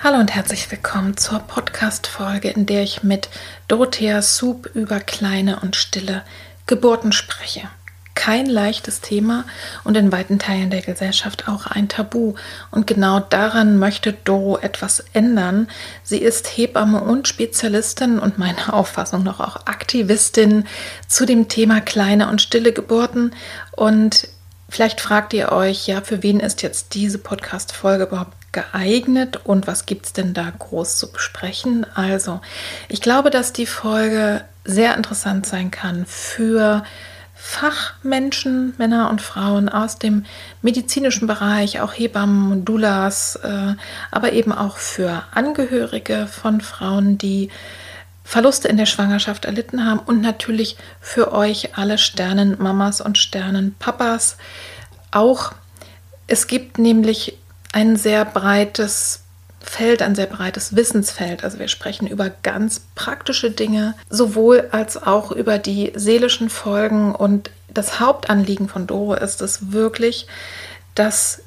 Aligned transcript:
Hallo 0.00 0.20
und 0.20 0.32
herzlich 0.32 0.70
willkommen 0.70 1.16
zur 1.16 1.40
Podcast-Folge, 1.40 2.50
in 2.50 2.66
der 2.66 2.84
ich 2.84 3.02
mit 3.02 3.28
Dorothea 3.66 4.22
Soup 4.22 4.70
über 4.74 5.00
kleine 5.00 5.58
und 5.58 5.74
stille 5.74 6.22
Geburten 6.66 7.10
spreche. 7.10 7.62
Kein 8.14 8.46
leichtes 8.46 9.00
Thema 9.00 9.44
und 9.82 9.96
in 9.96 10.12
weiten 10.12 10.38
Teilen 10.38 10.70
der 10.70 10.82
Gesellschaft 10.82 11.48
auch 11.48 11.66
ein 11.66 11.88
Tabu. 11.88 12.34
Und 12.70 12.86
genau 12.86 13.18
daran 13.18 13.80
möchte 13.80 14.12
Doro 14.12 14.58
etwas 14.58 15.04
ändern. 15.14 15.66
Sie 16.04 16.18
ist 16.18 16.46
Hebamme 16.46 17.00
und 17.00 17.26
Spezialistin 17.26 18.20
und 18.20 18.38
meiner 18.38 18.72
Auffassung 18.74 19.24
noch 19.24 19.40
auch 19.40 19.66
Aktivistin 19.66 20.68
zu 21.08 21.26
dem 21.26 21.48
Thema 21.48 21.80
kleine 21.80 22.28
und 22.28 22.40
stille 22.40 22.72
Geburten. 22.72 23.34
Und 23.72 24.28
vielleicht 24.68 25.00
fragt 25.00 25.32
ihr 25.32 25.50
euch, 25.50 25.88
ja, 25.88 26.02
für 26.02 26.22
wen 26.22 26.38
ist 26.38 26.62
jetzt 26.62 26.94
diese 26.94 27.18
Podcast-Folge 27.18 28.04
überhaupt 28.04 28.37
geeignet 28.52 29.40
und 29.44 29.66
was 29.66 29.86
gibt 29.86 30.06
es 30.06 30.12
denn 30.12 30.34
da 30.34 30.50
groß 30.58 30.96
zu 30.98 31.12
besprechen? 31.12 31.86
Also, 31.94 32.40
ich 32.88 33.00
glaube, 33.00 33.30
dass 33.30 33.52
die 33.52 33.66
Folge 33.66 34.44
sehr 34.64 34.96
interessant 34.96 35.46
sein 35.46 35.70
kann 35.70 36.06
für 36.06 36.84
Fachmenschen, 37.34 38.74
Männer 38.78 39.08
und 39.10 39.22
Frauen 39.22 39.68
aus 39.68 39.98
dem 39.98 40.24
medizinischen 40.60 41.26
Bereich, 41.26 41.80
auch 41.80 41.92
Hebammen, 41.92 42.64
Doulas, 42.64 43.36
äh, 43.36 43.74
aber 44.10 44.32
eben 44.32 44.52
auch 44.52 44.76
für 44.76 45.22
Angehörige 45.32 46.26
von 46.26 46.60
Frauen, 46.60 47.16
die 47.16 47.50
Verluste 48.24 48.68
in 48.68 48.76
der 48.76 48.86
Schwangerschaft 48.86 49.46
erlitten 49.46 49.86
haben 49.86 50.00
und 50.00 50.20
natürlich 50.20 50.76
für 51.00 51.32
euch 51.32 51.78
alle 51.78 51.96
Sternenmamas 51.96 53.00
und 53.00 53.16
Sternenpapas 53.16 54.36
auch. 55.10 55.52
Es 56.26 56.48
gibt 56.48 56.78
nämlich 56.78 57.38
ein 57.72 57.96
sehr 57.96 58.24
breites 58.24 59.20
Feld, 59.60 60.02
ein 60.02 60.14
sehr 60.14 60.26
breites 60.26 60.76
Wissensfeld. 60.76 61.44
Also 61.44 61.58
wir 61.58 61.68
sprechen 61.68 62.06
über 62.06 62.30
ganz 62.42 62.80
praktische 62.94 63.50
Dinge, 63.50 63.94
sowohl 64.08 64.68
als 64.70 65.00
auch 65.02 65.30
über 65.30 65.58
die 65.58 65.92
seelischen 65.94 66.48
Folgen. 66.48 67.14
Und 67.14 67.50
das 67.68 68.00
Hauptanliegen 68.00 68.68
von 68.68 68.86
Doro 68.86 69.14
ist 69.14 69.42
es 69.42 69.72
wirklich, 69.72 70.26
dass 70.94 71.42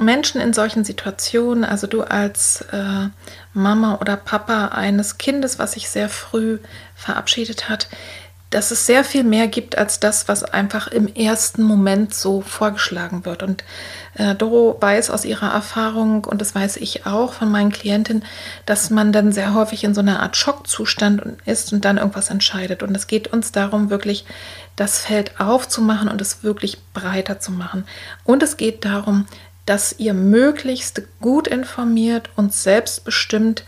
Menschen 0.00 0.40
in 0.40 0.52
solchen 0.52 0.84
Situationen, 0.84 1.64
also 1.64 1.86
du 1.86 2.02
als 2.02 2.62
äh, 2.72 3.08
Mama 3.52 3.98
oder 4.00 4.16
Papa 4.16 4.68
eines 4.68 5.18
Kindes, 5.18 5.58
was 5.58 5.72
sich 5.72 5.88
sehr 5.88 6.08
früh 6.08 6.58
verabschiedet 6.96 7.68
hat, 7.68 7.88
dass 8.50 8.70
es 8.70 8.86
sehr 8.86 9.04
viel 9.04 9.24
mehr 9.24 9.48
gibt 9.48 9.76
als 9.76 10.00
das, 10.00 10.28
was 10.28 10.44
einfach 10.44 10.86
im 10.88 11.12
ersten 11.12 11.62
Moment 11.62 12.14
so 12.14 12.40
vorgeschlagen 12.40 13.24
wird. 13.24 13.42
Und 13.42 13.64
Doro 14.38 14.76
weiß 14.80 15.10
aus 15.10 15.24
ihrer 15.24 15.52
Erfahrung, 15.52 16.24
und 16.24 16.40
das 16.40 16.54
weiß 16.54 16.76
ich 16.76 17.04
auch 17.04 17.32
von 17.32 17.50
meinen 17.50 17.72
Klientinnen, 17.72 18.24
dass 18.64 18.90
man 18.90 19.12
dann 19.12 19.32
sehr 19.32 19.54
häufig 19.54 19.82
in 19.82 19.94
so 19.94 20.00
einer 20.00 20.20
Art 20.20 20.36
Schockzustand 20.36 21.22
ist 21.46 21.72
und 21.72 21.84
dann 21.84 21.98
irgendwas 21.98 22.30
entscheidet. 22.30 22.82
Und 22.84 22.96
es 22.96 23.08
geht 23.08 23.32
uns 23.32 23.50
darum, 23.50 23.90
wirklich 23.90 24.24
das 24.76 24.98
Feld 24.98 25.40
aufzumachen 25.40 26.08
und 26.08 26.20
es 26.20 26.44
wirklich 26.44 26.78
breiter 26.92 27.40
zu 27.40 27.50
machen. 27.50 27.86
Und 28.22 28.42
es 28.42 28.56
geht 28.56 28.84
darum, 28.84 29.26
dass 29.66 29.98
ihr 29.98 30.14
möglichst 30.14 31.02
gut 31.20 31.48
informiert 31.48 32.30
und 32.36 32.52
selbstbestimmt 32.52 33.64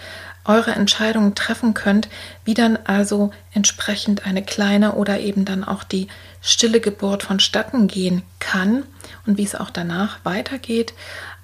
eure 0.48 0.72
Entscheidungen 0.72 1.34
treffen 1.34 1.74
könnt, 1.74 2.08
wie 2.44 2.54
dann 2.54 2.78
also 2.84 3.30
entsprechend 3.52 4.26
eine 4.26 4.42
kleine 4.42 4.92
oder 4.92 5.20
eben 5.20 5.44
dann 5.44 5.64
auch 5.64 5.84
die 5.84 6.08
stille 6.40 6.80
Geburt 6.80 7.22
vonstatten 7.22 7.88
gehen 7.88 8.22
kann 8.38 8.84
und 9.26 9.38
wie 9.38 9.44
es 9.44 9.54
auch 9.54 9.70
danach 9.70 10.18
weitergeht. 10.24 10.94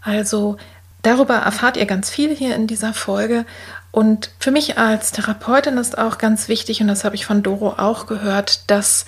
Also 0.01 0.57
darüber 1.03 1.35
erfahrt 1.35 1.77
ihr 1.77 1.87
ganz 1.87 2.11
viel 2.11 2.35
hier 2.35 2.55
in 2.55 2.67
dieser 2.67 2.95
Folge. 2.95 3.45
Und 3.91 4.31
für 4.39 4.51
mich 4.51 4.79
als 4.79 5.13
Therapeutin 5.13 5.77
ist 5.77 5.99
auch 5.99 6.19
ganz 6.19 6.49
wichtig, 6.49 6.81
und 6.81 6.89
das 6.89 7.05
habe 7.05 7.15
ich 7.15 7.27
von 7.27 7.43
Doro 7.43 7.75
auch 7.77 8.07
gehört, 8.07 8.71
dass 8.71 9.05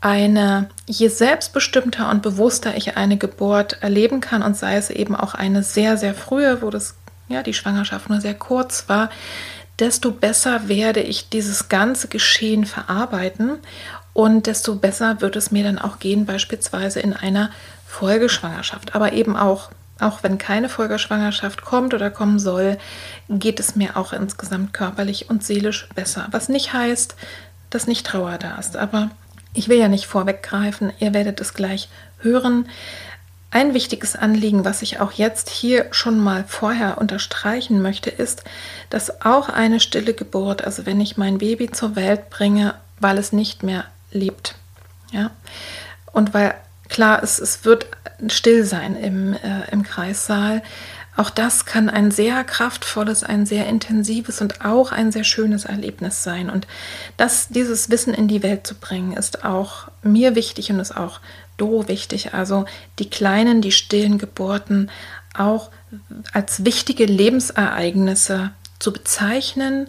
eine, 0.00 0.68
je 0.86 1.08
selbstbestimmter 1.08 2.10
und 2.10 2.22
bewusster 2.22 2.76
ich 2.76 2.96
eine 2.96 3.16
Geburt 3.16 3.78
erleben 3.82 4.20
kann 4.20 4.42
und 4.42 4.56
sei 4.56 4.76
es 4.76 4.90
eben 4.90 5.14
auch 5.14 5.34
eine 5.34 5.62
sehr, 5.62 5.96
sehr 5.96 6.14
frühe, 6.14 6.60
wo 6.60 6.70
das 6.70 6.96
ja, 7.32 7.42
die 7.42 7.54
Schwangerschaft 7.54 8.08
nur 8.08 8.20
sehr 8.20 8.34
kurz 8.34 8.88
war, 8.88 9.10
desto 9.78 10.12
besser 10.12 10.68
werde 10.68 11.00
ich 11.00 11.28
dieses 11.28 11.68
ganze 11.68 12.08
Geschehen 12.08 12.64
verarbeiten 12.64 13.58
und 14.12 14.46
desto 14.46 14.76
besser 14.76 15.20
wird 15.20 15.36
es 15.36 15.50
mir 15.50 15.64
dann 15.64 15.78
auch 15.78 15.98
gehen, 15.98 16.26
beispielsweise 16.26 17.00
in 17.00 17.14
einer 17.14 17.50
Folgeschwangerschaft. 17.86 18.94
Aber 18.94 19.12
eben 19.12 19.36
auch, 19.36 19.70
auch 19.98 20.22
wenn 20.22 20.38
keine 20.38 20.68
Folgeschwangerschaft 20.68 21.62
kommt 21.62 21.94
oder 21.94 22.10
kommen 22.10 22.38
soll, 22.38 22.78
geht 23.28 23.60
es 23.60 23.74
mir 23.74 23.96
auch 23.96 24.12
insgesamt 24.12 24.72
körperlich 24.72 25.30
und 25.30 25.44
seelisch 25.44 25.88
besser. 25.94 26.28
Was 26.30 26.48
nicht 26.48 26.72
heißt, 26.72 27.16
dass 27.70 27.86
nicht 27.86 28.06
Trauer 28.06 28.38
da 28.38 28.56
ist. 28.56 28.76
Aber 28.76 29.10
ich 29.54 29.68
will 29.68 29.78
ja 29.78 29.88
nicht 29.88 30.06
vorweggreifen, 30.06 30.92
ihr 30.98 31.14
werdet 31.14 31.40
es 31.40 31.54
gleich 31.54 31.88
hören. 32.20 32.66
Ein 33.52 33.74
wichtiges 33.74 34.16
Anliegen, 34.16 34.64
was 34.64 34.80
ich 34.80 34.98
auch 34.98 35.12
jetzt 35.12 35.50
hier 35.50 35.86
schon 35.90 36.18
mal 36.18 36.44
vorher 36.48 36.96
unterstreichen 36.96 37.82
möchte, 37.82 38.08
ist, 38.08 38.44
dass 38.88 39.20
auch 39.26 39.50
eine 39.50 39.78
stille 39.78 40.14
Geburt, 40.14 40.64
also 40.64 40.86
wenn 40.86 41.02
ich 41.02 41.18
mein 41.18 41.36
Baby 41.36 41.70
zur 41.70 41.94
Welt 41.94 42.30
bringe, 42.30 42.74
weil 42.98 43.18
es 43.18 43.30
nicht 43.30 43.62
mehr 43.62 43.84
lebt, 44.10 44.54
ja, 45.10 45.30
und 46.12 46.32
weil 46.32 46.54
klar 46.88 47.22
ist, 47.22 47.40
es 47.40 47.66
wird 47.66 47.88
still 48.28 48.64
sein 48.64 48.96
im, 48.96 49.34
äh, 49.34 49.70
im 49.70 49.82
Kreissaal, 49.82 50.62
auch 51.14 51.28
das 51.28 51.66
kann 51.66 51.90
ein 51.90 52.10
sehr 52.10 52.42
kraftvolles, 52.42 53.22
ein 53.22 53.44
sehr 53.44 53.66
intensives 53.66 54.40
und 54.40 54.64
auch 54.64 54.92
ein 54.92 55.12
sehr 55.12 55.24
schönes 55.24 55.66
Erlebnis 55.66 56.22
sein. 56.22 56.48
Und 56.48 56.66
das, 57.18 57.48
dieses 57.48 57.90
Wissen 57.90 58.14
in 58.14 58.28
die 58.28 58.42
Welt 58.42 58.66
zu 58.66 58.74
bringen, 58.74 59.12
ist 59.12 59.44
auch 59.44 59.88
mir 60.02 60.34
wichtig 60.34 60.70
und 60.70 60.80
ist 60.80 60.96
auch 60.96 61.20
Doro 61.56 61.88
wichtig. 61.88 62.34
Also 62.34 62.64
die 62.98 63.10
kleinen, 63.10 63.62
die 63.62 63.72
stillen 63.72 64.18
Geburten 64.18 64.90
auch 65.34 65.70
als 66.32 66.64
wichtige 66.64 67.04
Lebensereignisse 67.04 68.50
zu 68.78 68.92
bezeichnen, 68.92 69.88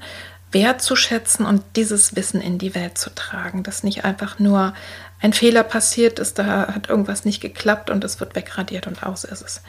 wertzuschätzen 0.51 1.45
und 1.45 1.63
dieses 1.75 2.15
Wissen 2.15 2.39
in 2.39 2.57
die 2.60 2.75
Welt 2.75 2.98
zu 2.98 3.10
tragen. 3.10 3.63
Dass 3.63 3.83
nicht 3.83 4.06
einfach 4.06 4.39
nur 4.39 4.74
ein 5.19 5.33
Fehler 5.33 5.63
passiert 5.63 6.19
ist, 6.19 6.38
da 6.38 6.68
hat 6.68 6.89
irgendwas 6.89 7.25
nicht 7.25 7.42
geklappt 7.42 7.89
und 7.89 8.04
es 8.04 8.19
wird 8.19 8.36
wegradiert 8.36 8.88
und 8.88 9.04
aus 9.04 9.24
ist 9.24 9.42
es. 9.42 9.62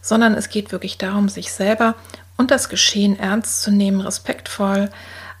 Sondern 0.00 0.34
es 0.34 0.48
geht 0.48 0.70
wirklich 0.70 0.98
darum, 0.98 1.28
sich 1.28 1.52
selber 1.52 1.94
und 2.36 2.50
das 2.50 2.68
Geschehen 2.68 3.18
ernst 3.18 3.62
zu 3.62 3.70
nehmen, 3.70 4.00
respektvoll, 4.00 4.90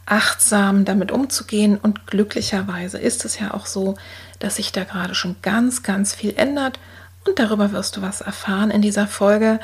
achtsam 0.04 0.84
damit 0.84 1.12
umzugehen. 1.12 1.78
Und 1.78 2.06
glücklicherweise 2.06 2.98
ist 2.98 3.24
es 3.24 3.38
ja 3.38 3.54
auch 3.54 3.66
so, 3.66 3.96
dass 4.38 4.56
sich 4.56 4.72
da 4.72 4.84
gerade 4.84 5.14
schon 5.14 5.36
ganz, 5.42 5.82
ganz 5.82 6.14
viel 6.14 6.34
ändert. 6.36 6.78
Und 7.26 7.38
darüber 7.38 7.72
wirst 7.72 7.96
du 7.96 8.02
was 8.02 8.20
erfahren 8.20 8.70
in 8.70 8.82
dieser 8.82 9.06
Folge. 9.06 9.60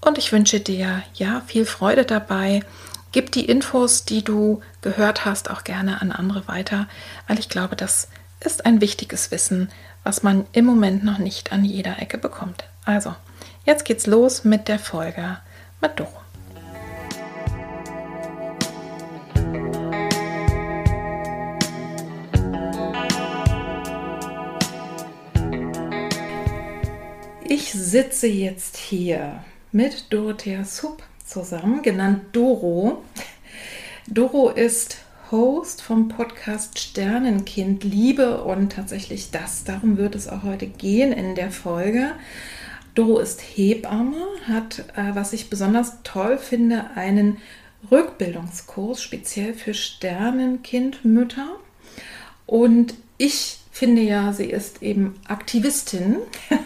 Und 0.00 0.18
ich 0.18 0.32
wünsche 0.32 0.60
dir 0.60 1.02
ja 1.14 1.42
viel 1.46 1.66
Freude 1.66 2.04
dabei. 2.04 2.62
Gib 3.12 3.32
die 3.32 3.44
Infos, 3.44 4.04
die 4.04 4.24
du 4.24 4.60
gehört 4.82 5.24
hast, 5.24 5.50
auch 5.50 5.64
gerne 5.64 6.02
an 6.02 6.12
andere 6.12 6.48
weiter, 6.48 6.88
weil 7.28 7.38
ich 7.38 7.48
glaube, 7.48 7.76
das 7.76 8.08
ist 8.40 8.66
ein 8.66 8.80
wichtiges 8.80 9.30
Wissen, 9.30 9.70
was 10.02 10.22
man 10.22 10.46
im 10.52 10.64
Moment 10.64 11.04
noch 11.04 11.18
nicht 11.18 11.52
an 11.52 11.64
jeder 11.64 12.00
Ecke 12.00 12.18
bekommt. 12.18 12.64
Also, 12.84 13.14
jetzt 13.64 13.84
geht's 13.84 14.06
los 14.06 14.44
mit 14.44 14.68
der 14.68 14.78
Folge. 14.78 15.38
mit 15.80 15.98
Doro. 15.98 16.23
Ich 27.46 27.72
sitze 27.72 28.26
jetzt 28.26 28.78
hier 28.78 29.44
mit 29.70 30.06
Dorothea 30.10 30.64
Supp 30.64 31.02
zusammen, 31.26 31.82
genannt 31.82 32.22
Doro. 32.32 33.02
Doro 34.06 34.48
ist 34.48 34.96
Host 35.30 35.82
vom 35.82 36.08
Podcast 36.08 36.78
Sternenkind 36.78 37.84
Liebe 37.84 38.42
und 38.44 38.72
tatsächlich 38.72 39.30
das, 39.30 39.64
darum 39.64 39.98
wird 39.98 40.14
es 40.14 40.26
auch 40.26 40.42
heute 40.42 40.66
gehen 40.66 41.12
in 41.12 41.34
der 41.34 41.50
Folge. 41.50 42.12
Doro 42.94 43.18
ist 43.18 43.42
Hebamme, 43.42 44.24
hat, 44.48 44.78
äh, 44.96 45.14
was 45.14 45.34
ich 45.34 45.50
besonders 45.50 45.98
toll 46.02 46.38
finde, 46.38 46.92
einen 46.94 47.36
Rückbildungskurs 47.90 49.02
speziell 49.02 49.52
für 49.52 49.74
Sternenkindmütter. 49.74 51.56
Und 52.46 52.94
ich 53.18 53.58
finde 53.74 54.02
ja, 54.02 54.32
sie 54.32 54.46
ist 54.46 54.82
eben 54.82 55.16
Aktivistin, 55.26 56.18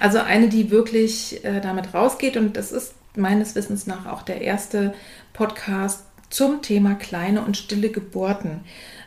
also 0.00 0.18
eine, 0.18 0.48
die 0.48 0.72
wirklich 0.72 1.44
äh, 1.44 1.60
damit 1.60 1.94
rausgeht. 1.94 2.36
Und 2.36 2.56
das 2.56 2.72
ist 2.72 2.94
meines 3.14 3.54
Wissens 3.54 3.86
nach 3.86 4.06
auch 4.06 4.22
der 4.22 4.40
erste 4.40 4.92
Podcast 5.32 6.02
zum 6.28 6.62
Thema 6.62 6.94
kleine 6.96 7.42
und 7.42 7.56
stille 7.56 7.90
Geburten. 7.90 8.64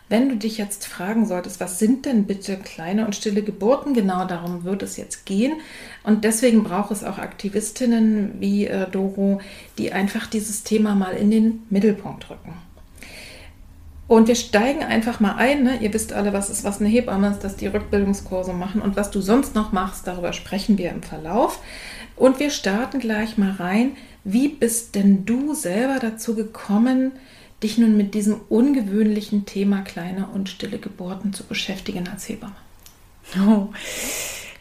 Wenn 0.08 0.30
du 0.30 0.38
dich 0.38 0.58
jetzt 0.58 0.88
fragen 0.88 1.26
solltest, 1.26 1.60
was 1.60 1.78
sind 1.78 2.06
denn 2.06 2.24
bitte 2.24 2.56
kleine 2.56 3.06
und 3.06 3.18
stille 3.18 3.44
Geburten, 3.44 3.94
genau 3.94 4.24
darum 4.26 4.64
wird 4.64 4.82
es 4.82 4.96
jetzt 4.96 5.26
gehen. 5.26 5.58
Und 6.04 6.24
deswegen 6.24 6.64
braucht 6.64 6.92
es 6.92 7.04
auch 7.04 7.18
Aktivistinnen 7.18 8.40
wie 8.40 8.66
äh, 8.66 8.90
Doro, 8.90 9.42
die 9.78 9.92
einfach 9.92 10.26
dieses 10.26 10.64
Thema 10.64 10.96
mal 10.96 11.12
in 11.12 11.32
den 11.32 11.64
Mittelpunkt 11.70 12.30
rücken. 12.30 12.54
Und 14.10 14.28
wir 14.28 14.34
steigen 14.34 14.84
einfach 14.84 15.20
mal 15.20 15.36
ein. 15.36 15.64
Ne? 15.64 15.78
Ihr 15.82 15.94
wisst 15.94 16.14
alle, 16.14 16.34
was 16.34 16.50
ist, 16.50 16.64
was 16.64 16.80
eine 16.80 16.90
Hebamme 16.90 17.30
ist, 17.30 17.44
dass 17.44 17.58
die 17.58 17.68
Rückbildungskurse 17.68 18.54
machen 18.54 18.82
und 18.82 18.96
was 18.96 19.12
du 19.12 19.22
sonst 19.22 19.54
noch 19.54 19.72
machst, 19.72 20.08
darüber 20.08 20.34
sprechen 20.34 20.80
wir 20.80 20.90
im 20.90 21.04
Verlauf. 21.04 21.60
Und 22.16 22.40
wir 22.40 22.50
starten 22.50 22.98
gleich 23.00 23.38
mal 23.38 23.52
rein. 23.52 23.92
Wie 24.24 24.48
bist 24.48 24.96
denn 24.96 25.26
du 25.26 25.54
selber 25.54 26.00
dazu 26.02 26.34
gekommen, 26.34 27.12
dich 27.62 27.78
nun 27.78 27.98
mit 27.98 28.16
diesem 28.16 28.42
ungewöhnlichen 28.50 29.46
Thema 29.46 29.82
kleine 29.82 30.28
und 30.34 30.50
stille 30.50 30.80
Geburten 30.80 31.32
zu 31.32 31.44
beschäftigen 31.44 32.08
als 32.08 32.28
Hebamme? 32.28 32.56
Oh. 33.48 33.68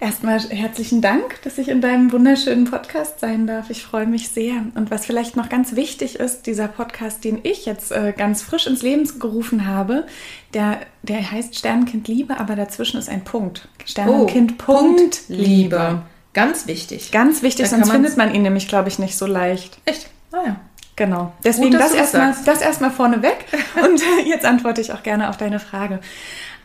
Erstmal 0.01 0.39
herzlichen 0.39 1.01
Dank, 1.01 1.43
dass 1.43 1.59
ich 1.59 1.69
in 1.69 1.81
deinem 1.81 2.13
wunderschönen 2.13 2.67
Podcast 2.67 3.19
sein 3.19 3.49
darf. 3.49 3.69
Ich 3.69 3.83
freue 3.83 4.07
mich 4.07 4.29
sehr. 4.29 4.55
Und 4.77 4.93
was 4.93 5.07
vielleicht 5.07 5.35
noch 5.35 5.49
ganz 5.49 5.75
wichtig 5.75 6.21
ist, 6.21 6.47
dieser 6.47 6.69
Podcast, 6.69 7.25
den 7.25 7.41
ich 7.43 7.67
jetzt 7.67 7.91
äh, 7.91 8.15
ganz 8.17 8.43
frisch 8.43 8.69
ins 8.69 8.83
Leben 8.83 9.09
gerufen 9.19 9.67
habe, 9.67 10.07
der, 10.55 10.79
der 11.03 11.29
heißt 11.29 11.59
Sternenkind 11.59 12.07
Liebe, 12.07 12.39
aber 12.39 12.55
dazwischen 12.55 12.99
ist 12.99 13.09
ein 13.09 13.25
Punkt. 13.25 13.67
Sternenkind 13.85 14.55
oh, 14.61 14.73
Punkt 14.73 15.23
Liebe. 15.27 16.03
Ganz 16.33 16.69
wichtig. 16.69 17.11
Ganz 17.11 17.43
wichtig, 17.43 17.69
da 17.69 17.77
sonst 17.77 17.91
findet 17.91 18.17
man 18.17 18.33
ihn 18.33 18.43
nämlich, 18.43 18.69
glaube 18.69 18.89
ich, 18.89 19.01
nicht 19.01 19.19
so 19.19 19.27
leicht. 19.27 19.79
Echt? 19.85 20.11
Ah 20.31 20.43
ja. 20.47 20.57
Genau. 20.95 21.33
Deswegen 21.43 21.73
Gut, 21.73 21.81
das 21.81 21.95
erstmal 21.95 22.35
das 22.45 22.61
erstmal 22.61 22.93
vorneweg 22.93 23.47
und 23.85 24.01
jetzt 24.27 24.45
antworte 24.45 24.81
ich 24.81 24.93
auch 24.93 25.03
gerne 25.03 25.29
auf 25.29 25.37
deine 25.37 25.59
Frage. 25.59 25.99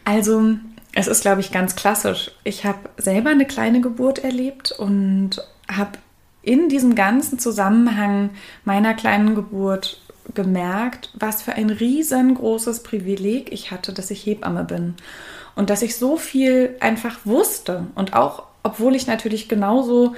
Also 0.06 0.56
es 0.94 1.08
ist, 1.08 1.22
glaube 1.22 1.42
ich, 1.42 1.52
ganz 1.52 1.76
klassisch. 1.76 2.32
Ich 2.44 2.66
habe 2.66 2.90
selber 2.98 3.32
eine 3.32 3.46
kleine 3.46 3.82
Geburt 3.82 4.24
erlebt 4.24 4.72
und 4.72 5.42
habe 5.68 5.98
in 6.44 6.70
diesem 6.70 6.94
ganzen 6.94 7.40
Zusammenhang 7.40 8.32
meiner 8.64 8.94
kleinen 8.94 9.34
Geburt 9.34 10.02
gemerkt, 10.34 11.12
was 11.16 11.42
für 11.42 11.54
ein 11.54 11.70
riesengroßes 11.70 12.84
Privileg 12.84 13.52
ich 13.52 13.72
hatte, 13.72 13.94
dass 13.94 14.12
ich 14.12 14.26
Hebamme 14.26 14.64
bin. 14.64 14.96
Und 15.56 15.70
dass 15.70 15.82
ich 15.82 15.96
so 15.98 16.18
viel 16.18 16.76
einfach 16.80 17.20
wusste. 17.26 17.88
Und 17.96 18.14
auch, 18.14 18.44
obwohl 18.64 18.96
ich 18.96 19.08
natürlich 19.08 19.50
genauso 19.50 20.16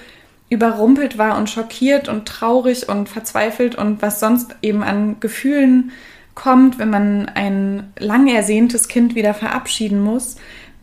überrumpelt 0.50 1.18
war 1.18 1.38
und 1.38 1.50
schockiert 1.50 2.08
und 2.08 2.28
traurig 2.28 2.88
und 2.88 3.10
verzweifelt 3.10 3.76
und 3.76 4.02
was 4.02 4.20
sonst 4.20 4.56
eben 4.62 4.84
an 4.84 5.20
Gefühlen 5.20 5.92
kommt, 6.36 6.78
wenn 6.78 6.90
man 6.90 7.30
ein 7.30 7.92
lang 7.98 8.28
ersehntes 8.28 8.88
Kind 8.88 9.16
wieder 9.16 9.34
verabschieden 9.34 10.02
muss, 10.02 10.36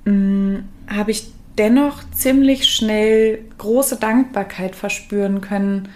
habe 0.04 1.10
ich 1.10 1.32
dennoch 1.58 2.02
ziemlich 2.12 2.68
schnell 2.68 3.44
große 3.58 3.96
Dankbarkeit 3.96 4.74
verspüren 4.74 5.40
können, 5.40 5.88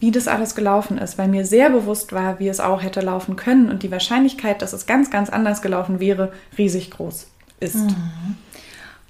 wie 0.00 0.10
das 0.10 0.28
alles 0.28 0.54
gelaufen 0.54 0.98
ist, 0.98 1.18
weil 1.18 1.28
mir 1.28 1.44
sehr 1.44 1.70
bewusst 1.70 2.12
war, 2.12 2.38
wie 2.38 2.48
es 2.48 2.60
auch 2.60 2.82
hätte 2.82 3.00
laufen 3.00 3.36
können 3.36 3.68
und 3.68 3.82
die 3.82 3.90
Wahrscheinlichkeit, 3.90 4.62
dass 4.62 4.72
es 4.72 4.86
ganz, 4.86 5.10
ganz 5.10 5.28
anders 5.28 5.60
gelaufen 5.60 5.98
wäre, 5.98 6.32
riesig 6.56 6.90
groß 6.92 7.26
ist. 7.60 7.76
Mhm. 7.76 8.36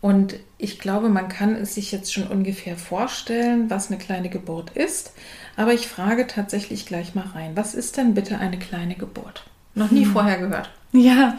Und 0.01 0.37
ich 0.59 0.79
glaube, 0.79 1.09
man 1.09 1.29
kann 1.29 1.57
es 1.57 1.75
sich 1.75 1.91
jetzt 1.93 2.13
schon 2.13 2.29
ungefähr 2.29 2.77
vorstellen, 2.77 3.69
was 3.69 3.89
eine 3.89 3.99
kleine 3.99 4.29
Geburt 4.29 4.71
ist. 4.71 5.13
Aber 5.57 5.75
ich 5.75 5.89
frage 5.89 6.27
tatsächlich 6.27 6.87
gleich 6.87 7.15
mal 7.15 7.27
rein. 7.35 7.57
Was 7.57 7.75
ist 7.75 7.97
denn 7.97 8.15
bitte 8.15 8.39
eine 8.39 8.59
kleine 8.59 8.95
Geburt? 8.95 9.45
Noch 9.75 9.91
nie 9.91 10.05
hm. 10.05 10.13
vorher 10.13 10.39
gehört. 10.39 10.71
Ja, 10.93 11.37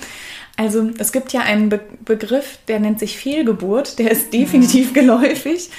also 0.57 0.89
es 0.97 1.11
gibt 1.11 1.31
ja 1.33 1.41
einen 1.41 1.69
Be 1.69 1.79
Begriff, 2.03 2.59
der 2.67 2.79
nennt 2.79 2.99
sich 2.99 3.17
Fehlgeburt, 3.17 3.99
der 3.99 4.11
ist 4.11 4.33
definitiv 4.33 4.93
geläufig. 4.93 5.69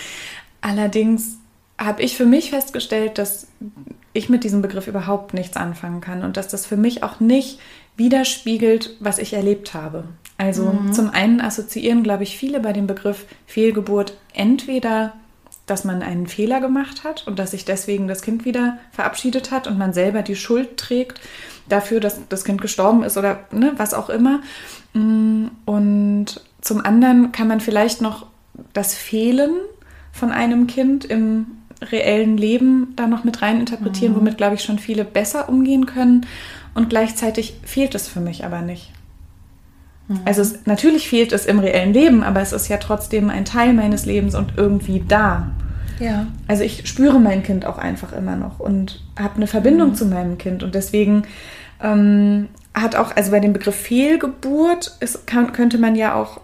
Allerdings 0.61 1.39
habe 1.79 2.03
ich 2.03 2.17
für 2.17 2.27
mich 2.27 2.51
festgestellt, 2.51 3.19
dass 3.19 3.47
ich 4.13 4.29
mit 4.29 4.45
diesem 4.45 4.63
Begriff 4.63 4.87
überhaupt 4.87 5.35
nichts 5.35 5.57
anfangen 5.57 6.01
kann 6.01 6.25
und 6.25 6.37
dass 6.37 6.49
das 6.49 6.67
für 6.67 6.77
mich 6.77 7.03
auch 7.03 7.21
nicht 7.21 7.59
widerspiegelt, 7.97 8.97
was 9.01 9.19
ich 9.19 9.33
erlebt 9.33 9.75
habe. 9.75 10.05
Also 10.37 10.65
mhm. 10.65 10.93
zum 10.93 11.11
einen 11.11 11.41
assoziieren, 11.41 12.03
glaube 12.03 12.23
ich, 12.23 12.37
viele 12.37 12.61
bei 12.61 12.73
dem 12.73 12.87
Begriff 12.87 13.27
Fehlgeburt 13.47 14.17
entweder, 14.33 15.13
dass 15.67 15.85
man 15.85 16.03
einen 16.03 16.27
Fehler 16.27 16.61
gemacht 16.61 17.05
hat 17.05 17.27
und 17.27 17.39
dass 17.39 17.51
sich 17.53 17.65
deswegen 17.65 18.09
das 18.09 18.23
Kind 18.23 18.45
wieder 18.45 18.79
verabschiedet 18.91 19.51
hat 19.51 19.67
und 19.67 19.79
man 19.79 19.93
selber 19.93 20.23
die 20.23 20.37
Schuld 20.37 20.77
trägt 20.77 21.21
dafür, 21.73 22.01
dass 22.01 22.21
das 22.29 22.45
Kind 22.45 22.61
gestorben 22.61 23.03
ist 23.03 23.17
oder 23.17 23.41
ne, 23.53 23.73
was 23.77 23.95
auch 23.95 24.11
immer. 24.11 24.41
Mm, 24.93 25.47
und 25.65 26.27
zum 26.61 26.85
anderen 26.85 27.33
kann 27.33 27.49
man 27.49 27.61
vielleicht 27.61 28.01
noch 28.01 28.27
das 28.73 28.95
Fehlen 28.95 29.51
von 30.13 30.33
einem 30.33 30.67
Kind 30.67 31.05
im 31.05 31.47
reellen 31.83 32.37
Leben 32.37 32.93
da 32.97 33.07
noch 33.07 33.25
mit 33.25 33.41
rein 33.43 33.61
interpretieren, 33.61 34.13
mhm. 34.13 34.19
womit, 34.19 34.37
glaube 34.37 34.55
ich, 34.55 34.63
schon 34.63 34.79
viele 34.79 35.05
besser 35.05 35.49
umgehen 35.49 35.87
können. 35.87 36.27
Und 36.75 36.91
gleichzeitig 36.91 37.55
fehlt 37.65 37.95
es 37.95 38.07
für 38.07 38.21
mich 38.21 38.45
aber 38.45 38.61
nicht. 38.61 38.93
Mhm. 40.09 40.21
Also 40.25 40.43
es, 40.43 40.67
natürlich 40.67 41.09
fehlt 41.09 41.33
es 41.33 41.47
im 41.47 41.59
reellen 41.59 41.95
Leben, 41.95 42.23
aber 42.23 42.41
es 42.41 42.53
ist 42.53 42.69
ja 42.69 42.77
trotzdem 42.77 43.31
ein 43.31 43.45
Teil 43.45 43.73
meines 43.73 44.05
Lebens 44.05 44.35
und 44.35 44.55
irgendwie 44.57 45.03
da. 45.07 45.51
Ja. 46.01 46.27
Also 46.49 46.63
ich 46.63 46.89
spüre 46.89 47.21
mein 47.21 47.43
Kind 47.43 47.67
auch 47.67 47.79
einfach 47.79 48.13
immer 48.13 48.37
noch 48.37 48.59
und 48.59 49.03
habe 49.19 49.37
eine 49.37 49.47
Verbindung 49.47 49.91
mhm. 49.91 49.95
zu 49.95 50.07
meinem 50.07 50.39
Kind. 50.39 50.63
Und 50.63 50.75
deswegen 50.75 51.23
ähm, 51.83 52.49
hat 52.75 52.97
auch, 52.97 53.15
also 53.17 53.31
bei 53.31 53.41
dem 53.41 53.53
Begriff 53.53 53.75
Fehlgeburt 53.75 54.97
ist, 55.01 55.27
kann, 55.27 55.53
könnte 55.53 55.79
man 55.79 55.97
ja 55.97 56.15
auch, 56.15 56.41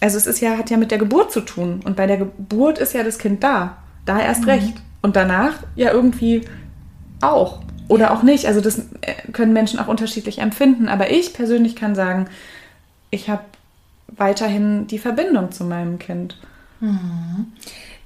also 0.00 0.16
es 0.16 0.26
ist 0.26 0.40
ja, 0.40 0.56
hat 0.58 0.70
ja 0.70 0.76
mit 0.76 0.90
der 0.90 0.98
Geburt 0.98 1.32
zu 1.32 1.40
tun. 1.40 1.80
Und 1.84 1.96
bei 1.96 2.06
der 2.06 2.16
Geburt 2.16 2.78
ist 2.78 2.92
ja 2.94 3.02
das 3.04 3.18
Kind 3.18 3.42
da. 3.42 3.78
Da 4.04 4.20
erst 4.20 4.42
mhm. 4.42 4.48
recht. 4.48 4.74
Und 5.00 5.16
danach 5.16 5.54
ja 5.76 5.92
irgendwie 5.92 6.42
auch. 7.20 7.60
Oder 7.88 8.12
auch 8.12 8.22
nicht. 8.22 8.46
Also 8.46 8.60
das 8.60 8.78
äh, 9.00 9.14
können 9.32 9.52
Menschen 9.52 9.78
auch 9.78 9.88
unterschiedlich 9.88 10.38
empfinden. 10.38 10.88
Aber 10.88 11.10
ich 11.10 11.34
persönlich 11.34 11.76
kann 11.76 11.94
sagen, 11.94 12.26
ich 13.10 13.28
habe 13.28 13.42
weiterhin 14.08 14.86
die 14.86 14.98
Verbindung 14.98 15.52
zu 15.52 15.64
meinem 15.64 15.98
Kind. 15.98 16.38
Mhm. 16.80 17.52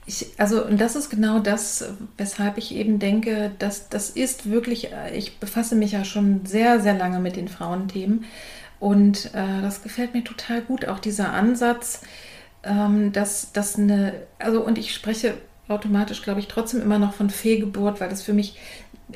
Ich, 0.06 0.28
also, 0.38 0.64
und 0.64 0.80
das 0.80 0.94
ist 0.94 1.10
genau 1.10 1.40
das, 1.40 1.84
weshalb 2.16 2.58
ich 2.58 2.74
eben 2.74 2.98
denke, 2.98 3.50
dass 3.58 3.88
das 3.88 4.10
ist 4.10 4.48
wirklich, 4.48 4.90
ich 5.12 5.38
befasse 5.38 5.74
mich 5.74 5.92
ja 5.92 6.04
schon 6.04 6.46
sehr, 6.46 6.80
sehr 6.80 6.94
lange 6.94 7.18
mit 7.18 7.36
den 7.36 7.48
Frauenthemen 7.48 8.24
und 8.78 9.34
äh, 9.34 9.62
das 9.62 9.82
gefällt 9.82 10.14
mir 10.14 10.22
total 10.22 10.62
gut, 10.62 10.86
auch 10.86 11.00
dieser 11.00 11.32
Ansatz, 11.32 12.02
ähm, 12.62 13.12
dass 13.12 13.52
das 13.52 13.76
eine, 13.76 14.14
also, 14.38 14.64
und 14.64 14.78
ich 14.78 14.94
spreche 14.94 15.34
automatisch, 15.68 16.22
glaube 16.22 16.40
ich, 16.40 16.48
trotzdem 16.48 16.82
immer 16.82 16.98
noch 16.98 17.14
von 17.14 17.30
Fehlgeburt, 17.30 18.00
weil 18.00 18.08
das 18.08 18.22
für 18.22 18.32
mich 18.32 18.56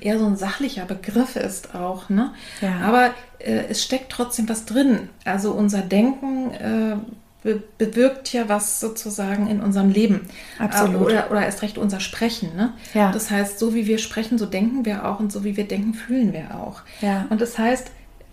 eher 0.01 0.19
so 0.19 0.27
ein 0.27 0.37
sachlicher 0.37 0.85
Begriff 0.85 1.37
ist 1.37 1.75
auch. 1.75 2.09
Ne? 2.09 2.33
Ja. 2.61 2.81
Aber 2.81 3.15
äh, 3.39 3.65
es 3.69 3.83
steckt 3.83 4.11
trotzdem 4.11 4.49
was 4.49 4.65
drin. 4.65 5.09
Also 5.25 5.53
unser 5.53 5.83
Denken 5.83 6.51
äh, 6.53 6.97
be 7.43 7.63
bewirkt 7.79 8.33
ja 8.33 8.49
was 8.49 8.81
sozusagen 8.81 9.49
in 9.49 9.61
unserem 9.61 9.91
Leben. 9.91 10.29
Absolut. 10.59 10.95
Äh, 10.95 11.05
oder, 11.05 11.31
oder 11.31 11.45
erst 11.45 11.63
recht 11.63 11.79
unser 11.79 12.01
Sprechen. 12.01 12.55
Ne? 12.55 12.73
Ja. 12.95 13.13
Das 13.13 13.31
heißt, 13.31 13.59
so 13.59 13.75
wie 13.75 13.87
wir 13.87 13.99
sprechen, 13.99 14.39
so 14.39 14.47
denken 14.47 14.85
wir 14.85 15.07
auch 15.07 15.21
und 15.21 15.33
so 15.33 15.45
wie 15.45 15.57
wir 15.57 15.67
denken, 15.67 15.95
fühlen 15.95 16.33
wir 16.33 16.57
auch. 16.57 16.83
Ja. 17.01 17.27
Und 17.31 17.41
das 17.41 17.59
heißt, 17.59 17.91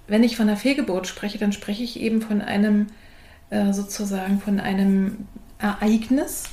wenn 0.07 0.23
ich 0.23 0.37
von 0.37 0.47
einer 0.47 0.57
Fehlgeburt 0.57 1.07
spreche, 1.07 1.37
dann 1.37 1.51
spreche 1.51 1.83
ich 1.83 1.99
eben 1.99 2.21
von 2.21 2.41
einem 2.41 2.87
äh, 3.49 3.73
sozusagen 3.73 4.39
von 4.39 4.59
einem 4.59 5.27
Ereignis. 5.59 6.45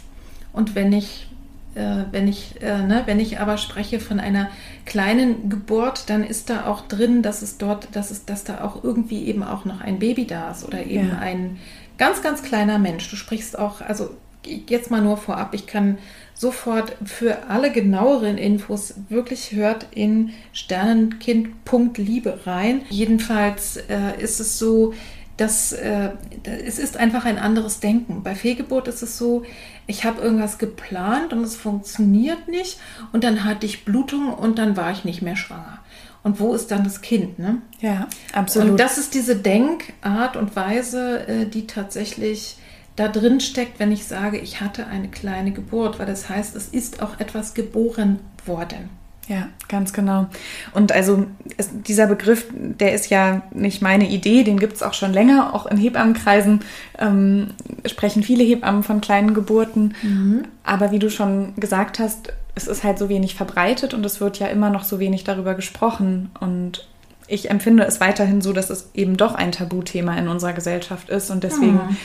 Und 0.52 0.74
wenn 0.74 0.92
ich 0.92 1.28
äh, 1.74 2.04
wenn, 2.12 2.28
ich, 2.28 2.62
äh, 2.62 2.82
ne, 2.82 3.02
wenn 3.06 3.18
ich 3.18 3.40
aber 3.40 3.58
spreche 3.58 3.98
von 3.98 4.20
einer 4.20 4.48
kleinen 4.86 5.50
Geburt, 5.50 6.08
dann 6.08 6.22
ist 6.22 6.50
da 6.50 6.66
auch 6.66 6.82
drin, 6.82 7.22
dass 7.22 7.42
es 7.42 7.58
dort, 7.58 7.88
dass 7.92 8.12
es, 8.12 8.24
dass 8.24 8.44
da 8.44 8.62
auch 8.62 8.84
irgendwie 8.84 9.24
eben 9.24 9.42
auch 9.42 9.64
noch 9.64 9.80
ein 9.80 9.98
Baby 9.98 10.26
da 10.26 10.52
ist 10.52 10.64
oder 10.64 10.86
eben 10.86 11.08
ja. 11.08 11.18
ein 11.18 11.58
ganz, 11.98 12.22
ganz 12.22 12.42
kleiner 12.42 12.78
Mensch. 12.78 13.08
Du 13.10 13.16
sprichst 13.16 13.58
auch, 13.58 13.80
also 13.80 14.10
jetzt 14.46 14.90
mal 14.90 15.00
nur 15.00 15.16
vorab, 15.16 15.54
ich 15.54 15.66
kann 15.66 15.98
sofort 16.34 16.96
für 17.04 17.48
alle 17.48 17.70
genaueren 17.70 18.38
Infos 18.38 18.94
wirklich 19.08 19.52
hört 19.52 19.86
in 19.92 20.32
Sternenkind.liebe 20.52 22.40
rein. 22.46 22.82
Jedenfalls 22.90 23.76
äh, 23.76 24.20
ist 24.20 24.40
es 24.40 24.58
so, 24.58 24.92
dass 25.36 25.72
äh, 25.72 26.10
es 26.44 26.78
ist 26.78 26.96
einfach 26.96 27.24
ein 27.24 27.38
anderes 27.38 27.80
Denken. 27.80 28.22
Bei 28.22 28.34
Fehlgeburt 28.34 28.88
ist 28.88 29.02
es 29.02 29.18
so, 29.18 29.44
ich 29.86 30.04
habe 30.04 30.22
irgendwas 30.22 30.58
geplant 30.58 31.32
und 31.32 31.42
es 31.42 31.56
funktioniert 31.56 32.48
nicht 32.48 32.78
und 33.12 33.24
dann 33.24 33.44
hatte 33.44 33.66
ich 33.66 33.84
Blutung 33.84 34.32
und 34.32 34.58
dann 34.58 34.76
war 34.76 34.92
ich 34.92 35.04
nicht 35.04 35.22
mehr 35.22 35.36
schwanger. 35.36 35.80
Und 36.24 36.40
wo 36.40 36.54
ist 36.54 36.70
dann 36.70 36.82
das 36.84 37.02
Kind? 37.02 37.38
Ne? 37.38 37.58
Ja, 37.80 38.08
absolut. 38.32 38.70
Und 38.72 38.80
das 38.80 38.98
ist 38.98 39.14
diese 39.14 39.36
Denkart 39.36 40.36
und 40.36 40.56
Weise, 40.56 41.28
äh, 41.28 41.46
die 41.46 41.66
tatsächlich 41.66 42.56
da 42.96 43.08
drin 43.08 43.40
steckt, 43.40 43.78
wenn 43.78 43.92
ich 43.92 44.06
sage, 44.06 44.38
ich 44.38 44.60
hatte 44.60 44.86
eine 44.86 45.08
kleine 45.08 45.52
Geburt, 45.52 45.98
weil 45.98 46.06
das 46.06 46.28
heißt, 46.28 46.56
es 46.56 46.68
ist 46.68 47.02
auch 47.02 47.20
etwas 47.20 47.54
geboren 47.54 48.20
worden. 48.46 48.88
Ja, 49.28 49.48
ganz 49.68 49.92
genau. 49.92 50.26
Und 50.72 50.92
also 50.92 51.26
es, 51.56 51.70
dieser 51.72 52.06
Begriff, 52.06 52.46
der 52.52 52.94
ist 52.94 53.08
ja 53.10 53.42
nicht 53.52 53.80
meine 53.80 54.08
Idee, 54.08 54.44
den 54.44 54.58
gibt 54.58 54.74
es 54.74 54.82
auch 54.82 54.92
schon 54.92 55.12
länger. 55.12 55.54
Auch 55.54 55.66
in 55.66 55.78
Hebammenkreisen 55.78 56.60
ähm, 56.98 57.48
sprechen 57.86 58.22
viele 58.22 58.44
Hebammen 58.44 58.82
von 58.82 59.00
kleinen 59.00 59.32
Geburten. 59.32 59.94
Mhm. 60.02 60.44
Aber 60.62 60.90
wie 60.90 60.98
du 60.98 61.10
schon 61.10 61.54
gesagt 61.56 61.98
hast, 61.98 62.32
es 62.54 62.66
ist 62.66 62.84
halt 62.84 62.98
so 62.98 63.08
wenig 63.08 63.34
verbreitet 63.34 63.94
und 63.94 64.04
es 64.06 64.20
wird 64.20 64.38
ja 64.38 64.46
immer 64.46 64.70
noch 64.70 64.84
so 64.84 65.00
wenig 65.00 65.24
darüber 65.24 65.54
gesprochen. 65.54 66.30
Und 66.40 66.86
ich 67.26 67.50
empfinde 67.50 67.84
es 67.84 68.00
weiterhin 68.00 68.40
so, 68.40 68.52
dass 68.52 68.70
es 68.70 68.90
eben 68.94 69.16
doch 69.16 69.34
ein 69.34 69.52
Tabuthema 69.52 70.16
in 70.16 70.28
unserer 70.28 70.52
Gesellschaft 70.52 71.08
ist. 71.08 71.30
Und 71.30 71.42
deswegen 71.42 71.74
mhm. 71.74 71.96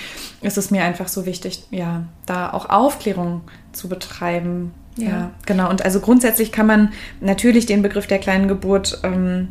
ist 0.42 0.58
es 0.58 0.72
mir 0.72 0.84
einfach 0.84 1.08
so 1.08 1.26
wichtig, 1.26 1.64
ja, 1.72 2.04
da 2.26 2.52
auch 2.52 2.70
Aufklärung 2.70 3.42
zu 3.74 3.90
betreiben 3.90 4.74
ja. 5.00 5.10
ja. 5.10 5.32
genau. 5.46 5.70
Und 5.70 5.84
also 5.84 6.00
grundsätzlich 6.00 6.52
kann 6.52 6.66
man 6.66 6.94
natürlich 7.22 7.66
den 7.66 7.82
Begriff 7.82 8.08
der 8.08 8.20
kleinen 8.20 8.48
Geburt, 8.48 9.00
ähm, 9.04 9.50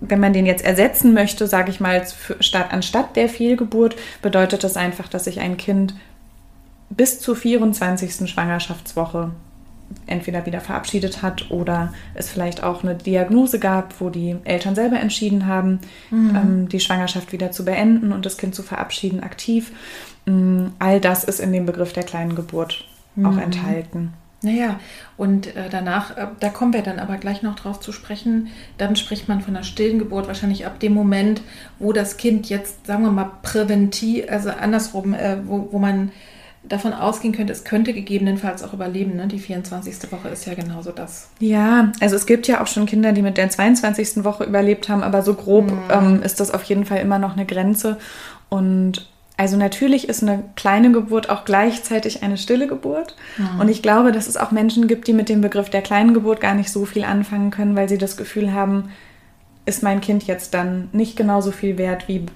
wenn 0.00 0.20
man 0.20 0.32
den 0.32 0.46
jetzt 0.46 0.64
ersetzen 0.64 1.14
möchte, 1.14 1.46
sage 1.46 1.70
ich 1.70 1.80
mal, 1.80 2.06
statt, 2.40 2.68
anstatt 2.70 3.16
der 3.16 3.28
Fehlgeburt, 3.28 3.96
bedeutet 4.22 4.62
das 4.64 4.76
einfach, 4.76 5.08
dass 5.08 5.24
sich 5.24 5.40
ein 5.40 5.56
Kind 5.56 5.94
bis 6.90 7.20
zur 7.20 7.36
24. 7.36 8.30
Schwangerschaftswoche 8.30 9.32
entweder 10.06 10.46
wieder 10.46 10.60
verabschiedet 10.60 11.22
hat 11.22 11.50
oder 11.50 11.92
es 12.14 12.28
vielleicht 12.28 12.62
auch 12.62 12.82
eine 12.82 12.94
Diagnose 12.94 13.58
gab, 13.58 14.00
wo 14.00 14.10
die 14.10 14.36
Eltern 14.44 14.74
selber 14.74 14.98
entschieden 14.98 15.46
haben, 15.46 15.80
mhm. 16.10 16.36
ähm, 16.36 16.68
die 16.68 16.80
Schwangerschaft 16.80 17.32
wieder 17.32 17.52
zu 17.52 17.64
beenden 17.64 18.12
und 18.12 18.26
das 18.26 18.36
Kind 18.36 18.54
zu 18.54 18.62
verabschieden 18.62 19.22
aktiv. 19.22 19.72
Ähm, 20.26 20.72
all 20.78 21.00
das 21.00 21.24
ist 21.24 21.40
in 21.40 21.52
dem 21.52 21.66
Begriff 21.66 21.92
der 21.92 22.04
kleinen 22.04 22.34
Geburt 22.34 22.84
mhm. 23.16 23.26
auch 23.26 23.38
enthalten. 23.38 24.12
Naja, 24.40 24.78
und 25.16 25.56
äh, 25.56 25.68
danach, 25.68 26.16
äh, 26.16 26.28
da 26.38 26.48
kommen 26.48 26.72
wir 26.72 26.82
dann 26.82 27.00
aber 27.00 27.16
gleich 27.16 27.42
noch 27.42 27.56
drauf 27.56 27.80
zu 27.80 27.90
sprechen, 27.90 28.48
dann 28.76 28.94
spricht 28.94 29.26
man 29.26 29.40
von 29.40 29.56
einer 29.56 29.64
stillen 29.64 29.98
Geburt 29.98 30.28
wahrscheinlich 30.28 30.64
ab 30.64 30.78
dem 30.78 30.94
Moment, 30.94 31.42
wo 31.80 31.92
das 31.92 32.18
Kind 32.18 32.48
jetzt, 32.48 32.86
sagen 32.86 33.02
wir 33.02 33.10
mal, 33.10 33.32
präventiv, 33.42 34.26
also 34.30 34.50
andersrum, 34.50 35.12
äh, 35.12 35.38
wo, 35.44 35.68
wo 35.72 35.80
man 35.80 36.12
davon 36.62 36.92
ausgehen 36.92 37.34
könnte, 37.34 37.52
es 37.52 37.64
könnte 37.64 37.92
gegebenenfalls 37.92 38.62
auch 38.62 38.72
überleben. 38.72 39.16
Ne? 39.16 39.26
Die 39.26 39.38
24. 39.38 40.10
Woche 40.12 40.28
ist 40.28 40.46
ja 40.46 40.54
genauso 40.54 40.90
das. 40.90 41.30
Ja, 41.38 41.92
also 42.00 42.16
es 42.16 42.26
gibt 42.26 42.46
ja 42.46 42.62
auch 42.62 42.66
schon 42.66 42.86
Kinder, 42.86 43.12
die 43.12 43.22
mit 43.22 43.36
der 43.36 43.48
22. 43.48 44.24
Woche 44.24 44.44
überlebt 44.44 44.88
haben, 44.88 45.02
aber 45.02 45.22
so 45.22 45.34
grob 45.34 45.70
mhm. 45.70 45.78
ähm, 45.90 46.22
ist 46.22 46.40
das 46.40 46.50
auf 46.50 46.64
jeden 46.64 46.84
Fall 46.84 46.98
immer 46.98 47.18
noch 47.18 47.34
eine 47.36 47.46
Grenze. 47.46 47.96
Und 48.48 49.08
also 49.36 49.56
natürlich 49.56 50.08
ist 50.08 50.22
eine 50.22 50.42
kleine 50.56 50.90
Geburt 50.90 51.30
auch 51.30 51.44
gleichzeitig 51.44 52.22
eine 52.22 52.36
stille 52.36 52.66
Geburt. 52.66 53.14
Mhm. 53.36 53.60
Und 53.60 53.68
ich 53.68 53.82
glaube, 53.82 54.10
dass 54.10 54.26
es 54.26 54.36
auch 54.36 54.50
Menschen 54.50 54.88
gibt, 54.88 55.06
die 55.06 55.12
mit 55.12 55.28
dem 55.28 55.40
Begriff 55.40 55.70
der 55.70 55.82
kleinen 55.82 56.12
Geburt 56.12 56.40
gar 56.40 56.54
nicht 56.54 56.70
so 56.70 56.84
viel 56.84 57.04
anfangen 57.04 57.50
können, 57.50 57.76
weil 57.76 57.88
sie 57.88 57.98
das 57.98 58.16
Gefühl 58.16 58.52
haben, 58.52 58.90
ist 59.64 59.82
mein 59.82 60.00
Kind 60.00 60.26
jetzt 60.26 60.54
dann 60.54 60.88
nicht 60.92 61.16
genauso 61.16 61.52
viel 61.52 61.78
wert 61.78 62.08
wie 62.08 62.26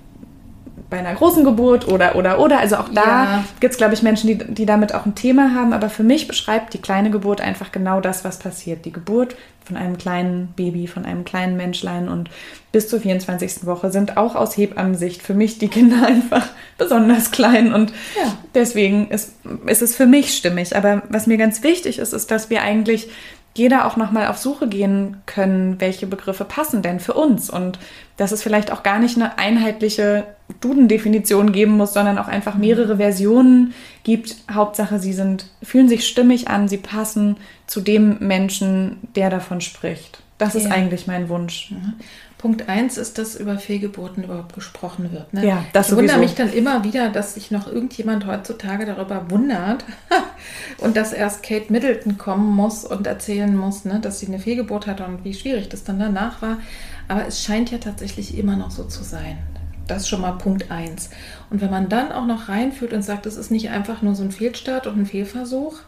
bei 0.93 0.99
einer 0.99 1.15
großen 1.15 1.43
Geburt 1.43 1.89
oder, 1.89 2.17
oder, 2.17 2.39
oder. 2.39 2.61
Also 2.61 2.77
auch 2.77 2.91
da 2.91 3.25
ja. 3.25 3.45
gibt 3.61 3.73
es, 3.73 3.79
glaube 3.79 3.95
ich, 3.95 4.03
Menschen, 4.03 4.27
die, 4.27 4.37
die 4.37 4.67
damit 4.67 4.95
auch 4.95 5.07
ein 5.07 5.15
Thema 5.15 5.55
haben. 5.55 5.73
Aber 5.73 5.89
für 5.89 6.03
mich 6.03 6.29
beschreibt 6.29 6.75
die 6.75 6.83
kleine 6.83 7.11
Geburt 7.11 7.41
einfach 7.41 7.73
genau 7.73 8.03
das, 8.03 8.25
was 8.25 8.39
passiert. 8.39 8.85
Die 8.85 8.93
Geburt 8.93 9.35
von 9.65 9.79
einem 9.79 9.97
kleinen 9.97 10.49
Baby, 10.55 10.87
von 10.87 11.07
einem 11.07 11.25
kleinen 11.25 11.57
Menschlein 11.57 12.11
und 12.11 12.29
bis 12.73 12.89
zur 12.89 13.01
24. 13.01 13.65
Woche 13.65 13.91
sind 13.91 14.19
auch 14.19 14.35
aus 14.35 14.55
Hebammensicht 14.57 15.23
für 15.23 15.33
mich 15.33 15.59
die 15.59 15.69
Kinder 15.69 16.07
einfach 16.07 16.47
besonders 16.77 17.31
klein. 17.31 17.73
Und 17.73 17.91
ja. 17.91 18.37
deswegen 18.55 19.09
ist, 19.09 19.33
ist 19.65 19.81
es 19.81 19.97
für 19.97 20.07
mich 20.07 20.37
stimmig. 20.37 20.77
Aber 20.77 21.03
was 21.09 21.27
mir 21.27 21.39
ganz 21.39 21.63
wichtig 21.63 22.01
ist, 22.01 22.13
ist, 22.13 22.31
dass 22.31 22.51
wir 22.51 22.61
eigentlich 22.61 23.09
jeder 23.55 23.87
auch 23.87 23.97
nochmal 23.97 24.27
auf 24.29 24.39
Suche 24.39 24.69
gehen 24.69 25.23
können, 25.27 25.81
welche 25.81 26.07
Begriffe 26.07 26.45
passen 26.45 26.83
denn 26.83 27.01
für 27.01 27.15
uns 27.15 27.51
und 27.51 27.79
dass 28.17 28.33
es 28.33 28.43
vielleicht 28.43 28.73
auch 28.73 28.83
gar 28.83 28.99
nicht 28.99 29.17
eine 29.17 29.39
einheitliche 29.39 30.25
Duden-Definition 30.61 31.53
geben 31.53 31.73
muss, 31.73 31.93
sondern 31.93 32.19
auch 32.19 32.29
einfach 32.29 32.57
mehrere 32.57 32.97
Versionen 32.97 33.75
gibt. 34.05 34.37
Hauptsache, 34.51 34.99
sie 34.99 35.13
sind, 35.13 35.47
fühlen 35.63 35.89
sich 35.89 36.07
stimmig 36.07 36.49
an, 36.49 36.69
sie 36.69 36.79
passen 36.79 37.37
zu 37.67 37.81
dem 37.81 38.19
Menschen, 38.21 38.99
der 39.17 39.31
davon 39.31 39.61
spricht. 39.61 40.23
Das 40.39 40.57
ist 40.57 40.67
eigentlich 40.67 41.07
mein 41.07 41.29
Wunsch. 41.29 41.71
Mhm. 41.71 41.95
Punkt 42.43 42.69
eins 42.69 42.99
ist, 42.99 43.19
dass 43.19 43.37
über 43.37 43.57
Fehlgeburten 43.57 44.25
überhaupt 44.25 44.57
gesprochen 44.57 45.13
wird. 45.13 45.33
Ne? 45.33 45.47
Ja, 45.47 45.65
das 45.73 45.91
ich 45.91 45.97
wundere 45.97 46.19
mich 46.19 46.35
dann 46.35 46.53
immer 46.53 46.83
wieder, 46.83 47.09
dass 47.09 47.35
sich 47.35 47.53
noch 47.53 47.69
irgendjemand 47.69 48.27
heutzutage 48.27 48.85
darüber 48.85 49.31
wundert 49.31 49.85
und 50.79 50.97
dass 50.97 51.13
erst 51.13 51.45
Kate 51.45 51.73
Middleton 51.73 52.19
kommen 52.19 52.53
muss 52.57 52.85
und 52.85 53.07
erzählen 53.07 53.57
muss, 53.57 53.85
ne, 53.85 54.01
dass 54.01 54.19
sie 54.19 54.27
eine 54.27 54.41
Fehlgeburt 54.41 54.89
hatte 54.89 55.05
und 55.05 55.23
wie 55.23 55.35
schwierig 55.35 55.69
das 55.69 55.85
dann 55.85 56.01
danach 56.01 56.43
war. 56.43 56.59
Aber 57.07 57.25
es 57.29 57.45
scheint 57.45 57.71
ja 57.71 57.79
tatsächlich 57.79 58.37
immer 58.37 58.57
noch 58.57 58.73
so 58.73 58.83
zu 58.83 59.05
sein. 59.05 59.39
Das 59.87 60.03
ist 60.03 60.09
schon 60.09 60.21
mal 60.21 60.33
Punkt 60.33 60.71
eins. 60.71 61.11
Und 61.51 61.61
wenn 61.61 61.71
man 61.71 61.89
dann 61.89 62.13
auch 62.13 62.27
noch 62.27 62.49
reinführt 62.49 62.93
und 62.93 63.03
sagt, 63.03 63.27
es 63.27 63.37
ist 63.37 63.51
nicht 63.51 63.71
einfach 63.71 64.03
nur 64.03 64.15
so 64.15 64.23
ein 64.23 64.33
Fehlstart 64.33 64.87
und 64.87 64.99
ein 64.99 65.07
Fehlversuch, 65.07 65.81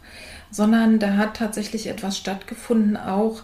sondern 0.51 0.99
da 0.99 1.17
hat 1.17 1.37
tatsächlich 1.37 1.87
etwas 1.87 2.17
stattgefunden, 2.17 2.97
auch 2.97 3.43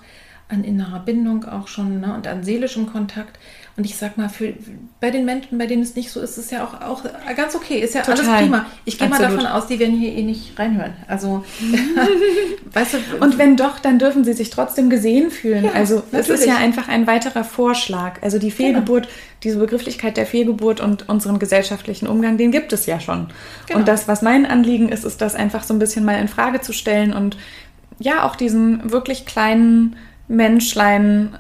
an 0.50 0.64
innerer 0.64 1.00
Bindung 1.00 1.46
auch 1.46 1.68
schon 1.68 2.02
ne, 2.02 2.14
und 2.14 2.28
an 2.28 2.44
seelischem 2.44 2.92
Kontakt. 2.92 3.40
Und 3.82 3.86
ich 3.86 3.98
sag 3.98 4.16
mal, 4.16 4.30
für, 4.30 4.54
bei 5.00 5.10
den 5.10 5.26
Menschen, 5.26 5.58
bei 5.58 5.66
denen 5.66 5.82
es 5.82 5.96
nicht 5.96 6.12
so 6.12 6.20
ist, 6.20 6.38
ist 6.38 6.46
es 6.46 6.52
ja 6.52 6.64
auch, 6.64 6.82
auch 6.82 7.04
ganz 7.36 7.56
okay, 7.56 7.80
ist 7.80 7.96
ja 7.96 8.02
Total. 8.02 8.28
alles 8.28 8.44
prima. 8.44 8.66
Ich 8.86 9.00
gehe 9.00 9.10
mal 9.10 9.20
davon 9.20 9.48
aus, 9.48 9.66
die 9.66 9.80
werden 9.80 9.98
hier 9.98 10.14
eh 10.14 10.22
nicht 10.22 10.60
reinhören. 10.60 10.94
Also, 11.08 11.44
weißt 12.74 12.94
du. 12.94 12.98
Und 13.20 13.40
wenn 13.40 13.58
doch, 13.58 13.80
dann 13.80 13.98
dürfen 13.98 14.24
sie 14.24 14.34
sich 14.34 14.52
trotzdem 14.52 14.92
gesehen 14.92 15.32
fühlen. 15.32 15.66
Ja, 15.66 15.72
also, 15.72 16.04
es 16.12 16.30
ist 16.30 16.46
ja 16.46 16.58
einfach 16.58 16.90
ein 16.90 17.08
weiterer 17.08 17.44
Vorschlag. 17.44 18.22
Also, 18.22 18.38
die 18.38 18.52
Fehlgeburt, 18.52 19.06
genau. 19.06 19.16
diese 19.42 19.58
Begrifflichkeit 19.58 20.16
der 20.16 20.28
Fehlgeburt 20.28 20.80
und 20.80 21.10
unseren 21.10 21.40
gesellschaftlichen 21.40 22.06
Umgang, 22.06 22.38
den 22.38 22.52
gibt 22.52 22.72
es 22.74 22.86
ja 22.86 23.00
schon. 23.00 23.30
Genau. 23.66 23.80
Und 23.80 23.88
das, 23.88 24.08
was 24.08 24.22
mein 24.22 24.46
Anliegen 24.46 24.90
ist, 24.90 25.06
ist 25.06 25.22
das 25.22 25.34
einfach 25.34 25.64
so 25.64 25.74
ein 25.74 25.80
bisschen 25.80 26.06
mal 26.06 26.20
in 26.20 26.28
Frage 26.28 26.62
zu 26.62 26.72
stellen 26.72 27.14
und 27.14 27.36
ja, 27.98 28.28
auch 28.28 28.36
diesen 28.36 28.92
wirklich 28.92 29.26
kleinen, 29.26 29.96
Menschlein 30.28 31.36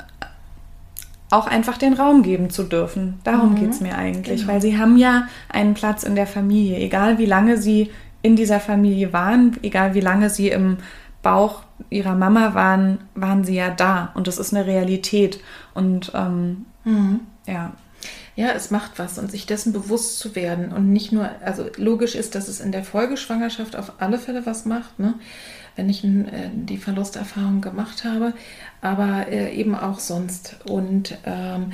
auch 1.31 1.47
einfach 1.47 1.77
den 1.77 1.93
Raum 1.93 2.23
geben 2.23 2.49
zu 2.49 2.63
dürfen. 2.63 3.19
Darum 3.23 3.53
mhm. 3.53 3.55
geht 3.55 3.69
es 3.71 3.81
mir 3.81 3.97
eigentlich, 3.97 4.41
genau. 4.41 4.53
weil 4.53 4.61
sie 4.61 4.77
haben 4.77 4.97
ja 4.97 5.27
einen 5.49 5.73
Platz 5.73 6.03
in 6.03 6.15
der 6.15 6.27
Familie, 6.27 6.77
egal 6.77 7.17
wie 7.17 7.25
lange 7.25 7.57
sie 7.57 7.89
in 8.21 8.35
dieser 8.35 8.59
Familie 8.59 9.13
waren, 9.13 9.57
egal 9.63 9.95
wie 9.95 10.01
lange 10.01 10.29
sie 10.29 10.49
im 10.49 10.77
Bauch 11.23 11.63
ihrer 11.89 12.15
Mama 12.15 12.53
waren, 12.53 12.99
waren 13.15 13.43
sie 13.43 13.55
ja 13.55 13.69
da 13.69 14.11
und 14.13 14.27
das 14.27 14.37
ist 14.37 14.53
eine 14.53 14.65
Realität 14.65 15.39
und 15.73 16.11
ähm, 16.13 16.65
mhm. 16.83 17.21
ja. 17.47 17.71
Ja, 18.35 18.53
es 18.53 18.71
macht 18.71 18.97
was 18.97 19.19
und 19.19 19.29
sich 19.29 19.45
dessen 19.45 19.73
bewusst 19.73 20.17
zu 20.17 20.35
werden 20.35 20.71
und 20.71 20.91
nicht 20.91 21.11
nur, 21.11 21.29
also 21.43 21.65
logisch 21.75 22.15
ist, 22.15 22.33
dass 22.33 22.47
es 22.47 22.59
in 22.59 22.71
der 22.71 22.83
Folgeschwangerschaft 22.83 23.75
auf 23.75 23.93
alle 23.99 24.17
Fälle 24.17 24.45
was 24.45 24.65
macht, 24.65 24.99
ne? 24.99 25.15
Wenn 25.75 25.89
ich 25.89 26.03
äh, 26.03 26.49
die 26.53 26.77
Verlusterfahrung 26.77 27.61
gemacht 27.61 28.03
habe, 28.03 28.33
aber 28.81 29.27
äh, 29.29 29.53
eben 29.55 29.75
auch 29.75 29.99
sonst. 29.99 30.57
Und 30.65 31.17
ähm, 31.25 31.71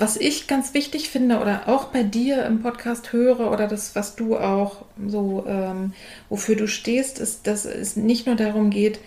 was 0.00 0.16
ich 0.16 0.46
ganz 0.46 0.72
wichtig 0.72 1.10
finde 1.10 1.40
oder 1.40 1.68
auch 1.68 1.86
bei 1.86 2.02
dir 2.02 2.46
im 2.46 2.62
Podcast 2.62 3.12
höre 3.12 3.52
oder 3.52 3.68
das, 3.68 3.94
was 3.94 4.16
du 4.16 4.38
auch 4.38 4.86
so, 5.06 5.44
ähm, 5.46 5.92
wofür 6.30 6.56
du 6.56 6.66
stehst, 6.68 7.18
ist, 7.18 7.46
dass 7.46 7.66
es 7.66 7.96
nicht 7.96 8.26
nur 8.26 8.36
darum 8.36 8.70
geht, 8.70 8.98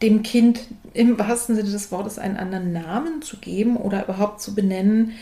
dem 0.00 0.22
Kind 0.22 0.60
im 0.94 1.18
wahrsten 1.18 1.56
Sinne 1.56 1.70
des 1.70 1.92
Wortes 1.92 2.18
einen 2.18 2.38
anderen 2.38 2.72
Namen 2.72 3.22
zu 3.22 3.36
geben 3.36 3.76
oder 3.76 4.04
überhaupt 4.04 4.40
zu 4.40 4.54
benennen, 4.54 5.12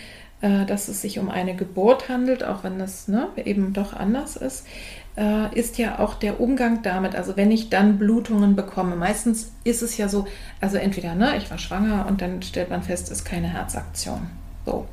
äh, 0.41 0.67
dass 0.67 0.89
es 0.89 1.03
sich 1.03 1.19
um 1.19 1.31
eine 1.31 1.57
Geburt 1.57 2.09
handelt, 2.09 2.45
auch 2.45 2.63
wenn 2.63 2.79
das 2.79 3.09
ne, 3.09 3.29
eben 3.37 3.73
doch 3.73 3.93
anders 3.93 4.37
ist, 4.37 4.67
äh, 5.17 5.59
ist 5.59 5.79
ja 5.79 5.99
auch 5.99 6.15
der 6.15 6.41
Umgang 6.41 6.83
damit. 6.83 7.15
Also 7.15 7.37
wenn 7.37 7.51
ich 7.51 7.71
dann 7.71 7.99
Blutungen 7.99 8.57
bekomme, 8.57 8.97
meistens 8.97 9.53
ist 9.65 9.83
es 9.83 9.97
ja 9.97 10.09
so, 10.09 10.27
also 10.61 10.77
entweder, 10.77 11.15
ne, 11.15 11.37
ich 11.37 11.51
war 11.51 11.59
schwanger 11.59 12.07
und 12.09 12.21
dann 12.23 12.43
stellt 12.43 12.71
man 12.71 12.83
fest, 12.83 13.11
ist 13.11 13.25
keine 13.25 13.49
Herzaktion. 13.49 14.29
So. 14.65 14.87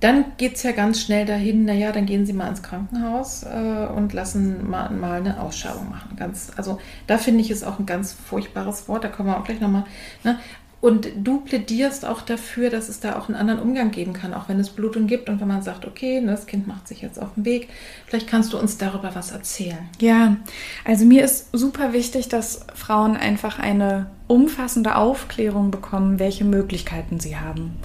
Dann 0.00 0.26
geht 0.36 0.56
es 0.56 0.62
ja 0.62 0.72
ganz 0.72 1.00
schnell 1.00 1.24
dahin, 1.24 1.64
naja, 1.64 1.90
dann 1.90 2.04
gehen 2.04 2.26
Sie 2.26 2.34
mal 2.34 2.48
ins 2.48 2.62
Krankenhaus 2.62 3.44
äh, 3.44 3.86
und 3.86 4.12
lassen 4.12 4.68
mal, 4.68 4.90
mal 4.90 5.20
eine 5.20 5.40
Ausschabung 5.40 5.88
machen. 5.88 6.16
Ganz, 6.16 6.50
also 6.56 6.78
da 7.06 7.16
finde 7.16 7.40
ich 7.40 7.50
es 7.50 7.64
auch 7.64 7.78
ein 7.78 7.86
ganz 7.86 8.12
furchtbares 8.12 8.88
Wort, 8.88 9.04
da 9.04 9.08
kommen 9.08 9.30
wir 9.30 9.38
auch 9.38 9.44
gleich 9.44 9.60
nochmal. 9.60 9.84
Ne? 10.22 10.38
Und 10.80 11.08
du 11.16 11.40
plädierst 11.40 12.04
auch 12.04 12.20
dafür, 12.20 12.68
dass 12.68 12.88
es 12.88 13.00
da 13.00 13.18
auch 13.18 13.28
einen 13.28 13.36
anderen 13.36 13.60
Umgang 13.60 13.90
geben 13.90 14.12
kann, 14.12 14.34
auch 14.34 14.48
wenn 14.48 14.60
es 14.60 14.70
Blutung 14.70 15.06
gibt 15.06 15.28
und 15.28 15.40
wenn 15.40 15.48
man 15.48 15.62
sagt, 15.62 15.86
okay, 15.86 16.20
ne, 16.20 16.32
das 16.32 16.46
Kind 16.46 16.66
macht 16.66 16.86
sich 16.86 17.00
jetzt 17.00 17.20
auf 17.20 17.34
den 17.34 17.46
Weg. 17.46 17.68
Vielleicht 18.06 18.28
kannst 18.28 18.52
du 18.52 18.58
uns 18.58 18.76
darüber 18.76 19.14
was 19.14 19.30
erzählen. 19.30 19.88
Ja, 20.00 20.36
also 20.84 21.06
mir 21.06 21.24
ist 21.24 21.48
super 21.52 21.92
wichtig, 21.94 22.28
dass 22.28 22.66
Frauen 22.74 23.16
einfach 23.16 23.58
eine 23.58 24.10
umfassende 24.26 24.96
Aufklärung 24.96 25.70
bekommen, 25.70 26.18
welche 26.18 26.44
Möglichkeiten 26.44 27.20
sie 27.20 27.36
haben. 27.36 27.76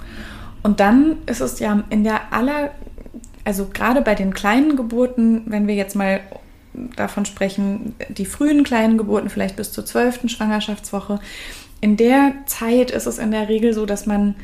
Und 0.62 0.78
dann 0.78 1.16
ist 1.26 1.40
es 1.40 1.58
ja 1.58 1.82
in 1.88 2.04
der 2.04 2.32
aller, 2.32 2.72
also 3.44 3.68
gerade 3.72 4.02
bei 4.02 4.14
den 4.14 4.34
kleinen 4.34 4.76
Geburten, 4.76 5.42
wenn 5.46 5.66
wir 5.66 5.74
jetzt 5.74 5.96
mal 5.96 6.20
davon 6.96 7.24
sprechen, 7.24 7.94
die 8.08 8.24
frühen 8.24 8.64
kleinen 8.64 8.96
Geburten, 8.96 9.28
vielleicht 9.28 9.56
bis 9.56 9.72
zur 9.72 9.84
zwölften 9.84 10.28
Schwangerschaftswoche, 10.28 11.20
in 11.82 11.96
der 11.98 12.32
Zeit 12.46 12.90
ist 12.90 13.06
es 13.06 13.18
in 13.18 13.32
der 13.32 13.48
Regel 13.48 13.74
so, 13.74 13.84
dass 13.84 14.06
man 14.06 14.36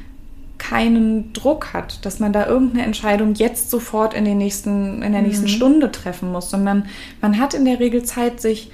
keinen 0.58 1.32
Druck 1.32 1.72
hat, 1.72 2.04
dass 2.04 2.18
man 2.18 2.32
da 2.32 2.46
irgendeine 2.46 2.84
Entscheidung 2.84 3.34
jetzt 3.34 3.70
sofort 3.70 4.12
in, 4.12 4.24
den 4.24 4.38
nächsten, 4.38 5.02
in 5.02 5.12
der 5.12 5.22
nächsten 5.22 5.44
mhm. 5.44 5.50
Stunde 5.50 5.92
treffen 5.92 6.32
muss, 6.32 6.50
sondern 6.50 6.86
man 7.20 7.38
hat 7.38 7.54
in 7.54 7.64
der 7.64 7.78
Regel 7.78 8.02
Zeit, 8.02 8.40
sich 8.40 8.72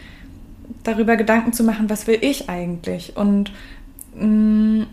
darüber 0.82 1.16
Gedanken 1.16 1.52
zu 1.52 1.62
machen, 1.62 1.90
was 1.90 2.06
will 2.06 2.18
ich 2.22 2.48
eigentlich? 2.48 3.18
Und 3.18 3.52
mh, 4.16 4.26
mm, 4.26 4.86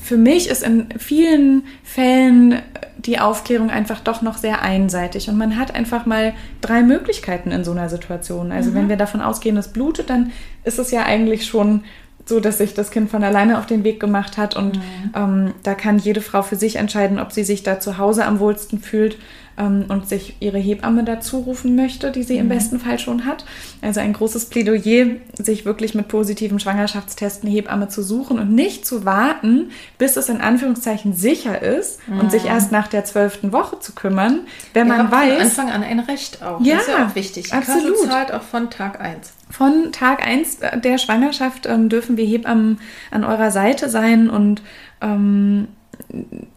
für 0.00 0.16
mich 0.16 0.48
ist 0.48 0.62
in 0.62 0.86
vielen 0.96 1.64
Fällen 1.82 2.62
die 2.96 3.18
Aufklärung 3.18 3.68
einfach 3.68 4.00
doch 4.00 4.22
noch 4.22 4.38
sehr 4.38 4.62
einseitig 4.62 5.28
und 5.28 5.36
man 5.36 5.58
hat 5.58 5.74
einfach 5.74 6.06
mal 6.06 6.32
drei 6.62 6.82
Möglichkeiten 6.82 7.50
in 7.50 7.64
so 7.64 7.72
einer 7.72 7.90
Situation. 7.90 8.50
Also 8.50 8.70
mhm. 8.70 8.74
wenn 8.74 8.88
wir 8.88 8.96
davon 8.96 9.20
ausgehen, 9.20 9.56
es 9.58 9.68
blutet, 9.68 10.08
dann 10.08 10.32
ist 10.64 10.78
es 10.78 10.90
ja 10.90 11.04
eigentlich 11.04 11.46
schon 11.46 11.82
so, 12.24 12.40
dass 12.40 12.58
sich 12.58 12.74
das 12.74 12.90
Kind 12.90 13.10
von 13.10 13.24
alleine 13.24 13.58
auf 13.58 13.66
den 13.66 13.84
Weg 13.84 13.98
gemacht 14.00 14.36
hat 14.36 14.56
und 14.56 14.76
mhm. 14.76 14.82
ähm, 15.14 15.54
da 15.62 15.74
kann 15.74 15.98
jede 15.98 16.20
Frau 16.20 16.42
für 16.42 16.56
sich 16.56 16.76
entscheiden, 16.76 17.18
ob 17.18 17.32
sie 17.32 17.44
sich 17.44 17.62
da 17.62 17.80
zu 17.80 17.98
Hause 17.98 18.24
am 18.24 18.38
wohlsten 18.38 18.78
fühlt 18.78 19.18
ähm, 19.58 19.86
und 19.88 20.08
sich 20.08 20.36
ihre 20.40 20.58
Hebamme 20.58 21.04
dazu 21.04 21.38
rufen 21.40 21.76
möchte, 21.76 22.10
die 22.10 22.22
sie 22.22 22.34
mhm. 22.34 22.40
im 22.40 22.48
besten 22.48 22.80
Fall 22.80 22.98
schon 22.98 23.24
hat. 23.24 23.44
Also 23.80 24.00
ein 24.00 24.12
großes 24.12 24.46
Plädoyer, 24.46 25.16
sich 25.36 25.64
wirklich 25.64 25.94
mit 25.94 26.08
positiven 26.08 26.58
Schwangerschaftstests 26.58 27.42
eine 27.42 27.50
Hebamme 27.52 27.88
zu 27.88 28.02
suchen 28.02 28.38
und 28.38 28.52
nicht 28.52 28.86
zu 28.86 29.04
warten, 29.04 29.70
bis 29.98 30.16
es 30.16 30.28
in 30.28 30.40
Anführungszeichen 30.40 31.14
sicher 31.14 31.60
ist 31.60 32.06
mhm. 32.08 32.20
und 32.20 32.30
sich 32.30 32.44
mhm. 32.44 32.50
erst 32.50 32.72
nach 32.72 32.88
der 32.88 33.04
zwölften 33.04 33.52
Woche 33.52 33.80
zu 33.80 33.92
kümmern, 33.94 34.40
wenn 34.74 34.88
man 34.88 35.10
weiß. 35.10 35.32
Von 35.32 35.42
Anfang 35.42 35.70
an 35.70 35.82
ein 35.82 36.00
Recht 36.00 36.42
auch. 36.42 36.60
Ja, 36.60 36.76
das 36.76 36.82
ist 36.82 36.88
ja 36.88 37.06
auch 37.06 37.14
wichtig. 37.14 37.46
Die 37.46 37.52
absolut. 37.52 37.94
Kasse 37.96 38.08
zahlt 38.08 38.32
auch 38.32 38.42
von 38.42 38.70
Tag 38.70 39.00
1. 39.00 39.32
Von 39.52 39.92
Tag 39.92 40.26
1 40.26 40.60
der 40.82 40.96
Schwangerschaft 40.96 41.66
ähm, 41.66 41.90
dürfen 41.90 42.16
wir 42.16 42.24
Hebammen 42.24 42.80
an 43.10 43.22
eurer 43.22 43.50
Seite 43.50 43.90
sein 43.90 44.30
und 44.30 44.62
ähm, 45.02 45.68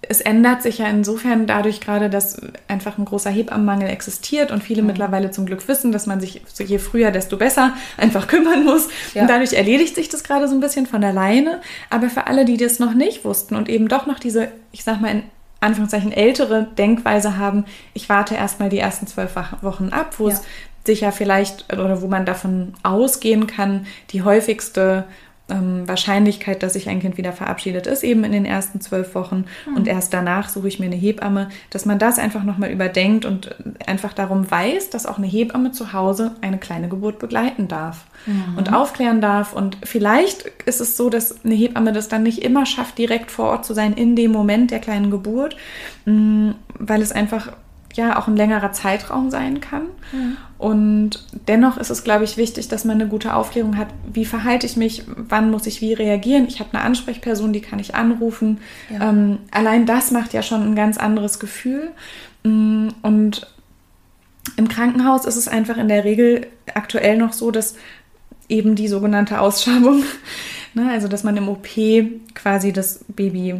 es 0.02 0.22
ändert 0.22 0.62
sich 0.62 0.78
ja 0.78 0.88
insofern 0.88 1.46
dadurch 1.46 1.82
gerade, 1.82 2.10
dass 2.10 2.40
einfach 2.70 2.98
ein 2.98 3.04
großer 3.04 3.30
Hebammenmangel 3.30 3.90
existiert 3.90 4.50
und 4.50 4.64
viele 4.64 4.82
mhm. 4.82 4.88
mittlerweile 4.88 5.30
zum 5.32 5.46
Glück 5.46 5.68
wissen, 5.68 5.92
dass 5.92 6.06
man 6.06 6.22
sich 6.22 6.42
je 6.58 6.78
früher, 6.78 7.12
desto 7.12 7.36
besser 7.36 7.74
einfach 7.98 8.28
kümmern 8.28 8.64
muss. 8.64 8.88
Ja. 9.14 9.24
Und 9.24 9.30
dadurch 9.30 9.52
erledigt 9.52 9.96
sich 9.96 10.08
das 10.08 10.24
gerade 10.24 10.48
so 10.48 10.56
ein 10.56 10.62
bisschen 10.62 10.86
von 10.86 11.04
alleine. 11.04 11.60
Aber 11.90 12.10
für 12.10 12.28
alle, 12.28 12.46
die 12.46 12.56
das 12.56 12.80
noch 12.80 12.94
nicht 12.94 13.26
wussten 13.26 13.56
und 13.56 13.68
eben 13.68 13.90
doch 13.90 14.06
noch 14.06 14.20
diese, 14.20 14.48
ich 14.72 14.86
sag 14.86 15.02
mal 15.02 15.12
in 15.12 15.24
Anführungszeichen 15.60 16.14
ältere 16.14 16.68
Denkweise 16.78 17.38
haben, 17.38 17.66
ich 17.94 18.08
warte 18.08 18.36
erstmal 18.36 18.70
die 18.70 18.80
ersten 18.80 19.06
zwölf 19.06 19.36
Wochen 19.62 19.90
ab, 19.90 20.16
wo 20.18 20.30
ja. 20.30 20.36
es 20.36 20.44
sicher 20.86 21.12
vielleicht 21.12 21.72
oder 21.74 22.02
wo 22.02 22.08
man 22.08 22.26
davon 22.26 22.74
ausgehen 22.84 23.48
kann, 23.48 23.86
die 24.12 24.24
häufigste 24.24 25.06
ähm, 25.48 25.88
Wahrscheinlichkeit, 25.88 26.64
dass 26.64 26.74
sich 26.74 26.90
ein 26.90 27.00
Kind 27.00 27.18
wieder 27.18 27.32
verabschiedet, 27.32 27.86
ist 27.86 28.04
eben 28.04 28.24
in 28.24 28.32
den 28.32 28.46
ersten 28.46 28.82
zwölf 28.82 29.14
Wochen 29.14 29.46
mhm. 29.68 29.76
und 29.76 29.88
erst 29.88 30.14
danach 30.14 30.50
suche 30.50 30.68
ich 30.68 30.80
mir 30.80 30.88
eine 30.88 30.96
Hebamme, 30.96 31.50
dass 31.70 31.86
man 31.86 32.00
das 32.00 32.18
einfach 32.18 32.44
nochmal 32.44 32.72
überdenkt 32.72 33.26
und 33.26 33.56
einfach 33.86 34.14
darum 34.14 34.50
weiß, 34.50 34.90
dass 34.90 35.06
auch 35.06 35.18
eine 35.18 35.28
Hebamme 35.28 35.72
zu 35.72 35.94
Hause 35.94 36.32
eine 36.42 36.58
kleine 36.58 36.90
Geburt 36.90 37.20
begleiten 37.20 37.68
darf 37.68 38.06
mhm. 38.26 38.58
und 38.58 38.74
aufklären 38.74 39.22
darf. 39.22 39.54
Und 39.54 39.78
vielleicht 39.84 40.46
ist 40.66 40.82
es 40.82 40.98
so, 40.98 41.10
dass 41.12 41.46
eine 41.46 41.56
Hebamme 41.56 41.94
das 41.94 42.08
dann 42.08 42.24
nicht 42.24 42.44
immer 42.44 42.66
schafft, 42.66 42.98
direkt 42.98 43.30
vor 43.30 43.50
Ort 43.50 43.66
zu 43.66 43.76
sein 43.76 43.94
in 43.94 44.16
dem 44.16 44.32
Moment 44.32 44.72
der 44.72 44.80
kleinen 44.80 45.12
Geburt, 45.12 45.56
mh, 46.06 46.14
mm, 46.14 46.56
weil 46.80 47.02
es 47.02 47.12
einfach 47.12 47.52
ja 47.96 48.20
auch 48.20 48.28
ein 48.28 48.36
längerer 48.36 48.72
Zeitraum 48.72 49.30
sein 49.30 49.60
kann. 49.62 49.84
Mhm. 50.12 50.38
Und 50.58 51.26
dennoch 51.48 51.78
ist 51.78 51.90
es, 51.90 52.04
glaube 52.04 52.24
ich, 52.24 52.38
wichtig, 52.38 52.68
dass 52.68 52.86
man 52.86 53.00
eine 53.00 53.10
gute 53.10 53.36
Aufklärung 53.36 53.78
hat. 53.78 53.88
Wie 54.12 54.26
verhalte 54.26 54.66
ich 54.66 54.78
mich? 54.78 55.04
Wann 55.08 55.52
muss 55.52 55.68
ich 55.68 55.82
wie 55.82 55.94
reagieren? 55.94 56.48
Ich 56.48 56.60
habe 56.60 56.74
eine 56.74 56.84
Ansprechperson, 56.84 57.54
die 57.54 57.62
kann 57.62 57.80
ich 57.80 57.96
anrufen. 57.96 58.60
Ja. 58.90 59.10
Ähm, 59.10 59.40
allein 59.52 59.86
das 59.86 60.12
macht 60.12 60.34
ja 60.34 60.42
schon 60.42 60.64
ein 60.64 60.76
ganz 60.76 60.98
anderes 60.98 61.40
Gefühl. 61.40 61.92
Mm, 62.44 62.90
und 63.02 63.48
im 64.58 64.68
Krankenhaus 64.68 65.26
ist 65.26 65.36
es 65.36 65.48
einfach 65.48 65.78
in 65.78 65.88
der 65.88 66.04
Regel 66.04 66.48
aktuell 66.74 67.18
noch 67.18 67.34
so, 67.34 67.52
dass 67.52 67.76
eben 68.48 68.76
die 68.76 68.88
sogenannte 68.88 69.40
Ausschabung, 69.42 70.04
ne, 70.74 70.92
also 70.92 71.08
dass 71.08 71.24
man 71.24 71.36
im 71.38 71.50
OP 71.50 71.68
quasi 72.34 72.72
das 72.72 73.04
Baby 73.08 73.56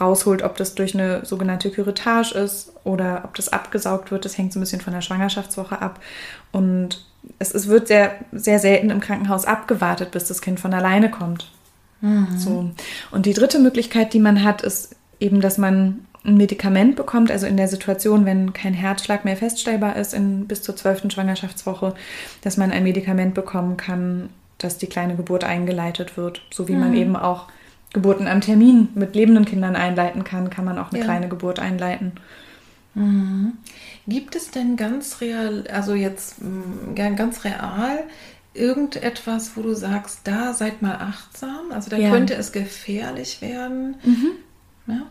rausholt, 0.00 0.42
ob 0.42 0.56
das 0.56 0.74
durch 0.74 0.94
eine 0.94 1.24
sogenannte 1.24 1.70
Curettage 1.70 2.32
ist 2.34 2.72
oder 2.84 3.22
ob 3.24 3.34
das 3.34 3.48
abgesaugt 3.48 4.10
wird. 4.10 4.24
Das 4.24 4.38
hängt 4.38 4.52
so 4.52 4.58
ein 4.58 4.62
bisschen 4.62 4.80
von 4.80 4.92
der 4.92 5.00
Schwangerschaftswoche 5.00 5.80
ab. 5.80 6.00
Und 6.52 7.04
es, 7.38 7.54
es 7.54 7.68
wird 7.68 7.88
sehr, 7.88 8.14
sehr 8.32 8.58
selten 8.58 8.90
im 8.90 9.00
Krankenhaus 9.00 9.44
abgewartet, 9.44 10.10
bis 10.10 10.26
das 10.26 10.40
Kind 10.40 10.60
von 10.60 10.72
alleine 10.74 11.10
kommt. 11.10 11.50
Mhm. 12.00 12.38
So. 12.38 12.70
Und 13.10 13.26
die 13.26 13.34
dritte 13.34 13.58
Möglichkeit, 13.58 14.12
die 14.12 14.20
man 14.20 14.44
hat, 14.44 14.62
ist 14.62 14.94
eben, 15.20 15.40
dass 15.40 15.58
man 15.58 16.06
ein 16.24 16.36
Medikament 16.36 16.94
bekommt, 16.94 17.30
also 17.30 17.46
in 17.46 17.56
der 17.56 17.68
Situation, 17.68 18.24
wenn 18.24 18.52
kein 18.52 18.74
Herzschlag 18.74 19.24
mehr 19.24 19.36
feststellbar 19.36 19.96
ist, 19.96 20.14
in, 20.14 20.46
bis 20.46 20.62
zur 20.62 20.76
zwölften 20.76 21.10
Schwangerschaftswoche, 21.10 21.94
dass 22.42 22.56
man 22.56 22.70
ein 22.70 22.84
Medikament 22.84 23.34
bekommen 23.34 23.76
kann, 23.76 24.28
dass 24.58 24.78
die 24.78 24.86
kleine 24.86 25.16
Geburt 25.16 25.42
eingeleitet 25.42 26.16
wird, 26.16 26.42
so 26.52 26.68
wie 26.68 26.74
mhm. 26.74 26.80
man 26.80 26.94
eben 26.94 27.16
auch 27.16 27.48
Geburten 27.92 28.26
am 28.26 28.40
Termin 28.40 28.88
mit 28.94 29.14
lebenden 29.14 29.44
Kindern 29.44 29.76
einleiten 29.76 30.24
kann, 30.24 30.50
kann 30.50 30.64
man 30.64 30.78
auch 30.78 30.90
eine 30.90 31.00
ja. 31.00 31.04
kleine 31.04 31.28
Geburt 31.28 31.58
einleiten. 31.58 32.12
Mhm. 32.94 33.52
Gibt 34.06 34.34
es 34.34 34.50
denn 34.50 34.76
ganz 34.76 35.20
real, 35.20 35.64
also 35.72 35.94
jetzt 35.94 36.42
mm, 36.42 36.94
ganz 36.94 37.44
real, 37.44 38.04
irgendetwas, 38.54 39.56
wo 39.56 39.62
du 39.62 39.74
sagst, 39.74 40.20
da 40.24 40.52
seid 40.52 40.82
mal 40.82 40.96
achtsam? 40.96 41.70
Also 41.70 41.90
da 41.90 41.96
ja. 41.96 42.10
könnte 42.10 42.34
es 42.34 42.52
gefährlich 42.52 43.40
werden. 43.40 43.96
Mhm. 44.04 44.30
Ja? 44.86 45.06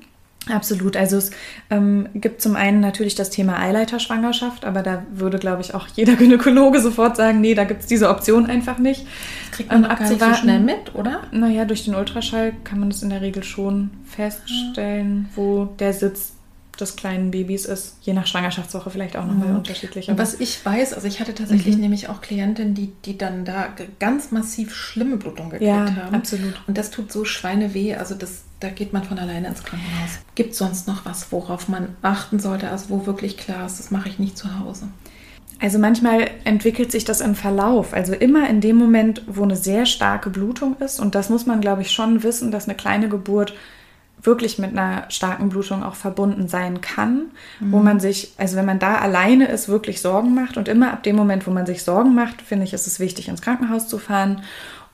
Absolut. 0.50 0.98
Also 0.98 1.18
es 1.18 1.32
ähm, 1.70 2.10
gibt 2.16 2.42
zum 2.42 2.56
einen 2.56 2.80
natürlich 2.80 3.14
das 3.14 3.30
Thema 3.30 3.60
Eileiterschwangerschaft, 3.60 4.66
aber 4.66 4.82
da 4.82 5.06
würde, 5.12 5.38
glaube 5.38 5.62
ich, 5.62 5.76
auch 5.76 5.88
jeder 5.96 6.16
Gynäkologe 6.18 6.82
sofort 6.82 7.16
sagen, 7.16 7.42
nee, 7.42 7.54
da 7.54 7.64
gibt 7.64 7.82
es 7.82 7.88
diese 7.88 8.10
Option 8.10 8.48
einfach 8.48 8.80
nicht. 8.80 9.06
Das 9.50 9.58
kriegt 9.58 9.72
man 9.72 9.84
ähm, 9.84 9.90
gar 9.90 10.10
nicht 10.10 10.20
so 10.20 10.34
schnell 10.34 10.60
mit, 10.60 10.96
oder? 10.96 11.22
Naja, 11.32 11.66
durch 11.66 11.86
den 11.86 11.94
Ultraschall 11.94 12.54
kann 12.64 12.80
man 12.80 12.90
das 12.90 13.04
in 13.04 13.12
der 13.12 13.22
Regel 13.22 13.44
schon 13.44 13.92
feststellen, 14.06 15.30
wo 15.36 15.66
der 15.66 15.94
Sitz 15.94 16.34
des 16.80 16.96
kleinen 16.96 17.32
Babys 17.32 17.66
ist, 17.66 17.98
je 18.02 18.14
nach 18.14 18.26
Schwangerschaftswoche 18.26 18.90
vielleicht 18.90 19.16
auch 19.16 19.26
nochmal 19.26 19.50
mhm. 19.50 19.58
unterschiedlich. 19.58 20.10
Und 20.10 20.18
was 20.18 20.40
ich 20.40 20.66
weiß, 20.66 20.94
also 20.94 21.08
ich 21.08 21.20
hatte 21.20 21.36
tatsächlich 21.36 21.76
mhm. 21.76 21.82
nämlich 21.82 22.10
auch 22.10 22.22
Klientinnen, 22.22 22.74
die, 22.74 22.92
die 23.06 23.18
dann 23.18 23.46
da 23.46 23.70
ganz 24.00 24.32
massiv 24.32 24.74
schlimme 24.74 25.18
Blutung 25.18 25.52
gekriegt 25.52 25.70
ja, 25.70 25.96
haben. 25.96 26.16
absolut. 26.16 26.62
Und 26.68 26.78
das 26.78 26.90
tut 26.90 27.12
so 27.12 27.24
Schweineweh, 27.26 27.96
also 27.96 28.16
das, 28.16 28.44
da 28.62 28.70
geht 28.70 28.94
man 28.94 29.04
von 29.04 29.20
alleine 29.20 29.48
ins 29.48 29.64
Krankenhaus. 29.64 30.20
Gibt 30.36 30.52
es 30.52 30.60
sonst 30.60 30.88
noch 30.88 31.04
was, 31.04 31.32
worauf 31.32 31.68
man 31.68 31.96
achten 32.02 32.40
sollte, 32.40 32.70
also 32.70 32.90
wo 32.90 33.06
wirklich 33.06 33.38
klar 33.38 33.66
ist, 33.66 33.80
das 33.80 33.92
mache 33.92 34.08
ich 34.08 34.20
nicht 34.20 34.38
zu 34.38 34.60
Hause? 34.60 34.88
Also 35.60 35.78
manchmal 35.78 36.30
entwickelt 36.44 36.92
sich 36.92 37.04
das 37.04 37.22
im 37.22 37.36
Verlauf. 37.36 37.94
Also 37.94 38.14
immer 38.14 38.50
in 38.50 38.62
dem 38.62 38.78
Moment, 38.78 39.24
wo 39.28 39.44
eine 39.44 39.56
sehr 39.56 39.86
starke 39.86 40.30
Blutung 40.30 40.76
ist. 40.78 41.00
Und 41.00 41.14
das 41.14 41.30
muss 41.30 41.46
man, 41.46 41.62
glaube 41.62 41.84
ich, 41.84 41.92
schon 41.92 42.24
wissen, 42.24 42.50
dass 42.52 42.68
eine 42.68 42.76
kleine 42.76 43.10
Geburt 43.10 43.54
wirklich 44.24 44.60
mit 44.60 44.72
einer 44.72 45.06
starken 45.10 45.50
Blutung 45.50 45.84
auch 45.84 45.96
verbunden 45.96 46.48
sein 46.48 46.82
kann, 46.82 47.32
mhm. 47.60 47.72
wo 47.72 47.80
man 47.80 48.00
sich, 48.00 48.34
also 48.38 48.56
wenn 48.56 48.66
man 48.66 48.80
da 48.80 48.98
alleine 48.98 49.48
ist, 49.48 49.68
wirklich 49.68 50.02
Sorgen 50.02 50.36
macht 50.36 50.58
und 50.58 50.68
immer 50.68 50.94
ab 50.94 51.04
dem 51.04 51.16
Moment, 51.16 51.48
wo 51.48 51.52
man 51.52 51.66
sich 51.66 51.84
Sorgen 51.84 52.14
macht, 52.14 52.42
finde 52.42 52.66
ich, 52.66 52.74
ist 52.74 52.88
es 52.88 53.00
wichtig, 53.00 53.30
ins 53.30 53.42
Krankenhaus 53.42 53.88
zu 53.88 53.98
fahren 53.98 54.44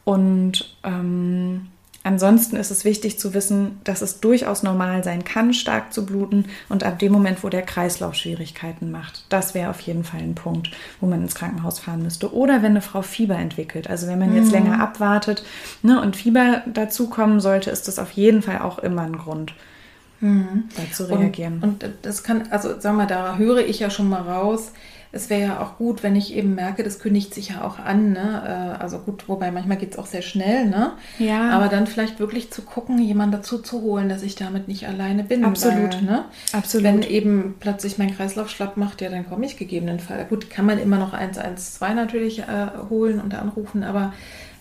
und 0.06 0.78
ähm, 0.84 1.68
Ansonsten 2.08 2.56
ist 2.56 2.72
es 2.72 2.86
wichtig 2.86 3.20
zu 3.20 3.34
wissen, 3.34 3.82
dass 3.84 4.02
es 4.02 4.22
durchaus 4.22 4.64
normal 4.64 5.04
sein 5.04 5.26
kann, 5.26 5.54
stark 5.54 5.92
zu 5.92 6.06
bluten 6.06 6.46
und 6.70 6.86
ab 6.86 7.00
dem 7.00 7.12
Moment, 7.12 7.44
wo 7.44 7.50
der 7.50 7.64
Kreislauf 7.64 8.16
Schwierigkeiten 8.16 8.92
macht. 8.92 9.26
Das 9.28 9.54
wäre 9.54 9.70
auf 9.70 9.82
jeden 9.82 10.06
Fall 10.06 10.22
ein 10.22 10.34
Punkt, 10.34 10.72
wo 11.02 11.08
man 11.08 11.22
ins 11.22 11.36
Krankenhaus 11.36 11.80
fahren 11.80 12.04
müsste. 12.04 12.34
Oder 12.34 12.64
wenn 12.64 12.72
eine 12.72 12.82
Frau 12.82 13.02
Fieber 13.02 13.36
entwickelt. 13.36 13.90
Also 13.90 14.08
wenn 14.08 14.20
man 14.20 14.34
jetzt 14.34 14.48
mhm. 14.48 14.54
länger 14.54 14.80
abwartet 14.80 15.44
ne, 15.82 16.00
und 16.00 16.16
Fieber 16.16 16.62
dazukommen 16.66 17.42
sollte, 17.42 17.72
ist 17.72 17.90
das 17.90 18.00
auf 18.00 18.12
jeden 18.12 18.42
Fall 18.42 18.60
auch 18.60 18.80
immer 18.80 19.02
ein 19.02 19.18
Grund. 19.18 19.54
Mhm. 20.22 20.70
zu 20.94 21.10
reagieren. 21.10 21.60
Und, 21.62 21.84
und 21.84 21.94
das 22.04 22.24
kann, 22.24 22.48
also 22.52 22.80
sag 22.80 22.96
mal, 22.96 23.06
da 23.06 23.36
höre 23.36 23.60
ich 23.60 23.80
ja 23.80 23.90
schon 23.90 24.08
mal 24.08 24.22
raus, 24.22 24.72
es 25.12 25.30
wäre 25.30 25.42
ja 25.42 25.60
auch 25.62 25.78
gut, 25.78 26.04
wenn 26.04 26.16
ich 26.16 26.36
eben 26.36 26.56
merke, 26.56 26.84
das 26.84 27.00
kündigt 27.00 27.34
sich 27.34 27.50
ja 27.50 27.64
auch 27.64 27.80
an. 27.80 28.12
Ne? 28.12 28.76
Äh, 28.78 28.82
also 28.82 29.00
gut, 29.00 29.28
wobei 29.28 29.52
manchmal 29.52 29.78
geht 29.78 29.94
es 29.94 30.00
auch 30.00 30.06
sehr 30.06 30.22
schnell. 30.22 30.66
Ne? 30.66 30.92
Ja. 31.20 31.52
Aber 31.52 31.68
dann 31.68 31.88
vielleicht 31.88 32.20
wirklich 32.20 32.52
zu 32.52 32.62
gucken, 32.62 33.00
jemanden 33.00 33.38
dazu 33.38 33.60
zu 33.60 33.82
holen, 33.82 34.10
dass 34.10 34.24
ich 34.24 34.36
damit 34.36 34.68
nicht 34.68 34.88
alleine 34.88 35.24
bin. 35.24 35.46
Absolut. 35.46 35.96
Weil, 35.96 36.02
ne? 36.04 36.26
Absolut. 36.54 36.86
Wenn 36.86 37.02
eben 37.04 37.56
plötzlich 37.60 37.98
mein 37.98 38.16
Kreislauf 38.16 38.50
schlapp 38.50 38.78
macht, 38.78 39.02
ja, 39.02 39.10
dann 39.10 39.28
komme 39.28 39.46
ich 39.46 39.58
gegebenenfalls. 39.58 40.30
Gut, 40.30 40.50
kann 40.50 40.66
man 40.66 40.80
immer 40.80 40.98
noch 40.98 41.14
112 41.14 41.96
natürlich 41.96 42.40
äh, 42.40 42.68
holen 42.90 43.20
und 43.22 43.34
anrufen, 43.34 43.84
aber 43.84 44.14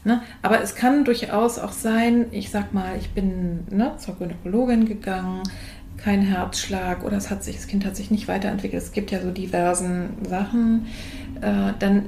Ne? 0.06 0.22
Aber 0.40 0.62
es 0.62 0.76
kann 0.76 1.04
durchaus 1.04 1.59
auch 1.59 1.72
sein, 1.72 2.26
ich 2.30 2.50
sag 2.50 2.72
mal, 2.72 2.96
ich 2.96 3.11
bin 3.11 3.66
ne, 3.70 3.90
zur 3.98 4.14
Gynäkologin 4.14 4.87
gegangen, 4.87 5.42
kein 5.96 6.22
Herzschlag 6.22 7.04
oder 7.04 7.16
es 7.16 7.30
hat 7.30 7.42
sich, 7.44 7.56
das 7.56 7.66
Kind 7.66 7.85
hat 7.85 7.96
sich 7.96 8.11
nicht 8.11 8.28
weiterentwickelt. 8.28 8.82
Es 8.82 8.92
gibt 8.92 9.11
ja 9.11 9.20
so 9.20 9.30
diversen 9.30 10.11
Sachen. 10.28 10.87
Äh, 11.40 11.72
dann 11.78 12.06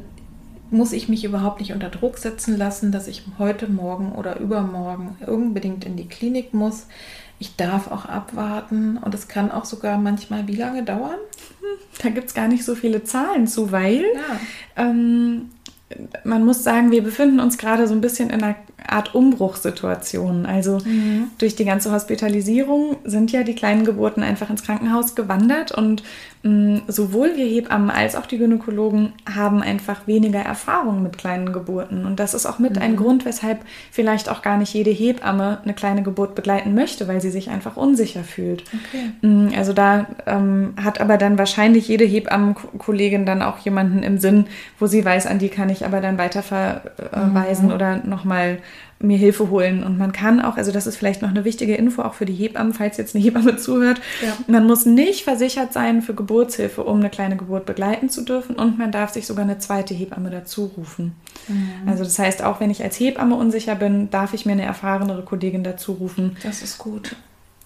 muss 0.70 0.92
ich 0.92 1.08
mich 1.08 1.24
überhaupt 1.24 1.60
nicht 1.60 1.72
unter 1.72 1.88
Druck 1.88 2.18
setzen 2.18 2.56
lassen, 2.56 2.92
dass 2.92 3.08
ich 3.08 3.24
heute, 3.38 3.68
morgen 3.68 4.12
oder 4.12 4.38
übermorgen 4.38 5.16
unbedingt 5.26 5.84
in 5.84 5.96
die 5.96 6.08
Klinik 6.08 6.52
muss. 6.52 6.86
Ich 7.38 7.56
darf 7.56 7.90
auch 7.90 8.04
abwarten 8.04 8.98
und 8.98 9.14
es 9.14 9.28
kann 9.28 9.50
auch 9.50 9.64
sogar 9.64 9.96
manchmal 9.98 10.48
wie 10.48 10.56
lange 10.56 10.82
dauern? 10.82 11.18
Da 12.02 12.10
gibt 12.10 12.28
es 12.28 12.34
gar 12.34 12.48
nicht 12.48 12.64
so 12.64 12.74
viele 12.74 13.04
Zahlen 13.04 13.46
zu, 13.46 13.72
weil 13.72 14.02
ja. 14.02 14.40
ähm, 14.76 15.50
man 16.24 16.44
muss 16.44 16.64
sagen, 16.64 16.90
wir 16.90 17.02
befinden 17.02 17.40
uns 17.40 17.56
gerade 17.56 17.86
so 17.86 17.94
ein 17.94 18.00
bisschen 18.00 18.30
in 18.30 18.42
einer 18.42 18.56
Art 18.86 19.14
Umbruchssituation. 19.14 20.46
Also 20.46 20.78
mhm. 20.84 21.30
durch 21.38 21.56
die 21.56 21.64
ganze 21.64 21.90
Hospitalisierung 21.92 22.96
sind 23.04 23.32
ja 23.32 23.42
die 23.42 23.54
kleinen 23.54 23.84
Geburten 23.84 24.22
einfach 24.22 24.50
ins 24.50 24.62
Krankenhaus 24.62 25.14
gewandert 25.14 25.72
und 25.72 26.02
sowohl 26.42 27.36
wir 27.36 27.44
Hebammen 27.44 27.90
als 27.90 28.14
auch 28.14 28.24
die 28.24 28.38
Gynäkologen 28.38 29.12
haben 29.34 29.60
einfach 29.60 30.06
weniger 30.06 30.38
Erfahrung 30.38 31.02
mit 31.02 31.18
kleinen 31.18 31.52
Geburten. 31.52 32.06
Und 32.06 32.20
das 32.20 32.32
ist 32.32 32.46
auch 32.46 32.60
mit 32.60 32.76
mhm. 32.76 32.82
ein 32.82 32.96
Grund, 32.96 33.24
weshalb 33.24 33.58
vielleicht 33.90 34.28
auch 34.28 34.40
gar 34.40 34.56
nicht 34.56 34.72
jede 34.72 34.90
Hebamme 34.90 35.58
eine 35.64 35.74
kleine 35.74 36.04
Geburt 36.04 36.36
begleiten 36.36 36.74
möchte, 36.74 37.08
weil 37.08 37.20
sie 37.20 37.30
sich 37.30 37.50
einfach 37.50 37.76
unsicher 37.76 38.22
fühlt. 38.22 38.62
Okay. 38.72 39.56
Also 39.56 39.72
da 39.72 40.06
ähm, 40.26 40.74
hat 40.82 41.00
aber 41.00 41.16
dann 41.16 41.38
wahrscheinlich 41.38 41.88
jede 41.88 42.04
Hebammenkollegin 42.04 43.26
dann 43.26 43.42
auch 43.42 43.58
jemanden 43.58 44.04
im 44.04 44.18
Sinn, 44.18 44.46
wo 44.78 44.86
sie 44.86 45.04
weiß, 45.04 45.26
an 45.26 45.40
die 45.40 45.48
kann 45.48 45.70
ich 45.70 45.84
aber 45.84 46.00
dann 46.00 46.18
weiterverweisen 46.18 47.66
mhm. 47.66 47.74
oder 47.74 47.96
nochmal 48.04 48.58
mir 49.00 49.16
Hilfe 49.16 49.50
holen. 49.50 49.84
Und 49.84 49.98
man 49.98 50.12
kann 50.12 50.40
auch, 50.40 50.56
also 50.56 50.72
das 50.72 50.86
ist 50.86 50.96
vielleicht 50.96 51.22
noch 51.22 51.28
eine 51.28 51.44
wichtige 51.44 51.74
Info 51.76 52.02
auch 52.02 52.14
für 52.14 52.24
die 52.24 52.34
Hebammen, 52.34 52.74
falls 52.74 52.96
jetzt 52.96 53.14
eine 53.14 53.22
Hebamme 53.22 53.56
zuhört, 53.58 54.00
ja. 54.22 54.36
man 54.46 54.66
muss 54.66 54.86
nicht 54.86 55.24
versichert 55.24 55.72
sein 55.72 56.02
für 56.02 56.14
Geburtshilfe, 56.14 56.82
um 56.82 56.98
eine 56.98 57.10
kleine 57.10 57.36
Geburt 57.36 57.66
begleiten 57.66 58.10
zu 58.10 58.22
dürfen. 58.22 58.56
Und 58.56 58.78
man 58.78 58.92
darf 58.92 59.10
sich 59.10 59.26
sogar 59.26 59.44
eine 59.44 59.58
zweite 59.58 59.94
Hebamme 59.94 60.30
dazu 60.30 60.72
rufen. 60.76 61.14
Mhm. 61.46 61.88
Also 61.88 62.04
das 62.04 62.18
heißt, 62.18 62.42
auch 62.42 62.60
wenn 62.60 62.70
ich 62.70 62.82
als 62.82 62.98
Hebamme 62.98 63.36
unsicher 63.36 63.74
bin, 63.74 64.10
darf 64.10 64.34
ich 64.34 64.46
mir 64.46 64.52
eine 64.52 64.64
erfahrenere 64.64 65.22
Kollegin 65.22 65.62
dazu 65.62 65.92
rufen. 65.92 66.36
Das 66.42 66.62
ist 66.62 66.78
gut. 66.78 67.16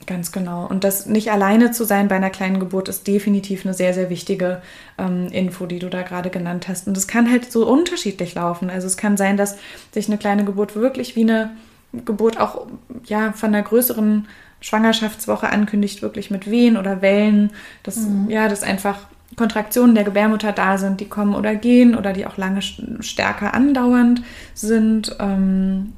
Ganz 0.06 0.32
genau. 0.32 0.66
Und 0.66 0.84
das 0.84 1.06
nicht 1.06 1.30
alleine 1.30 1.70
zu 1.70 1.84
sein 1.84 2.08
bei 2.08 2.16
einer 2.16 2.30
kleinen 2.30 2.58
Geburt 2.58 2.88
ist 2.88 3.06
definitiv 3.06 3.64
eine 3.64 3.74
sehr, 3.74 3.94
sehr 3.94 4.10
wichtige 4.10 4.62
ähm, 4.98 5.28
Info, 5.28 5.66
die 5.66 5.78
du 5.78 5.88
da 5.88 6.02
gerade 6.02 6.30
genannt 6.30 6.66
hast. 6.68 6.88
Und 6.88 6.96
es 6.96 7.06
kann 7.06 7.30
halt 7.30 7.50
so 7.50 7.68
unterschiedlich 7.68 8.34
laufen. 8.34 8.70
Also 8.70 8.86
es 8.86 8.96
kann 8.96 9.16
sein, 9.16 9.36
dass 9.36 9.56
sich 9.92 10.08
eine 10.08 10.18
kleine 10.18 10.44
Geburt 10.44 10.74
wirklich 10.74 11.14
wie 11.14 11.22
eine 11.22 11.50
Geburt 11.92 12.40
auch 12.40 12.66
ja, 13.04 13.32
von 13.32 13.54
einer 13.54 13.62
größeren 13.62 14.26
Schwangerschaftswoche 14.60 15.48
ankündigt, 15.48 16.02
wirklich 16.02 16.30
mit 16.30 16.50
Wehen 16.50 16.76
oder 16.76 17.02
Wellen. 17.02 17.50
Dass, 17.82 17.96
mhm. 17.96 18.28
ja, 18.28 18.48
dass 18.48 18.62
einfach 18.62 19.06
Kontraktionen 19.36 19.94
der 19.94 20.04
Gebärmutter 20.04 20.52
da 20.52 20.78
sind, 20.78 21.00
die 21.00 21.08
kommen 21.08 21.34
oder 21.34 21.54
gehen 21.54 21.94
oder 21.96 22.12
die 22.12 22.26
auch 22.26 22.36
lange 22.36 22.62
stärker 22.62 23.54
andauernd 23.54 24.22
sind. 24.54 25.16
Ähm, 25.20 25.92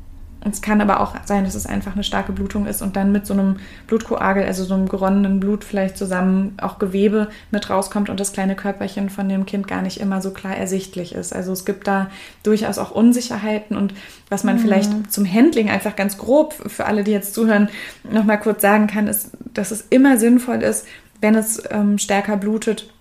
es 0.53 0.61
kann 0.61 0.81
aber 0.81 1.01
auch 1.01 1.15
sein, 1.25 1.45
dass 1.45 1.55
es 1.55 1.67
einfach 1.67 1.95
eine 1.95 2.05
starke 2.05 2.33
Blutung 2.33 2.67
ist 2.67 2.83
und 2.83 2.97
dann 2.97 3.13
mit 3.13 3.27
so 3.27 3.33
einem 3.33 3.57
Blutkoagel, 3.87 4.45
also 4.45 4.65
so 4.65 4.75
einem 4.75 4.89
geronnenen 4.89 5.41
Blut 5.41 5.65
vielleicht 5.65 5.97
zusammen 5.97 6.55
auch 6.61 6.79
Gewebe 6.79 7.29
mit 7.51 7.71
rauskommt 7.71 8.11
und 8.11 8.21
das 8.21 8.33
kleine 8.33 8.55
Körperchen 8.55 9.09
von 9.09 9.29
dem 9.29 9.47
Kind 9.47 9.67
gar 9.67 9.81
nicht 9.81 10.01
immer 10.01 10.21
so 10.21 10.33
klar 10.33 10.57
ersichtlich 10.57 11.15
ist. 11.15 11.35
Also 11.35 11.53
es 11.53 11.65
gibt 11.65 11.87
da 11.87 12.11
durchaus 12.43 12.79
auch 12.79 12.91
Unsicherheiten 12.91 13.77
und 13.77 13.95
was 14.29 14.45
man 14.45 14.57
mhm. 14.57 14.61
vielleicht 14.61 15.13
zum 15.13 15.31
Handling 15.31 15.71
einfach 15.71 15.97
ganz 15.97 16.19
grob 16.19 16.53
für 16.53 16.85
alle, 16.85 17.05
die 17.05 17.13
jetzt 17.13 17.35
zuhören, 17.35 17.71
nochmal 18.11 18.39
kurz 18.39 18.61
sagen 18.61 18.87
kann, 18.87 19.07
ist, 19.07 19.31
dass 19.55 19.71
es 19.71 19.87
immer 19.89 20.19
sinnvoll 20.19 20.63
ist, 20.63 20.87
wenn 21.23 21.35
es 21.37 21.63
ähm, 21.71 21.97
stärker 21.97 22.37
blutet, 22.37 22.93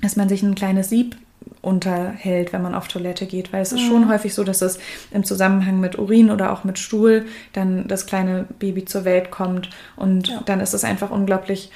dass 0.00 0.14
man 0.14 0.28
sich 0.28 0.44
ein 0.44 0.54
kleines 0.54 0.90
Sieb 0.90 1.16
unterhält, 1.60 2.52
wenn 2.52 2.62
man 2.62 2.74
auf 2.74 2.88
Toilette 2.88 3.26
geht, 3.26 3.52
weil 3.52 3.62
es 3.62 3.72
ist 3.72 3.80
schon 3.80 4.02
mhm. 4.02 4.10
häufig 4.10 4.34
so, 4.34 4.44
dass 4.44 4.62
es 4.62 4.78
im 5.10 5.24
Zusammenhang 5.24 5.80
mit 5.80 5.98
Urin 5.98 6.30
oder 6.30 6.52
auch 6.52 6.64
mit 6.64 6.78
Stuhl 6.78 7.26
dann 7.52 7.88
das 7.88 8.06
kleine 8.06 8.46
Baby 8.58 8.84
zur 8.84 9.04
Welt 9.04 9.30
kommt 9.30 9.70
und 9.96 10.28
ja. 10.28 10.42
dann 10.46 10.60
ist 10.60 10.74
es 10.74 10.84
einfach 10.84 11.10
unglaublich 11.10 11.70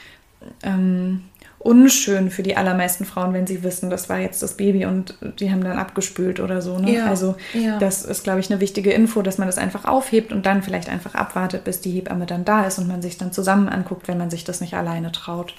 ähm, 0.63 1.23
unschön 1.63 2.31
für 2.31 2.43
die 2.43 2.57
allermeisten 2.57 3.05
Frauen, 3.05 3.33
wenn 3.33 3.47
sie 3.47 3.63
wissen, 3.63 3.89
das 3.89 4.09
war 4.09 4.19
jetzt 4.19 4.43
das 4.43 4.57
Baby 4.57 4.85
und 4.85 5.17
die 5.39 5.51
haben 5.51 5.63
dann 5.63 5.79
abgespült 5.79 6.41
oder 6.41 6.61
so. 6.61 6.79
Ne? 6.79 6.97
Ja. 6.97 7.07
Also 7.07 7.37
ja. 7.55 7.79
das 7.79 8.05
ist, 8.05 8.25
glaube 8.25 8.41
ich, 8.41 8.51
eine 8.51 8.61
wichtige 8.61 8.93
Info, 8.93 9.23
dass 9.23 9.39
man 9.39 9.47
das 9.47 9.59
einfach 9.59 9.85
aufhebt 9.85 10.33
und 10.33 10.45
dann 10.45 10.63
vielleicht 10.63 10.89
einfach 10.89 11.15
abwartet, 11.15 11.63
bis 11.65 11.81
die 11.81 11.93
Hebamme 11.93 12.27
dann 12.27 12.45
da 12.45 12.67
ist 12.67 12.79
und 12.79 12.89
man 12.89 13.01
sich 13.01 13.17
dann 13.17 13.33
zusammen 13.33 13.69
anguckt, 13.69 14.09
wenn 14.09 14.19
man 14.19 14.31
sich 14.31 14.45
das 14.45 14.61
nicht 14.61 14.75
alleine 14.75 15.13
traut. 15.13 15.55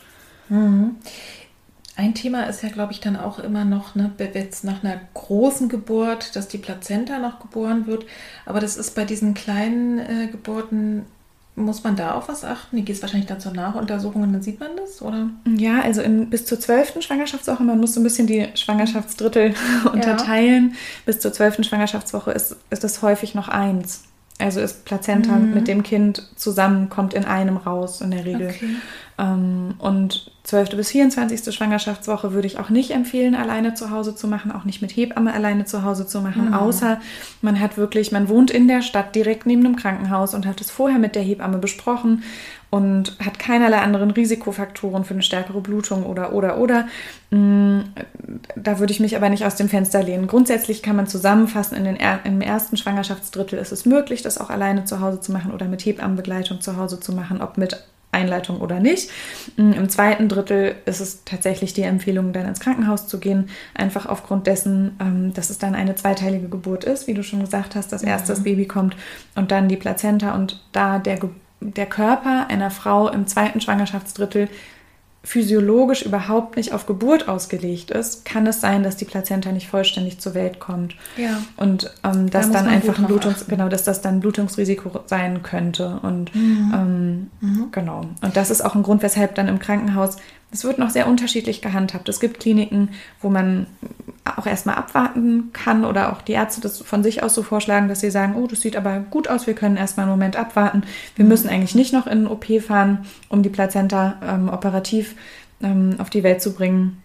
Mhm. 0.49 0.97
Ein 1.95 2.15
Thema 2.15 2.43
ist 2.45 2.63
ja, 2.63 2.69
glaube 2.69 2.91
ich, 2.91 3.01
dann 3.01 3.15
auch 3.15 3.38
immer 3.38 3.65
noch, 3.65 3.93
ne, 3.93 4.12
jetzt 4.34 4.63
nach 4.63 4.84
einer 4.84 4.99
großen 5.13 5.69
Geburt, 5.69 6.36
dass 6.36 6.47
die 6.47 6.58
Plazenta 6.58 7.19
noch 7.19 7.39
geboren 7.39 7.86
wird. 7.86 8.06
Aber 8.45 8.60
das 8.60 8.77
ist 8.77 8.95
bei 8.95 9.06
diesen 9.06 9.36
kleinen 9.36 9.99
äh, 9.99 10.27
Geburten, 10.32 11.06
muss 11.56 11.84
man 11.84 11.95
da 11.95 12.13
auf 12.13 12.29
was 12.29 12.43
achten? 12.43 12.77
Die 12.77 12.84
geht 12.84 12.95
es 12.95 13.01
wahrscheinlich 13.03 13.27
dann 13.27 13.39
zur 13.39 13.53
Nachuntersuchung 13.53 14.23
und 14.23 14.34
dann 14.34 14.41
sieht 14.41 14.60
man 14.60 14.71
das, 14.75 15.03
oder? 15.03 15.29
Ja, 15.45 15.82
also 15.82 16.01
in, 16.01 16.29
bis 16.32 16.45
zur 16.45 16.60
zwölften 16.60 17.03
Schwangerschaftswoche, 17.03 17.63
man 17.63 17.79
muss 17.79 17.93
so 17.93 17.99
ein 17.99 18.03
bisschen 18.03 18.25
die 18.25 18.47
Schwangerschaftsdrittel 18.56 19.53
unterteilen. 19.93 20.71
Ja. 20.71 20.77
Bis 21.06 21.19
zur 21.19 21.32
zwölften 21.32 21.63
Schwangerschaftswoche 21.63 22.32
ist, 22.32 22.56
ist 22.71 22.84
das 22.84 23.03
häufig 23.03 23.36
noch 23.36 23.49
eins. 23.49 24.03
Also 24.39 24.62
ist 24.62 24.84
Plazenta 24.84 25.34
mhm. 25.34 25.53
mit 25.53 25.67
dem 25.67 25.84
Kind 25.84 26.27
zusammen, 26.36 26.89
kommt 26.89 27.13
in 27.13 27.23
einem 27.23 27.58
raus 27.58 28.01
in 28.01 28.10
der 28.10 28.25
Regel. 28.25 28.49
Okay. 28.49 28.75
Ähm, 29.17 29.76
und 29.78 30.32
12. 30.43 30.71
bis 30.71 30.91
24. 30.91 31.54
Schwangerschaftswoche 31.54 32.34
würde 32.34 32.47
ich 32.47 32.60
auch 32.60 32.69
nicht 32.69 32.91
empfehlen, 32.91 33.36
alleine 33.36 33.76
zu 33.76 33.91
Hause 33.91 34.15
zu 34.15 34.28
machen, 34.28 34.52
auch 34.52 34.65
nicht 34.65 34.82
mit 34.82 34.91
Hebamme 34.91 35.34
alleine 35.34 35.65
zu 35.65 35.84
Hause 35.84 36.06
zu 36.06 36.19
machen, 36.21 36.47
mhm. 36.47 36.54
außer 36.54 36.99
man 37.41 37.60
hat 37.60 37.78
wirklich, 37.78 38.12
man 38.12 38.28
wohnt 38.28 38.52
in 38.52 38.67
der 38.67 38.82
Stadt 38.82 39.15
direkt 39.15 39.45
neben 39.45 39.65
einem 39.65 39.76
Krankenhaus 39.76 40.34
und 40.34 40.45
hat 40.45 40.60
es 40.62 40.69
vorher 40.69 40.99
mit 40.99 41.15
der 41.15 41.21
Hebamme 41.21 41.60
besprochen 41.60 42.23
und 42.71 43.17
hat 43.23 43.38
keinerlei 43.38 43.78
anderen 43.78 44.10
Risikofaktoren 44.10 45.06
für 45.06 45.13
eine 45.13 45.21
stärkere 45.21 45.62
Blutung 45.62 46.06
oder 46.06 46.34
oder 46.34 46.58
oder. 46.58 46.88
Mm, 47.30 47.82
da 48.56 48.80
würde 48.80 48.91
ich 48.91 48.99
mich 48.99 49.15
aber 49.15 49.30
nicht 49.30 49.45
aus 49.45 49.56
dem 49.56 49.69
Fenster 49.69 50.02
lehnen. 50.02 50.26
Grundsätzlich 50.26 50.82
kann 50.82 50.95
man 50.95 51.06
zusammenfassen, 51.06 51.78
in 51.78 51.84
den, 51.84 51.97
im 52.23 52.41
ersten 52.41 52.76
Schwangerschaftsdrittel 52.76 53.60
ist 53.60 53.71
es 53.71 53.86
möglich, 53.86 54.23
das 54.23 54.39
auch 54.39 54.49
alleine 54.49 54.86
zu 54.86 55.02
Hause 55.02 55.21
zu 55.21 55.32
machen 55.32 55.54
oder 55.54 55.67
mit 55.67 55.86
Hebammenbegleitung 55.86 56.62
zu 56.62 56.76
Hause 56.76 56.99
zu 56.99 57.13
machen, 57.13 57.43
ob 57.43 57.60
mit 57.60 57.78
Einleitung 58.13 58.62
oder 58.62 58.80
nicht. 58.80 59.10
Mm, 59.58 59.73
Im 59.73 59.89
zweiten 59.89 60.30
Drittel 60.30 60.76
ist 60.86 60.99
es 60.99 61.23
tatsächlich 61.26 61.73
die 61.73 61.82
Empfehlung, 61.82 62.34
dann 62.34 62.47
ins 62.47 62.60
Krankenhaus 62.60 63.08
zu 63.08 63.19
gehen, 63.19 63.49
einfach 63.73 64.06
aufgrund 64.06 64.47
dessen, 64.47 64.97
ähm, 64.99 65.34
dass 65.34 65.49
es 65.49 65.58
dann 65.58 65.76
eine 65.76 65.95
zweiteilige 65.95 66.49
Geburt 66.49 66.84
ist, 66.84 67.08
wie 67.08 67.13
du 67.13 67.23
schon 67.23 67.41
gesagt 67.41 67.76
hast, 67.76 67.91
dass 67.91 68.04
erst 68.04 68.30
das 68.30 68.43
Baby 68.43 68.65
kommt 68.65 68.95
und 69.36 69.52
dann 69.52 69.67
die 69.67 69.78
Plazenta 69.78 70.36
und 70.36 70.63
da 70.71 70.99
der, 70.99 71.19
der 71.60 71.86
Körper 71.86 72.47
einer 72.49 72.71
Frau 72.71 73.10
im 73.10 73.28
zweiten 73.28 73.62
Schwangerschaftsdrittel 73.62 74.49
physiologisch 75.25 76.01
überhaupt 76.01 76.57
nicht 76.57 76.73
auf 76.73 76.86
Geburt 76.86 77.29
ausgelegt 77.29 77.91
ist, 77.91 78.25
kann 78.25 78.45
es 78.45 78.59
sein, 78.59 78.83
dass 78.83 78.97
die 78.97 79.05
Plazenta 79.05 79.53
nicht 79.53 79.69
vollständig 79.69 80.19
zur 80.19 80.33
Welt 80.33 80.59
kommt. 80.59 80.95
Ja. 81.15 81.41
Und 81.55 81.93
ähm, 82.03 82.29
dass 82.29 82.51
da 82.51 82.59
dann 82.59 82.67
einfach 82.67 82.99
ein 82.99 83.05
Blutungs 83.05 83.47
genau, 83.47 83.69
dass 83.69 83.83
das 83.83 84.01
dann 84.01 84.19
Blutungsrisiko 84.19 84.99
sein 85.05 85.41
könnte. 85.41 85.99
Und 86.01 86.36
mhm. 86.36 86.73
Ähm, 86.73 87.31
mhm. 87.39 87.67
genau. 87.71 88.01
Und 88.21 88.36
das 88.36 88.49
ist 88.49 88.65
auch 88.65 88.75
ein 88.75 88.83
Grund, 88.83 89.01
weshalb 89.01 89.36
dann 89.36 89.47
im 89.47 89.59
Krankenhaus 89.59 90.17
es 90.53 90.63
wird 90.63 90.77
noch 90.77 90.91
sehr 90.91 91.07
unterschiedlich 91.07 91.61
gehandhabt. 91.61 92.07
Es 92.07 92.19
gibt 92.19 92.39
Kliniken, 92.39 92.89
wo 93.19 93.29
man 93.29 93.65
auch 94.23 94.45
erstmal 94.45 94.75
abwarten 94.75 95.49
kann 95.51 95.83
oder 95.83 96.13
auch 96.13 96.21
die 96.21 96.33
Ärzte 96.33 96.61
das 96.61 96.81
von 96.81 97.03
sich 97.03 97.23
aus 97.23 97.33
so 97.33 97.41
vorschlagen, 97.41 97.89
dass 97.89 98.01
sie 98.01 98.11
sagen, 98.11 98.35
oh, 98.35 98.45
das 98.45 98.61
sieht 98.61 98.75
aber 98.75 98.99
gut 98.99 99.27
aus, 99.27 99.47
wir 99.47 99.55
können 99.55 99.77
erstmal 99.77 100.05
einen 100.05 100.13
Moment 100.13 100.35
abwarten. 100.35 100.83
Wir 101.15 101.25
müssen 101.25 101.49
eigentlich 101.49 101.75
nicht 101.75 101.91
noch 101.91 102.05
in 102.05 102.19
den 102.19 102.27
OP 102.27 102.45
fahren, 102.61 103.05
um 103.29 103.41
die 103.41 103.49
Plazenta 103.49 104.15
ähm, 104.23 104.47
operativ 104.49 105.15
ähm, 105.61 105.95
auf 105.97 106.11
die 106.11 106.23
Welt 106.23 106.41
zu 106.41 106.53
bringen. 106.53 107.01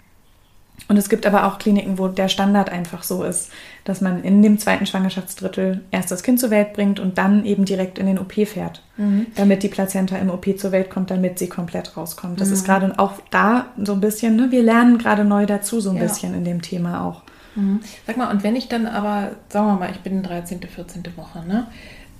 Und 0.86 0.96
es 0.96 1.08
gibt 1.08 1.26
aber 1.26 1.46
auch 1.46 1.58
Kliniken, 1.58 1.98
wo 1.98 2.08
der 2.08 2.28
Standard 2.28 2.70
einfach 2.70 3.02
so 3.02 3.24
ist, 3.24 3.50
dass 3.88 4.02
man 4.02 4.22
in 4.22 4.42
dem 4.42 4.58
zweiten 4.58 4.84
Schwangerschaftsdrittel 4.84 5.80
erst 5.90 6.10
das 6.10 6.22
Kind 6.22 6.38
zur 6.38 6.50
Welt 6.50 6.74
bringt 6.74 7.00
und 7.00 7.16
dann 7.16 7.46
eben 7.46 7.64
direkt 7.64 7.98
in 7.98 8.04
den 8.04 8.18
OP 8.18 8.34
fährt, 8.34 8.82
mhm. 8.98 9.28
damit 9.34 9.62
die 9.62 9.68
Plazenta 9.68 10.16
im 10.16 10.28
OP 10.28 10.58
zur 10.58 10.72
Welt 10.72 10.90
kommt, 10.90 11.10
damit 11.10 11.38
sie 11.38 11.48
komplett 11.48 11.96
rauskommt. 11.96 12.38
Das 12.38 12.48
mhm. 12.48 12.54
ist 12.54 12.64
gerade 12.66 12.98
auch 12.98 13.14
da 13.30 13.66
so 13.82 13.94
ein 13.94 14.00
bisschen, 14.00 14.36
ne? 14.36 14.50
wir 14.50 14.62
lernen 14.62 14.98
gerade 14.98 15.24
neu 15.24 15.46
dazu 15.46 15.80
so 15.80 15.88
ein 15.88 15.96
ja. 15.96 16.02
bisschen 16.02 16.34
in 16.34 16.44
dem 16.44 16.60
Thema 16.60 17.06
auch. 17.06 17.22
Mhm. 17.54 17.80
Sag 18.06 18.18
mal, 18.18 18.30
und 18.30 18.42
wenn 18.42 18.56
ich 18.56 18.68
dann 18.68 18.86
aber, 18.86 19.30
sagen 19.48 19.66
wir 19.66 19.76
mal, 19.76 19.90
ich 19.90 20.00
bin 20.00 20.18
in 20.18 20.22
13., 20.22 20.60
14. 20.60 21.04
Woche, 21.16 21.46
ne? 21.46 21.68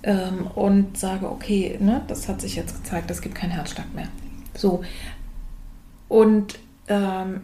Ähm, 0.01 0.47
und 0.55 0.97
sage, 0.97 1.29
okay, 1.29 1.77
ne, 1.79 2.01
das 2.07 2.27
hat 2.27 2.41
sich 2.41 2.55
jetzt 2.55 2.83
gezeigt, 2.83 3.11
es 3.11 3.21
gibt 3.21 3.35
keinen 3.35 3.51
Herzschlag 3.51 3.93
mehr. 3.93 4.07
So. 4.55 4.81
Und 6.07 6.57
ähm, 6.87 7.41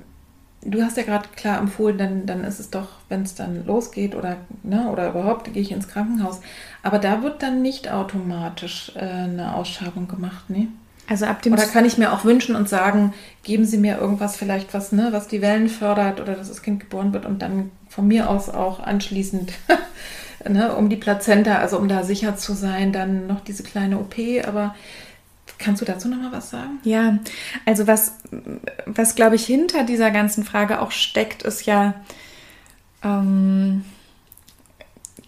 du 0.65 0.83
hast 0.83 0.97
ja 0.97 1.03
gerade 1.03 1.27
klar 1.35 1.59
empfohlen, 1.59 1.97
dann, 1.97 2.25
dann 2.25 2.43
ist 2.43 2.59
es 2.59 2.69
doch, 2.69 2.87
wenn 3.07 3.21
es 3.21 3.35
dann 3.35 3.65
losgeht 3.65 4.15
oder, 4.15 4.37
ne, 4.63 4.89
oder 4.91 5.09
überhaupt 5.09 5.53
gehe 5.53 5.61
ich 5.61 5.71
ins 5.71 5.87
Krankenhaus. 5.87 6.41
Aber 6.83 6.99
da 6.99 7.23
wird 7.23 7.41
dann 7.43 7.61
nicht 7.61 7.91
automatisch 7.91 8.91
äh, 8.95 8.99
eine 8.99 9.55
Ausschabung 9.55 10.07
gemacht, 10.07 10.49
ne? 10.49 10.67
Also 11.07 11.25
ab 11.27 11.43
dem 11.43 11.53
oder 11.53 11.67
kann 11.67 11.85
ich 11.85 11.99
mir 11.99 12.11
auch 12.11 12.25
wünschen 12.25 12.55
und 12.55 12.67
sagen, 12.67 13.13
geben 13.43 13.65
Sie 13.65 13.77
mir 13.77 13.99
irgendwas 13.99 14.35
vielleicht 14.37 14.73
was, 14.73 14.91
ne, 14.91 15.09
was 15.11 15.27
die 15.27 15.41
Wellen 15.41 15.69
fördert 15.69 16.19
oder 16.19 16.33
dass 16.33 16.47
das 16.47 16.63
Kind 16.63 16.79
geboren 16.79 17.13
wird 17.13 17.27
und 17.27 17.43
dann 17.43 17.69
von 17.89 18.07
mir 18.07 18.27
aus 18.27 18.49
auch 18.49 18.79
anschließend, 18.79 19.53
ne, 20.49 20.75
um 20.75 20.89
die 20.89 20.95
Plazenta, 20.95 21.59
also 21.59 21.77
um 21.77 21.87
da 21.87 22.03
sicher 22.03 22.37
zu 22.37 22.53
sein, 22.53 22.91
dann 22.91 23.27
noch 23.27 23.41
diese 23.41 23.61
kleine 23.61 23.99
OP. 23.99 24.15
Aber 24.47 24.73
Kannst 25.57 25.81
du 25.81 25.85
dazu 25.85 26.07
noch 26.07 26.17
mal 26.17 26.31
was 26.31 26.49
sagen? 26.49 26.79
Ja, 26.83 27.19
also 27.65 27.87
was, 27.87 28.15
was 28.85 29.15
glaube 29.15 29.35
ich 29.35 29.45
hinter 29.45 29.83
dieser 29.83 30.11
ganzen 30.11 30.43
Frage 30.43 30.81
auch 30.81 30.91
steckt, 30.91 31.43
ist 31.43 31.65
ja, 31.65 31.93
ähm, 33.03 33.85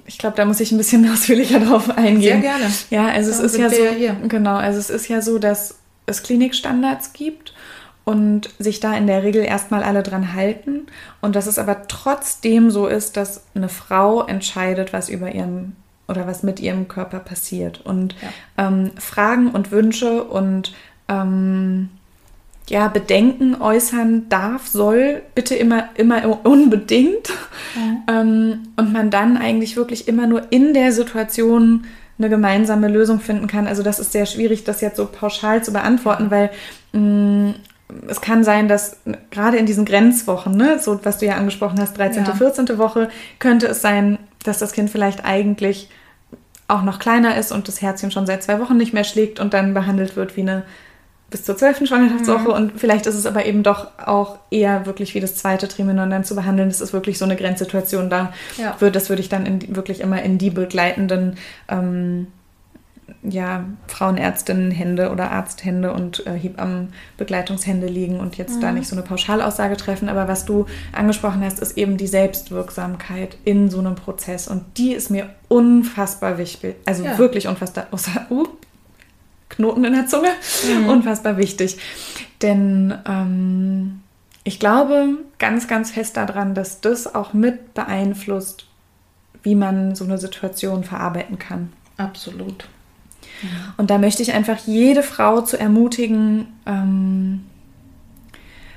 ich 0.05 0.17
glaube, 0.17 0.35
da 0.35 0.45
muss 0.45 0.59
ich 0.59 0.71
ein 0.71 0.77
bisschen 0.77 1.09
ausführlicher 1.11 1.59
drauf 1.59 1.89
eingehen. 1.97 2.21
Sehr 2.21 2.39
gerne. 2.39 2.71
Ja, 2.89 3.07
also 3.07 3.31
es 3.31 3.39
ist 3.39 3.57
ja 3.57 3.69
so, 3.69 3.83
ja 3.83 4.15
genau, 4.27 4.55
also 4.55 4.79
es 4.79 4.89
ist 4.89 5.07
ja 5.07 5.21
so, 5.21 5.39
dass 5.39 5.75
es 6.05 6.23
Klinikstandards 6.23 7.13
gibt 7.13 7.53
und 8.03 8.49
sich 8.57 8.79
da 8.79 8.95
in 8.95 9.07
der 9.07 9.23
Regel 9.23 9.43
erstmal 9.43 9.83
alle 9.83 10.01
dran 10.01 10.33
halten 10.33 10.87
und 11.21 11.35
dass 11.35 11.45
es 11.45 11.59
aber 11.59 11.87
trotzdem 11.87 12.71
so 12.71 12.87
ist, 12.87 13.17
dass 13.17 13.43
eine 13.53 13.69
Frau 13.69 14.23
entscheidet, 14.23 14.93
was 14.93 15.09
über 15.09 15.33
ihren 15.33 15.75
oder 16.07 16.27
was 16.27 16.43
mit 16.43 16.59
ihrem 16.59 16.87
Körper 16.87 17.19
passiert. 17.19 17.81
Und 17.85 18.15
ja. 18.21 18.67
ähm, 18.67 18.91
Fragen 18.97 19.51
und 19.51 19.71
Wünsche 19.71 20.23
und 20.23 20.73
ähm, 21.07 21.89
ja, 22.69 22.87
Bedenken 22.89 23.61
äußern 23.61 24.27
darf, 24.29 24.67
soll, 24.67 25.21
bitte 25.35 25.55
immer, 25.55 25.89
immer 25.95 26.45
unbedingt. 26.45 27.29
Ja. 27.29 27.33
Ähm, 28.09 28.69
und 28.77 28.93
man 28.93 29.09
dann 29.09 29.35
eigentlich 29.35 29.75
wirklich 29.75 30.07
immer 30.07 30.27
nur 30.27 30.43
in 30.49 30.73
der 30.73 30.93
Situation 30.93 31.85
eine 32.17 32.29
gemeinsame 32.29 32.87
Lösung 32.87 33.19
finden 33.19 33.47
kann. 33.47 33.67
Also 33.67 33.83
das 33.83 33.99
ist 33.99 34.13
sehr 34.13 34.25
schwierig, 34.25 34.63
das 34.63 34.79
jetzt 34.79 34.95
so 34.95 35.05
pauschal 35.05 35.61
zu 35.61 35.73
beantworten, 35.73 36.31
weil 36.31 36.49
mh, 36.93 36.99
mm, 37.01 37.55
es 38.07 38.21
kann 38.21 38.43
sein, 38.43 38.67
dass 38.67 38.97
gerade 39.29 39.57
in 39.57 39.65
diesen 39.65 39.85
Grenzwochen, 39.85 40.55
ne, 40.55 40.79
so 40.79 40.99
was 41.03 41.19
du 41.19 41.25
ja 41.25 41.35
angesprochen 41.35 41.79
hast, 41.79 41.97
13., 41.97 42.25
ja. 42.25 42.33
14. 42.33 42.77
Woche, 42.77 43.09
könnte 43.39 43.67
es 43.67 43.81
sein, 43.81 44.19
dass 44.47 44.59
das 44.59 44.71
Kind 44.71 44.89
vielleicht 44.89 45.25
eigentlich 45.25 45.89
auch 46.67 46.83
noch 46.83 46.99
kleiner 46.99 47.37
ist 47.37 47.51
und 47.51 47.67
das 47.67 47.81
Herzchen 47.81 48.11
schon 48.11 48.25
seit 48.25 48.43
zwei 48.43 48.59
Wochen 48.59 48.77
nicht 48.77 48.93
mehr 48.93 49.03
schlägt 49.03 49.39
und 49.39 49.53
dann 49.53 49.73
behandelt 49.73 50.15
wird 50.15 50.35
wie 50.35 50.41
eine 50.41 50.63
bis 51.29 51.43
zur 51.43 51.57
zwölften 51.57 51.85
Schwangerschaftswoche 51.87 52.47
mhm. 52.47 52.53
und 52.53 52.79
vielleicht 52.79 53.05
ist 53.05 53.15
es 53.15 53.25
aber 53.25 53.45
eben 53.45 53.61
doch 53.61 53.87
auch 53.99 54.39
eher 54.49 54.85
wirklich 54.85 55.13
wie 55.13 55.19
das 55.19 55.35
zweite 55.35 55.67
Trimenon 55.67 56.09
dann 56.09 56.23
zu 56.23 56.35
behandeln. 56.35 56.69
Das 56.69 56.79
ist 56.79 56.93
wirklich 56.93 57.17
so 57.17 57.25
eine 57.25 57.35
Grenzsituation. 57.35 58.09
Da 58.09 58.31
ja. 58.57 58.77
das 58.89 59.09
würde 59.09 59.21
ich 59.21 59.27
dann 59.27 59.45
in, 59.45 59.75
wirklich 59.75 59.99
immer 59.99 60.21
in 60.21 60.37
die 60.37 60.51
begleitenden 60.51 61.37
ähm, 61.67 62.27
ja, 63.23 63.65
Frauenärztinnenhände 63.87 65.11
oder 65.11 65.31
Arzthände 65.31 65.93
und 65.93 66.25
äh, 66.25 66.33
Hebammenbegleitungshände 66.33 67.87
liegen 67.87 68.19
und 68.19 68.37
jetzt 68.37 68.57
mhm. 68.57 68.61
da 68.61 68.71
nicht 68.71 68.87
so 68.87 68.95
eine 68.95 69.03
Pauschalaussage 69.03 69.77
treffen. 69.77 70.09
Aber 70.09 70.27
was 70.27 70.45
du 70.45 70.65
angesprochen 70.93 71.43
hast, 71.43 71.59
ist 71.59 71.77
eben 71.77 71.97
die 71.97 72.07
Selbstwirksamkeit 72.07 73.37
in 73.43 73.69
so 73.69 73.79
einem 73.79 73.95
Prozess. 73.95 74.47
Und 74.47 74.63
die 74.77 74.93
ist 74.93 75.09
mir 75.09 75.29
unfassbar 75.47 76.37
wichtig. 76.37 76.75
Also 76.85 77.03
ja. 77.03 77.17
wirklich 77.17 77.47
unfassbar. 77.47 77.87
Uh, 78.29 78.47
Knoten 79.49 79.83
in 79.85 79.93
der 79.93 80.07
Zunge. 80.07 80.29
Mhm. 80.67 80.89
Unfassbar 80.89 81.37
wichtig. 81.37 81.77
Denn 82.41 82.93
ähm, 83.07 84.01
ich 84.43 84.59
glaube 84.59 85.17
ganz, 85.39 85.67
ganz 85.67 85.91
fest 85.91 86.17
daran, 86.17 86.53
dass 86.53 86.81
das 86.81 87.13
auch 87.13 87.33
mit 87.33 87.73
beeinflusst, 87.73 88.67
wie 89.43 89.55
man 89.55 89.95
so 89.95 90.03
eine 90.03 90.17
Situation 90.17 90.83
verarbeiten 90.83 91.39
kann. 91.39 91.73
Absolut. 91.97 92.67
Und 93.77 93.89
da 93.89 93.97
möchte 93.97 94.23
ich 94.23 94.33
einfach 94.33 94.57
jede 94.65 95.03
Frau 95.03 95.41
zu 95.41 95.59
ermutigen, 95.59 96.47
ähm, 96.65 97.45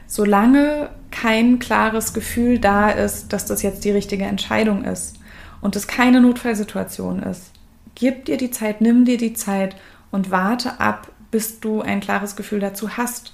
solange 0.07 0.91
kein 1.11 1.59
klares 1.59 2.13
Gefühl 2.13 2.59
da 2.59 2.91
ist, 2.91 3.33
dass 3.33 3.47
das 3.47 3.63
jetzt 3.63 3.85
die 3.85 3.91
richtige 3.91 4.25
Entscheidung 4.25 4.85
ist 4.85 5.17
und 5.61 5.77
es 5.77 5.87
keine 5.87 6.21
Notfallsituation 6.21 7.23
ist, 7.23 7.51
gib 7.95 8.27
dir 8.27 8.37
die 8.37 8.51
Zeit, 8.51 8.81
nimm 8.81 9.05
dir 9.05 9.19
die 9.19 9.35
Zeit 9.35 9.77
und 10.11 10.31
warte 10.31 10.81
ab, 10.81 11.09
bis 11.31 11.61
du 11.61 11.81
ein 11.81 12.01
klares 12.01 12.37
Gefühl 12.37 12.61
dazu 12.61 12.97
hast. 12.97 13.33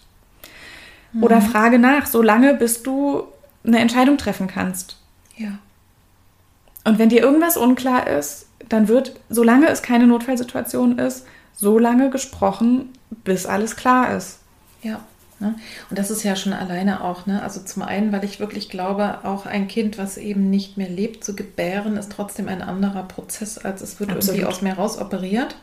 Mhm. 1.13 1.23
Oder 1.23 1.41
frage 1.41 1.79
nach, 1.79 2.07
solange 2.07 2.55
bis 2.55 2.83
du 2.83 3.25
eine 3.65 3.79
Entscheidung 3.79 4.19
treffen 4.19 4.47
kannst. 4.47 4.99
Ja. 5.37 5.59
Und 6.85 6.99
wenn 6.99 7.09
dir 7.09 7.23
irgendwas 7.23 7.57
unklar 7.57 8.07
ist, 8.07 8.46
dann 8.69 8.89
wird, 8.89 9.19
solange 9.29 9.69
es 9.69 9.83
keine 9.83 10.07
Notfallsituation 10.07 10.99
ist, 10.99 11.27
so 11.55 11.79
lange 11.79 12.11
gesprochen, 12.11 12.91
bis 13.25 13.47
alles 13.47 13.77
klar 13.77 14.17
ist. 14.17 14.41
Ja. 14.83 15.01
Ne? 15.39 15.55
Und 15.91 15.99
das 15.99 16.11
ist 16.11 16.23
ja 16.23 16.35
schon 16.35 16.55
alleine 16.55 17.05
auch, 17.05 17.27
ne? 17.27 17.43
Also 17.43 17.61
zum 17.61 17.83
einen, 17.83 18.11
weil 18.11 18.25
ich 18.25 18.41
wirklich 18.41 18.71
glaube, 18.71 19.19
auch 19.25 19.45
ein 19.45 19.69
Kind, 19.69 19.99
was 19.99 20.17
eben 20.17 20.49
nicht 20.49 20.79
mehr 20.79 20.89
lebt, 20.89 21.25
zu 21.25 21.37
gebären, 21.37 21.99
ist 21.99 22.11
trotzdem 22.11 22.49
ein 22.49 22.63
anderer 22.63 23.03
Prozess, 23.03 23.59
als 23.59 23.83
es 23.83 24.01
wird 24.01 24.11
Absolut. 24.11 24.41
irgendwie 24.41 24.47
aus 24.47 24.63
mir 24.63 24.73
raus 24.73 24.99
operiert. 24.99 25.57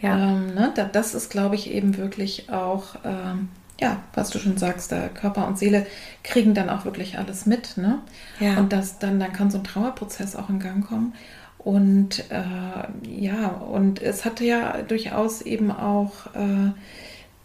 Ja. 0.00 0.16
Ähm, 0.16 0.54
ne? 0.54 0.72
Das 0.92 1.14
ist, 1.14 1.28
glaube 1.28 1.56
ich, 1.56 1.72
eben 1.72 1.96
wirklich 1.96 2.50
auch, 2.52 2.94
ähm, 3.04 3.48
ja, 3.80 3.96
was 4.14 4.30
du 4.30 4.38
schon 4.38 4.58
sagst, 4.58 4.92
der 4.92 5.08
Körper 5.08 5.48
und 5.48 5.58
Seele 5.58 5.86
kriegen 6.22 6.54
dann 6.54 6.70
auch 6.70 6.84
wirklich 6.84 7.18
alles 7.18 7.46
mit, 7.46 7.78
ne? 7.78 7.98
Ja. 8.38 8.58
Und 8.58 8.72
das 8.72 9.00
dann, 9.00 9.18
dann 9.18 9.32
kann 9.32 9.50
so 9.50 9.58
ein 9.58 9.64
Trauerprozess 9.64 10.36
auch 10.36 10.48
in 10.50 10.60
Gang 10.60 10.86
kommen. 10.86 11.14
Und 11.64 12.24
äh, 12.30 13.20
ja, 13.22 13.48
und 13.48 14.00
es 14.00 14.24
hatte 14.24 14.44
ja 14.44 14.80
durchaus 14.82 15.42
eben 15.42 15.70
auch, 15.70 16.26
äh, 16.34 16.72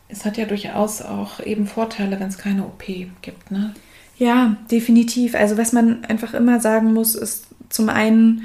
es 0.08 0.24
hat 0.24 0.38
ja 0.38 0.46
durchaus 0.46 1.02
auch 1.02 1.42
eben 1.42 1.68
Vorteile, 1.68 2.20
wenn 2.20 2.30
es 2.30 2.38
keine 2.38 2.64
OP 2.64 2.86
gibt, 3.22 3.52
ne? 3.52 3.74
Ja, 4.18 4.56
definitiv. 4.72 5.36
Also 5.36 5.58
was 5.58 5.74
man 5.74 6.06
einfach 6.06 6.34
immer 6.34 6.62
sagen 6.62 6.94
muss, 6.94 7.16
ist 7.16 7.48
zum 7.68 7.90
einen, 7.90 8.44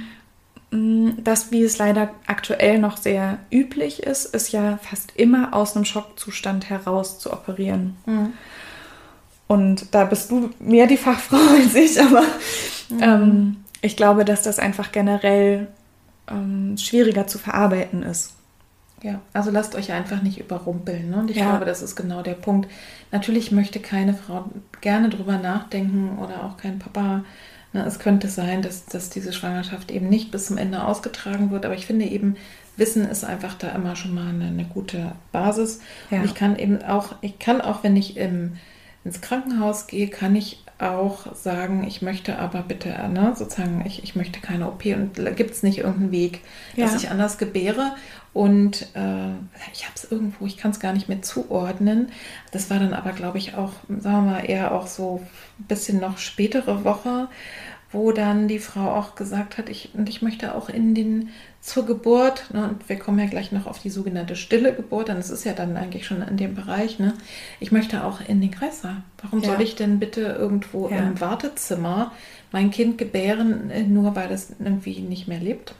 mm, 0.72 1.11
das, 1.22 1.52
wie 1.52 1.62
es 1.62 1.78
leider 1.78 2.11
aktuell 2.26 2.80
noch 2.80 2.96
sehr 2.96 3.38
üblich 3.52 4.02
ist, 4.02 4.35
ist 4.35 4.50
ja 4.50 4.78
fast 4.83 5.12
immer 5.14 5.54
aus 5.54 5.76
einem 5.76 5.85
Schockzustand 5.85 6.68
heraus 6.68 7.20
zu 7.20 7.33
operieren. 7.33 7.96
Mhm. 8.06 8.33
Und 9.46 9.94
da 9.94 10.04
bist 10.04 10.33
du 10.33 10.50
mehr 10.59 10.88
die 10.88 10.96
Fachfrau 10.96 11.37
als 11.62 11.74
ich, 11.76 12.00
aber 12.00 12.22
mhm. 12.88 13.00
ähm, 13.00 13.56
ich 13.82 13.96
glaube, 13.96 14.24
dass 14.24 14.42
das 14.42 14.58
einfach 14.58 14.92
generell 14.92 15.68
ähm, 16.28 16.76
schwieriger 16.76 17.26
zu 17.26 17.38
verarbeiten 17.38 18.02
ist. 18.02 18.34
Ja, 19.02 19.20
also 19.32 19.50
lasst 19.50 19.74
euch 19.74 19.92
einfach 19.92 20.22
nicht 20.22 20.38
überrumpeln. 20.38 21.10
Ne? 21.10 21.16
Und 21.16 21.30
ich 21.30 21.38
ja. 21.38 21.48
glaube, 21.50 21.64
das 21.64 21.80
ist 21.80 21.96
genau 21.96 22.22
der 22.22 22.34
Punkt. 22.34 22.70
Natürlich 23.12 23.50
möchte 23.50 23.80
keine 23.80 24.14
Frau 24.14 24.50
gerne 24.82 25.08
drüber 25.08 25.38
nachdenken 25.38 26.18
oder 26.18 26.44
auch 26.44 26.58
kein 26.58 26.78
Papa. 26.78 27.24
Ne? 27.72 27.84
Es 27.86 27.98
könnte 27.98 28.28
sein, 28.28 28.60
dass, 28.60 28.84
dass 28.84 29.08
diese 29.08 29.32
Schwangerschaft 29.32 29.90
eben 29.90 30.08
nicht 30.10 30.30
bis 30.30 30.46
zum 30.46 30.58
Ende 30.58 30.84
ausgetragen 30.84 31.50
wird. 31.50 31.64
Aber 31.64 31.74
ich 31.74 31.86
finde 31.86 32.04
eben, 32.04 32.36
Wissen 32.76 33.08
ist 33.08 33.24
einfach 33.24 33.54
da 33.54 33.68
immer 33.70 33.96
schon 33.96 34.14
mal 34.14 34.28
eine, 34.28 34.46
eine 34.46 34.64
gute 34.64 35.12
Basis. 35.32 35.80
Ja. 36.10 36.18
Und 36.18 36.26
ich 36.26 36.34
kann 36.34 36.56
eben 36.56 36.82
auch, 36.82 37.14
ich 37.22 37.38
kann 37.38 37.62
auch, 37.62 37.82
wenn 37.82 37.96
ich 37.96 38.18
im, 38.18 38.56
ins 39.04 39.22
Krankenhaus 39.22 39.86
gehe, 39.86 40.08
kann 40.08 40.36
ich 40.36 40.62
auch 40.80 41.34
sagen, 41.34 41.84
ich 41.84 42.02
möchte 42.02 42.38
aber 42.38 42.62
bitte, 42.62 42.88
ne, 43.08 43.34
sozusagen, 43.36 43.84
ich, 43.86 44.02
ich 44.02 44.16
möchte 44.16 44.40
keine 44.40 44.68
OP 44.68 44.84
und 44.86 45.14
gibt 45.36 45.50
es 45.50 45.62
nicht 45.62 45.78
irgendeinen 45.78 46.12
Weg, 46.12 46.40
ja. 46.74 46.86
dass 46.86 47.02
ich 47.02 47.10
anders 47.10 47.38
gebäre. 47.38 47.92
Und 48.32 48.82
äh, 48.94 49.32
ich 49.72 49.84
habe 49.84 49.94
es 49.96 50.10
irgendwo, 50.10 50.46
ich 50.46 50.56
kann 50.56 50.70
es 50.70 50.80
gar 50.80 50.92
nicht 50.92 51.08
mehr 51.08 51.20
zuordnen. 51.20 52.10
Das 52.52 52.70
war 52.70 52.78
dann 52.78 52.94
aber, 52.94 53.12
glaube 53.12 53.38
ich, 53.38 53.54
auch, 53.54 53.72
sagen 53.88 54.24
wir 54.24 54.32
mal, 54.32 54.40
eher 54.40 54.72
auch 54.72 54.86
so 54.86 55.20
ein 55.58 55.64
bisschen 55.66 56.00
noch 56.00 56.18
spätere 56.18 56.84
Woche. 56.84 57.28
wo 57.92 58.12
dann 58.12 58.46
die 58.46 58.60
Frau 58.60 58.94
auch 58.94 59.16
gesagt 59.16 59.58
hat, 59.58 59.68
ich, 59.68 59.90
und 59.94 60.08
ich 60.08 60.22
möchte 60.22 60.54
auch 60.54 60.68
in 60.68 60.94
den 60.94 61.30
zur 61.60 61.84
Geburt, 61.84 62.44
ne, 62.54 62.68
und 62.68 62.88
wir 62.88 62.98
kommen 62.98 63.18
ja 63.18 63.26
gleich 63.26 63.52
noch 63.52 63.66
auf 63.66 63.78
die 63.78 63.90
sogenannte 63.90 64.34
stille 64.34 64.74
Geburt, 64.74 65.10
dann 65.10 65.18
ist 65.18 65.30
es 65.30 65.44
ja 65.44 65.52
dann 65.52 65.76
eigentlich 65.76 66.06
schon 66.06 66.22
in 66.22 66.38
dem 66.38 66.54
Bereich, 66.54 66.98
ne? 66.98 67.14
Ich 67.60 67.70
möchte 67.70 68.02
auch 68.04 68.20
in 68.26 68.40
den 68.40 68.50
Kreißsaal. 68.50 68.96
Warum 69.22 69.40
ja. 69.42 69.50
soll 69.50 69.60
ich 69.60 69.76
denn 69.76 69.98
bitte 69.98 70.22
irgendwo 70.22 70.88
ja. 70.88 70.96
im 70.96 71.20
Wartezimmer 71.20 72.12
mein 72.50 72.70
Kind 72.70 72.96
gebären, 72.96 73.70
äh, 73.70 73.82
nur 73.82 74.16
weil 74.16 74.32
es 74.32 74.52
irgendwie 74.58 75.00
nicht 75.00 75.28
mehr 75.28 75.38
lebt? 75.38 75.74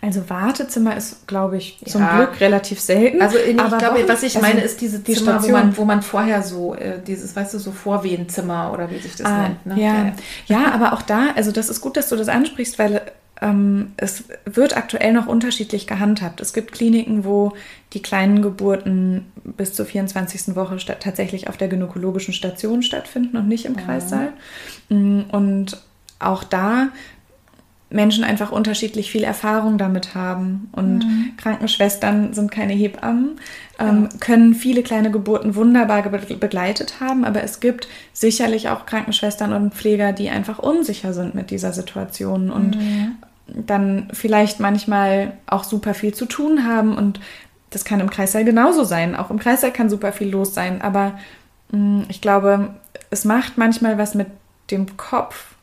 Also 0.00 0.30
Wartezimmer 0.30 0.96
ist, 0.96 1.26
glaube 1.26 1.56
ich, 1.56 1.80
zum 1.84 2.02
ja. 2.02 2.16
Glück 2.16 2.40
relativ 2.40 2.78
selten. 2.78 3.20
Also 3.20 3.36
ich 3.36 3.58
aber 3.58 3.78
glaube, 3.78 4.08
was 4.08 4.22
ich 4.22 4.36
also 4.36 4.46
meine, 4.46 4.60
ist 4.60 4.80
diese 4.80 5.00
die 5.00 5.14
Zimmer, 5.14 5.42
wo 5.42 5.48
man, 5.48 5.76
wo 5.76 5.84
man 5.84 6.02
vorher 6.02 6.42
so, 6.42 6.74
äh, 6.74 7.00
dieses, 7.04 7.34
weißt 7.34 7.54
du, 7.54 7.58
so 7.58 7.72
Vorwehenzimmer 7.72 8.72
oder 8.72 8.90
wie 8.92 8.98
sich 8.98 9.16
das 9.16 9.26
ah, 9.26 9.42
nennt. 9.42 9.66
Ne? 9.66 9.80
Ja. 9.80 9.94
ja. 9.94 10.12
ja, 10.46 10.72
aber 10.72 10.92
auch 10.92 11.02
da, 11.02 11.32
also 11.34 11.50
das 11.50 11.68
ist 11.68 11.80
gut, 11.80 11.96
dass 11.96 12.08
du 12.08 12.16
das 12.16 12.28
ansprichst, 12.28 12.78
weil 12.78 13.02
es 13.96 14.24
wird 14.44 14.76
aktuell 14.76 15.12
noch 15.12 15.26
unterschiedlich 15.26 15.86
gehandhabt. 15.86 16.40
Es 16.40 16.52
gibt 16.52 16.72
Kliniken, 16.72 17.24
wo 17.24 17.52
die 17.92 18.02
kleinen 18.02 18.42
Geburten 18.42 19.26
bis 19.44 19.74
zur 19.74 19.86
24. 19.86 20.56
Woche 20.56 20.76
tatsächlich 20.98 21.48
auf 21.48 21.56
der 21.56 21.68
gynäkologischen 21.68 22.34
Station 22.34 22.82
stattfinden 22.82 23.36
und 23.36 23.48
nicht 23.48 23.64
im 23.64 23.76
ja. 23.76 23.82
Kreissaal. 23.82 24.32
Mm, 24.88 25.22
und 25.30 25.80
auch 26.18 26.42
da 26.42 26.88
Menschen 27.90 28.22
einfach 28.22 28.52
unterschiedlich 28.52 29.10
viel 29.10 29.24
Erfahrung 29.24 29.78
damit 29.78 30.14
haben. 30.14 30.68
Und 30.72 31.06
mhm. 31.06 31.36
Krankenschwestern 31.38 32.34
sind 32.34 32.50
keine 32.50 32.74
Hebammen, 32.74 33.38
ähm, 33.78 34.08
ja. 34.10 34.18
können 34.20 34.54
viele 34.54 34.82
kleine 34.82 35.10
Geburten 35.10 35.54
wunderbar 35.54 36.02
begleitet 36.02 37.00
haben, 37.00 37.24
aber 37.24 37.42
es 37.42 37.60
gibt 37.60 37.88
sicherlich 38.12 38.68
auch 38.68 38.84
Krankenschwestern 38.84 39.52
und 39.54 39.74
Pfleger, 39.74 40.12
die 40.12 40.28
einfach 40.28 40.58
unsicher 40.58 41.14
sind 41.14 41.34
mit 41.34 41.50
dieser 41.50 41.72
Situation 41.72 42.50
und 42.50 42.76
mhm. 42.76 43.16
Dann 43.48 44.08
vielleicht 44.12 44.60
manchmal 44.60 45.32
auch 45.46 45.64
super 45.64 45.94
viel 45.94 46.14
zu 46.14 46.26
tun 46.26 46.64
haben. 46.64 46.96
Und 46.96 47.20
das 47.70 47.84
kann 47.84 48.00
im 48.00 48.10
Kreissaal 48.10 48.44
genauso 48.44 48.84
sein. 48.84 49.16
Auch 49.16 49.30
im 49.30 49.38
Kreissaal 49.38 49.72
kann 49.72 49.90
super 49.90 50.12
viel 50.12 50.28
los 50.28 50.54
sein, 50.54 50.82
aber 50.82 51.18
mh, 51.70 51.78
mm, 51.78 52.06
ich 52.08 52.20
glaube, 52.20 52.70
es 53.10 53.24
macht 53.24 53.58
manchmal 53.58 53.98
was 53.98 54.14
mit 54.14 54.28
dem 54.70 54.96
Kopf 54.96 55.56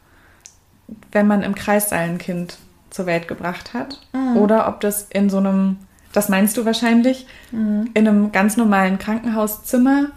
wenn 1.11 1.27
man 1.27 1.43
im 1.43 1.55
Kreissaal 1.55 2.09
ein 2.09 2.17
Kind 2.17 2.57
zur 2.89 3.05
Welt 3.05 3.27
gebracht 3.27 3.73
hat. 3.73 3.99
Mhm. 4.13 4.37
Oder 4.37 4.67
ob 4.67 4.81
das 4.81 5.07
in 5.09 5.29
so 5.29 5.37
einem, 5.37 5.77
das 6.13 6.29
meinst 6.29 6.57
du 6.57 6.65
wahrscheinlich, 6.65 7.25
mhm. 7.51 7.89
in 7.93 8.07
einem 8.07 8.31
ganz 8.31 8.57
normalen 8.57 8.99
Krankenhauszimmer 8.99 10.07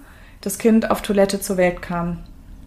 das 0.41 0.59
Kind 0.59 0.91
auf 0.91 1.03
Toilette 1.03 1.41
zur 1.41 1.57
Welt 1.57 1.83
kam. 1.83 2.19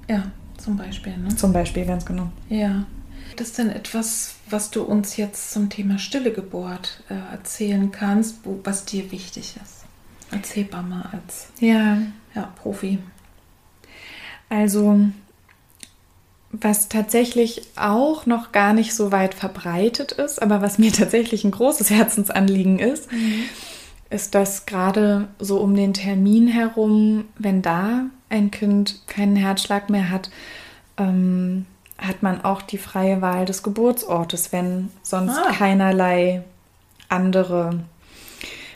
Ja, 0.10 0.24
zum 0.58 0.78
Beispiel. 0.78 1.18
Ne? 1.18 1.36
Zum 1.36 1.54
Beispiel, 1.54 1.86
ganz 1.86 2.06
genau. 2.06 2.30
Ja. 2.50 2.84
Ist 3.32 3.40
das 3.40 3.54
denn 3.54 3.70
etwas, 3.70 4.36
was 4.50 4.72
du 4.72 4.84
uns 4.84 5.16
jetzt 5.16 5.52
zum 5.52 5.70
Thema 5.70 5.98
stille 5.98 6.34
Geburt 6.34 7.02
äh, 7.10 7.14
erzählen 7.32 7.90
kannst, 7.90 8.40
wo, 8.44 8.60
was 8.66 8.84
dir 8.84 9.10
wichtig 9.12 9.56
ist? 9.56 9.86
Als 10.32 10.54
Hebamme, 10.54 11.10
als 11.14 11.48
ja. 11.62 11.98
Ja, 12.36 12.54
Profi. 12.62 13.00
Also 14.50 15.00
was 16.52 16.90
tatsächlich 16.90 17.62
auch 17.78 18.26
noch 18.26 18.52
gar 18.52 18.74
nicht 18.74 18.94
so 18.94 19.14
weit 19.14 19.34
verbreitet 19.34 20.12
ist, 20.12 20.42
aber 20.42 20.62
was 20.62 20.78
mir 20.78 20.92
tatsächlich 20.94 21.46
ein 21.46 21.52
großes 21.52 21.90
Herzensanliegen 21.90 22.80
ist, 22.80 23.10
mhm. 23.14 23.44
ist, 24.10 24.36
dass 24.36 24.66
gerade 24.66 25.30
so 25.40 25.62
um 25.62 25.74
den 25.74 25.94
Termin 25.94 26.50
herum, 26.50 27.24
wenn 27.38 27.62
da 27.62 28.08
ein 28.28 28.52
Kind 28.52 29.08
keinen 29.08 29.38
Herzschlag 29.38 29.90
mehr 29.90 30.10
hat, 30.10 30.30
ähm, 30.98 31.66
hat 32.02 32.24
man 32.24 32.44
auch 32.44 32.62
die 32.62 32.78
freie 32.78 33.22
Wahl 33.22 33.46
des 33.46 33.64
Geburtsortes, 33.64 34.52
wenn 34.52 34.90
sonst 35.04 35.38
ah. 35.38 35.52
keinerlei 35.52 36.44
andere 37.10 37.80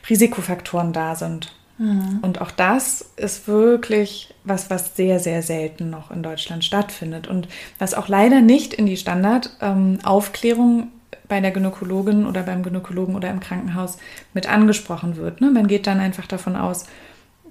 Risikofaktoren 0.09 0.93
da 0.93 1.15
sind. 1.15 1.53
Mhm. 1.77 2.19
Und 2.21 2.39
auch 2.39 2.51
das 2.51 3.09
ist 3.17 3.47
wirklich 3.47 4.33
was, 4.43 4.69
was 4.69 4.95
sehr, 4.95 5.19
sehr 5.19 5.41
selten 5.41 5.89
noch 5.89 6.11
in 6.11 6.23
Deutschland 6.23 6.63
stattfindet 6.63 7.27
und 7.27 7.47
was 7.79 7.93
auch 7.93 8.07
leider 8.07 8.41
nicht 8.41 8.73
in 8.73 8.85
die 8.85 8.97
Standardaufklärung 8.97 10.79
ähm, 10.79 10.91
bei 11.27 11.41
der 11.41 11.51
Gynäkologin 11.51 12.25
oder 12.27 12.43
beim 12.43 12.63
Gynäkologen 12.63 13.15
oder 13.15 13.29
im 13.29 13.39
Krankenhaus 13.39 13.97
mit 14.33 14.47
angesprochen 14.47 15.17
wird. 15.17 15.41
Ne? 15.41 15.49
Man 15.49 15.67
geht 15.67 15.87
dann 15.87 15.99
einfach 15.99 16.27
davon 16.27 16.55
aus, 16.55 16.85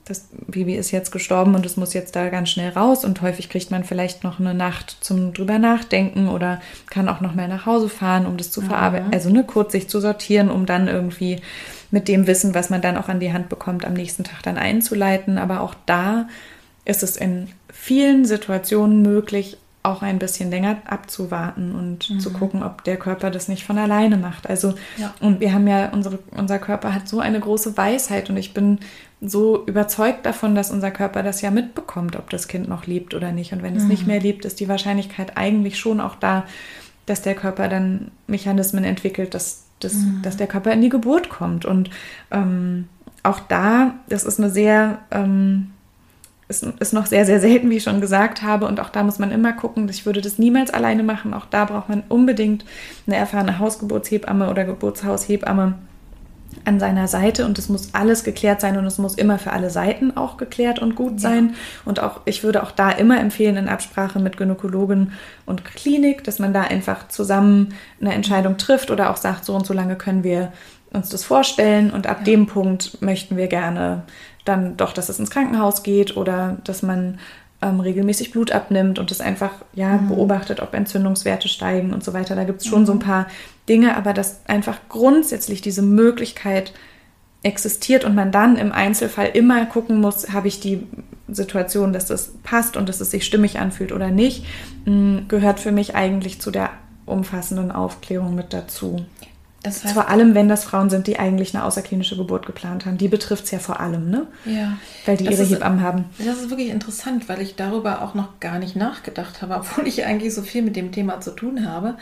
das 0.05 0.29
Baby 0.47 0.75
ist 0.75 0.91
jetzt 0.91 1.13
gestorben 1.13 1.55
und 1.55 1.65
es 1.65 1.77
muss 1.79 1.95
jetzt 1.95 2.15
da 2.15 2.29
ganz 2.29 2.51
schnell 2.51 2.71
raus 2.71 3.05
und 3.05 3.23
häufig 3.23 3.49
kriegt 3.49 3.71
man 3.71 3.85
vielleicht 3.85 4.23
noch 4.23 4.39
eine 4.39 4.53
Nacht 4.53 4.99
zum 5.01 5.33
drüber 5.33 5.59
nachdenken 5.59 6.29
oder 6.29 6.61
kann 6.91 7.09
auch 7.09 7.23
noch 7.23 7.35
mal 7.35 7.49
nach 7.49 7.65
Hause 7.65 7.89
fahren, 7.89 8.27
um 8.27 8.37
das 8.37 8.51
zu 8.51 8.61
verarbeiten, 8.61 9.13
also 9.15 9.31
ne, 9.31 9.45
kurz 9.45 9.73
sich 9.73 9.89
zu 9.89 10.01
sortieren, 10.01 10.51
um 10.51 10.67
dann 10.67 10.89
irgendwie 10.89 11.41
mit 11.91 12.09
dem 12.09 12.27
Wissen, 12.27 12.55
was 12.55 12.69
man 12.69 12.83
dann 12.83 12.99
auch 12.99 13.09
an 13.09 13.21
die 13.21 13.33
Hand 13.33 13.49
bekommt, 13.49 13.87
am 13.87 13.95
nächsten 13.95 14.25
Tag 14.25 14.43
dann 14.43 14.59
einzuleiten. 14.59 15.39
Aber 15.39 15.61
auch 15.61 15.75
da 15.87 16.29
ist 16.85 17.03
es 17.03 17.17
in 17.17 17.49
vielen 17.73 18.27
Situationen 18.27 19.01
möglich, 19.01 19.57
auch 19.85 20.01
ein 20.01 20.19
bisschen 20.19 20.51
länger 20.51 20.79
abzuwarten 20.87 21.75
und 21.75 22.09
mhm. 22.09 22.19
zu 22.19 22.33
gucken, 22.33 22.63
ob 22.63 22.85
der 22.85 22.97
Körper 22.97 23.31
das 23.31 23.49
nicht 23.49 23.65
von 23.65 23.77
alleine 23.79 24.17
macht. 24.17 24.49
Also, 24.49 24.75
ja. 24.97 25.15
und 25.21 25.41
wir 25.41 25.53
haben 25.53 25.67
ja, 25.69 25.91
unsere, 25.93 26.19
unser 26.31 26.59
Körper 26.59 26.95
hat 26.95 27.07
so 27.07 27.21
eine 27.21 27.39
große 27.39 27.77
Weisheit 27.77 28.31
und 28.31 28.39
ich 28.39 28.55
bin 28.55 28.79
so 29.29 29.65
überzeugt 29.67 30.27
davon, 30.27 30.55
dass 30.55 30.71
unser 30.71 30.91
Körper 30.91 31.23
das 31.23 31.41
ja 31.41 31.51
mitbekommt, 31.51 32.17
ob 32.17 32.31
das 32.31 32.49
Kind 32.49 32.69
noch 32.69 32.87
lebt 32.87 33.15
oder 33.15 33.33
nicht. 33.33 33.53
Und 33.53 33.63
wenn 33.63 33.77
es 33.77 33.85
nicht 33.85 34.03
mhm. 34.03 34.09
mehr 34.09 34.21
lebt, 34.21 34.45
ist 34.45 34.61
die 34.61 34.69
Wahrscheinlichkeit 34.69 35.37
eigentlich 35.37 35.79
schon 35.79 36.01
auch 36.01 36.17
da, 36.17 36.45
dass 37.07 37.23
der 37.23 37.35
Körper 37.35 37.69
dann 37.69 38.11
Mechanismen 38.27 38.85
entwickelt, 38.85 39.35
dass, 39.35 39.65
dass, 39.81 39.95
mhm. 39.95 40.21
dass 40.23 40.37
der 40.37 40.47
Körper 40.47 40.73
in 40.73 40.83
die 40.83 40.89
Geburt 40.89 41.29
kommt. 41.29 41.65
Und 41.65 41.91
ähm, 42.31 42.89
auch 43.23 43.41
da, 43.41 43.95
das 44.09 44.25
ist 44.25 44.39
eine 44.39 44.51
sehr 44.51 44.99
ähm, 45.11 45.71
ist, 46.49 46.63
ist 46.63 46.93
noch 46.93 47.07
sehr, 47.07 47.25
sehr 47.25 47.41
selten, 47.41 47.71
wie 47.71 47.77
ich 47.77 47.83
schon 47.83 48.01
gesagt 48.01 48.43
habe. 48.43 48.67
Und 48.67 48.81
auch 48.81 48.91
da 48.91 49.03
muss 49.03 49.19
man 49.19 49.31
immer 49.31 49.53
gucken. 49.53 49.89
Ich 49.89 50.07
würde 50.07 50.21
das 50.21 50.39
niemals 50.39 50.71
alleine 50.71 51.03
machen. 51.03 51.35
Auch 51.35 51.47
da 51.47 51.65
braucht 51.65 51.89
man 51.89 52.03
unbedingt 52.09 52.65
eine 53.07 53.17
erfahrene 53.17 53.59
Hausgeburtshebamme 53.59 54.51
oder 54.51 54.65
Geburtshaushebamme 54.65 55.75
an 56.65 56.81
seiner 56.81 57.09
Seite 57.09 57.45
und 57.45 57.59
es 57.59 57.69
muss 57.69 57.95
alles 57.95 58.25
geklärt 58.25 58.61
sein 58.61 58.77
und 58.79 58.87
es 58.87 58.99
muss 58.99 59.15
immer 59.15 59.39
für 59.39 59.53
alle 59.53 59.71
Seiten 59.71 60.17
auch 60.17 60.37
geklärt 60.37 60.79
und 60.79 60.95
gut 60.95 61.21
sein. 61.21 61.51
Ja. 61.51 61.55
Und 61.85 62.01
auch, 62.01 62.21
ich 62.25 62.43
würde 62.43 62.63
auch 62.63 62.71
da 62.71 62.91
immer 62.91 63.21
empfehlen, 63.21 63.57
in 63.57 63.69
Absprache 63.69 64.19
mit 64.19 64.37
Gynäkologen 64.37 65.13
und 65.47 65.65
Klinik, 65.65 66.25
dass 66.25 66.39
man 66.39 66.53
da 66.53 66.63
einfach 66.63 67.09
zusammen 67.09 67.75
eine 68.01 68.15
Entscheidung 68.15 68.57
trifft 68.57 68.91
oder 68.91 69.11
auch 69.11 69.17
sagt, 69.17 69.45
so 69.45 69.55
und 69.55 69.67
so 69.67 69.75
lange 69.75 69.97
können 69.97 70.25
wir 70.25 70.53
uns 70.93 71.09
das 71.09 71.25
vorstellen 71.25 71.91
und 71.91 72.07
ab 72.07 72.19
ja. 72.21 72.25
dem 72.25 72.47
Punkt 72.47 73.03
möchten 73.03 73.37
wir 73.37 73.49
gerne 73.49 74.03
dann 74.45 74.77
doch, 74.77 74.93
dass 74.93 75.09
es 75.09 75.19
ins 75.19 75.31
Krankenhaus 75.31 75.83
geht 75.83 76.17
oder 76.17 76.59
dass 76.65 76.83
man 76.83 77.19
ähm, 77.63 77.81
regelmäßig 77.81 78.31
Blut 78.31 78.53
abnimmt 78.53 78.99
und 78.99 79.11
es 79.11 79.21
einfach 79.21 79.53
ja 79.73 79.97
mhm. 79.97 80.09
beobachtet, 80.09 80.61
ob 80.61 80.75
Entzündungswerte 80.75 81.49
steigen 81.49 81.93
und 81.93 82.05
so 82.05 82.13
weiter. 82.13 82.37
Da 82.37 82.45
gibt 82.45 82.61
es 82.61 82.67
schon 82.67 82.83
mhm. 82.83 82.87
so 82.87 82.93
ein 82.93 82.99
paar 82.99 83.27
Dinge, 83.69 83.97
aber 83.97 84.13
dass 84.13 84.47
einfach 84.47 84.79
grundsätzlich 84.89 85.63
diese 85.63 85.83
Möglichkeit 85.83 86.73
existiert 87.43 88.05
und 88.05 88.15
man 88.15 88.33
dann 88.33 88.57
im 88.57 88.73
Einzelfall 88.73 89.31
immer 89.35 89.67
gucken 89.67 90.01
muss, 90.01 90.33
habe 90.33 90.49
ich 90.49 90.61
die 90.61 90.87
Situation, 91.29 91.93
dass 91.93 92.07
das 92.07 92.33
passt 92.43 92.77
und 92.77 92.89
dass 92.89 93.01
es 93.01 93.11
sich 93.11 93.25
stimmig 93.25 93.59
anfühlt 93.59 93.93
oder 93.93 94.11
nicht, 94.11 94.45
mm, 94.87 95.29
gehört 95.29 95.61
für 95.61 95.73
mich 95.73 95.95
eigentlich 95.95 96.41
zu 96.41 96.51
der 96.51 96.71
umfassenden 97.07 97.71
Aufklärung 97.71 98.35
mit 98.35 98.53
dazu. 98.53 99.05
Das 99.65 99.83
heißt, 99.83 99.95
vor 99.95 100.09
allem, 100.09 100.35
wenn 100.35 100.49
das 100.49 100.63
Frauen 100.63 100.91
sind, 100.91 101.07
die 101.07 101.19
eigentlich 101.19 101.55
eine 101.55 101.65
außerklinische 101.65 102.19
Geburt 102.19 102.45
geplant 102.45 102.85
haben. 102.85 102.99
Die 102.99 103.09
betrifft 103.09 103.45
es 103.45 103.51
ja 103.51 103.59
vor 103.59 103.81
allem, 103.81 104.11
ne? 104.11 104.27
Ja. 104.45 104.77
Weil 105.07 105.17
die 105.17 105.25
das 105.25 105.35
ihre 105.35 105.43
ist, 105.45 105.51
Hebammen 105.53 105.81
haben. 105.81 106.05
Das 106.19 106.37
ist 106.37 106.51
wirklich 106.51 106.69
interessant, 106.69 107.31
weil 107.31 107.41
ich 107.41 107.57
darüber 107.57 108.03
auch 108.03 108.13
noch 108.15 108.41
gar 108.41 108.59
nicht 108.59 108.77
nachgedacht 108.77 109.41
habe, 109.41 109.55
obwohl 109.61 109.87
ich 109.87 110.05
eigentlich 110.05 110.35
so 110.35 110.43
viel 110.43 110.61
mit 110.61 110.77
dem 110.77 110.93
Thema 110.93 111.21
zu 111.23 111.31
tun 111.31 111.67
habe. 111.67 111.97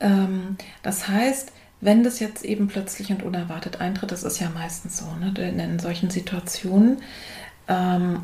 Ähm, 0.00 0.56
das 0.82 1.08
heißt, 1.08 1.52
wenn 1.80 2.02
das 2.02 2.20
jetzt 2.20 2.44
eben 2.44 2.68
plötzlich 2.68 3.10
und 3.10 3.22
unerwartet 3.22 3.80
eintritt, 3.80 4.12
das 4.12 4.22
ist 4.22 4.40
ja 4.40 4.50
meistens 4.50 4.98
so, 4.98 5.06
ne? 5.14 5.32
in 5.50 5.78
solchen 5.78 6.10
Situationen, 6.10 6.98
ähm, 7.68 8.22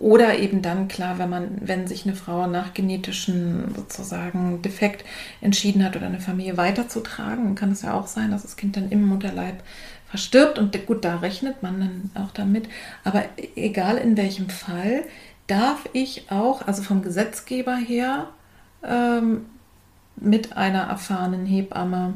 oder 0.00 0.38
eben 0.38 0.62
dann, 0.62 0.88
klar, 0.88 1.18
wenn 1.18 1.28
man, 1.28 1.58
wenn 1.60 1.86
sich 1.86 2.06
eine 2.06 2.16
Frau 2.16 2.46
nach 2.46 2.72
genetischen 2.72 3.74
sozusagen 3.76 4.62
Defekt 4.62 5.04
entschieden 5.42 5.84
hat 5.84 5.94
oder 5.94 6.06
eine 6.06 6.20
Familie 6.20 6.56
weiterzutragen, 6.56 7.54
kann 7.54 7.72
es 7.72 7.82
ja 7.82 7.92
auch 7.92 8.06
sein, 8.06 8.30
dass 8.30 8.42
das 8.42 8.56
Kind 8.56 8.78
dann 8.78 8.88
im 8.88 9.06
Mutterleib 9.06 9.62
verstirbt. 10.08 10.58
Und 10.58 10.86
gut, 10.86 11.04
da 11.04 11.16
rechnet 11.16 11.62
man 11.62 11.80
dann 11.80 12.10
auch 12.24 12.30
damit. 12.30 12.66
Aber 13.04 13.24
egal 13.56 13.98
in 13.98 14.16
welchem 14.16 14.48
Fall, 14.48 15.02
darf 15.46 15.86
ich 15.92 16.30
auch, 16.30 16.66
also 16.66 16.82
vom 16.82 17.02
Gesetzgeber 17.02 17.76
her, 17.76 18.28
ähm, 18.82 19.44
mit 20.16 20.56
einer 20.56 20.82
erfahrenen 20.82 21.46
Hebamme 21.46 22.14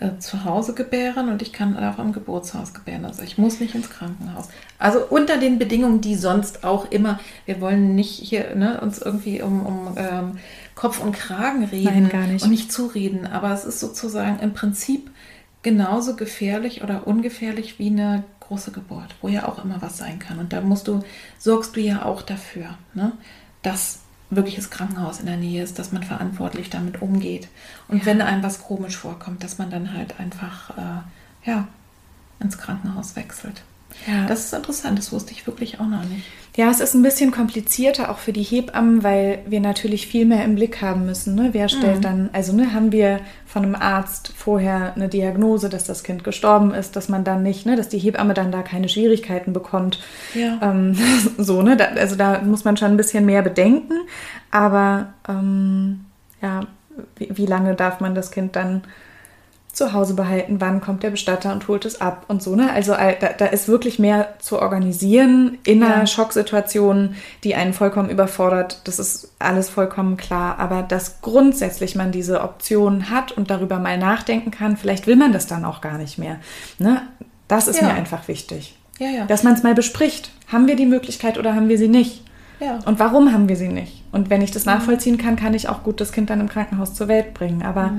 äh, 0.00 0.18
zu 0.18 0.44
Hause 0.44 0.74
gebären 0.74 1.28
und 1.28 1.42
ich 1.42 1.52
kann 1.52 1.76
auch 1.76 1.98
am 1.98 2.12
Geburtshaus 2.12 2.72
gebären. 2.72 3.04
Also 3.04 3.22
ich 3.22 3.36
muss 3.36 3.58
nicht 3.58 3.74
ins 3.74 3.90
Krankenhaus. 3.90 4.48
Also 4.78 5.00
unter 5.04 5.38
den 5.38 5.58
Bedingungen, 5.58 6.00
die 6.00 6.14
sonst 6.14 6.62
auch 6.62 6.90
immer, 6.92 7.18
wir 7.46 7.60
wollen 7.60 7.96
nicht 7.96 8.12
hier 8.12 8.54
ne, 8.54 8.80
uns 8.80 8.98
irgendwie 8.98 9.42
um, 9.42 9.66
um 9.66 9.94
ähm, 9.96 10.38
Kopf 10.76 11.00
und 11.00 11.12
Kragen 11.12 11.64
reden 11.64 12.02
Nein, 12.04 12.08
gar 12.08 12.26
nicht. 12.28 12.44
und 12.44 12.50
nicht 12.50 12.70
zureden. 12.70 13.26
Aber 13.26 13.52
es 13.52 13.64
ist 13.64 13.80
sozusagen 13.80 14.38
im 14.38 14.52
Prinzip 14.52 15.10
genauso 15.62 16.14
gefährlich 16.14 16.84
oder 16.84 17.08
ungefährlich 17.08 17.80
wie 17.80 17.88
eine 17.88 18.22
große 18.38 18.70
Geburt, 18.70 19.16
wo 19.20 19.26
ja 19.26 19.48
auch 19.48 19.64
immer 19.64 19.82
was 19.82 19.98
sein 19.98 20.20
kann. 20.20 20.38
Und 20.38 20.52
da 20.52 20.60
musst 20.60 20.86
du, 20.86 21.02
sorgst 21.38 21.74
du 21.74 21.80
ja 21.80 22.04
auch 22.04 22.22
dafür, 22.22 22.78
ne, 22.94 23.12
dass 23.62 24.00
wirkliches 24.30 24.70
Krankenhaus 24.70 25.20
in 25.20 25.26
der 25.26 25.36
Nähe 25.36 25.62
ist, 25.62 25.78
dass 25.78 25.92
man 25.92 26.02
verantwortlich 26.02 26.70
damit 26.70 27.00
umgeht. 27.02 27.48
Und 27.88 28.00
Ja. 28.00 28.06
wenn 28.06 28.20
einem 28.22 28.42
was 28.42 28.62
komisch 28.62 28.96
vorkommt, 28.96 29.42
dass 29.42 29.58
man 29.58 29.70
dann 29.70 29.94
halt 29.94 30.18
einfach 30.20 30.76
äh, 30.76 31.48
ja, 31.50 31.68
ins 32.40 32.58
Krankenhaus 32.58 33.16
wechselt. 33.16 33.62
Ja. 34.06 34.26
Das 34.26 34.44
ist 34.44 34.54
interessant, 34.54 34.98
das 34.98 35.12
wusste 35.12 35.32
ich 35.32 35.46
wirklich 35.46 35.80
auch 35.80 35.86
noch 35.86 36.04
nicht. 36.04 36.24
Ja, 36.56 36.70
es 36.70 36.80
ist 36.80 36.94
ein 36.94 37.02
bisschen 37.02 37.30
komplizierter 37.30 38.10
auch 38.10 38.18
für 38.18 38.32
die 38.32 38.42
Hebammen, 38.42 39.04
weil 39.04 39.38
wir 39.46 39.60
natürlich 39.60 40.08
viel 40.08 40.24
mehr 40.26 40.44
im 40.44 40.56
Blick 40.56 40.82
haben 40.82 41.06
müssen. 41.06 41.36
Ne? 41.36 41.50
Wer 41.52 41.68
stellt 41.68 41.98
Mhm. 41.98 42.02
dann, 42.02 42.30
also 42.32 42.52
ne, 42.52 42.74
haben 42.74 42.90
wir 42.90 43.20
von 43.46 43.62
einem 43.64 43.76
Arzt 43.76 44.32
vorher 44.36 44.94
eine 44.96 45.08
Diagnose, 45.08 45.68
dass 45.68 45.84
das 45.84 46.02
Kind 46.02 46.24
gestorben 46.24 46.74
ist, 46.74 46.96
dass 46.96 47.08
man 47.08 47.22
dann 47.22 47.44
nicht, 47.44 47.64
ne, 47.64 47.76
dass 47.76 47.88
die 47.88 47.98
Hebamme 47.98 48.34
dann 48.34 48.50
da 48.50 48.62
keine 48.62 48.88
Schwierigkeiten 48.88 49.52
bekommt. 49.52 50.00
Ja. 50.34 50.58
Ähm, 50.60 50.96
so, 51.38 51.62
ne? 51.62 51.76
Da, 51.76 51.84
also 51.96 52.16
da 52.16 52.40
muss 52.40 52.64
man 52.64 52.76
schon 52.76 52.90
ein 52.90 52.96
bisschen 52.96 53.24
mehr 53.24 53.42
bedenken. 53.42 53.94
Aber 54.50 55.12
ähm, 55.28 56.06
ja, 56.42 56.62
wie, 57.16 57.28
wie 57.36 57.46
lange 57.46 57.74
darf 57.76 58.00
man 58.00 58.16
das 58.16 58.32
Kind 58.32 58.56
dann 58.56 58.82
zu 59.72 59.92
Hause 59.92 60.14
behalten, 60.14 60.60
wann 60.60 60.80
kommt 60.80 61.02
der 61.04 61.10
Bestatter 61.10 61.52
und 61.52 61.68
holt 61.68 61.84
es 61.84 62.00
ab 62.00 62.24
und 62.28 62.42
so. 62.42 62.56
Ne? 62.56 62.72
Also 62.72 62.94
da, 62.94 63.12
da 63.36 63.46
ist 63.46 63.68
wirklich 63.68 63.98
mehr 63.98 64.34
zu 64.40 64.60
organisieren 64.60 65.58
in 65.64 65.82
einer 65.82 65.98
Ja. 66.00 66.06
Schocksituation, 66.06 67.14
die 67.44 67.54
einen 67.54 67.72
vollkommen 67.72 68.10
überfordert. 68.10 68.80
Das 68.84 68.98
ist 68.98 69.32
alles 69.38 69.68
vollkommen 69.68 70.16
klar. 70.16 70.58
Aber 70.58 70.82
dass 70.82 71.20
grundsätzlich 71.20 71.94
man 71.94 72.10
diese 72.12 72.40
Option 72.42 73.10
hat 73.10 73.30
und 73.32 73.50
darüber 73.50 73.78
mal 73.78 73.98
nachdenken 73.98 74.50
kann, 74.50 74.76
vielleicht 74.76 75.06
will 75.06 75.16
man 75.16 75.32
das 75.32 75.46
dann 75.46 75.64
auch 75.64 75.80
gar 75.80 75.98
nicht 75.98 76.18
mehr. 76.18 76.36
Ne? 76.78 77.02
Das 77.46 77.68
ist 77.68 77.80
Ja. 77.80 77.88
mir 77.88 77.94
einfach 77.94 78.26
wichtig. 78.26 78.76
Ja, 78.98 79.08
ja. 79.08 79.24
Dass 79.26 79.44
man 79.44 79.52
es 79.54 79.62
mal 79.62 79.74
bespricht. 79.74 80.32
Haben 80.50 80.66
wir 80.66 80.74
die 80.76 80.86
Möglichkeit 80.86 81.38
oder 81.38 81.54
haben 81.54 81.68
wir 81.68 81.78
sie 81.78 81.88
nicht? 81.88 82.24
ja. 82.60 82.80
Und 82.86 82.98
warum 82.98 83.32
haben 83.32 83.48
wir 83.48 83.54
sie 83.54 83.68
nicht? 83.68 84.02
Und 84.10 84.30
wenn 84.30 84.42
ich 84.42 84.50
das 84.50 84.64
nachvollziehen 84.64 85.18
kann, 85.18 85.36
kann 85.36 85.54
ich 85.54 85.68
auch 85.68 85.84
gut 85.84 86.00
das 86.00 86.10
Kind 86.10 86.30
dann 86.30 86.40
im 86.40 86.48
Krankenhaus 86.48 86.94
zur 86.94 87.06
Welt 87.06 87.32
bringen. 87.34 87.62
Aber 87.62 87.92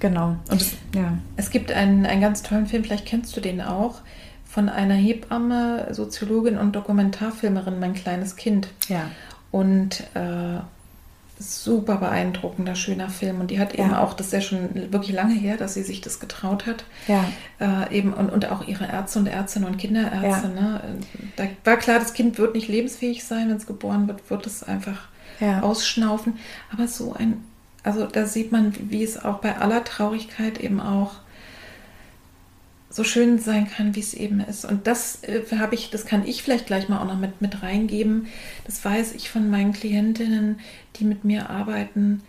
genau. 0.00 0.36
Und 0.50 0.60
es, 0.60 0.72
ja. 0.94 1.18
Es 1.36 1.50
gibt 1.50 1.72
einen, 1.72 2.06
einen 2.06 2.20
ganz 2.20 2.42
tollen 2.42 2.66
Film, 2.66 2.84
vielleicht 2.84 3.06
kennst 3.06 3.36
du 3.36 3.40
den 3.40 3.60
auch, 3.60 4.00
von 4.44 4.68
einer 4.68 4.94
Hebamme, 4.94 5.88
Soziologin 5.92 6.56
und 6.58 6.74
Dokumentarfilmerin, 6.76 7.78
Mein 7.78 7.94
kleines 7.94 8.36
Kind. 8.36 8.68
Ja. 8.88 9.10
Und 9.50 10.00
äh, 10.14 10.60
super 11.38 11.96
beeindruckender, 11.96 12.74
schöner 12.74 13.10
Film. 13.10 13.40
Und 13.40 13.50
die 13.50 13.60
hat 13.60 13.74
eben 13.74 13.90
Ja. 13.90 14.02
auch, 14.02 14.14
das 14.14 14.28
ist 14.28 14.32
ja 14.32 14.40
schon 14.40 14.90
wirklich 14.92 15.14
lange 15.14 15.34
her, 15.34 15.56
dass 15.58 15.74
sie 15.74 15.82
sich 15.82 16.00
das 16.00 16.20
getraut 16.20 16.64
hat. 16.66 16.84
Ja. 17.06 17.24
Äh, 17.60 17.98
eben 17.98 18.14
und, 18.14 18.30
und 18.30 18.50
auch 18.50 18.66
ihre 18.66 18.86
Ärzte 18.86 19.18
und 19.18 19.26
Ärztinnen 19.26 19.68
und 19.68 19.76
Kinderärzte. 19.76 20.50
Ja. 20.56 20.60
Ne? 20.62 20.80
Da 21.36 21.44
war 21.64 21.76
klar, 21.76 21.98
das 21.98 22.14
Kind 22.14 22.38
wird 22.38 22.54
nicht 22.54 22.68
lebensfähig 22.68 23.24
sein, 23.24 23.48
wenn 23.50 23.56
es 23.56 23.66
geboren 23.66 24.08
wird, 24.08 24.28
wird 24.30 24.46
es 24.46 24.62
einfach 24.62 25.08
Ja. 25.40 25.60
ausschnaufen. 25.60 26.38
Aber 26.72 26.88
so 26.88 27.12
ein, 27.12 27.44
also 27.86 28.06
da 28.06 28.26
sieht 28.26 28.52
man, 28.52 28.74
wie 28.90 29.04
es 29.04 29.22
auch 29.22 29.38
bei 29.38 29.56
aller 29.56 29.84
Traurigkeit 29.84 30.60
eben 30.60 30.80
auch 30.80 31.14
so 32.90 33.04
schön 33.04 33.38
sein 33.38 33.68
kann, 33.68 33.94
wie 33.94 34.00
es 34.00 34.14
eben 34.14 34.40
ist. 34.40 34.64
Und 34.64 34.86
das 34.86 35.22
äh, 35.22 35.42
habe 35.58 35.74
ich, 35.74 35.90
das 35.90 36.06
kann 36.06 36.26
ich 36.26 36.42
vielleicht 36.42 36.66
gleich 36.66 36.88
mal 36.88 37.00
auch 37.00 37.06
noch 37.06 37.18
mit, 37.18 37.40
mit 37.40 37.62
reingeben. 37.62 38.26
Das 38.64 38.84
weiß 38.84 39.12
ich 39.12 39.30
von 39.30 39.50
meinen 39.50 39.72
Klientinnen, 39.72 40.58
die 40.96 41.04
mit 41.04 41.24
mir 41.24 41.50
arbeiten, 41.50 42.22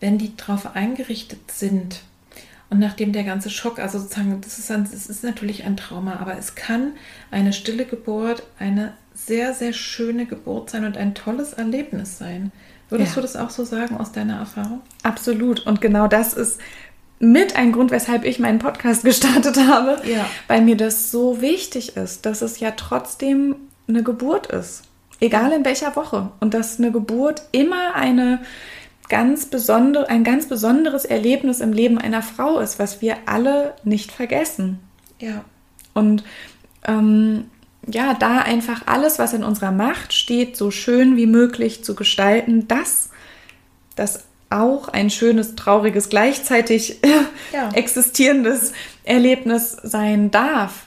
wenn 0.00 0.18
die 0.18 0.36
darauf 0.36 0.74
eingerichtet 0.74 1.50
sind. 1.50 2.02
Und 2.68 2.78
nachdem 2.78 3.12
der 3.12 3.24
ganze 3.24 3.50
Schock, 3.50 3.78
also 3.78 3.98
sozusagen, 3.98 4.40
das 4.40 4.58
ist, 4.58 4.70
ein, 4.70 4.84
das 4.84 5.06
ist 5.06 5.24
natürlich 5.24 5.64
ein 5.64 5.76
Trauma, 5.76 6.16
aber 6.16 6.36
es 6.36 6.54
kann 6.54 6.92
eine 7.30 7.52
stille 7.52 7.84
Geburt 7.84 8.42
eine 8.58 8.94
sehr, 9.14 9.54
sehr 9.54 9.72
schöne 9.72 10.26
Geburt 10.26 10.70
sein 10.70 10.84
und 10.84 10.96
ein 10.96 11.14
tolles 11.14 11.52
Erlebnis 11.52 12.18
sein. 12.18 12.52
Würdest 12.90 13.10
Ja. 13.10 13.14
du 13.16 13.20
das 13.22 13.36
auch 13.36 13.50
so 13.50 13.64
sagen 13.64 13.96
aus 13.98 14.12
deiner 14.12 14.38
Erfahrung? 14.38 14.80
Absolut. 15.02 15.66
Und 15.66 15.80
genau 15.80 16.06
das 16.08 16.34
ist 16.34 16.60
mit 17.18 17.56
ein 17.56 17.72
Grund, 17.72 17.90
weshalb 17.90 18.24
ich 18.24 18.38
meinen 18.38 18.58
Podcast 18.58 19.04
gestartet 19.04 19.58
habe, 19.66 20.00
Ja. 20.06 20.26
weil 20.48 20.62
mir 20.62 20.76
das 20.76 21.10
so 21.10 21.40
wichtig 21.40 21.96
ist, 21.96 22.26
dass 22.26 22.42
es 22.42 22.60
ja 22.60 22.72
trotzdem 22.72 23.56
eine 23.88 24.02
Geburt 24.02 24.46
ist. 24.48 24.82
Egal 25.20 25.52
in 25.52 25.64
welcher 25.64 25.94
Woche. 25.96 26.30
Und 26.40 26.54
dass 26.54 26.78
eine 26.78 26.90
Geburt 26.92 27.42
immer 27.52 27.94
eine 27.94 28.40
ganz 29.08 29.46
besondere, 29.46 30.08
ein 30.08 30.24
ganz 30.24 30.46
besonderes 30.48 31.04
Erlebnis 31.04 31.60
im 31.60 31.72
Leben 31.72 31.98
einer 31.98 32.22
Frau 32.22 32.58
ist, 32.60 32.78
was 32.78 33.02
wir 33.02 33.16
alle 33.26 33.74
nicht 33.84 34.12
vergessen. 34.12 34.78
Ja. 35.18 35.44
Und 35.94 36.24
ähm, 36.86 37.50
ja, 37.94 38.14
da 38.14 38.38
einfach 38.38 38.82
alles, 38.86 39.18
was 39.18 39.32
in 39.32 39.44
unserer 39.44 39.72
Macht 39.72 40.12
steht, 40.12 40.56
so 40.56 40.70
schön 40.70 41.16
wie 41.16 41.26
möglich 41.26 41.84
zu 41.84 41.94
gestalten, 41.94 42.66
dass 42.68 43.10
das 43.96 44.24
auch 44.50 44.88
ein 44.88 45.10
schönes, 45.10 45.54
trauriges, 45.56 46.08
gleichzeitig 46.08 46.98
Ja. 47.52 47.70
existierendes 47.72 48.72
Erlebnis 49.04 49.76
sein 49.82 50.30
darf. 50.30 50.86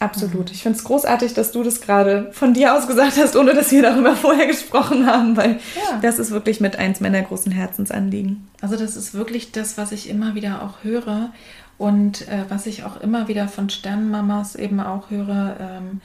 Absolut. 0.00 0.52
Ich 0.52 0.62
finde 0.62 0.78
es 0.78 0.84
großartig, 0.84 1.34
dass 1.34 1.50
du 1.50 1.64
das 1.64 1.80
gerade 1.80 2.30
von 2.32 2.54
dir 2.54 2.74
aus 2.76 2.86
gesagt 2.86 3.16
hast, 3.16 3.34
ohne 3.34 3.52
dass 3.54 3.72
wir 3.72 3.82
darüber 3.82 4.14
vorher 4.14 4.46
gesprochen 4.46 5.06
haben, 5.06 5.36
weil 5.36 5.58
Ja. 5.74 5.98
das 6.02 6.20
ist 6.20 6.30
wirklich 6.30 6.60
mit 6.60 6.76
eins 6.76 7.00
meiner 7.00 7.20
großen 7.22 7.50
Herzensanliegen. 7.50 8.46
Also 8.60 8.76
das 8.76 8.94
ist 8.94 9.14
wirklich 9.14 9.50
das, 9.50 9.76
was 9.76 9.90
ich 9.90 10.08
immer 10.08 10.36
wieder 10.36 10.62
auch 10.62 10.84
höre 10.84 11.32
und 11.78 12.26
äh, 12.28 12.44
was 12.48 12.66
ich 12.66 12.84
auch 12.84 13.00
immer 13.00 13.28
wieder 13.28 13.48
von 13.48 13.70
Sternenmamas 13.70 14.56
eben 14.56 14.80
auch 14.80 15.10
höre, 15.10 15.56
ähm, 15.60 16.00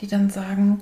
die 0.00 0.06
dann 0.08 0.30
sagen, 0.30 0.80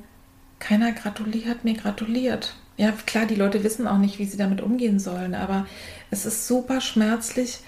keiner 0.58 0.92
gratuliert 0.92 1.64
mir 1.64 1.74
gratuliert. 1.74 2.54
Ja, 2.76 2.92
klar, 3.04 3.26
die 3.26 3.34
Leute 3.34 3.62
wissen 3.62 3.86
auch 3.86 3.98
nicht, 3.98 4.18
wie 4.18 4.24
sie 4.24 4.38
damit 4.38 4.60
umgehen 4.62 4.98
sollen, 4.98 5.34
aber 5.34 5.66
es 6.10 6.24
ist 6.24 6.46
super 6.46 6.80
schmerzlich, 6.80 7.58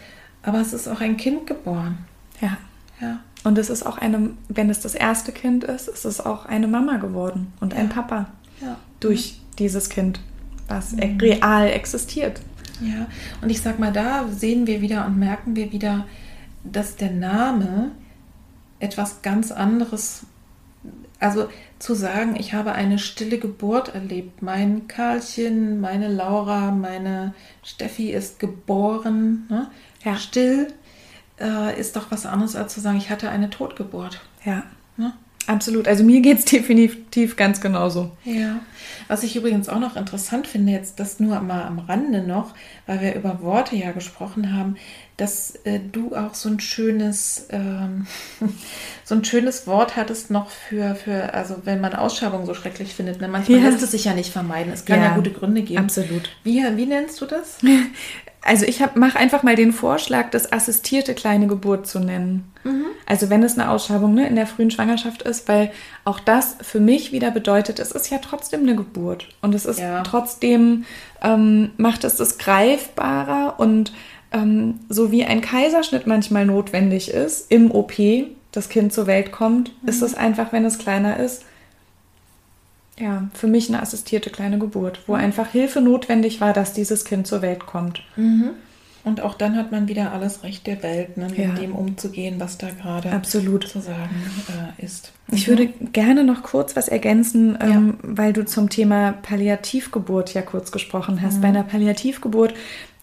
aber 0.43 0.61
es 0.61 0.73
ist 0.73 0.89
auch 0.89 1.01
ein 1.01 1.17
Kind 1.17 1.47
geboren. 1.47 1.99
Ja. 2.41 2.57
Ja, 3.01 3.19
Und 3.45 3.59
es 3.59 3.69
ist 3.69 3.85
auch 3.85 3.99
eine, 3.99 4.31
wenn 4.49 4.71
es 4.71 4.79
das 4.81 4.95
erste 4.95 5.33
Kind 5.33 5.65
ist, 5.65 5.89
ist 5.89 6.05
es 6.05 6.21
auch 6.21 6.47
eine 6.47 6.69
Mama 6.69 6.99
geworden 6.99 7.53
und 7.61 7.75
ein 7.75 7.89
Ja. 7.89 7.93
Papa 7.95 8.27
ja. 8.61 8.77
durch 9.01 9.41
dieses 9.59 9.89
Kind, 9.91 10.21
was 10.69 10.93
Mhm. 10.93 11.19
real 11.21 11.67
existiert. 11.69 12.41
Ja, 12.81 13.07
und 13.41 13.51
ich 13.51 13.61
sag 13.61 13.79
mal, 13.81 13.93
da 13.93 14.29
sehen 14.29 14.67
wir 14.69 14.81
wieder 14.81 15.05
und 15.07 15.19
merken 15.19 15.57
wir 15.57 15.73
wieder, 15.73 16.07
dass 16.65 16.97
der 16.97 17.11
Name 17.11 17.93
etwas 18.79 19.23
ganz 19.23 19.53
anderes, 19.53 20.27
also 21.21 21.49
zu 21.79 21.95
sagen, 21.95 22.37
ich 22.37 22.53
habe 22.55 22.73
eine 22.73 22.99
stille 22.99 23.39
Geburt 23.39 23.95
erlebt. 23.95 24.43
Mein 24.43 24.89
Karlchen, 24.89 25.81
meine 25.81 26.09
Laura, 26.09 26.71
meine 26.71 27.35
Steffi 27.63 28.11
ist 28.11 28.39
geboren, 28.39 29.47
ne? 29.49 29.71
Ja. 30.05 30.17
still, 30.17 30.73
äh, 31.41 31.79
ist 31.79 31.97
doch 31.97 32.11
was 32.11 32.27
anderes 32.27 32.57
als 32.57 32.75
zu 32.75 32.81
sagen, 32.81 32.99
ich 32.99 33.11
hatte 33.11 33.31
eine 33.31 33.51
Totgeburt. 33.51 34.21
Ja, 34.45 34.65
Ne? 34.97 35.13
Absolut. 35.47 35.89
Also 35.89 36.05
mir 36.05 36.21
geht 36.21 36.39
es 36.39 36.45
definitiv 36.47 37.37
ganz 37.37 37.61
genauso. 37.61 38.11
Ja, 38.25 38.61
was 39.09 39.23
ich 39.23 39.37
übrigens 39.37 39.69
auch 39.69 39.81
noch 39.81 39.97
interessant 39.97 40.47
finde, 40.47 40.73
jetzt 40.73 40.99
das 41.01 41.21
nur 41.21 41.41
mal 41.41 41.65
am 41.65 41.79
Rande 41.81 42.23
noch, 42.23 42.55
weil 42.87 43.01
wir 43.01 43.15
über 43.15 43.43
Worte 43.43 43.77
ja 43.77 43.93
gesprochen 43.93 44.55
haben, 44.57 44.77
dass 45.17 45.55
äh, 45.65 45.79
du 45.81 46.17
auch 46.17 46.35
so 46.35 46.49
ein 46.49 46.59
schönes, 46.59 47.47
ähm, 47.51 48.07
so 49.05 49.15
ein 49.15 49.25
schönes 49.25 49.67
Wort 49.67 49.97
hattest 49.97 50.31
noch 50.31 50.49
für, 50.51 50.95
für, 50.95 51.35
also 51.35 51.59
wenn 51.65 51.81
man 51.81 51.95
Ausschreibung 51.95 52.47
so 52.47 52.55
schrecklich 52.55 52.95
findet, 52.95 53.21
ne? 53.21 53.29
manchmal 53.29 53.61
Ja. 53.61 53.69
lässt 53.69 53.83
es 53.83 53.91
sich 53.91 54.05
ja 54.05 54.15
nicht 54.15 54.33
vermeiden. 54.33 54.73
Es 54.73 54.85
kann 54.85 54.99
ja, 55.01 55.09
Ja, 55.11 55.15
gute 55.15 55.31
Gründe 55.31 55.63
geben. 55.63 55.83
absolut. 55.85 56.31
Wie, 56.45 56.63
wie 56.77 56.87
nennst 56.87 57.21
du 57.21 57.27
das? 57.27 57.59
Also 58.45 58.67
ich 58.67 58.81
mache 58.97 59.19
einfach 59.19 59.43
mal 59.45 59.55
den 59.55 59.73
Vorschlag, 59.73 60.31
das 60.31 60.53
assistierte 60.53 61.15
kleine 61.15 61.47
Geburt 61.47 61.87
zu 61.87 62.01
nennen. 62.01 62.45
Also 63.07 63.31
wenn 63.31 63.43
es 63.43 63.59
eine 63.59 63.71
Ausschreibung 63.71 64.15
ne, 64.15 64.27
in 64.29 64.37
der 64.37 64.47
frühen 64.47 64.71
Schwangerschaft 64.71 65.23
ist, 65.23 65.49
weil 65.49 65.73
auch 66.05 66.19
das 66.21 66.57
für 66.61 66.81
mich 66.81 67.13
wieder 67.13 67.31
bedeutet, 67.31 67.79
es 67.79 67.93
ist 67.93 68.11
ja 68.11 68.19
trotzdem 68.19 68.61
eine 68.63 68.75
Geburt 68.77 69.29
und 69.43 69.55
es 69.55 69.65
ist 69.67 69.79
Ja. 69.81 70.03
trotzdem, 70.03 70.85
ähm, 71.23 71.71
macht 71.77 72.05
es 72.05 72.17
das 72.17 72.39
greifbarer 72.39 73.55
und 73.59 73.93
ähm, 74.33 74.81
so 74.89 75.11
wie 75.13 75.25
ein 75.25 75.41
Kaiserschnitt 75.41 76.07
manchmal 76.07 76.47
notwendig 76.47 77.11
ist, 77.11 77.51
im 77.51 77.71
OP 77.71 77.95
das 78.53 78.69
Kind 78.69 78.93
zur 78.93 79.07
Welt 79.07 79.31
kommt, 79.33 79.73
ist 79.87 80.03
es 80.03 80.15
einfach, 80.15 80.53
wenn 80.53 80.65
es 80.65 80.79
kleiner 80.79 81.17
ist, 81.19 81.45
ja, 83.03 83.29
für 83.35 83.47
mich 83.49 83.69
eine 83.69 83.83
assistierte 83.83 84.31
kleine 84.31 84.59
Geburt, 84.59 85.01
wo 85.07 85.15
einfach 85.15 85.49
Hilfe 85.49 85.81
notwendig 85.81 86.41
war, 86.41 86.53
dass 86.53 86.73
dieses 86.73 87.05
Kind 87.05 87.27
zur 87.27 87.43
Welt 87.43 87.67
kommt. 87.67 88.03
Und 89.05 89.21
auch 89.21 89.35
dann 89.35 89.57
hat 89.57 89.73
man 89.73 89.89
wieder 89.89 90.13
alles 90.13 90.45
Recht 90.45 90.67
der 90.69 90.81
Welt, 90.85 91.17
ne, 91.17 91.27
mit 91.29 91.37
Ja. 91.39 91.53
dem 91.55 91.75
umzugehen, 91.75 92.37
was 92.39 92.59
da 92.59 92.69
gerade 92.71 93.11
Absolut. 93.11 93.67
zu 93.67 93.81
sagen 93.81 94.15
äh, 94.79 94.85
ist. 94.85 95.11
Ich 95.33 95.49
würde 95.49 95.67
gerne 95.67 96.23
noch 96.23 96.45
kurz 96.45 96.77
was 96.77 96.87
ergänzen, 96.87 97.59
Ja. 97.61 97.67
ähm, 97.69 97.99
weil 98.03 98.33
du 98.33 98.45
zum 98.45 98.71
Thema 98.71 99.13
Palliativgeburt 99.13 100.35
ja 100.35 100.43
kurz 100.43 100.71
gesprochen 100.71 101.21
hast. 101.23 101.41
Bei 101.41 101.49
einer 101.49 101.65
Palliativgeburt 101.65 102.55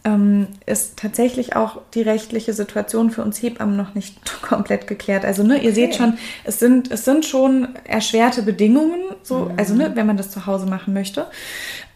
ähm, 0.05 0.47
ist 0.65 0.97
tatsächlich 0.97 1.55
auch 1.57 1.81
die 1.93 2.01
rechtliche 2.01 2.53
Situation 2.53 3.11
für 3.11 3.21
uns 3.21 3.41
Hebammen 3.41 3.75
noch 3.75 3.95
nicht 3.95 4.41
komplett 4.41 4.87
geklärt. 4.87 5.25
Also 5.25 5.43
ne, 5.43 5.61
ihr 5.61 5.73
seht 5.73 5.95
schon, 5.95 6.17
es 6.45 6.59
sind, 6.59 6.89
es 6.89 7.03
sind 7.03 7.25
schon 7.25 7.69
erschwerte 7.83 8.41
Bedingungen, 8.43 9.01
so, 9.23 9.51
also 9.57 9.73
ne, 9.75 9.91
wenn 9.95 10.07
man 10.07 10.15
das 10.17 10.31
zu 10.31 10.45
Hause 10.45 10.67
machen 10.67 10.93
möchte 10.93 11.27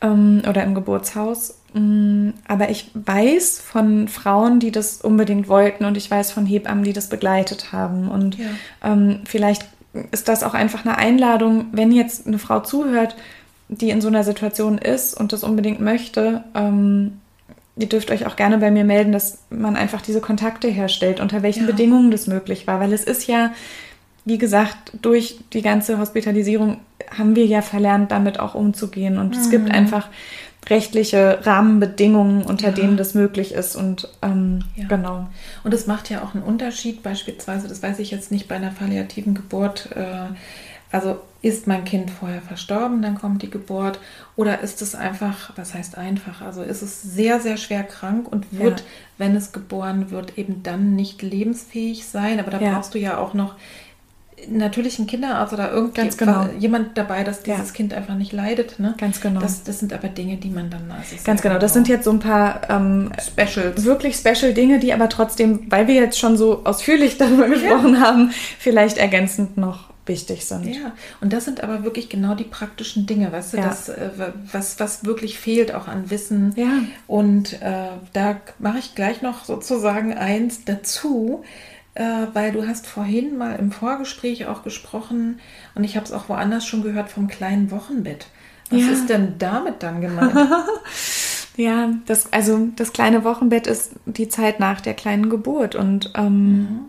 ähm, 0.01 0.41
oder 0.49 0.64
im 0.64 0.76
Geburtshaus. 0.76 1.60
Mm, 1.74 2.32
Aber 2.47 2.70
ich 2.70 2.91
weiß 2.93 3.62
von 3.62 4.10
Frauen, 4.10 4.60
die 4.60 4.72
das 4.72 4.97
unbedingt 5.01 5.47
wollten 5.47 5.86
und 5.86 5.95
ich 5.95 6.12
weiß 6.12 6.32
von 6.32 6.45
Hebammen, 6.45 6.84
die 6.84 6.93
das 6.93 7.08
begleitet 7.08 7.72
haben. 7.72 8.10
Und 8.10 8.38
Ja. 8.38 8.45
ähm, 8.84 9.22
vielleicht 9.26 9.66
ist 10.12 10.28
das 10.28 10.43
auch 10.43 10.54
einfach 10.56 10.86
eine 10.86 10.97
Einladung, 10.97 11.68
wenn 11.72 11.91
jetzt 11.93 12.28
eine 12.28 12.38
Frau 12.39 12.60
zuhört, 12.60 13.16
die 13.70 13.91
in 13.91 14.01
so 14.01 14.10
einer 14.10 14.24
Situation 14.26 14.78
ist 14.78 15.14
und 15.14 15.32
das 15.32 15.43
unbedingt 15.43 15.80
möchte. 15.80 16.43
Ähm, 16.54 17.20
ihr 17.76 17.88
dürft 17.89 18.11
euch 18.11 18.26
auch 18.28 18.36
gerne 18.36 18.57
bei 18.59 18.69
mir 18.71 18.84
melden, 18.84 19.11
dass 19.11 19.39
man 19.49 19.76
einfach 19.76 20.01
diese 20.01 20.21
Kontakte 20.21 20.67
herstellt, 20.67 21.19
unter 21.19 21.41
welchen 21.41 21.61
Ja. 21.65 21.71
Bedingungen 21.71 22.11
das 22.11 22.28
möglich 22.28 22.67
war. 22.67 22.80
Weil 22.80 22.93
es 22.93 23.03
ist 23.03 23.28
ja, 23.28 23.51
wie 24.26 24.38
gesagt, 24.38 24.91
durch 25.01 25.39
die 25.53 25.61
ganze 25.61 25.97
Hospitalisierung 25.97 26.78
haben 27.17 27.36
wir 27.36 27.45
ja 27.45 27.61
verlernt, 27.61 28.11
damit 28.11 28.39
auch 28.39 28.53
umzugehen. 28.55 29.17
Und 29.17 29.36
es 29.36 29.49
gibt 29.49 29.71
einfach 29.71 30.07
rechtliche 30.69 31.39
Rahmenbedingungen, 31.45 32.43
unter 32.43 32.67
Ja. 32.69 32.74
denen 32.74 32.95
das 32.95 33.13
möglich 33.15 33.53
ist. 33.53 33.76
Und 33.76 34.07
ähm, 34.21 34.63
Ja. 34.76 34.88
genau. 34.88 35.28
Und 35.63 35.74
es 35.74 35.88
macht 35.88 36.09
ja 36.09 36.24
auch 36.24 36.36
einen 36.36 36.43
Unterschied, 36.43 37.03
beispielsweise, 37.03 37.67
das 37.67 37.84
weiß 37.84 37.99
ich 37.99 38.11
jetzt 38.11 38.32
nicht 38.32 38.47
bei 38.47 38.55
einer 38.55 38.69
palliativen 38.71 39.34
Geburt, 39.34 39.89
äh, 39.95 40.05
also 40.91 41.17
ist 41.44 41.68
mein 41.68 41.84
Kind 41.84 42.10
vorher 42.10 42.41
verstorben, 42.41 43.02
dann 43.02 43.16
kommt 43.16 43.41
die 43.44 43.50
Geburt, 43.50 44.00
oder 44.38 44.62
ist 44.62 44.82
es 44.82 44.96
einfach, 44.96 45.52
was 45.58 45.74
heißt 45.74 45.98
einfach, 45.98 46.41
also 46.41 46.64
ist 46.64 46.82
es 46.82 47.02
sehr, 47.04 47.39
sehr 47.41 47.58
schwer 47.58 47.84
krank 47.84 48.32
und 48.32 48.46
wird, 48.58 48.80
Ja. 48.80 48.86
wenn 49.18 49.36
es 49.36 49.52
geboren 49.52 50.10
wird, 50.10 50.38
eben 50.38 50.64
dann 50.64 50.96
nicht 50.96 51.22
lebensfähig 51.22 52.06
sein, 52.08 52.39
aber 52.39 52.50
da 52.50 52.60
Ja. 52.62 52.74
brauchst 52.74 52.96
du 52.96 52.98
ja 52.98 53.18
auch 53.18 53.34
noch 53.34 53.56
natürlich 54.50 54.98
einen 55.00 55.08
Kinderarzt 55.08 55.54
oder 55.54 55.72
irgendjemand 55.72 56.18
genau. 56.18 56.46
jemand 56.60 56.98
dabei, 56.98 57.24
dass 57.24 57.46
Ja. 57.46 57.56
dieses 57.56 57.74
Kind 57.74 57.94
einfach 57.94 58.16
nicht 58.16 58.32
leidet. 58.34 58.80
Ne? 58.80 58.96
Ganz 58.98 59.22
genau. 59.22 59.39
Das, 59.39 59.64
das 59.64 59.80
sind 59.80 59.94
aber 59.94 60.10
Dinge, 60.10 60.38
die 60.38 60.50
man 60.50 60.70
dann 60.70 60.91
also 60.91 61.16
Ganz 61.24 61.41
genau. 61.41 61.60
Das 61.60 61.74
sind 61.74 61.88
jetzt 61.88 62.04
so 62.06 62.12
ein 62.12 62.20
paar 62.20 62.62
ähm, 62.70 63.12
Specials. 63.22 63.84
wirklich 63.86 64.16
special 64.16 64.54
Dinge, 64.54 64.80
die 64.80 64.94
aber 64.94 65.08
trotzdem, 65.10 65.70
weil 65.70 65.88
wir 65.88 65.96
jetzt 65.96 66.20
schon 66.20 66.36
so 66.36 66.62
ausführlich 66.66 67.18
darüber 67.20 67.48
gesprochen 67.48 68.02
haben, 68.02 68.32
vielleicht 68.60 68.98
ergänzend 68.98 69.58
noch 69.58 69.93
wichtig 70.06 70.45
sind. 70.45 70.66
Ja, 70.66 70.91
und 71.22 71.32
das 71.34 71.45
sind 71.45 71.64
aber 71.64 71.84
wirklich 71.84 72.10
genau 72.10 72.36
die 72.36 72.43
praktischen 72.43 73.06
Dinge, 73.06 73.32
weißt 73.32 73.54
du, 73.54 73.58
Ja. 73.58 73.66
das, 73.68 73.89
äh, 73.89 74.10
was, 74.51 74.80
was 74.80 75.06
wirklich 75.06 75.39
fehlt, 75.39 75.74
auch 75.74 75.88
an 75.88 76.10
Wissen. 76.10 76.54
Ja. 76.56 76.80
Und 77.08 77.62
äh, 77.62 77.88
da 78.14 78.38
mache 78.60 78.80
ich 78.80 78.95
gleich 78.95 79.22
noch 79.22 79.45
sozusagen 79.45 80.14
eins 80.14 80.66
dazu, 80.66 81.43
äh, 81.95 82.04
weil 82.34 82.51
du 82.51 82.68
hast 82.68 82.88
vorhin 82.88 83.38
mal 83.38 83.56
im 83.58 83.72
Vorgespräch 83.72 84.47
auch 84.47 84.64
gesprochen 84.64 85.39
und 85.76 85.84
ich 85.84 85.95
habe 85.95 86.06
es 86.06 86.12
auch 86.12 86.28
woanders 86.28 86.66
schon 86.66 86.84
gehört 86.84 87.10
vom 87.10 87.28
kleinen 87.28 87.72
Wochenbett. 87.72 88.28
Was 88.70 88.82
Ja. 88.82 88.89
ist 88.91 89.08
denn 89.10 89.36
damit 89.39 89.84
dann 89.84 90.01
gemeint? 90.01 90.34
Ja, 91.56 91.91
das, 92.08 92.34
also 92.34 92.70
das 92.76 92.93
kleine 92.93 93.24
Wochenbett 93.24 93.68
ist 93.68 93.91
die 94.08 94.28
Zeit 94.28 94.60
nach 94.60 94.82
der 94.82 94.95
kleinen 94.95 95.30
Geburt. 95.30 95.76
Und 95.76 96.12
ähm, 96.16 96.86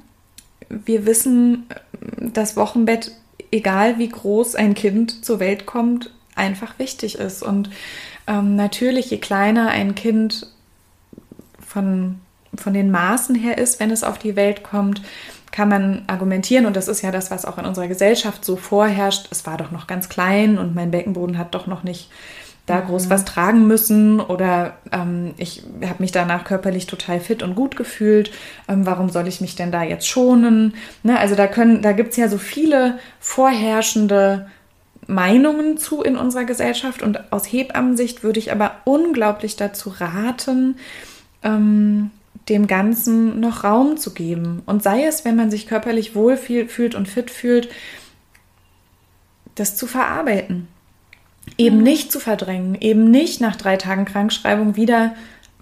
wir 0.85 1.07
wissen, 1.07 1.66
dass 2.20 2.57
Wochenbett, 2.57 3.12
egal 3.51 3.99
wie 3.99 4.09
groß 4.09 4.55
ein 4.55 4.75
Kind 4.75 5.25
zur 5.25 5.41
Welt 5.41 5.66
kommt, 5.66 6.11
einfach 6.35 6.79
wichtig 6.79 7.18
ist. 7.18 7.43
Und 7.43 7.70
ähm, 8.27 8.57
natürlich, 8.57 9.11
je 9.11 9.18
kleiner 9.18 9.68
ein 9.68 9.95
Kind 9.95 10.47
von, 11.64 12.20
von 12.55 12.75
den 12.75 12.91
Maßen 12.91 13.35
her 13.35 13.59
ist, 13.59 13.81
wenn 13.81 13.91
es 13.91 14.05
auf 14.05 14.18
die 14.18 14.37
Welt 14.37 14.62
kommt, 14.62 15.03
kann 15.51 15.68
man 15.68 16.03
argumentieren, 16.09 16.66
und 16.66 16.75
das 16.75 16.89
ist 16.89 17.03
ja 17.03 17.12
das, 17.12 17.31
was 17.31 17.45
auch 17.45 17.59
in 17.59 17.64
unserer 17.64 17.87
Gesellschaft 17.87 18.45
so 18.45 18.57
vorherrscht, 18.57 19.29
es 19.31 19.47
war 19.47 19.57
doch 19.57 19.70
noch 19.70 19.87
ganz 19.87 20.09
klein 20.09 20.59
und 20.59 20.75
mein 20.75 20.91
Beckenboden 20.91 21.39
hat 21.39 21.55
doch 21.55 21.68
noch 21.68 21.85
nicht 21.85 22.11
da 22.67 22.81
groß 22.81 23.11
was 23.11 23.27
tragen 23.27 23.67
müssen 23.67 24.21
oder 24.21 24.79
ähm, 24.91 25.35
ich 25.37 25.62
habe 25.83 26.03
mich 26.03 26.12
danach 26.12 26.45
körperlich 26.45 26.87
total 26.87 27.21
fit 27.21 27.43
und 27.43 27.55
gut 27.55 27.77
gefühlt. 27.77 28.31
Ähm, 28.69 28.87
warum 28.87 29.11
soll 29.11 29.29
ich 29.29 29.43
mich 29.43 29.55
denn 29.55 29.71
da 29.71 29.83
jetzt 29.83 30.09
schonen? 30.09 30.75
Ne, 31.03 31.19
also 31.19 31.35
da 31.35 31.47
können, 31.47 31.83
da 31.83 31.93
gibt 31.93 32.12
es 32.12 32.17
ja 32.17 32.29
so 32.29 32.39
viele 32.39 32.99
vorherrschende 33.21 34.47
Meinungen 35.07 35.77
zu 35.77 36.03
in 36.03 36.17
unserer 36.17 36.45
Gesellschaft 36.45 37.03
und 37.03 37.33
aus 37.33 37.45
Hebammensicht 37.45 38.23
würde 38.23 38.39
ich 38.39 38.51
aber 38.51 38.77
unglaublich 38.85 39.57
dazu 39.57 39.91
raten, 39.91 40.77
ähm, 41.43 42.11
dem 42.49 42.67
Ganzen 42.67 43.41
noch 43.41 43.65
Raum 43.65 43.99
zu 43.99 44.15
geben. 44.15 44.62
Und 44.65 44.83
sei 44.83 45.05
es, 45.05 45.27
wenn 45.27 45.37
man 45.37 45.51
sich 45.51 45.67
körperlich 45.67 46.15
wohl 46.15 46.37
fühlt 46.39 46.95
und 46.95 47.09
fit 47.09 47.31
fühlt, 47.31 47.69
das 49.55 49.77
zu 49.77 49.87
verarbeiten. 49.87 50.69
Eben 51.57 51.83
nicht 51.83 52.11
zu 52.11 52.21
verdrängen, 52.21 52.77
eben 52.81 53.11
nicht 53.11 53.41
nach 53.41 53.57
drei 53.57 53.77
Tagen 53.77 54.05
Krankschreibung 54.05 54.77
wieder 54.77 55.15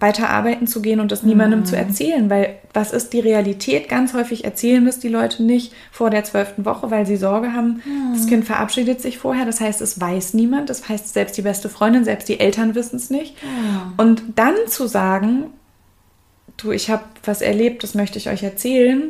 weiter 0.03 0.29
arbeiten 0.29 0.67
zu 0.67 0.81
gehen 0.81 0.99
und 0.99 1.13
das 1.13 1.23
niemandem 1.23 1.63
zu 1.65 1.77
erzählen, 1.77 2.29
weil 2.29 2.57
was 2.73 2.91
ist 2.91 3.13
die 3.13 3.21
Realität? 3.21 3.87
Ganz 3.87 4.13
häufig 4.13 4.43
erzählen 4.43 4.85
das 4.85 4.99
die 4.99 5.07
Leute 5.07 5.43
nicht 5.43 5.71
vor 5.91 6.09
der 6.09 6.25
zwölften 6.25 6.65
Woche, 6.65 6.91
weil 6.91 7.05
sie 7.05 7.15
Sorge 7.15 7.53
haben, 7.53 7.81
das 8.13 8.27
Kind 8.27 8.43
verabschiedet 8.43 8.99
sich 8.99 9.17
vorher. 9.17 9.45
Das 9.45 9.61
heißt, 9.61 9.79
es 9.79 10.01
weiß 10.01 10.33
niemand. 10.33 10.69
Das 10.69 10.89
heißt, 10.89 11.13
selbst 11.13 11.37
die 11.37 11.41
beste 11.41 11.69
Freundin, 11.69 12.03
selbst 12.03 12.27
die 12.27 12.41
Eltern 12.41 12.75
wissen 12.75 12.97
es 12.97 13.09
nicht. 13.09 13.37
Und 13.95 14.23
dann 14.35 14.55
zu 14.67 14.87
sagen, 14.87 15.45
du, 16.57 16.71
ich 16.71 16.89
habe 16.89 17.03
was 17.23 17.41
erlebt, 17.41 17.83
das 17.83 17.95
möchte 17.95 18.17
ich 18.17 18.29
euch 18.29 18.43
erzählen. 18.43 19.03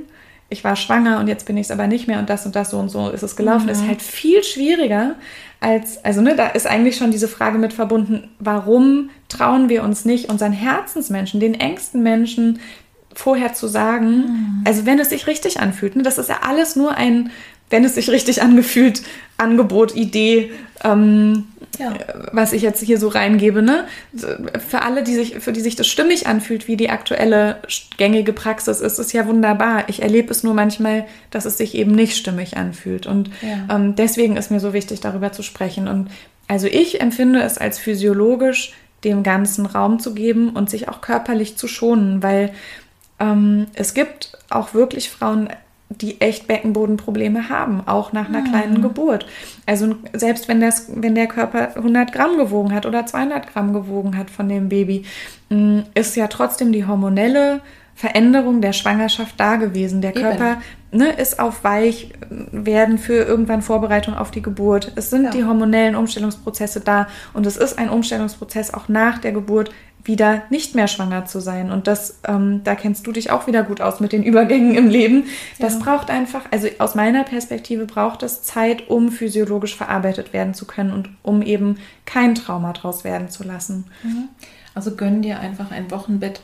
Ich 0.49 0.63
war 0.63 0.75
schwanger 0.75 1.19
und 1.19 1.27
jetzt 1.27 1.45
bin 1.45 1.57
ich 1.57 1.67
es 1.67 1.71
aber 1.71 1.87
nicht 1.87 2.07
mehr 2.07 2.19
und 2.19 2.29
das 2.29 2.45
und 2.45 2.55
das 2.55 2.69
so 2.69 2.77
und 2.77 2.89
so 2.89 3.09
ist 3.09 3.23
es 3.23 3.35
gelaufen, 3.35 3.69
ist 3.69 3.87
halt 3.87 4.01
viel 4.01 4.43
schwieriger 4.43 5.15
als, 5.59 6.03
also 6.03 6.21
ne, 6.21 6.35
da 6.35 6.47
ist 6.47 6.67
eigentlich 6.67 6.97
schon 6.97 7.11
diese 7.11 7.27
Frage 7.27 7.57
mit 7.57 7.73
verbunden, 7.73 8.29
warum 8.39 9.09
trauen 9.29 9.69
wir 9.69 9.83
uns 9.83 10.03
nicht, 10.03 10.29
unseren 10.29 10.51
Herzensmenschen, 10.51 11.39
den 11.39 11.53
engsten 11.53 12.03
Menschen 12.03 12.59
vorher 13.15 13.53
zu 13.53 13.67
sagen, 13.67 14.61
also 14.65 14.85
wenn 14.85 14.99
es 14.99 15.09
sich 15.09 15.27
richtig 15.27 15.59
anfühlt, 15.59 15.95
ne, 15.95 16.03
das 16.03 16.17
ist 16.17 16.29
ja 16.29 16.39
alles 16.47 16.75
nur 16.75 16.95
ein, 16.95 17.31
wenn 17.73 17.83
es 17.83 17.95
sich 17.95 18.11
richtig 18.11 18.43
angefühlt, 18.43 19.01
Angebot, 19.37 19.95
Idee, 19.95 20.51
ähm, 20.83 21.45
Ja. 21.79 21.91
was 22.31 22.53
ich 22.53 22.61
jetzt 22.61 22.83
hier 22.83 22.99
so 22.99 23.07
reingebe, 23.07 23.63
ne? 23.63 23.85
Für 24.69 24.83
alle, 24.83 25.01
die 25.01 25.15
sich, 25.15 25.39
für 25.39 25.51
die 25.51 25.59
sich 25.61 25.75
das 25.75 25.87
stimmig 25.87 26.27
anfühlt, 26.27 26.67
wie 26.67 26.77
die 26.77 26.91
aktuelle 26.91 27.57
gängige 27.97 28.31
Praxis 28.31 28.79
ist, 28.79 28.99
ist 28.99 29.11
ja 29.11 29.25
wunderbar. 29.25 29.85
Ich 29.89 30.03
erlebe 30.03 30.29
es 30.29 30.43
nur 30.43 30.53
manchmal, 30.53 31.05
dass 31.31 31.45
es 31.45 31.57
sich 31.57 31.73
eben 31.73 31.93
nicht 31.93 32.15
stimmig 32.15 32.57
anfühlt. 32.57 33.07
Und 33.07 33.31
Ja. 33.41 33.75
ähm, 33.75 33.95
deswegen 33.95 34.37
ist 34.37 34.51
mir 34.51 34.59
so 34.59 34.71
wichtig, 34.73 34.99
darüber 34.99 35.31
zu 35.31 35.41
sprechen. 35.41 35.87
Und 35.87 36.09
also 36.47 36.67
ich 36.67 37.01
empfinde 37.01 37.41
es 37.41 37.57
als 37.57 37.79
physiologisch, 37.79 38.73
dem 39.03 39.23
Ganzen 39.23 39.65
Raum 39.65 39.97
zu 39.99 40.13
geben 40.13 40.51
und 40.51 40.69
sich 40.69 40.89
auch 40.89 41.01
körperlich 41.01 41.57
zu 41.57 41.67
schonen, 41.67 42.21
weil 42.21 42.53
ähm, 43.19 43.65
es 43.73 43.95
gibt 43.95 44.37
auch 44.51 44.75
wirklich 44.75 45.09
Frauen, 45.09 45.49
die 46.01 46.21
echt 46.21 46.47
Beckenbodenprobleme 46.47 47.49
haben, 47.49 47.81
auch 47.85 48.13
nach 48.13 48.27
einer 48.29 48.41
kleinen 48.43 48.81
Geburt. 48.81 49.25
Also 49.65 49.95
selbst 50.13 50.47
wenn, 50.47 50.61
das, 50.61 50.87
wenn 50.93 51.15
der 51.15 51.27
Körper 51.27 51.75
100 51.75 52.11
Gramm 52.11 52.37
gewogen 52.37 52.73
hat 52.73 52.85
oder 52.85 53.05
200 53.05 53.51
Gramm 53.51 53.73
gewogen 53.73 54.17
hat 54.17 54.29
von 54.29 54.49
dem 54.49 54.69
Baby, 54.69 55.05
mh, 55.49 55.83
ist 55.93 56.15
ja 56.15 56.27
trotzdem 56.27 56.71
die 56.71 56.85
hormonelle 56.85 57.61
Veränderung 57.95 58.61
der 58.61 58.73
Schwangerschaft 58.73 59.39
da 59.39 59.55
gewesen. 59.57 60.01
Der. 60.01 60.13
Körper 60.13 60.57
ne, 60.91 61.11
ist 61.11 61.39
auf 61.39 61.63
weich 61.63 62.09
werden 62.51 62.97
für 62.97 63.13
irgendwann 63.13 63.61
Vorbereitung 63.61 64.15
auf 64.15 64.31
die 64.31 64.41
Geburt. 64.41 64.91
Es 64.95 65.09
sind 65.09 65.25
Ja. 65.25 65.31
die 65.31 65.43
hormonellen 65.45 65.95
Umstellungsprozesse 65.95 66.81
da 66.81 67.07
und 67.33 67.45
es 67.45 67.55
ist 67.57 67.77
ein 67.77 67.89
Umstellungsprozess 67.89 68.73
auch 68.73 68.87
nach 68.87 69.19
der 69.19 69.31
Geburt 69.31 69.71
wieder 70.05 70.43
nicht 70.49 70.75
mehr 70.75 70.87
schwanger 70.87 71.25
zu 71.25 71.39
sein. 71.39 71.71
Und 71.71 71.87
das, 71.87 72.19
ähm, 72.27 72.61
da 72.63 72.75
kennst 72.75 73.07
du 73.07 73.11
dich 73.11 73.31
auch 73.31 73.47
wieder 73.47 73.63
gut 73.63 73.79
aus 73.81 73.99
mit 73.99 74.11
den 74.11 74.23
Übergängen 74.23 74.75
im 74.75 74.87
Leben. 74.89 75.25
Das 75.59 75.75
Ja. 75.75 75.79
braucht 75.79 76.09
einfach, 76.09 76.41
also 76.51 76.67
aus 76.79 76.95
meiner 76.95 77.23
Perspektive 77.23 77.85
braucht 77.85 78.21
es 78.23 78.43
Zeit, 78.43 78.89
um 78.89 79.11
physiologisch 79.11 79.75
verarbeitet 79.75 80.33
werden 80.33 80.53
zu 80.53 80.65
können 80.65 80.91
und 80.91 81.09
um 81.23 81.41
eben 81.41 81.77
kein 82.05 82.35
Trauma 82.35 82.73
draus 82.73 83.03
werden 83.03 83.29
zu 83.29 83.43
lassen. 83.43 83.85
Also 84.75 84.95
gönn 84.95 85.21
dir 85.21 85.39
einfach 85.39 85.71
ein 85.71 85.89
Wochenbett. 85.91 86.41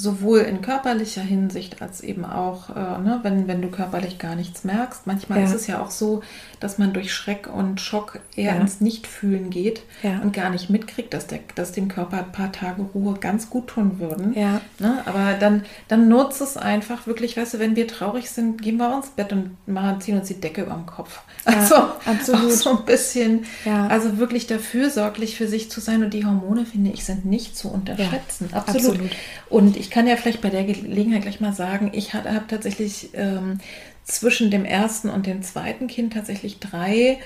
Sowohl 0.00 0.40
in 0.40 0.62
körperlicher 0.62 1.22
Hinsicht 1.22 1.82
als 1.82 2.00
eben 2.00 2.24
auch, 2.24 2.70
äh, 2.70 2.98
ne, 3.02 3.20
wenn, 3.22 3.46
wenn 3.48 3.60
du 3.60 3.68
körperlich 3.68 4.18
gar 4.18 4.34
nichts 4.34 4.64
merkst. 4.64 5.06
Manchmal 5.06 5.40
ja. 5.40 5.44
ist 5.44 5.54
es 5.54 5.66
ja 5.66 5.82
auch 5.82 5.90
so, 5.90 6.22
dass 6.58 6.78
man 6.78 6.92
durch 6.92 7.12
Schreck 7.12 7.48
und 7.52 7.80
Schock 7.80 8.20
eher 8.34 8.54
ja. 8.54 8.60
ins 8.60 8.80
Nichtfühlen 8.80 9.50
geht 9.50 9.82
ja. 10.02 10.20
und 10.20 10.32
gar 10.32 10.50
nicht 10.50 10.70
mitkriegt, 10.70 11.12
dass, 11.12 11.26
der, 11.26 11.40
dass 11.54 11.72
dem 11.72 11.88
Körper 11.88 12.18
ein 12.18 12.32
paar 12.32 12.52
Tage 12.52 12.82
Ruhe 12.82 13.14
ganz 13.20 13.50
gut 13.50 13.68
tun 13.68 13.98
würden. 13.98 14.34
Ja. 14.34 14.60
Ne? 14.78 15.02
Aber 15.04 15.34
dann, 15.34 15.64
dann 15.88 16.08
nutzt 16.08 16.40
es 16.40 16.56
einfach 16.56 17.06
wirklich, 17.06 17.36
weißt 17.36 17.54
du, 17.54 17.58
wenn 17.58 17.76
wir 17.76 17.86
traurig 17.86 18.30
sind, 18.30 18.62
gehen 18.62 18.78
wir 18.78 18.96
ins 18.96 19.10
Bett 19.10 19.32
und 19.32 19.56
machen, 19.66 20.00
ziehen 20.00 20.18
uns 20.18 20.28
die 20.28 20.40
Decke 20.40 20.62
über 20.62 20.74
den 20.74 20.86
Kopf. 20.86 21.20
Also 21.44 21.76
absolut. 22.04 22.52
so 22.52 22.78
ein 22.78 22.84
bisschen, 22.84 23.46
also 23.64 24.18
wirklich 24.18 24.46
dafür 24.46 24.90
sorglich 24.90 25.36
für 25.36 25.48
sich 25.48 25.70
zu 25.70 25.80
sein 25.80 26.02
und 26.02 26.12
die 26.12 26.24
Hormone, 26.24 26.66
finde 26.66 26.90
ich, 26.90 27.04
sind 27.04 27.24
nicht 27.24 27.56
zu 27.56 27.70
unterschätzen. 27.70 28.50
Absolut. 28.52 28.90
absolut. 28.90 29.10
Und 29.48 29.76
ich 29.76 29.90
kann 29.90 30.06
ja 30.06 30.16
vielleicht 30.16 30.42
bei 30.42 30.50
der 30.50 30.64
Gelegenheit 30.64 31.22
gleich 31.22 31.40
mal 31.40 31.52
sagen, 31.52 31.90
ich 31.94 32.14
habe 32.14 32.28
tatsächlich 32.46 33.10
ähm, 33.14 33.58
zwischen 34.04 34.50
dem 34.50 34.64
ersten 34.64 35.08
und 35.08 35.26
dem 35.26 35.42
zweiten 35.42 35.86
Kind 35.86 36.12
tatsächlich 36.12 36.58
drei 36.58 37.18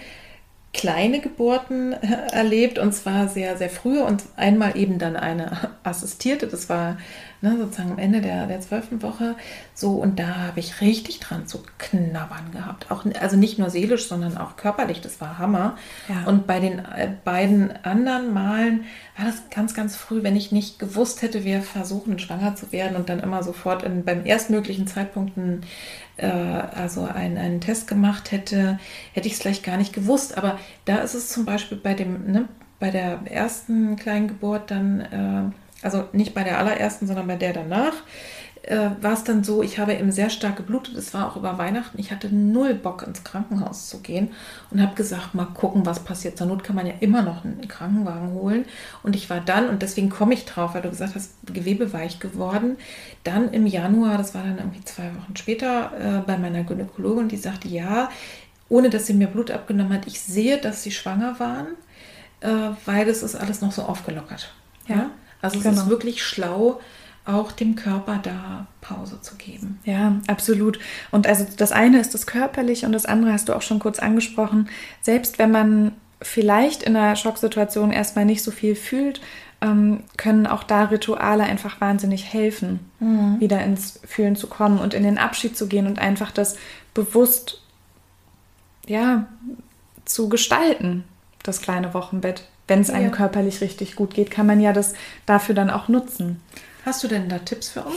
kleine 0.75 1.21
Geburten 1.21 1.93
äh, 1.95 2.33
erlebt 2.33 2.79
und 2.79 2.93
zwar 2.93 3.29
sehr, 3.29 3.57
sehr 3.57 3.71
früh 3.71 4.01
und 4.01 4.25
einmal 4.37 4.77
eben 4.77 4.99
dann 4.99 5.17
eine 5.17 5.71
assistierte. 5.85 6.47
Das 6.49 6.69
war 6.69 6.99
ne, 7.41 7.57
sozusagen 7.59 7.93
am 7.93 7.99
Ende 7.99 8.21
der 8.21 8.61
zwölften 8.61 9.01
Woche 9.01 9.37
so 9.73 9.93
und 9.93 10.19
da 10.19 10.37
habe 10.49 10.61
ich 10.61 10.81
richtig 10.81 11.21
dran 11.21 11.47
zu 11.47 11.63
knabbern 11.79 12.51
gehabt. 12.53 12.91
Auch, 12.91 13.05
also 13.21 13.37
nicht 13.37 13.59
nur 13.59 13.71
seelisch, 13.71 14.09
sondern 14.09 14.37
auch 14.37 14.57
körperlich. 14.57 15.01
Das 15.01 15.21
war 15.21 15.39
Hammer. 15.39 15.77
Ja. 16.09 16.29
Und 16.29 16.47
bei 16.47 16.59
den 16.59 16.81
äh, 16.81 17.11
beiden 17.25 17.73
anderen 17.85 18.33
Malen 18.33 18.85
war 19.17 19.27
das 19.27 19.49
ganz, 19.51 19.75
ganz 19.75 19.95
früh, 19.97 20.23
wenn 20.23 20.37
ich 20.37 20.53
nicht 20.53 20.79
gewusst 20.79 21.23
hätte, 21.23 21.45
wir 21.45 21.63
versuchen 21.63 22.19
schwanger 22.19 22.57
zu 22.57 22.73
werden 22.73 22.97
und 22.97 23.09
dann 23.09 23.21
immer 23.21 23.43
sofort 23.43 23.85
in, 23.85 24.05
beim 24.05 24.27
erstmöglichen 24.27 24.87
Zeitpunkt 24.87 25.37
ein 25.37 25.63
äh, 26.17 26.27
also 26.27 27.05
einen, 27.05 27.39
einen 27.39 27.61
Test 27.61 27.87
gemacht 27.87 28.33
hätte, 28.33 28.79
hätte 29.13 29.27
ich 29.27 29.35
es 29.35 29.41
vielleicht 29.41 29.65
gar 29.65 29.77
nicht 29.77 29.93
gewusst. 29.93 30.37
Aber 30.37 30.59
da 30.85 30.99
ist 30.99 31.15
es 31.15 31.29
zum 31.29 31.45
Beispiel 31.45 31.79
bei 31.79 31.95
dem, 31.95 32.31
ne, 32.31 32.49
bei 32.79 32.91
der 32.91 33.21
ersten 33.31 33.97
Kleingeburt 33.97 34.71
dann, 34.71 35.01
äh, 35.01 35.85
also 35.85 36.05
nicht 36.13 36.35
bei 36.35 36.45
der 36.45 36.59
allerersten, 36.59 37.07
sondern 37.07 37.27
bei 37.27 37.37
der 37.37 37.53
danach, 37.53 37.95
äh, 38.67 38.91
war 39.01 39.13
es 39.13 39.25
dann 39.25 39.45
so, 39.45 39.63
ich 39.63 39.79
habe 39.79 39.95
eben 39.95 40.11
sehr 40.11 40.31
stark 40.31 40.57
geblutet. 40.57 40.97
Es 40.97 41.13
war 41.13 41.29
auch 41.29 41.37
über 41.37 41.59
Weihnachten. 41.59 41.99
Ich 41.99 42.11
hatte 42.11 42.35
null 42.35 42.75
Bock 42.75 43.03
ins 43.07 43.23
Krankenhaus 43.23 43.89
zu 43.89 44.01
gehen 44.01 44.31
und 44.71 44.81
habe 44.81 44.95
gesagt, 44.95 45.35
mal 45.35 45.47
gucken, 45.47 45.85
was 45.85 46.01
passiert. 46.01 46.39
Zur 46.39 46.47
Not 46.47 46.65
kann 46.65 46.77
man 46.77 46.87
ja 46.87 46.95
immer 47.01 47.23
noch 47.23 47.45
einen 47.45 47.69
Krankenwagen 47.69 48.33
holen. 48.33 48.65
Und 49.03 49.17
ich 49.17 49.29
war 49.29 49.41
dann, 49.41 49.69
und 49.69 49.83
deswegen 49.83 50.09
komme 50.09 50.35
ich 50.35 50.47
drauf, 50.47 50.75
weil 50.75 50.83
du 50.83 50.91
gesagt 50.91 51.15
hast, 51.15 51.33
Gewebe 51.47 51.93
weich 51.93 52.21
geworden. 52.21 52.77
Dann 53.23 53.53
im 53.53 53.67
Januar, 53.67 54.17
das 54.17 54.35
war 54.35 54.43
dann 54.43 54.59
irgendwie 54.59 54.85
zwei 54.85 55.11
Wochen 55.15 55.37
später, 55.37 55.93
äh, 55.99 56.27
bei 56.27 56.39
meiner 56.39 56.65
Gynäkologin, 56.65 57.29
die 57.29 57.37
sagte, 57.37 57.69
ja, 57.69 58.09
ohne 58.71 58.89
dass 58.89 59.07
sie 59.07 59.15
mir 59.15 59.27
Blut 59.27 59.51
abgenommen 59.51 59.93
hat, 59.93 60.07
ich 60.07 60.21
sehe, 60.21 60.59
dass 60.59 60.83
sie 60.83 60.91
schwanger 60.91 61.39
waren, 61.39 61.67
äh, 62.41 62.75
weil 62.87 63.05
das 63.05 63.23
ist 63.23 63.35
alles 63.35 63.61
noch 63.61 63.73
so 63.73 63.83
aufgelockert. 63.83 64.55
Ja, 64.89 64.97
ja? 64.97 65.11
also 65.43 65.59
es 65.59 65.65
genau. 65.65 65.83
ist 65.83 65.89
wirklich 65.89 66.23
schlau, 66.23 66.81
auch 67.27 67.53
dem 67.53 67.75
Körper 67.75 68.21
da 68.23 68.67
Pause 68.81 69.21
zu 69.21 69.37
geben. 69.37 69.79
Ja, 69.85 70.17
absolut. 70.27 70.79
Und 71.11 71.27
also 71.27 71.47
das 71.57 71.73
eine 71.73 72.01
ist 72.01 72.13
das 72.13 72.27
körperliche 72.27 72.87
und 72.87 72.93
das 72.93 73.07
andere 73.07 73.33
hast 73.33 73.49
du 73.49 73.55
auch 73.55 73.63
schon 73.63 73.79
kurz 73.79 73.99
angesprochen. 73.99 74.69
Selbst 75.01 75.39
wenn 75.39 75.51
man 75.51 75.93
vielleicht 76.21 76.83
in 76.83 76.97
einer 76.97 77.17
Schocksituation 77.17 77.93
erstmal 77.93 78.25
nicht 78.27 78.43
so 78.43 78.51
viel 78.51 78.77
fühlt, 78.77 79.21
ähm, 79.61 80.03
können 80.17 80.47
auch 80.47 80.63
da 80.63 80.85
Rituale 80.85 81.45
einfach 81.45 81.81
wahnsinnig 81.81 82.33
helfen, 82.33 82.81
mhm. 83.01 83.41
wieder 83.41 83.63
ins 83.65 84.01
Fühlen 84.05 84.37
zu 84.37 84.47
kommen 84.47 84.79
und 84.79 84.93
in 84.93 85.03
den 85.03 85.19
Abschied 85.19 85.57
zu 85.57 85.67
gehen 85.67 85.87
und 85.87 85.99
einfach 85.99 86.31
das 86.31 86.57
bewusst, 86.93 87.63
ja, 88.87 89.27
zu 90.05 90.29
gestalten, 90.29 91.05
das 91.43 91.63
kleine 91.63 91.95
Wochenbett. 91.95 92.45
Wenn 92.67 92.81
es 92.81 92.91
einem 92.91 93.11
ja. 93.11 93.17
körperlich 93.17 93.61
richtig 93.61 93.97
gut 93.97 94.15
geht, 94.15 94.31
kann 94.31 94.47
man 94.47 94.61
ja 94.61 94.73
das 94.73 94.95
dafür 95.27 95.55
dann 95.55 95.71
auch 95.71 95.89
nutzen. 95.89 96.41
Hast 96.85 97.03
du 97.03 97.09
denn 97.09 97.29
da 97.29 97.39
Tipps 97.39 97.69
für 97.71 97.83
uns? 97.83 97.97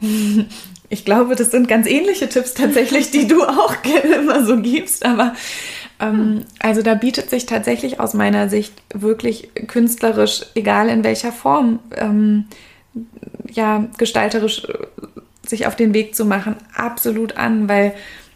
Ich 0.90 1.04
glaube, 1.04 1.36
das 1.36 1.50
sind 1.50 1.68
ganz 1.68 1.86
ähnliche 1.86 2.30
Tipps 2.30 2.54
tatsächlich, 2.54 3.10
die 3.10 3.26
du 3.26 3.44
auch 3.44 3.74
immer 4.18 4.42
so 4.46 4.56
gibst. 4.56 5.04
Aber 5.04 5.34
ähm, 6.00 6.44
also 6.60 6.80
da 6.80 6.94
bietet 6.94 7.28
sich 7.28 7.44
tatsächlich 7.44 8.00
aus 8.00 8.14
meiner 8.14 8.48
Sicht 8.48 8.72
wirklich 8.94 9.50
künstlerisch, 9.66 10.46
egal 10.54 10.88
in 10.88 11.04
welcher 11.04 11.30
Form, 11.30 11.80
ähm, 11.94 12.46
ja, 13.50 13.86
gestalterisch 13.98 14.64
äh, 14.64 14.78
sich 15.46 15.66
auf 15.66 15.76
den 15.76 15.92
Weg 15.92 16.14
zu 16.14 16.24
machen, 16.24 16.56
absolut 16.74 17.36
an, 17.36 17.68
weil 17.68 17.94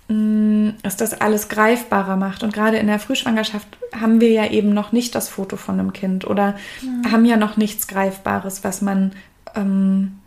mm, 0.08 0.70
es 0.82 0.96
das 0.96 1.18
alles 1.18 1.48
greifbarer 1.48 2.16
macht. 2.16 2.42
Und 2.42 2.52
gerade 2.52 2.78
in 2.78 2.86
der 2.86 2.98
Frühschwangerschaft 2.98 3.68
haben 3.98 4.20
wir 4.20 4.30
ja 4.30 4.50
eben 4.50 4.74
noch 4.74 4.92
nicht 4.92 5.14
das 5.14 5.28
Foto 5.28 5.56
von 5.56 5.78
einem 5.78 5.92
Kind 5.94 6.26
oder 6.26 6.54
mhm. 6.82 7.10
haben 7.10 7.24
ja 7.24 7.36
noch 7.36 7.56
nichts 7.56 7.86
Greifbares, 7.86 8.64
was 8.64 8.82
man 8.82 9.12
ähm, 9.54 10.18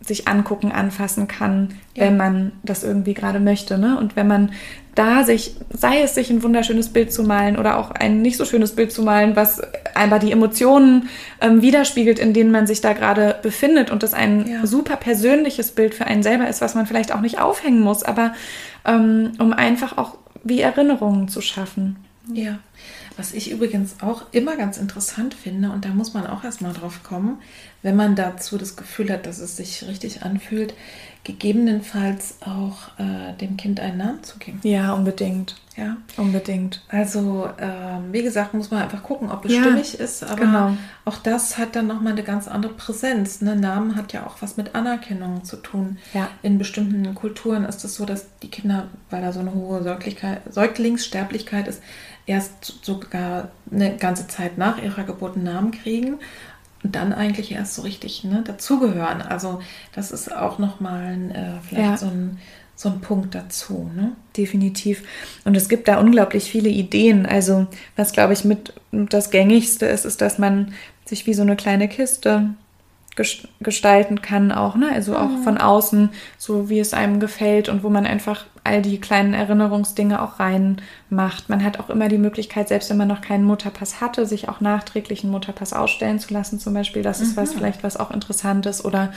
sich 0.00 0.28
angucken, 0.28 0.72
anfassen 0.72 1.28
kann, 1.28 1.74
ja. 1.94 2.04
wenn 2.04 2.16
man 2.16 2.52
das 2.62 2.82
irgendwie 2.82 3.14
gerade 3.14 3.40
möchte. 3.40 3.78
Ne? 3.78 3.96
Und 3.98 4.16
wenn 4.16 4.26
man 4.26 4.52
da 4.94 5.24
sich, 5.24 5.56
sei 5.70 6.02
es 6.02 6.14
sich 6.14 6.28
ein 6.30 6.42
wunderschönes 6.42 6.90
Bild 6.90 7.12
zu 7.12 7.22
malen 7.22 7.56
oder 7.56 7.78
auch 7.78 7.92
ein 7.92 8.20
nicht 8.20 8.36
so 8.36 8.44
schönes 8.44 8.74
Bild 8.74 8.92
zu 8.92 9.02
malen, 9.02 9.36
was 9.36 9.60
einfach 9.94 10.18
die 10.18 10.32
Emotionen 10.32 11.08
ähm, 11.40 11.62
widerspiegelt, 11.62 12.18
in 12.18 12.34
denen 12.34 12.50
man 12.50 12.66
sich 12.66 12.80
da 12.80 12.92
gerade 12.92 13.36
befindet 13.42 13.90
und 13.90 14.02
das 14.02 14.12
ein 14.12 14.46
ja. 14.46 14.66
super 14.66 14.96
persönliches 14.96 15.70
Bild 15.70 15.94
für 15.94 16.06
einen 16.06 16.22
selber 16.22 16.48
ist, 16.48 16.60
was 16.60 16.74
man 16.74 16.86
vielleicht 16.86 17.14
auch 17.14 17.20
nicht 17.20 17.40
aufhängen 17.40 17.80
muss, 17.80 18.02
aber 18.02 18.34
ähm, 18.84 19.32
um 19.38 19.52
einfach 19.52 19.96
auch 19.96 20.18
wie 20.44 20.60
Erinnerungen 20.60 21.28
zu 21.28 21.40
schaffen. 21.40 21.96
Ja. 22.32 22.58
Was 23.16 23.32
ich 23.34 23.50
übrigens 23.50 23.96
auch 24.00 24.24
immer 24.32 24.56
ganz 24.56 24.78
interessant 24.78 25.34
finde, 25.34 25.70
und 25.70 25.84
da 25.84 25.90
muss 25.90 26.14
man 26.14 26.26
auch 26.26 26.44
erstmal 26.44 26.72
drauf 26.72 27.02
kommen, 27.02 27.40
wenn 27.82 27.96
man 27.96 28.16
dazu 28.16 28.58
das 28.58 28.76
Gefühl 28.76 29.10
hat, 29.10 29.26
dass 29.26 29.38
es 29.38 29.56
sich 29.56 29.86
richtig 29.86 30.22
anfühlt, 30.22 30.74
gegebenenfalls 31.24 32.36
auch 32.40 32.98
äh, 32.98 33.36
dem 33.40 33.56
Kind 33.56 33.80
einen 33.80 33.98
Namen 33.98 34.24
zu 34.24 34.38
geben. 34.38 34.60
Ja, 34.62 34.92
unbedingt. 34.94 35.56
Ja, 35.76 35.96
unbedingt. 36.18 36.82
Also, 36.88 37.48
äh, 37.56 38.12
wie 38.12 38.22
gesagt, 38.22 38.52
muss 38.52 38.70
man 38.70 38.82
einfach 38.82 39.02
gucken, 39.02 39.30
ob 39.30 39.46
es 39.46 39.52
ja, 39.52 39.62
stimmig 39.62 39.98
ist. 39.98 40.22
Aber 40.22 40.44
genau. 40.44 40.76
auch 41.06 41.16
das 41.16 41.56
hat 41.56 41.76
dann 41.76 41.86
nochmal 41.86 42.12
eine 42.12 42.22
ganz 42.22 42.46
andere 42.46 42.74
Präsenz. 42.74 43.40
Ne? 43.40 43.56
Namen 43.56 43.96
hat 43.96 44.12
ja 44.12 44.26
auch 44.26 44.36
was 44.40 44.58
mit 44.58 44.74
Anerkennung 44.74 45.44
zu 45.44 45.56
tun. 45.56 45.96
Ja. 46.12 46.28
In 46.42 46.58
bestimmten 46.58 47.14
Kulturen 47.14 47.64
ist 47.64 47.84
es 47.84 47.94
so, 47.94 48.04
dass 48.04 48.26
die 48.42 48.50
Kinder, 48.50 48.88
weil 49.08 49.22
da 49.22 49.32
so 49.32 49.40
eine 49.40 49.54
hohe 49.54 49.82
Säuglingssterblichkeit 50.50 51.68
ist, 51.68 51.80
erst 52.26 52.84
sogar 52.84 53.48
eine 53.70 53.96
ganze 53.96 54.26
Zeit 54.28 54.58
nach 54.58 54.82
ihrer 54.82 55.04
Geburt 55.04 55.36
einen 55.36 55.44
Namen 55.44 55.70
kriegen 55.70 56.18
und 56.82 56.94
dann 56.94 57.12
eigentlich 57.12 57.52
erst 57.52 57.74
so 57.74 57.82
richtig 57.82 58.24
ne, 58.24 58.42
dazugehören. 58.44 59.22
Also 59.22 59.60
das 59.94 60.10
ist 60.10 60.34
auch 60.34 60.58
nochmal 60.58 61.30
äh, 61.30 61.66
vielleicht 61.66 61.90
ja. 61.90 61.96
so, 61.96 62.06
ein, 62.06 62.38
so 62.74 62.88
ein 62.88 63.00
Punkt 63.00 63.34
dazu. 63.34 63.90
Ne? 63.94 64.12
Definitiv. 64.36 65.02
Und 65.44 65.56
es 65.56 65.68
gibt 65.68 65.88
da 65.88 65.98
unglaublich 65.98 66.50
viele 66.50 66.68
Ideen. 66.68 67.26
Also 67.26 67.66
was, 67.96 68.12
glaube 68.12 68.32
ich, 68.32 68.44
mit 68.44 68.74
das 68.90 69.30
Gängigste 69.30 69.86
ist, 69.86 70.04
ist, 70.04 70.20
dass 70.20 70.38
man 70.38 70.72
sich 71.04 71.26
wie 71.26 71.34
so 71.34 71.42
eine 71.42 71.56
kleine 71.56 71.88
Kiste 71.88 72.54
gestalten 73.60 74.22
kann 74.22 74.52
auch, 74.52 74.74
ne? 74.74 74.90
Also 74.90 75.16
auch 75.16 75.28
mhm. 75.28 75.42
von 75.42 75.58
außen, 75.58 76.08
so 76.38 76.70
wie 76.70 76.80
es 76.80 76.94
einem 76.94 77.20
gefällt 77.20 77.68
und 77.68 77.82
wo 77.82 77.90
man 77.90 78.06
einfach 78.06 78.46
all 78.64 78.80
die 78.80 79.00
kleinen 79.00 79.34
Erinnerungsdinge 79.34 80.22
auch 80.22 80.38
reinmacht. 80.38 81.48
Man 81.48 81.64
hat 81.64 81.80
auch 81.80 81.90
immer 81.90 82.08
die 82.08 82.18
Möglichkeit, 82.18 82.68
selbst 82.68 82.90
wenn 82.90 82.96
man 82.96 83.08
noch 83.08 83.20
keinen 83.20 83.44
Mutterpass 83.44 84.00
hatte, 84.00 84.24
sich 84.24 84.48
auch 84.48 84.60
nachträglich 84.60 85.24
einen 85.24 85.32
Mutterpass 85.32 85.72
ausstellen 85.72 86.20
zu 86.20 86.32
lassen, 86.32 86.60
zum 86.60 86.74
Beispiel. 86.74 87.02
Das 87.02 87.20
ist 87.20 87.36
mhm. 87.36 87.40
was 87.40 87.54
vielleicht 87.54 87.82
was 87.82 87.96
auch 87.96 88.12
Interessantes 88.12 88.84
oder 88.84 89.12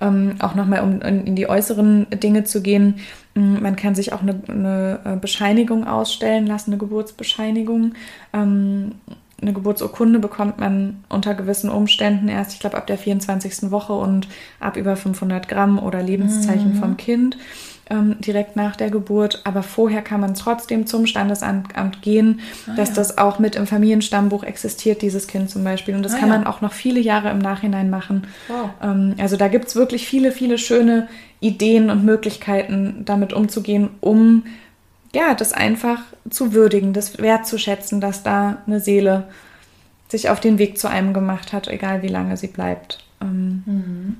ähm, 0.00 0.34
auch 0.40 0.54
nochmal, 0.54 0.82
um 0.82 1.00
in, 1.00 1.34
die 1.34 1.48
äußeren 1.48 2.08
Dinge 2.10 2.44
zu 2.44 2.60
gehen. 2.60 3.00
Man 3.34 3.76
kann 3.76 3.94
sich 3.94 4.12
auch 4.12 4.20
eine, 4.20 4.42
eine 4.48 5.00
äh, 5.04 5.16
Bescheinigung 5.16 5.86
ausstellen 5.86 6.46
lassen, 6.46 6.72
eine 6.72 6.78
Geburtsbescheinigung. 6.78 7.94
Ähm, 8.34 8.96
eine 9.40 9.54
Geburtsurkunde 9.54 10.18
bekommt 10.18 10.58
man 10.58 11.02
unter 11.08 11.34
gewissen 11.34 11.70
Umständen 11.70 12.28
erst, 12.28 12.52
ich 12.52 12.60
glaube, 12.60 12.76
ab 12.76 12.86
der 12.86 12.98
24. 12.98 13.70
Woche 13.70 13.94
und 13.94 14.28
ab 14.58 14.76
über 14.76 14.96
500 14.96 15.48
Gramm 15.48 15.78
oder 15.78 16.02
Lebenszeichen 16.02 16.74
mhm. 16.74 16.78
vom 16.78 16.96
Kind 16.98 17.38
ähm, 17.90 18.16
direkt 18.20 18.56
nach 18.56 18.76
der 18.76 18.90
Geburt. 18.90 19.42
Aber 19.44 19.62
vorher 19.62 20.02
kann 20.02 20.20
man 20.20 20.34
trotzdem 20.34 20.86
zum 20.86 21.06
Standesamt 21.06 22.00
gehen, 22.02 22.40
ah, 22.66 22.74
dass 22.76 22.90
ja. 22.90 22.94
das 22.94 23.18
auch 23.18 23.38
mit 23.38 23.56
im 23.56 23.66
Familienstammbuch 23.66 24.44
existiert, 24.44 25.02
dieses 25.02 25.26
Kind 25.26 25.50
zum 25.50 25.64
Beispiel. 25.64 25.94
Und 25.94 26.02
das 26.02 26.14
ah, 26.14 26.18
kann 26.18 26.28
ja. 26.28 26.38
man 26.38 26.46
auch 26.46 26.60
noch 26.60 26.72
viele 26.72 27.00
Jahre 27.00 27.30
im 27.30 27.38
Nachhinein 27.38 27.90
machen. 27.90 28.26
Wow. 28.48 28.70
Ähm, 28.82 29.14
also 29.18 29.36
da 29.36 29.48
gibt 29.48 29.68
es 29.68 29.76
wirklich 29.76 30.06
viele, 30.06 30.32
viele 30.32 30.56
schöne 30.56 31.08
Ideen 31.40 31.90
und 31.90 32.04
Möglichkeiten, 32.04 33.02
damit 33.04 33.32
umzugehen, 33.32 33.90
um 34.00 34.44
ja, 35.12 35.34
das 35.34 35.52
einfach 35.52 36.02
zu 36.28 36.52
würdigen, 36.52 36.92
das 36.92 37.18
wertzuschätzen, 37.18 38.00
dass 38.00 38.22
da 38.22 38.58
eine 38.66 38.78
Seele 38.80 39.24
sich 40.08 40.28
auf 40.28 40.40
den 40.40 40.58
Weg 40.58 40.78
zu 40.78 40.88
einem 40.88 41.14
gemacht 41.14 41.52
hat, 41.52 41.68
egal 41.68 42.02
wie 42.02 42.08
lange 42.08 42.36
sie 42.36 42.48
bleibt. 42.48 43.04
Ähm, 43.20 43.62
mhm. 43.66 44.16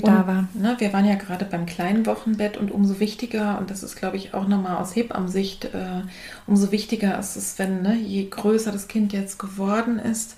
Sie 0.00 0.06
und, 0.06 0.12
da 0.12 0.26
war. 0.26 0.48
Ne, 0.54 0.76
wir 0.78 0.92
waren 0.92 1.04
ja 1.04 1.14
gerade 1.14 1.44
beim 1.44 1.66
kleinen 1.66 2.06
Wochenbett 2.06 2.56
und 2.56 2.70
umso 2.70 3.00
wichtiger, 3.00 3.58
und 3.58 3.70
das 3.70 3.82
ist, 3.82 3.96
glaube 3.96 4.16
ich, 4.16 4.34
auch 4.34 4.48
nochmal 4.48 4.76
aus 4.76 4.96
Hebammensicht, 4.96 5.66
äh, 5.66 6.02
umso 6.46 6.72
wichtiger 6.72 7.18
ist 7.18 7.36
es, 7.36 7.58
wenn, 7.58 7.82
ne, 7.82 7.96
je 7.96 8.28
größer 8.28 8.72
das 8.72 8.88
Kind 8.88 9.12
jetzt 9.12 9.38
geworden 9.38 9.98
ist, 9.98 10.36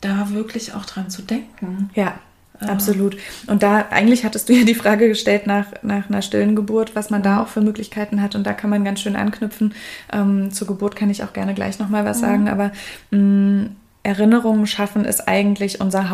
da 0.00 0.30
wirklich 0.30 0.74
auch 0.74 0.84
dran 0.84 1.10
zu 1.10 1.22
denken. 1.22 1.90
Ja, 1.94 2.18
Ah. 2.60 2.72
Absolut. 2.72 3.16
Und 3.46 3.62
da, 3.62 3.86
eigentlich 3.90 4.24
hattest 4.24 4.48
du 4.48 4.54
ja 4.54 4.64
die 4.64 4.74
Frage 4.74 5.08
gestellt 5.08 5.46
nach, 5.46 5.66
nach 5.82 6.08
einer 6.08 6.22
stillen 6.22 6.56
Geburt, 6.56 6.94
was 6.94 7.10
man 7.10 7.22
da 7.22 7.42
auch 7.42 7.48
für 7.48 7.60
Möglichkeiten 7.60 8.22
hat. 8.22 8.34
Und 8.34 8.46
da 8.46 8.52
kann 8.52 8.70
man 8.70 8.84
ganz 8.84 9.00
schön 9.00 9.16
anknüpfen. 9.16 9.74
Ähm, 10.12 10.52
zur 10.52 10.66
Geburt 10.66 10.96
kann 10.96 11.10
ich 11.10 11.22
auch 11.22 11.32
gerne 11.32 11.54
gleich 11.54 11.78
nochmal 11.78 12.04
was 12.04 12.18
mhm. 12.18 12.22
sagen. 12.22 12.48
Aber 12.48 12.72
mh, 13.10 13.18
mm, 13.18 13.76
Erinnerungen 14.02 14.66
schaffen 14.66 15.04
ist 15.04 15.26
eigentlich 15.26 15.80
unser 15.80 16.10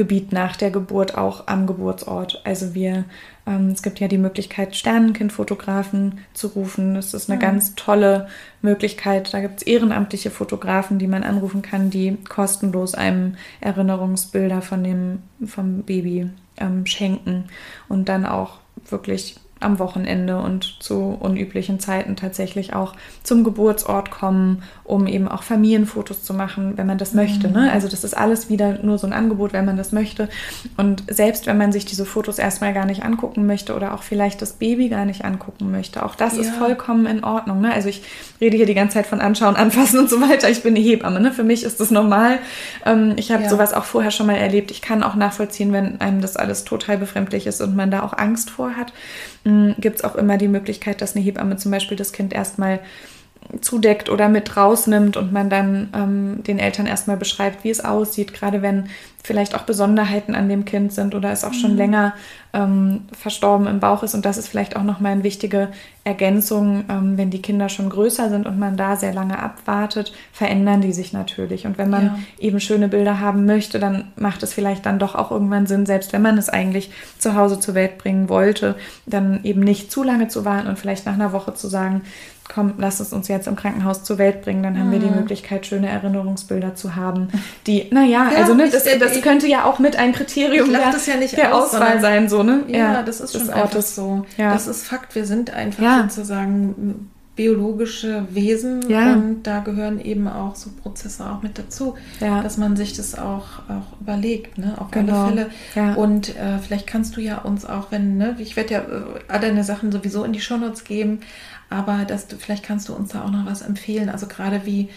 Hauptgebiet 0.00 0.32
nach 0.32 0.56
der 0.56 0.70
Geburt, 0.70 1.16
auch 1.16 1.46
am 1.46 1.66
Geburtsort. 1.66 2.40
Also 2.44 2.74
wir 2.74 3.04
ähm, 3.46 3.68
es 3.68 3.82
gibt 3.82 4.00
ja 4.00 4.08
die 4.08 4.18
Möglichkeit, 4.18 4.76
Sternenkindfotografen 4.76 6.20
zu 6.32 6.48
rufen. 6.48 6.94
Das 6.94 7.12
ist 7.12 7.28
eine 7.28 7.36
mhm. 7.36 7.42
ganz 7.42 7.74
tolle 7.74 8.28
Möglichkeit. 8.62 9.32
Da 9.34 9.40
gibt 9.40 9.58
es 9.58 9.66
ehrenamtliche 9.66 10.30
Fotografen, 10.30 10.98
die 10.98 11.06
man 11.06 11.22
anrufen 11.22 11.62
kann, 11.62 11.90
die 11.90 12.16
kostenlos 12.28 12.94
einem 12.94 13.36
Erinnerungsbilder 13.60 14.62
von 14.62 14.84
dem, 14.84 15.22
vom 15.44 15.82
Baby 15.82 16.30
ähm, 16.56 16.86
schenken 16.86 17.44
und 17.88 18.08
dann 18.08 18.24
auch 18.24 18.58
wirklich 18.88 19.36
am 19.60 19.78
Wochenende 19.78 20.38
und 20.38 20.76
zu 20.80 21.16
unüblichen 21.20 21.80
Zeiten 21.80 22.16
tatsächlich 22.16 22.74
auch 22.74 22.94
zum 23.22 23.44
Geburtsort 23.44 24.10
kommen, 24.10 24.62
um 24.84 25.06
eben 25.06 25.28
auch 25.28 25.42
Familienfotos 25.42 26.24
zu 26.24 26.32
machen, 26.32 26.72
wenn 26.76 26.86
man 26.86 26.96
das 26.96 27.12
möchte. 27.12 27.50
Ne? 27.50 27.64
Mhm. 27.64 27.68
Also 27.68 27.86
das 27.86 28.02
ist 28.02 28.16
alles 28.16 28.48
wieder 28.48 28.78
nur 28.82 28.96
so 28.96 29.06
ein 29.06 29.12
Angebot, 29.12 29.52
wenn 29.52 29.66
man 29.66 29.76
das 29.76 29.92
möchte. 29.92 30.30
Und 30.78 31.04
selbst 31.10 31.46
wenn 31.46 31.58
man 31.58 31.72
sich 31.72 31.84
diese 31.84 32.06
Fotos 32.06 32.38
erstmal 32.38 32.72
gar 32.72 32.86
nicht 32.86 33.04
angucken 33.04 33.44
möchte 33.44 33.76
oder 33.76 33.94
auch 33.94 34.02
vielleicht 34.02 34.40
das 34.40 34.54
Baby 34.54 34.88
gar 34.88 35.04
nicht 35.04 35.26
angucken 35.26 35.70
möchte, 35.70 36.06
auch 36.06 36.14
das 36.14 36.36
ja. 36.36 36.40
ist 36.40 36.50
vollkommen 36.52 37.04
in 37.04 37.22
Ordnung. 37.22 37.60
Ne? 37.60 37.72
Also 37.72 37.90
ich 37.90 38.02
rede 38.40 38.56
hier 38.56 38.66
die 38.66 38.74
ganze 38.74 38.94
Zeit 38.94 39.06
von 39.06 39.20
anschauen, 39.20 39.56
anfassen 39.56 39.98
und 39.98 40.08
so 40.08 40.22
weiter. 40.22 40.48
Ich 40.48 40.62
bin 40.62 40.74
eine 40.74 40.82
Hebamme. 40.82 41.20
Ne? 41.20 41.32
Für 41.32 41.44
mich 41.44 41.64
ist 41.64 41.80
das 41.80 41.90
normal. 41.90 42.38
Ähm, 42.86 43.12
ich 43.16 43.30
habe 43.30 43.42
ja. 43.42 43.50
sowas 43.50 43.74
auch 43.74 43.84
vorher 43.84 44.10
schon 44.10 44.26
mal 44.26 44.36
erlebt. 44.36 44.70
Ich 44.70 44.80
kann 44.80 45.02
auch 45.02 45.16
nachvollziehen, 45.16 45.70
wenn 45.74 46.00
einem 46.00 46.22
das 46.22 46.38
alles 46.38 46.64
total 46.64 46.96
befremdlich 46.96 47.46
ist 47.46 47.60
und 47.60 47.76
man 47.76 47.90
da 47.90 48.02
auch 48.02 48.16
Angst 48.16 48.48
vor 48.48 48.76
hat 48.76 48.94
gibt 49.78 49.96
es 49.96 50.04
auch 50.04 50.16
immer 50.16 50.38
die 50.38 50.48
Möglichkeit, 50.48 51.00
dass 51.00 51.14
eine 51.14 51.24
Hebamme 51.24 51.56
zum 51.56 51.70
Beispiel 51.70 51.96
das 51.96 52.12
Kind 52.12 52.32
erstmal 52.32 52.80
zudeckt 53.60 54.08
oder 54.08 54.28
mit 54.28 54.56
rausnimmt 54.56 55.16
und 55.16 55.32
man 55.32 55.50
dann 55.50 55.88
ähm, 55.94 56.42
den 56.44 56.58
Eltern 56.58 56.86
erstmal 56.86 57.16
beschreibt, 57.16 57.64
wie 57.64 57.70
es 57.70 57.84
aussieht, 57.84 58.32
gerade 58.32 58.62
wenn 58.62 58.88
vielleicht 59.22 59.54
auch 59.54 59.62
Besonderheiten 59.62 60.34
an 60.34 60.48
dem 60.48 60.64
Kind 60.64 60.92
sind 60.92 61.14
oder 61.14 61.30
es 61.30 61.44
auch 61.44 61.52
schon 61.52 61.72
mhm. 61.72 61.76
länger 61.76 62.14
ähm, 62.52 63.02
verstorben 63.12 63.66
im 63.66 63.78
Bauch 63.78 64.02
ist. 64.02 64.14
Und 64.14 64.24
das 64.24 64.38
ist 64.38 64.48
vielleicht 64.48 64.76
auch 64.76 64.82
nochmal 64.82 65.12
eine 65.12 65.24
wichtige 65.24 65.68
Ergänzung, 66.04 66.84
ähm, 66.88 67.18
wenn 67.18 67.30
die 67.30 67.42
Kinder 67.42 67.68
schon 67.68 67.90
größer 67.90 68.30
sind 68.30 68.46
und 68.46 68.58
man 68.58 68.76
da 68.76 68.96
sehr 68.96 69.12
lange 69.12 69.38
abwartet, 69.38 70.12
verändern 70.32 70.80
die 70.80 70.92
sich 70.92 71.12
natürlich. 71.12 71.66
Und 71.66 71.76
wenn 71.76 71.90
man 71.90 72.06
ja. 72.06 72.18
eben 72.38 72.60
schöne 72.60 72.88
Bilder 72.88 73.20
haben 73.20 73.44
möchte, 73.44 73.78
dann 73.78 74.10
macht 74.16 74.42
es 74.42 74.54
vielleicht 74.54 74.86
dann 74.86 74.98
doch 74.98 75.14
auch 75.14 75.30
irgendwann 75.30 75.66
Sinn, 75.66 75.86
selbst 75.86 76.12
wenn 76.12 76.22
man 76.22 76.38
es 76.38 76.48
eigentlich 76.48 76.90
zu 77.18 77.34
Hause 77.34 77.60
zur 77.60 77.74
Welt 77.74 77.98
bringen 77.98 78.28
wollte, 78.28 78.74
dann 79.04 79.40
eben 79.44 79.60
nicht 79.60 79.92
zu 79.92 80.02
lange 80.02 80.28
zu 80.28 80.44
warten 80.44 80.68
und 80.68 80.78
vielleicht 80.78 81.04
nach 81.04 81.14
einer 81.14 81.32
Woche 81.32 81.54
zu 81.54 81.68
sagen, 81.68 82.02
komm, 82.52 82.74
lass 82.78 83.00
es 83.00 83.12
uns 83.12 83.28
jetzt 83.28 83.46
im 83.46 83.56
Krankenhaus 83.56 84.02
zur 84.02 84.18
Welt 84.18 84.42
bringen, 84.42 84.62
dann 84.62 84.78
haben 84.78 84.88
mhm. 84.88 84.92
wir 84.92 84.98
die 84.98 85.06
mhm. 85.06 85.16
Möglichkeit, 85.16 85.66
schöne 85.66 85.88
Erinnerungsbilder 85.88 86.74
zu 86.74 86.96
haben. 86.96 87.28
Die, 87.66 87.88
naja, 87.90 88.30
ja, 88.32 88.38
also 88.38 88.54
ne, 88.54 88.68
das, 88.70 88.84
das 88.98 89.16
ich, 89.16 89.22
könnte 89.22 89.46
ja 89.46 89.64
auch 89.64 89.78
mit 89.78 89.96
ein 89.96 90.12
Kriterium 90.12 90.70
der, 90.70 90.90
das 90.90 91.06
ja 91.06 91.16
nicht 91.16 91.36
der 91.36 91.54
aus, 91.54 91.74
Auswahl 91.74 92.00
sein, 92.00 92.28
so, 92.28 92.42
ne? 92.42 92.64
Ja, 92.68 92.78
ja 92.78 93.02
das 93.02 93.20
ist 93.20 93.32
schon 93.32 93.46
das 93.46 93.50
einfach 93.50 93.82
so. 93.82 94.24
Ja. 94.36 94.52
Das 94.52 94.66
ist 94.66 94.86
Fakt, 94.86 95.14
wir 95.14 95.26
sind 95.26 95.52
einfach 95.52 96.08
sozusagen 96.08 97.10
biologische 97.36 98.26
Wesen 98.30 98.84
und 98.84 99.44
da 99.44 99.60
gehören 99.60 100.00
eben 100.00 100.28
auch 100.28 100.56
so 100.56 100.70
Prozesse 100.82 101.24
auch 101.24 101.42
mit 101.42 101.58
dazu, 101.58 101.94
dass 102.18 102.58
man 102.58 102.76
sich 102.76 102.94
das 102.94 103.18
auch, 103.18 103.60
auch 103.68 104.00
überlegt, 104.00 104.58
ne? 104.58 104.74
auf 104.78 104.90
genau. 104.90 105.26
alle 105.26 105.50
Fälle. 105.72 105.96
Und 105.96 106.36
äh, 106.36 106.58
vielleicht 106.58 106.86
kannst 106.86 107.16
du 107.16 107.20
ja 107.20 107.38
uns 107.38 107.64
auch, 107.64 107.90
wenn, 107.90 108.18
ne, 108.18 108.36
ich 108.38 108.56
werde 108.56 108.74
ja 108.74 108.80
äh, 108.80 109.20
all 109.28 109.40
deine 109.40 109.64
Sachen 109.64 109.90
sowieso 109.90 110.24
in 110.24 110.32
die 110.32 110.40
Shownotes 110.40 110.84
geben, 110.84 111.20
aber 111.70 112.04
dass 112.04 112.26
du, 112.26 112.36
vielleicht 112.36 112.64
kannst 112.64 112.88
du 112.88 112.94
uns 112.94 113.10
da 113.10 113.24
auch 113.24 113.30
noch 113.30 113.46
was 113.46 113.62
empfehlen. 113.62 114.08
Also 114.08 114.26
gerade 114.26 114.66
wie, 114.66 114.88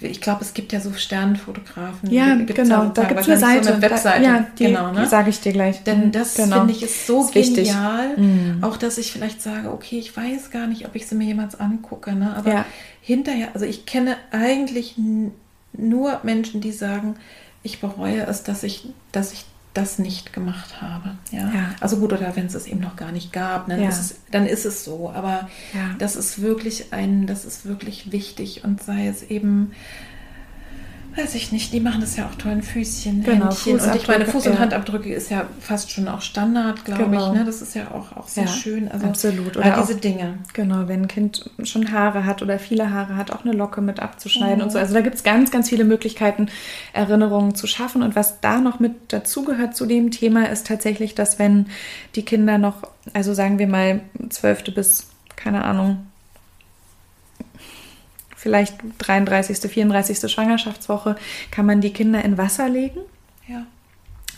ich 0.00 0.20
glaube, 0.20 0.42
es 0.42 0.52
gibt 0.52 0.72
ja 0.72 0.80
so 0.80 0.92
Sternfotografen. 0.92 2.10
Ja, 2.10 2.34
genau. 2.34 2.86
Da 2.86 3.04
gibt 3.04 3.20
es 3.20 3.28
eine 3.28 3.38
Seite. 3.38 3.64
So 3.64 3.72
eine 3.72 3.82
Webseite. 3.82 4.22
Da, 4.22 4.28
ja, 4.28 4.46
die, 4.58 4.64
genau, 4.64 4.92
ne? 4.92 5.02
die 5.02 5.06
sage 5.06 5.30
ich 5.30 5.40
dir 5.40 5.52
gleich. 5.52 5.84
Denn 5.84 6.10
das 6.10 6.34
genau. 6.34 6.58
finde 6.58 6.72
ich 6.72 6.82
ist 6.82 7.06
so 7.06 7.30
ist 7.32 7.54
genial. 7.54 8.16
Mhm. 8.16 8.58
Auch, 8.62 8.76
dass 8.76 8.98
ich 8.98 9.12
vielleicht 9.12 9.40
sage, 9.40 9.72
okay, 9.72 9.98
ich 9.98 10.14
weiß 10.16 10.50
gar 10.50 10.66
nicht, 10.66 10.84
ob 10.86 10.96
ich 10.96 11.06
sie 11.06 11.14
mir 11.14 11.24
jemals 11.24 11.58
angucke. 11.58 12.12
Ne? 12.12 12.34
Aber 12.36 12.50
ja. 12.50 12.64
hinterher, 13.00 13.48
also 13.54 13.64
ich 13.64 13.86
kenne 13.86 14.16
eigentlich 14.32 14.96
nur 15.72 16.20
Menschen, 16.24 16.60
die 16.60 16.72
sagen, 16.72 17.16
ich 17.62 17.80
bereue 17.80 18.26
es, 18.26 18.42
dass 18.42 18.64
ich, 18.64 18.88
dass 19.12 19.32
ich 19.32 19.44
das 19.76 19.98
nicht 19.98 20.32
gemacht 20.32 20.80
habe. 20.80 21.16
Ja? 21.30 21.52
ja. 21.52 21.74
Also 21.80 21.98
gut, 21.98 22.12
oder 22.12 22.34
wenn 22.34 22.46
es 22.46 22.54
es 22.54 22.66
eben 22.66 22.80
noch 22.80 22.96
gar 22.96 23.12
nicht 23.12 23.32
gab, 23.32 23.68
ne? 23.68 23.82
ja. 23.82 23.88
ist 23.88 23.98
es, 23.98 24.16
dann 24.30 24.46
ist 24.46 24.64
es 24.64 24.84
so. 24.84 25.10
Aber 25.10 25.48
ja. 25.74 25.94
das 25.98 26.16
ist 26.16 26.40
wirklich 26.40 26.92
ein, 26.92 27.26
das 27.26 27.44
ist 27.44 27.66
wirklich 27.66 28.12
wichtig 28.12 28.64
und 28.64 28.82
sei 28.82 29.08
es 29.08 29.22
eben 29.22 29.72
weiß 31.16 31.34
ich 31.34 31.50
nicht, 31.50 31.72
die 31.72 31.80
machen 31.80 32.00
das 32.00 32.16
ja 32.16 32.26
auch 32.26 32.34
toll 32.34 32.52
in 32.52 32.62
Füßchen, 32.62 33.22
genau, 33.22 33.46
Händchen. 33.46 33.80
Und 33.80 33.94
ich 33.94 34.06
meine, 34.06 34.24
Fuß- 34.24 34.48
und 34.48 34.54
ja. 34.54 34.58
Handabdrücke 34.58 35.12
ist 35.12 35.30
ja 35.30 35.46
fast 35.60 35.90
schon 35.90 36.08
auch 36.08 36.20
Standard, 36.20 36.84
glaube 36.84 37.04
genau. 37.04 37.32
ich. 37.32 37.38
Ne? 37.38 37.44
Das 37.44 37.62
ist 37.62 37.74
ja 37.74 37.90
auch, 37.90 38.16
auch 38.16 38.28
sehr 38.28 38.44
ja, 38.44 38.50
schön. 38.50 38.90
Also, 38.90 39.06
absolut. 39.06 39.56
Oder 39.56 39.78
diese 39.80 39.94
auch, 39.94 40.00
Dinge. 40.00 40.38
Genau, 40.52 40.88
wenn 40.88 41.02
ein 41.02 41.08
Kind 41.08 41.50
schon 41.62 41.90
Haare 41.90 42.26
hat 42.26 42.42
oder 42.42 42.58
viele 42.58 42.90
Haare 42.90 43.16
hat, 43.16 43.30
auch 43.30 43.44
eine 43.44 43.54
Locke 43.54 43.80
mit 43.80 44.00
abzuschneiden 44.00 44.58
mhm. 44.58 44.64
und 44.64 44.70
so. 44.70 44.78
Also 44.78 44.92
da 44.92 45.00
gibt 45.00 45.16
es 45.16 45.22
ganz, 45.22 45.50
ganz 45.50 45.70
viele 45.70 45.84
Möglichkeiten, 45.84 46.48
Erinnerungen 46.92 47.54
zu 47.54 47.66
schaffen. 47.66 48.02
Und 48.02 48.14
was 48.14 48.40
da 48.40 48.60
noch 48.60 48.78
mit 48.78 49.12
dazugehört 49.12 49.74
zu 49.74 49.86
dem 49.86 50.10
Thema, 50.10 50.50
ist 50.50 50.66
tatsächlich, 50.66 51.14
dass 51.14 51.38
wenn 51.38 51.66
die 52.14 52.24
Kinder 52.24 52.58
noch, 52.58 52.82
also 53.14 53.32
sagen 53.32 53.58
wir 53.58 53.68
mal, 53.68 54.00
zwölfte 54.28 54.70
bis, 54.70 55.08
keine 55.36 55.64
Ahnung, 55.64 56.06
vielleicht 58.46 58.76
33., 58.98 59.58
34. 59.58 60.30
Schwangerschaftswoche, 60.30 61.16
kann 61.50 61.66
man 61.66 61.80
die 61.80 61.92
Kinder 61.92 62.24
in 62.24 62.38
Wasser 62.38 62.68
legen. 62.68 63.00
Ja. 63.48 63.66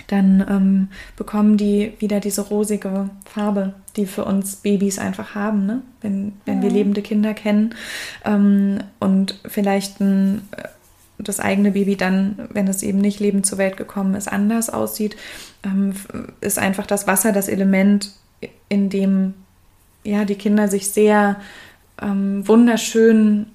Dann 0.07 0.47
ähm, 0.49 0.89
bekommen 1.15 1.59
die 1.59 1.93
wieder 1.99 2.21
diese 2.21 2.41
rosige 2.41 3.11
Farbe, 3.27 3.75
die 3.97 4.07
für 4.07 4.25
uns 4.25 4.57
Babys 4.57 4.99
einfach 4.99 5.35
haben, 5.35 5.67
ne? 5.67 5.83
wenn, 6.01 6.33
wenn 6.47 6.59
ja. 6.59 6.63
wir 6.63 6.71
lebende 6.71 7.03
Kinder 7.03 7.35
kennen. 7.35 7.75
Ähm, 8.25 8.79
und 8.99 9.39
vielleicht 9.47 10.01
ein, 10.01 10.49
äh, 10.57 10.69
das 11.19 11.39
eigene 11.39 11.73
Baby 11.73 11.97
dann, 11.97 12.49
wenn 12.51 12.67
es 12.67 12.83
eben 12.83 13.03
nicht 13.03 13.21
lebend 13.21 13.45
zur 13.45 13.59
Welt 13.59 13.77
gekommen 13.77 14.15
ist, 14.15 14.33
anders 14.33 14.71
aussieht, 14.71 15.19
ähm, 15.67 15.93
ist 16.41 16.59
einfach 16.59 16.87
das 16.87 17.07
Wasser 17.07 17.33
das 17.33 17.49
Element, 17.49 18.13
in 18.71 18.89
dem 18.89 19.35
ja, 20.03 20.25
die 20.25 20.37
Kinder 20.37 20.69
sich 20.69 20.89
sehr 20.89 21.37
ähm, 22.01 22.47
wunderschön 22.47 23.47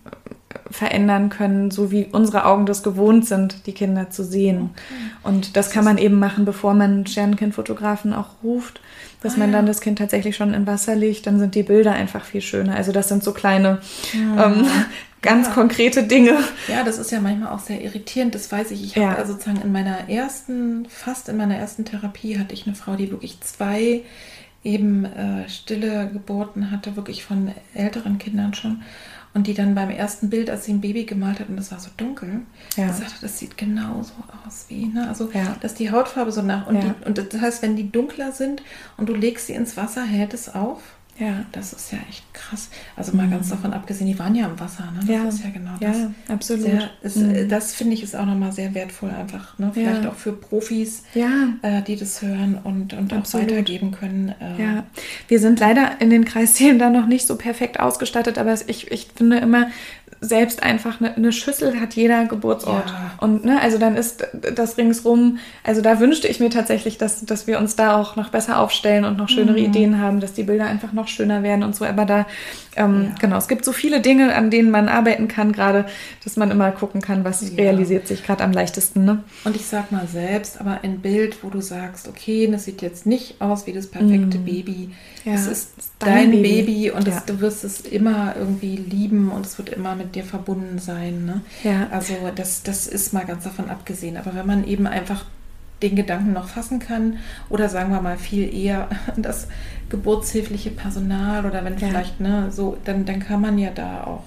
verändern 0.70 1.30
können, 1.30 1.72
so 1.72 1.92
wie 1.92 2.08
unsere 2.12 2.46
Augen 2.46 2.66
das 2.66 2.84
gewohnt 2.84 3.28
sind, 3.28 3.66
die 3.68 3.74
Kinder 3.74 4.10
zu 4.10 4.24
sehen. 4.24 4.72
Okay. 4.74 4.94
Und 5.24 5.56
das, 5.56 5.68
das 5.68 5.74
kann 5.74 5.86
man 5.86 5.98
eben 5.98 6.20
machen, 6.20 6.46
bevor 6.46 6.74
man 6.74 7.06
Sternenkindfotografen 7.06 8.14
auch 8.14 8.44
ruft, 8.44 8.82
dass 9.22 9.36
ah, 9.36 9.40
man 9.40 9.52
dann 9.52 9.66
das 9.66 9.82
Kind 9.82 10.00
tatsächlich 10.00 10.36
schon 10.36 10.54
in 10.54 10.68
Wasser 10.68 10.96
legt, 10.96 11.28
dann 11.28 11.40
sind 11.40 11.56
die 11.56 11.64
Bilder 11.64 11.94
einfach 11.94 12.26
viel 12.26 12.42
schöner. 12.42 12.76
Also 12.76 12.92
das 12.92 13.08
sind 13.08 13.24
so 13.24 13.34
kleine, 13.34 13.80
ja. 14.14 14.46
ähm, 14.46 14.66
ganz 15.22 15.48
ja. 15.48 15.54
konkrete 15.54 16.04
Dinge. 16.04 16.38
Ja, 16.68 16.84
das 16.84 16.98
ist 16.98 17.12
ja 17.12 17.22
manchmal 17.22 17.54
auch 17.54 17.60
sehr 17.60 17.82
irritierend, 17.82 18.36
das 18.36 18.52
weiß 18.52 18.72
ich. 18.72 18.84
Ich 18.84 18.98
habe 18.98 19.20
ja. 19.20 19.26
sozusagen 19.26 19.62
in 19.62 19.72
meiner 19.72 20.10
ersten, 20.10 20.86
fast 20.90 21.30
in 21.30 21.38
meiner 21.38 21.56
ersten 21.56 21.86
Therapie 21.86 22.38
hatte 22.38 22.54
ich 22.54 22.68
eine 22.68 22.76
Frau, 22.76 22.96
die 22.96 23.12
wirklich 23.12 23.40
zwei 23.42 24.02
eben 24.64 25.06
äh, 25.06 25.48
stille 25.50 26.10
Geburten 26.12 26.72
hatte, 26.72 26.96
wirklich 26.96 27.24
von 27.24 27.52
älteren 27.74 28.18
Kindern 28.18 28.54
schon. 28.54 28.82
Und 29.34 29.48
die 29.48 29.56
dann 29.56 29.74
beim 29.74 29.90
ersten 29.90 30.30
Bild, 30.30 30.50
als 30.50 30.66
sie 30.66 30.74
ein 30.74 30.82
Baby 30.82 31.06
gemalt 31.06 31.40
hat 31.40 31.50
und 31.50 31.58
das 31.58 31.72
war 31.72 31.80
so 31.80 31.90
dunkel, 31.98 32.42
ja. 32.78 32.88
gesagt 32.88 33.16
hat, 33.16 33.24
das 33.24 33.40
sieht 33.40 33.58
genauso 33.58 34.14
aus 34.46 34.66
wie, 34.68 34.86
ne? 34.86 35.08
Also, 35.08 35.32
ja. 35.34 35.56
dass 35.62 35.74
die 35.74 35.90
Hautfarbe 35.90 36.32
so 36.32 36.44
nach. 36.44 36.68
Und, 36.68 36.76
ja. 36.76 36.82
die, 36.82 37.06
und 37.08 37.18
das 37.18 37.42
heißt, 37.42 37.62
wenn 37.64 37.76
die 37.76 37.92
dunkler 37.92 38.32
sind 38.32 38.62
und 38.98 39.10
du 39.10 39.16
legst 39.16 39.48
sie 39.48 39.54
ins 39.54 39.76
Wasser, 39.76 40.04
hält 40.04 40.36
es 40.36 40.54
auf. 40.54 40.82
Ja. 41.20 41.46
Das 41.52 41.74
ist 41.74 41.92
ja 41.92 42.00
echt 42.10 42.24
krass. 42.34 42.70
Also 42.96 43.16
mal 43.16 43.28
mhm. 43.28 43.32
ganz 43.32 43.50
davon 43.50 43.72
abgesehen, 43.74 44.08
die 44.08 44.18
waren 44.18 44.34
ja 44.34 44.48
im 44.48 44.60
Wasser, 44.60 44.86
ne? 44.92 45.00
Das 45.02 45.10
ja. 45.10 45.24
ist 45.28 45.44
ja 45.44 45.50
genau 45.52 45.72
das. 45.80 45.98
Ja, 45.98 46.12
absolut. 46.28 46.64
Sehr, 46.64 46.90
ist, 47.02 47.18
mhm. 47.18 47.50
Das 47.50 47.76
finde 47.76 47.94
ich 47.94 48.04
ist 48.04 48.16
auch 48.16 48.26
nochmal 48.26 48.52
sehr 48.52 48.74
wertvoll, 48.74 49.12
einfach, 49.12 49.58
ne? 49.60 49.72
Vielleicht 49.74 50.04
ja. 50.04 50.10
auch 50.10 50.16
für 50.16 50.34
Profis, 50.34 51.04
ja. 51.14 51.50
äh, 51.62 51.82
die 51.84 51.96
das 51.96 52.22
hören 52.22 52.60
und, 52.64 52.94
und 52.94 53.14
auch 53.14 53.34
weitergeben 53.34 53.92
können. 53.92 54.34
Äh. 54.40 54.62
Ja, 54.62 54.84
wir 55.28 55.40
sind 55.40 55.60
leider 55.60 56.02
in 56.02 56.10
den 56.10 56.26
Kreissälen 56.26 56.80
da 56.80 56.90
noch 56.90 57.06
nicht 57.06 57.28
so 57.28 57.36
perfekt 57.36 57.80
ausgestattet, 57.80 58.38
aber 58.38 58.54
ich, 58.68 58.92
ich 58.92 59.10
finde 59.16 59.38
immer, 59.38 59.68
selbst 60.24 60.64
einfach 60.64 61.02
eine, 61.02 61.16
eine, 61.16 61.32
Schüssel 61.34 61.80
hat 61.80 61.96
jeder 61.96 62.26
Geburtsort. 62.26 62.88
Ja. 62.88 63.12
Und 63.20 63.44
ne, 63.44 63.62
also 63.62 63.78
dann 63.78 63.96
ist 63.96 64.26
das 64.56 64.78
ringsrum, 64.78 65.40
also 65.64 65.82
da 65.82 66.00
wünschte 66.00 66.28
ich 66.28 66.40
mir 66.40 66.50
tatsächlich, 66.50 66.98
dass, 66.98 67.26
dass 67.26 67.46
wir 67.46 67.60
uns 67.60 67.76
da 67.76 67.98
auch 67.98 68.16
noch 68.16 68.30
besser 68.30 68.60
aufstellen 68.60 69.04
und 69.04 69.18
noch 69.18 69.30
schönere 69.30 69.60
mhm. 69.60 69.66
Ideen 69.66 70.00
haben, 70.00 70.20
dass 70.20 70.34
die 70.34 70.44
Bilder 70.44 70.66
einfach 70.66 70.94
noch 70.94 71.08
schöner 71.08 71.44
werden 71.44 71.64
und 71.64 71.76
so. 71.76 71.86
Aber 71.86 72.06
da, 72.06 72.26
ähm, 72.76 73.10
ja. 73.10 73.16
genau, 73.20 73.38
es 73.38 73.48
gibt 73.48 73.66
so 73.66 73.74
viele 73.74 74.00
Dinge, 74.00 74.34
an 74.34 74.50
denen 74.50 74.72
man 74.72 74.88
arbeiten 74.88 75.28
kann, 75.28 75.52
gerade, 75.52 75.86
dass 76.24 76.38
man 76.38 76.50
immer 76.52 76.72
gucken 76.72 77.02
kann, 77.02 77.24
was 77.26 77.42
ja. 77.42 77.56
realisiert 77.58 78.08
sich 78.08 78.24
gerade 78.24 78.44
am 78.44 78.54
leichtesten. 78.54 79.04
Ne? 79.04 79.24
Und 79.44 79.56
ich 79.56 79.66
sag 79.66 79.92
mal 79.92 80.08
selbst, 80.08 80.60
aber 80.60 80.80
ein 80.84 81.00
Bild, 81.00 81.44
wo 81.44 81.50
du 81.50 81.62
sagst, 81.62 82.08
okay, 82.08 82.48
das 82.50 82.66
sieht 82.66 82.82
jetzt 82.82 83.06
nicht 83.06 83.42
aus 83.42 83.68
wie 83.68 83.74
das 83.74 83.88
perfekte 83.88 84.38
mhm. 84.38 84.46
Baby. 84.46 84.90
Es 85.26 85.48
ist 85.48 85.72
dein, 86.00 86.32
dein 86.32 86.32
Baby, 86.32 86.64
Baby 86.64 86.92
und 86.92 87.08
das, 87.08 87.26
du 87.26 87.40
wirst 87.40 87.64
es 87.64 87.82
immer 87.82 88.36
irgendwie 88.36 88.76
lieben 88.76 89.32
und 89.32 89.46
es 89.46 89.58
wird 89.58 89.70
immer 89.70 89.96
mit 89.96 90.16
dir 90.16 90.24
verbunden 90.24 90.80
sein. 90.80 91.26
Ne? 91.26 91.42
Ja. 91.64 91.88
Also 91.92 92.14
das, 92.36 92.64
das 92.64 92.88
ist 92.88 93.14
mal 93.14 93.26
ganz 93.26 93.46
davon 93.46 93.70
abgesehen. 93.70 94.18
Aber 94.18 94.36
wenn 94.36 94.46
man 94.46 94.68
eben 94.68 94.88
einfach 94.88 95.26
den 95.82 95.96
Gedanken 95.96 96.34
noch 96.34 96.48
fassen 96.48 96.80
kann 96.80 97.18
oder 97.50 97.70
sagen 97.70 97.92
wir 97.92 98.02
mal 98.02 98.18
viel 98.18 98.54
eher 98.54 98.90
das 99.18 99.48
geburtshilfliche 99.90 100.72
Personal 100.72 101.46
oder 101.46 101.64
wenn 101.64 101.78
ja. 101.78 101.88
vielleicht 101.88 102.20
ne 102.20 102.52
so 102.52 102.78
dann 102.86 103.06
dann 103.06 103.20
kann 103.20 103.42
man 103.42 103.58
ja 103.58 103.70
da 103.70 104.06
auch 104.06 104.24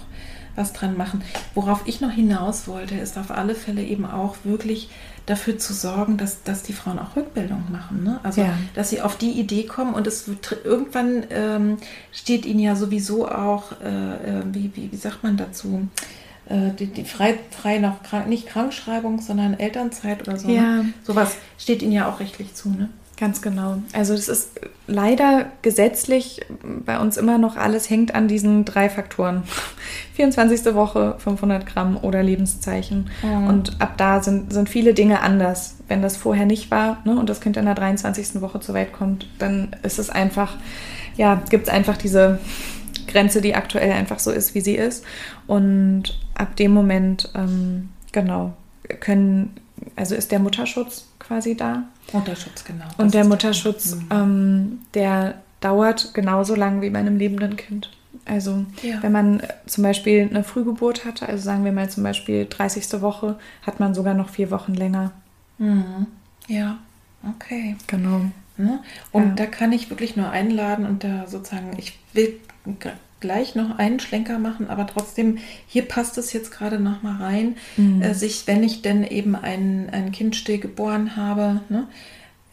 was 0.57 0.73
dran 0.73 0.97
machen. 0.97 1.23
Worauf 1.55 1.83
ich 1.87 2.01
noch 2.01 2.11
hinaus 2.11 2.67
wollte, 2.67 2.97
ist 2.97 3.19
auf 3.19 3.31
alle 3.31 3.55
Fälle 3.55 3.83
eben 3.83 4.07
auch 4.07 4.37
wirklich 4.45 4.89
dafür 5.27 5.59
zu 5.59 5.75
sorgen, 5.75 6.17
dass, 6.17 6.43
dass 6.45 6.63
die 6.63 6.73
Frauen 6.73 6.99
auch 6.99 7.17
Rückbildung 7.17 7.65
machen. 7.71 8.05
Ne? 8.05 8.21
Also, 8.23 8.43
ja. 8.43 8.55
dass 8.75 8.91
sie 8.91 9.03
auf 9.03 9.17
die 9.17 9.33
Idee 9.33 9.65
kommen 9.65 9.93
und 9.95 10.07
es 10.07 10.29
wird, 10.29 10.59
irgendwann 10.65 11.25
ähm, 11.31 11.77
steht 12.13 12.47
ihnen 12.47 12.61
ja 12.61 12.77
sowieso 12.77 13.29
auch, 13.29 13.73
äh, 13.83 14.39
äh, 14.39 14.43
wie, 14.53 14.71
wie, 14.75 14.93
wie 14.93 14.97
sagt 14.97 15.25
man 15.25 15.37
dazu, 15.37 15.89
äh, 16.49 16.71
die, 16.79 16.87
die 16.87 17.05
frei, 17.05 17.39
frei 17.51 17.79
noch, 17.79 17.97
nicht 18.29 18.47
Krankschreibung, 18.47 19.21
sondern 19.21 19.55
Elternzeit 19.55 20.27
oder 20.27 20.39
so. 20.39 20.47
Ne? 20.47 20.55
Ja. 20.55 20.63
Ne? 20.63 20.93
Sowas 21.03 21.37
steht 21.59 21.83
ihnen 21.83 21.93
ja 21.93 22.09
auch 22.09 22.21
rechtlich 22.21 22.55
zu. 22.55 22.71
Ne? 22.71 22.89
Ganz 23.17 23.41
genau. 23.41 23.79
Also 23.95 24.15
das 24.15 24.29
ist 24.29 24.61
leider 24.87 25.47
gesetzlich 25.63 26.43
bei 26.85 26.99
uns 26.99 27.17
immer 27.17 27.39
noch 27.39 27.57
alles 27.57 27.89
hängt 27.89 28.15
an 28.15 28.29
diesen 28.29 28.67
drei 28.67 28.91
Faktoren. 28.91 29.45
24. 30.15 30.75
Woche, 30.75 31.17
500 31.19 31.67
Gramm 31.67 31.97
oder 31.97 32.23
Lebenszeichen. 32.23 33.09
Mhm. 33.23 33.47
Und 33.47 33.81
ab 33.81 33.95
da 33.97 34.23
sind, 34.23 34.53
sind 34.53 34.69
viele 34.69 34.93
Dinge 34.93 35.21
anders. 35.21 35.77
Wenn 35.89 36.03
das 36.03 36.17
vorher 36.17 36.45
nicht 36.45 36.71
war 36.71 36.99
ne, 37.05 37.19
und 37.19 37.31
das 37.31 37.41
Kind 37.41 37.57
in 37.57 37.65
der 37.65 37.75
23. 37.75 38.41
Woche 38.43 38.61
zur 38.61 38.75
Welt 38.75 38.93
kommt, 38.93 39.29
dann 39.39 39.75
ist 39.83 39.99
es 39.99 40.11
einfach, 40.11 40.57
ja, 41.17 41.43
gibt 41.49 41.69
es 41.69 41.73
einfach 41.73 41.97
diese 41.97 42.39
Grenze, 43.07 43.41
die 43.41 43.55
aktuell 43.55 43.93
einfach 43.93 44.19
so 44.19 44.31
ist, 44.31 44.55
wie 44.55 44.61
sie 44.61 44.75
ist. 44.75 45.05
Und 45.47 46.19
ab 46.35 46.57
dem 46.57 46.73
Moment, 46.73 47.31
ähm, 47.35 47.89
genau, 48.13 48.53
können, 49.01 49.57
also 49.95 50.15
ist 50.15 50.33
der 50.33 50.39
Mutterschutz 50.39 51.07
quasi 51.19 51.57
da. 51.57 51.85
Mutterschutz, 52.13 52.65
genau. 52.65 52.87
Und 52.99 53.15
der 53.15 53.25
Mutterschutz, 53.25 53.97
der, 54.11 54.19
ähm, 54.19 54.81
der 54.95 55.35
dauert 55.61 56.15
genauso 56.15 56.55
lang 56.55 56.81
wie 56.81 56.91
bei 56.91 56.99
einem 56.99 57.17
lebenden 57.17 57.57
Kind. 57.57 57.91
Also 58.25 58.65
ja. 58.83 59.03
wenn 59.03 59.13
man 59.13 59.41
äh, 59.41 59.49
zum 59.67 59.85
Beispiel 59.85 60.29
eine 60.29 60.43
Frühgeburt 60.43 61.05
hatte, 61.05 61.29
also 61.29 61.43
sagen 61.43 61.65
wir 61.65 61.73
mal 61.73 61.89
zum 61.89 62.03
Beispiel 62.03 62.47
30. 62.49 63.01
Woche, 63.01 63.39
hat 63.63 63.79
man 63.79 63.95
sogar 63.95 64.15
noch 64.15 64.31
vier 64.31 64.51
Wochen 64.51 64.75
länger. 64.75 65.13
Mhm. 65.59 66.07
Ja, 66.49 66.79
okay. 67.29 67.77
Genau. 67.87 68.23
Ne? 68.57 68.81
Und 69.13 69.29
ja. 69.29 69.35
da 69.35 69.47
kann 69.47 69.73
ich 69.73 69.91
wirklich 69.91 70.17
nur 70.17 70.31
einladen 70.31 70.87
und 70.87 71.05
da 71.05 71.27
sozusagen, 71.27 71.79
ich 71.79 71.99
will 72.13 72.41
gleich 73.21 73.55
noch 73.55 73.79
einen 73.79 74.01
Schlenker 74.01 74.39
machen, 74.39 74.69
aber 74.69 74.87
trotzdem, 74.87 75.39
hier 75.67 75.83
passt 75.83 76.19
es 76.19 76.33
jetzt 76.33 76.51
gerade 76.51 76.79
noch 76.79 77.03
mal 77.03 77.23
rein, 77.23 77.57
mhm. 77.77 78.03
äh, 78.03 78.15
sich, 78.15 78.47
wenn 78.47 78.63
ich 78.63 78.83
denn 78.83 79.05
eben 79.05 79.35
ein, 79.35 79.89
ein 79.91 80.13
Kind 80.13 80.37
still 80.37 80.59
geboren 80.59 81.17
habe, 81.17 81.61
ne, 81.69 81.87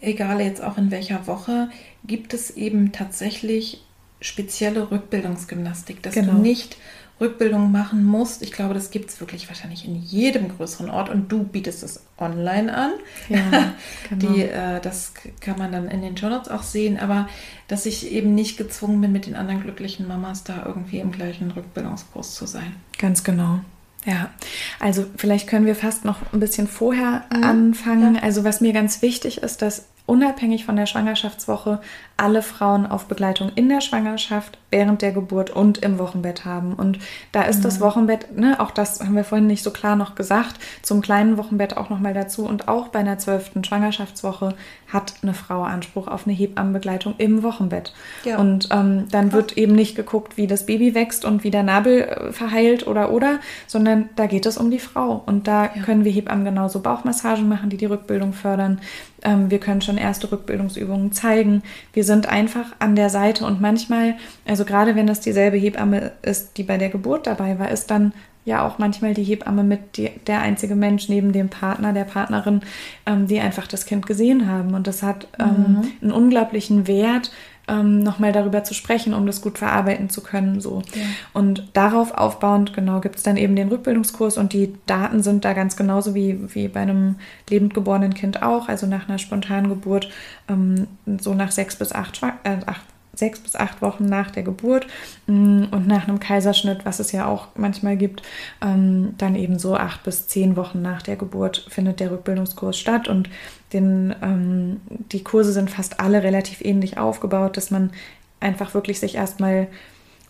egal 0.01 0.41
jetzt 0.41 0.63
auch 0.63 0.77
in 0.77 0.91
welcher 0.91 1.27
Woche, 1.27 1.69
gibt 2.05 2.33
es 2.33 2.51
eben 2.51 2.91
tatsächlich 2.91 3.83
spezielle 4.21 4.89
Rückbildungsgymnastik, 4.89 6.01
dass 6.01 6.13
genau. 6.13 6.33
du 6.33 6.39
nicht 6.39 6.77
Rückbildung 7.23 7.71
machen 7.71 8.03
musst. 8.03 8.43
Ich 8.43 8.51
glaube, 8.51 8.73
das 8.73 8.91
gibt 8.91 9.09
es 9.09 9.19
wirklich 9.19 9.47
wahrscheinlich 9.47 9.87
in 9.87 9.95
jedem 9.95 10.55
größeren 10.55 10.89
Ort 10.89 11.09
und 11.09 11.31
du 11.31 11.43
bietest 11.43 11.81
es 11.81 12.03
online 12.17 12.75
an. 12.75 12.91
Ja, 13.29 13.73
genau. 14.09 14.33
Die, 14.33 14.41
äh, 14.43 14.79
das 14.81 15.13
kann 15.39 15.57
man 15.57 15.71
dann 15.71 15.87
in 15.87 16.01
den 16.01 16.13
Notes 16.13 16.49
auch 16.49 16.63
sehen, 16.63 16.99
aber 16.99 17.27
dass 17.67 17.85
ich 17.85 18.11
eben 18.11 18.35
nicht 18.35 18.57
gezwungen 18.57 19.01
bin, 19.01 19.11
mit 19.11 19.25
den 19.25 19.35
anderen 19.35 19.61
glücklichen 19.61 20.07
Mamas 20.07 20.43
da 20.43 20.63
irgendwie 20.65 20.99
im 20.99 21.11
gleichen 21.11 21.49
Rückbildungskurs 21.51 22.35
zu 22.35 22.45
sein. 22.45 22.75
Ganz 22.99 23.23
genau. 23.23 23.61
Ja, 24.05 24.31
also 24.79 25.05
vielleicht 25.15 25.47
können 25.47 25.65
wir 25.65 25.75
fast 25.75 26.03
noch 26.03 26.17
ein 26.33 26.39
bisschen 26.39 26.67
vorher 26.67 27.23
mhm. 27.33 27.43
anfangen. 27.43 28.15
Ja. 28.15 28.21
Also 28.21 28.43
was 28.43 28.59
mir 28.59 28.73
ganz 28.73 29.01
wichtig 29.01 29.37
ist, 29.37 29.61
dass 29.61 29.85
unabhängig 30.05 30.65
von 30.65 30.75
der 30.75 30.85
Schwangerschaftswoche 30.85 31.81
alle 32.17 32.41
Frauen 32.41 32.85
auf 32.85 33.05
Begleitung 33.05 33.51
in 33.55 33.69
der 33.69 33.81
Schwangerschaft, 33.81 34.57
während 34.69 35.01
der 35.01 35.11
Geburt 35.11 35.49
und 35.49 35.79
im 35.79 35.99
Wochenbett 35.99 36.45
haben. 36.45 36.73
Und 36.73 36.99
da 37.31 37.43
ist 37.43 37.59
mhm. 37.59 37.63
das 37.63 37.79
Wochenbett, 37.79 38.37
ne, 38.37 38.59
auch 38.59 38.71
das 38.71 39.01
haben 39.01 39.15
wir 39.15 39.23
vorhin 39.23 39.47
nicht 39.47 39.63
so 39.63 39.71
klar 39.71 39.95
noch 39.95 40.15
gesagt, 40.15 40.59
zum 40.81 41.01
kleinen 41.01 41.37
Wochenbett 41.37 41.75
auch 41.75 41.89
nochmal 41.89 42.13
dazu. 42.13 42.45
Und 42.45 42.67
auch 42.67 42.89
bei 42.89 42.99
einer 42.99 43.17
zwölften 43.17 43.63
Schwangerschaftswoche 43.63 44.55
hat 44.91 45.15
eine 45.23 45.33
Frau 45.33 45.63
Anspruch 45.63 46.07
auf 46.07 46.27
eine 46.27 46.35
Hebammenbegleitung 46.35 47.15
im 47.17 47.43
Wochenbett. 47.43 47.93
Ja. 48.23 48.37
Und 48.37 48.69
ähm, 48.71 49.07
dann 49.09 49.29
Krass. 49.29 49.33
wird 49.33 49.57
eben 49.57 49.73
nicht 49.73 49.95
geguckt, 49.95 50.37
wie 50.37 50.47
das 50.47 50.65
Baby 50.65 50.93
wächst 50.93 51.25
und 51.25 51.43
wie 51.43 51.51
der 51.51 51.63
Nabel 51.63 52.01
äh, 52.01 52.31
verheilt 52.31 52.85
oder 52.87 53.11
oder, 53.11 53.39
sondern 53.67 54.09
da 54.15 54.27
geht 54.27 54.45
es 54.45 54.57
um 54.57 54.69
die 54.69 54.79
Frau. 54.79 55.23
Und 55.25 55.47
da 55.47 55.65
ja. 55.65 55.81
können 55.83 56.05
wir 56.05 56.11
Hebammen 56.11 56.45
genauso 56.45 56.79
Bauchmassagen 56.79 57.49
machen, 57.49 57.69
die 57.69 57.77
die 57.77 57.85
Rückbildung 57.85 58.33
fördern. 58.33 58.79
Ähm, 59.23 59.49
wir 59.49 59.59
können 59.59 59.81
schon 59.81 59.97
erste 59.97 60.31
Rückbildungsübungen 60.31 61.11
zeigen. 61.11 61.63
Wir 61.93 62.02
sind 62.03 62.27
einfach 62.27 62.75
an 62.79 62.95
der 62.95 63.09
Seite 63.09 63.45
und 63.45 63.61
manchmal, 63.61 64.15
also 64.45 64.65
gerade 64.65 64.95
wenn 64.95 65.07
das 65.07 65.19
dieselbe 65.19 65.57
Hebamme 65.57 66.11
ist, 66.21 66.57
die 66.57 66.63
bei 66.63 66.77
der 66.77 66.89
Geburt 66.89 67.27
dabei 67.27 67.59
war, 67.59 67.71
ist 67.71 67.91
dann 67.91 68.13
ja 68.45 68.65
auch 68.65 68.77
manchmal 68.77 69.13
die 69.13 69.23
Hebamme 69.23 69.63
mit 69.63 69.97
die, 69.97 70.09
der 70.27 70.41
einzige 70.41 70.75
Mensch 70.75 71.07
neben 71.07 71.31
dem 71.31 71.49
Partner, 71.49 71.93
der 71.93 72.03
Partnerin, 72.03 72.61
ähm, 73.05 73.27
die 73.27 73.39
einfach 73.39 73.67
das 73.67 73.85
Kind 73.85 74.05
gesehen 74.05 74.49
haben. 74.49 74.73
Und 74.73 74.87
das 74.87 75.01
hat 75.01 75.27
ähm, 75.39 75.47
mhm. 75.47 75.91
einen 76.01 76.11
unglaublichen 76.11 76.87
Wert, 76.87 77.31
ähm, 77.67 77.99
nochmal 77.99 78.31
darüber 78.31 78.63
zu 78.63 78.73
sprechen, 78.73 79.13
um 79.13 79.25
das 79.25 79.41
gut 79.41 79.57
verarbeiten 79.57 80.09
zu 80.09 80.21
können. 80.21 80.59
So. 80.59 80.81
Ja. 80.93 81.01
Und 81.33 81.69
darauf 81.73 82.13
aufbauend, 82.13 82.73
genau, 82.73 82.99
gibt 82.99 83.15
es 83.15 83.23
dann 83.23 83.37
eben 83.37 83.55
den 83.55 83.69
Rückbildungskurs 83.69 84.37
und 84.37 84.53
die 84.53 84.73
Daten 84.85 85.23
sind 85.23 85.45
da 85.45 85.53
ganz 85.53 85.75
genauso 85.75 86.13
wie, 86.13 86.53
wie 86.53 86.67
bei 86.67 86.81
einem 86.81 87.15
lebend 87.49 87.73
geborenen 87.73 88.13
Kind 88.13 88.43
auch, 88.43 88.67
also 88.67 88.85
nach 88.85 89.07
einer 89.07 89.17
spontanen 89.17 89.69
Geburt, 89.69 90.09
ähm, 90.49 90.87
so 91.19 91.33
nach 91.33 91.51
sechs 91.51 91.75
bis 91.75 91.93
acht, 91.93 92.21
äh, 92.43 92.57
acht 92.65 92.81
sechs 93.13 93.39
bis 93.39 93.55
acht 93.55 93.81
Wochen 93.81 94.05
nach 94.05 94.31
der 94.31 94.43
Geburt 94.43 94.87
mm, 95.27 95.65
und 95.71 95.87
nach 95.87 96.07
einem 96.07 96.19
Kaiserschnitt, 96.19 96.85
was 96.85 96.99
es 96.99 97.11
ja 97.11 97.27
auch 97.27 97.47
manchmal 97.55 97.95
gibt, 97.95 98.23
ähm, 98.61 99.13
dann 99.17 99.35
eben 99.35 99.59
so 99.59 99.75
acht 99.75 100.03
bis 100.03 100.27
zehn 100.27 100.55
Wochen 100.55 100.81
nach 100.81 101.01
der 101.01 101.15
Geburt 101.15 101.65
findet 101.69 101.99
der 101.99 102.11
Rückbildungskurs 102.11 102.77
statt. 102.77 103.07
Und 103.07 103.29
den, 103.71 104.15
ähm, 104.21 104.81
die 105.11 105.23
Kurse 105.23 105.51
sind 105.51 105.69
fast 105.69 105.99
alle 105.99 106.23
relativ 106.23 106.61
ähnlich 106.61 106.97
aufgebaut, 106.97 107.57
dass 107.57 107.71
man 107.71 107.91
einfach 108.39 108.73
wirklich 108.73 108.99
sich 108.99 109.15
erstmal 109.15 109.67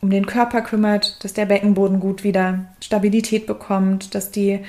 um 0.02 0.10
den 0.10 0.26
Körper 0.26 0.62
kümmert, 0.62 1.24
dass 1.24 1.34
der 1.34 1.46
Beckenboden 1.46 2.02
gut 2.02 2.26
wieder 2.26 2.66
Stabilität 2.82 3.48
bekommt, 3.48 4.14
dass 4.14 4.32
die 4.32 4.60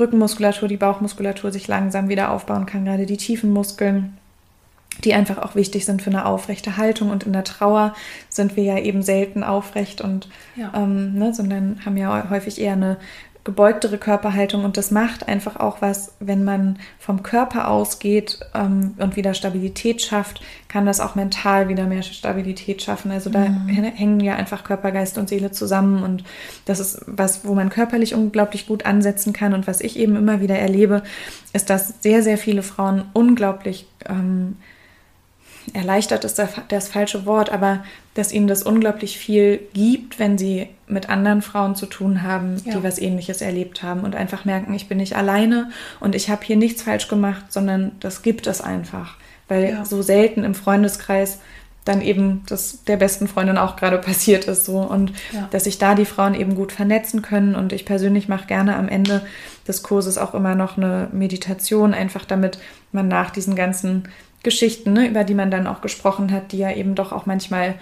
Rückenmuskulatur, 0.00 0.66
die 0.66 0.78
Bauchmuskulatur 0.78 1.52
sich 1.52 1.68
langsam 1.68 2.08
wieder 2.08 2.30
aufbauen 2.30 2.64
kann, 2.64 2.86
gerade 2.86 3.04
die 3.04 3.18
tiefen 3.18 3.52
Muskeln 3.52 4.16
die 5.04 5.14
einfach 5.14 5.38
auch 5.38 5.54
wichtig 5.54 5.84
sind 5.84 6.02
für 6.02 6.10
eine 6.10 6.26
aufrechte 6.26 6.76
Haltung. 6.76 7.10
Und 7.10 7.24
in 7.24 7.32
der 7.32 7.44
Trauer 7.44 7.94
sind 8.28 8.56
wir 8.56 8.64
ja 8.64 8.78
eben 8.78 9.02
selten 9.02 9.44
aufrecht 9.44 10.00
und 10.00 10.28
ja. 10.56 10.72
ähm, 10.74 11.14
ne, 11.14 11.32
sondern 11.32 11.80
haben 11.84 11.96
ja 11.96 12.28
häufig 12.30 12.60
eher 12.60 12.72
eine 12.72 12.96
gebeugtere 13.48 13.96
Körperhaltung 13.96 14.62
und 14.62 14.76
das 14.76 14.90
macht 14.90 15.26
einfach 15.26 15.56
auch 15.56 15.80
was, 15.80 16.12
wenn 16.20 16.44
man 16.44 16.78
vom 16.98 17.22
Körper 17.22 17.68
ausgeht 17.68 18.40
ähm, 18.54 18.92
und 18.98 19.16
wieder 19.16 19.32
Stabilität 19.32 20.02
schafft, 20.02 20.42
kann 20.68 20.84
das 20.84 21.00
auch 21.00 21.14
mental 21.14 21.70
wieder 21.70 21.86
mehr 21.86 22.02
Stabilität 22.02 22.82
schaffen. 22.82 23.10
Also 23.10 23.30
da 23.30 23.48
mhm. 23.48 23.68
hängen 23.68 24.20
ja 24.20 24.36
einfach 24.36 24.64
Körper, 24.64 24.92
Geist 24.92 25.16
und 25.16 25.30
Seele 25.30 25.50
zusammen 25.50 26.02
und 26.02 26.24
das 26.66 26.78
ist 26.78 27.00
was, 27.06 27.46
wo 27.46 27.54
man 27.54 27.70
körperlich 27.70 28.14
unglaublich 28.14 28.66
gut 28.66 28.84
ansetzen 28.84 29.32
kann 29.32 29.54
und 29.54 29.66
was 29.66 29.80
ich 29.80 29.98
eben 29.98 30.16
immer 30.16 30.42
wieder 30.42 30.58
erlebe, 30.58 31.02
ist, 31.54 31.70
dass 31.70 32.02
sehr, 32.02 32.22
sehr 32.22 32.36
viele 32.36 32.62
Frauen 32.62 33.04
unglaublich 33.14 33.86
ähm, 34.06 34.56
erleichtert 35.74 36.24
ist 36.24 36.40
das 36.68 36.88
falsche 36.88 37.26
Wort, 37.26 37.50
aber 37.50 37.84
dass 38.14 38.32
ihnen 38.32 38.48
das 38.48 38.62
unglaublich 38.62 39.18
viel 39.18 39.60
gibt, 39.74 40.18
wenn 40.18 40.38
sie 40.38 40.68
mit 40.86 41.08
anderen 41.08 41.42
Frauen 41.42 41.76
zu 41.76 41.86
tun 41.86 42.22
haben, 42.22 42.56
ja. 42.64 42.74
die 42.74 42.82
was 42.82 42.98
ähnliches 42.98 43.40
erlebt 43.40 43.82
haben 43.82 44.00
und 44.00 44.16
einfach 44.16 44.44
merken, 44.44 44.74
ich 44.74 44.88
bin 44.88 44.98
nicht 44.98 45.16
alleine 45.16 45.70
und 46.00 46.14
ich 46.14 46.30
habe 46.30 46.44
hier 46.44 46.56
nichts 46.56 46.82
falsch 46.82 47.08
gemacht, 47.08 47.44
sondern 47.50 47.92
das 48.00 48.22
gibt 48.22 48.46
es 48.46 48.60
einfach. 48.60 49.16
Weil 49.48 49.70
ja. 49.70 49.84
so 49.84 50.02
selten 50.02 50.44
im 50.44 50.54
Freundeskreis 50.54 51.38
dann 51.84 52.02
eben 52.02 52.42
das 52.46 52.84
der 52.84 52.98
besten 52.98 53.28
Freundin 53.28 53.56
auch 53.56 53.76
gerade 53.76 53.98
passiert 53.98 54.44
ist 54.44 54.66
so 54.66 54.78
und 54.78 55.12
ja. 55.32 55.48
dass 55.50 55.64
sich 55.64 55.78
da 55.78 55.94
die 55.94 56.04
Frauen 56.04 56.34
eben 56.34 56.54
gut 56.54 56.72
vernetzen 56.72 57.22
können 57.22 57.54
und 57.54 57.72
ich 57.72 57.84
persönlich 57.84 58.28
mache 58.28 58.46
gerne 58.46 58.76
am 58.76 58.88
Ende 58.88 59.22
des 59.66 59.82
Kurses 59.82 60.18
auch 60.18 60.34
immer 60.34 60.54
noch 60.54 60.76
eine 60.76 61.08
Meditation 61.12 61.94
einfach 61.94 62.24
damit 62.24 62.58
man 62.92 63.08
nach 63.08 63.30
diesen 63.30 63.54
ganzen 63.54 64.04
Geschichten, 64.48 64.94
ne, 64.94 65.08
über 65.08 65.24
die 65.24 65.34
man 65.34 65.50
dann 65.50 65.66
auch 65.66 65.82
gesprochen 65.82 66.32
hat, 66.32 66.52
die 66.52 66.58
ja 66.58 66.72
eben 66.72 66.94
doch 66.94 67.12
auch 67.12 67.26
manchmal 67.26 67.74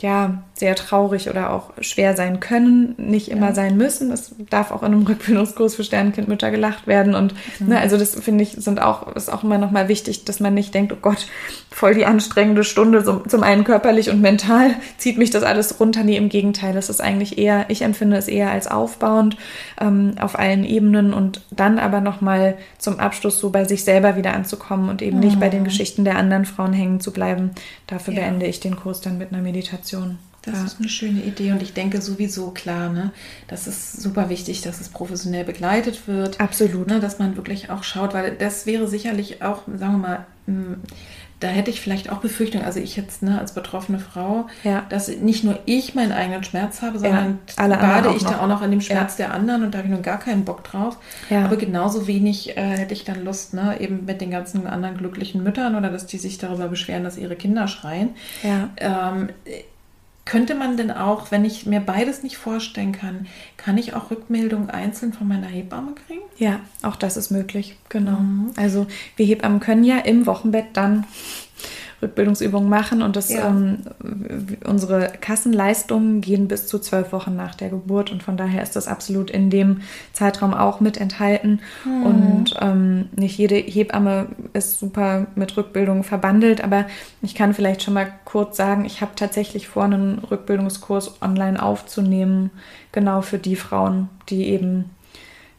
ja, 0.00 0.42
sehr 0.56 0.76
traurig 0.76 1.30
oder 1.30 1.50
auch 1.50 1.72
schwer 1.80 2.16
sein 2.16 2.38
können, 2.40 2.94
nicht 2.96 3.28
immer 3.28 3.48
ja. 3.48 3.54
sein 3.54 3.76
müssen. 3.76 4.10
Es 4.10 4.34
darf 4.50 4.70
auch 4.70 4.82
in 4.82 4.92
einem 4.92 5.02
Rückbildungskurs 5.06 5.74
für 5.74 5.84
Sternenkindmütter 5.84 6.50
gelacht 6.50 6.86
werden. 6.86 7.14
Und 7.14 7.34
mhm. 7.58 7.68
ne, 7.68 7.80
also 7.80 7.96
das 7.96 8.14
finde 8.14 8.44
ich, 8.44 8.52
sind 8.52 8.80
auch, 8.80 9.14
ist 9.14 9.32
auch 9.32 9.44
immer 9.44 9.58
nochmal 9.58 9.88
wichtig, 9.88 10.24
dass 10.24 10.40
man 10.40 10.54
nicht 10.54 10.72
denkt, 10.74 10.92
oh 10.92 10.98
Gott, 11.00 11.26
voll 11.70 11.94
die 11.94 12.06
anstrengende 12.06 12.64
Stunde, 12.64 13.04
so, 13.04 13.20
zum 13.20 13.42
einen 13.42 13.64
körperlich 13.64 14.10
und 14.10 14.20
mental 14.20 14.74
zieht 14.96 15.18
mich 15.18 15.30
das 15.30 15.42
alles 15.42 15.80
runter. 15.80 16.04
Nee, 16.04 16.16
im 16.16 16.28
Gegenteil, 16.28 16.76
es 16.76 16.88
ist 16.88 17.00
eigentlich 17.00 17.38
eher, 17.38 17.66
ich 17.68 17.82
empfinde 17.82 18.16
es 18.16 18.28
eher 18.28 18.50
als 18.50 18.68
aufbauend 18.68 19.36
ähm, 19.80 20.14
auf 20.20 20.38
allen 20.38 20.64
Ebenen 20.64 21.12
und 21.12 21.40
dann 21.50 21.78
aber 21.78 22.00
nochmal 22.00 22.56
zum 22.78 23.00
Abschluss 23.00 23.38
so 23.38 23.50
bei 23.50 23.64
sich 23.64 23.84
selber 23.84 24.16
wieder 24.16 24.34
anzukommen 24.34 24.88
und 24.88 25.02
eben 25.02 25.16
mhm. 25.16 25.24
nicht 25.24 25.40
bei 25.40 25.48
den 25.48 25.60
mhm. 25.60 25.66
Geschichten 25.66 26.04
der 26.04 26.16
anderen 26.16 26.44
Frauen 26.44 26.72
hängen 26.72 27.00
zu 27.00 27.12
bleiben. 27.12 27.50
Dafür 27.88 28.14
ja. 28.14 28.20
beende 28.20 28.46
ich 28.46 28.60
den 28.60 28.76
Kurs 28.76 29.00
dann 29.00 29.18
mit 29.18 29.32
einer 29.32 29.42
Meditation. 29.42 29.83
Kommunikation. 29.84 30.18
Das 30.42 30.58
ja. 30.58 30.64
ist 30.64 30.78
eine 30.78 30.90
schöne 30.90 31.22
Idee 31.22 31.52
und 31.52 31.62
ich 31.62 31.72
denke 31.72 32.02
sowieso 32.02 32.50
klar, 32.50 32.90
ne, 32.90 33.12
das 33.48 33.66
ist 33.66 34.02
super 34.02 34.28
wichtig, 34.28 34.60
dass 34.60 34.78
es 34.82 34.90
professionell 34.90 35.44
begleitet 35.44 36.06
wird. 36.06 36.38
Absolut. 36.38 36.86
Ne, 36.86 37.00
dass 37.00 37.18
man 37.18 37.36
wirklich 37.36 37.70
auch 37.70 37.82
schaut, 37.82 38.12
weil 38.12 38.32
das 38.32 38.66
wäre 38.66 38.86
sicherlich 38.86 39.42
auch, 39.42 39.62
sagen 39.66 39.92
wir 39.94 40.08
mal, 40.08 40.26
hm, 40.46 40.82
da 41.40 41.48
hätte 41.48 41.70
ich 41.70 41.80
vielleicht 41.80 42.10
auch 42.10 42.18
Befürchtung, 42.18 42.62
also 42.62 42.78
ich 42.78 42.94
jetzt 42.94 43.22
ne, 43.22 43.38
als 43.38 43.54
betroffene 43.54 43.98
Frau, 43.98 44.46
ja. 44.64 44.84
dass 44.90 45.08
nicht 45.08 45.44
nur 45.44 45.58
ich 45.64 45.94
meinen 45.94 46.12
eigenen 46.12 46.44
Schmerz 46.44 46.82
habe, 46.82 46.98
sondern 46.98 47.38
ja, 47.58 47.66
bade 47.66 48.14
ich 48.14 48.22
noch. 48.22 48.32
da 48.32 48.40
auch 48.40 48.46
noch 48.46 48.62
in 48.62 48.70
dem 48.70 48.80
Schmerz 48.82 49.18
ja. 49.18 49.26
der 49.26 49.34
anderen 49.34 49.64
und 49.64 49.72
da 49.72 49.78
habe 49.78 49.88
ich 49.88 49.94
nun 49.94 50.02
gar 50.02 50.18
keinen 50.18 50.44
Bock 50.44 50.62
drauf. 50.64 50.98
Aber 51.30 51.56
genauso 51.56 52.06
wenig 52.06 52.56
äh, 52.56 52.60
hätte 52.60 52.92
ich 52.92 53.04
dann 53.04 53.24
Lust, 53.24 53.54
ne, 53.54 53.80
eben 53.80 54.04
mit 54.04 54.20
den 54.20 54.30
ganzen 54.30 54.66
anderen 54.66 54.98
glücklichen 54.98 55.42
Müttern 55.42 55.74
oder 55.74 55.88
dass 55.88 56.06
die 56.06 56.18
sich 56.18 56.36
darüber 56.36 56.68
beschweren, 56.68 57.02
dass 57.02 57.16
ihre 57.16 57.36
Kinder 57.36 57.66
schreien. 57.66 58.10
Ähm, 58.76 59.30
könnte 60.24 60.54
man 60.54 60.76
denn 60.76 60.90
auch, 60.90 61.30
wenn 61.30 61.44
ich 61.44 61.66
mir 61.66 61.80
beides 61.80 62.22
nicht 62.22 62.38
vorstellen 62.38 62.92
kann, 62.92 63.26
kann 63.56 63.76
ich 63.76 63.94
auch 63.94 64.10
Rückmeldungen 64.10 64.70
einzeln 64.70 65.12
von 65.12 65.28
meiner 65.28 65.46
Hebamme 65.46 65.94
kriegen? 66.06 66.22
Ja, 66.38 66.60
auch 66.82 66.96
das 66.96 67.16
ist 67.16 67.30
möglich, 67.30 67.76
genau. 67.88 68.18
Mhm. 68.18 68.52
Also 68.56 68.86
wir 69.16 69.26
Hebammen 69.26 69.60
können 69.60 69.84
ja 69.84 69.98
im 69.98 70.26
Wochenbett 70.26 70.68
dann 70.72 71.06
Rückbildungsübungen 72.02 72.68
machen 72.68 73.02
und 73.02 73.16
das, 73.16 73.32
ja. 73.32 73.48
ähm, 73.48 73.78
unsere 74.64 75.12
Kassenleistungen 75.20 76.20
gehen 76.20 76.48
bis 76.48 76.66
zu 76.66 76.78
zwölf 76.78 77.12
Wochen 77.12 77.36
nach 77.36 77.54
der 77.54 77.70
Geburt 77.70 78.10
und 78.10 78.22
von 78.22 78.36
daher 78.36 78.62
ist 78.62 78.76
das 78.76 78.88
absolut 78.88 79.30
in 79.30 79.50
dem 79.50 79.82
Zeitraum 80.12 80.54
auch 80.54 80.80
mit 80.80 80.98
enthalten 81.00 81.60
hm. 81.84 82.02
und 82.02 82.54
ähm, 82.60 83.08
nicht 83.16 83.38
jede 83.38 83.56
Hebamme 83.56 84.26
ist 84.52 84.78
super 84.78 85.26
mit 85.34 85.56
Rückbildung 85.56 86.04
verbandelt, 86.04 86.62
aber 86.62 86.86
ich 87.22 87.34
kann 87.34 87.54
vielleicht 87.54 87.82
schon 87.82 87.94
mal 87.94 88.12
kurz 88.24 88.56
sagen, 88.56 88.84
ich 88.84 89.00
habe 89.00 89.12
tatsächlich 89.16 89.68
vor, 89.68 89.84
einen 89.84 90.18
Rückbildungskurs 90.18 91.22
online 91.22 91.62
aufzunehmen, 91.62 92.50
genau 92.92 93.22
für 93.22 93.38
die 93.38 93.56
Frauen, 93.56 94.08
die 94.28 94.48
eben 94.48 94.90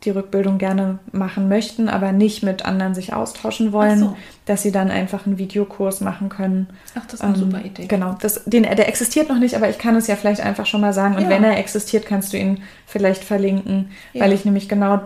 die 0.06 0.12
Rückbildung 0.12 0.58
gerne 0.58 1.00
machen 1.12 1.50
möchten, 1.50 1.90
aber 1.90 2.12
nicht 2.12 2.44
mit 2.44 2.66
anderen 2.66 2.94
sich 2.94 3.14
austauschen 3.14 3.72
wollen, 3.72 4.00
so. 4.00 4.18
dass 4.46 4.62
sie 4.62 4.72
dann 4.72 4.92
einfach 4.92 5.26
einen 5.26 5.38
Videokurs 5.38 6.02
machen 6.02 6.30
können. 6.30 6.68
Ach, 6.96 7.06
das 7.06 7.16
ist 7.16 7.22
eine 7.22 7.34
ähm, 7.34 7.40
super 7.40 7.66
Idee. 7.66 7.88
Genau, 7.88 8.16
das, 8.22 8.44
den, 8.46 8.64
der 8.64 8.88
existiert 8.88 9.30
noch 9.30 9.40
nicht, 9.40 9.56
aber 9.56 9.70
ich 9.70 9.78
kann 9.78 9.96
es 9.96 10.08
ja 10.08 10.16
vielleicht 10.16 10.42
einfach 10.42 10.66
schon 10.66 10.82
mal 10.82 10.94
sagen. 10.94 11.16
Und 11.16 11.24
ja. 11.24 11.30
wenn 11.30 11.44
er 11.44 11.58
existiert, 11.58 12.06
kannst 12.06 12.34
du 12.34 12.38
ihn 12.38 12.62
vielleicht 12.86 13.24
verlinken, 13.24 13.92
ja. 14.14 14.24
weil 14.24 14.34
ich 14.34 14.46
nämlich 14.46 14.70
genau 14.70 15.02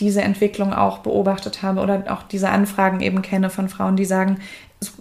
diese 0.00 0.22
Entwicklung 0.22 0.72
auch 0.72 0.98
beobachtet 0.98 1.62
habe 1.62 1.80
oder 1.80 2.04
auch 2.08 2.22
diese 2.22 2.48
Anfragen 2.48 3.00
eben 3.00 3.22
kenne 3.22 3.50
von 3.50 3.68
Frauen, 3.68 3.96
die 3.96 4.04
sagen, 4.04 4.38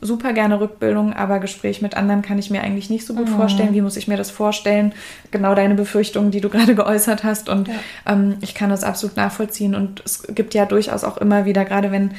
super 0.02 0.34
gerne 0.34 0.60
Rückbildung, 0.60 1.14
aber 1.14 1.40
Gespräch 1.40 1.82
mit 1.82 1.96
anderen 1.96 2.22
kann 2.22 2.40
ich 2.40 2.50
mir 2.50 2.62
eigentlich 2.62 2.90
nicht 2.90 3.06
so 3.06 3.14
gut 3.14 3.30
mhm. 3.30 3.36
vorstellen. 3.36 3.74
Wie 3.74 3.82
muss 3.82 3.98
ich 3.98 4.08
mir 4.08 4.18
das 4.18 4.32
vorstellen? 4.32 4.94
Genau 5.32 5.56
deine 5.56 5.76
Befürchtungen, 5.76 6.32
die 6.32 6.42
du 6.42 6.50
gerade 6.52 6.76
geäußert 6.76 7.24
hast. 7.24 7.50
Und 7.50 7.68
ja. 7.68 7.74
ähm, 8.08 8.38
ich 8.42 8.56
kann 8.56 8.70
das 8.70 8.84
absolut 8.84 9.18
nachvollziehen. 9.18 9.76
Und 9.76 10.02
es 10.06 10.24
gibt 10.28 10.54
ja 10.54 10.66
durchaus 10.66 11.04
auch 11.04 11.18
immer 11.18 11.46
wieder, 11.46 11.66
gerade 11.66 11.92
wenn 11.92 12.12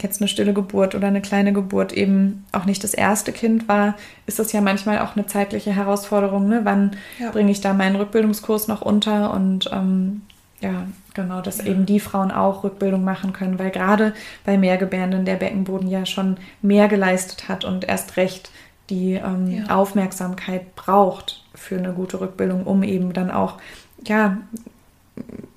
jetzt 0.00 0.20
eine 0.20 0.28
stille 0.28 0.54
Geburt 0.54 0.94
oder 0.94 1.08
eine 1.08 1.20
kleine 1.20 1.52
Geburt 1.52 1.92
eben 1.92 2.44
auch 2.52 2.64
nicht 2.64 2.82
das 2.82 2.94
erste 2.94 3.30
Kind 3.32 3.68
war, 3.68 3.94
ist 4.26 4.38
das 4.38 4.52
ja 4.52 4.60
manchmal 4.60 5.00
auch 5.00 5.16
eine 5.16 5.26
zeitliche 5.26 5.72
Herausforderung. 5.72 6.48
Ne? 6.48 6.60
Wann 6.64 6.92
ja. 7.18 7.30
bringe 7.30 7.50
ich 7.50 7.60
da 7.60 7.74
meinen 7.74 7.96
Rückbildungskurs 7.96 8.68
noch 8.68 8.80
unter? 8.80 9.34
Und 9.34 9.70
ähm, 9.72 10.22
ja, 10.62 10.86
genau, 11.12 11.40
dass 11.40 11.58
ja. 11.58 11.64
eben 11.64 11.86
die 11.86 12.00
Frauen 12.00 12.30
auch 12.30 12.62
Rückbildung 12.62 13.02
machen 13.02 13.32
können, 13.32 13.58
weil 13.58 13.70
gerade 13.70 14.14
bei 14.44 14.56
Mehrgebärenden 14.56 15.24
der 15.24 15.34
Beckenboden 15.34 15.88
ja 15.88 16.06
schon 16.06 16.36
mehr 16.62 16.88
geleistet 16.88 17.48
hat 17.48 17.64
und 17.64 17.84
erst 17.84 18.16
recht 18.16 18.50
die 18.88 19.14
ähm, 19.14 19.50
ja. 19.50 19.76
Aufmerksamkeit 19.76 20.74
braucht 20.76 21.44
für 21.54 21.76
eine 21.76 21.92
gute 21.92 22.20
Rückbildung, 22.20 22.64
um 22.64 22.82
eben 22.82 23.12
dann 23.12 23.30
auch 23.30 23.58
ja 24.06 24.38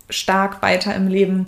stark 0.10 0.62
weiter 0.62 0.96
im 0.96 1.08
Leben 1.08 1.48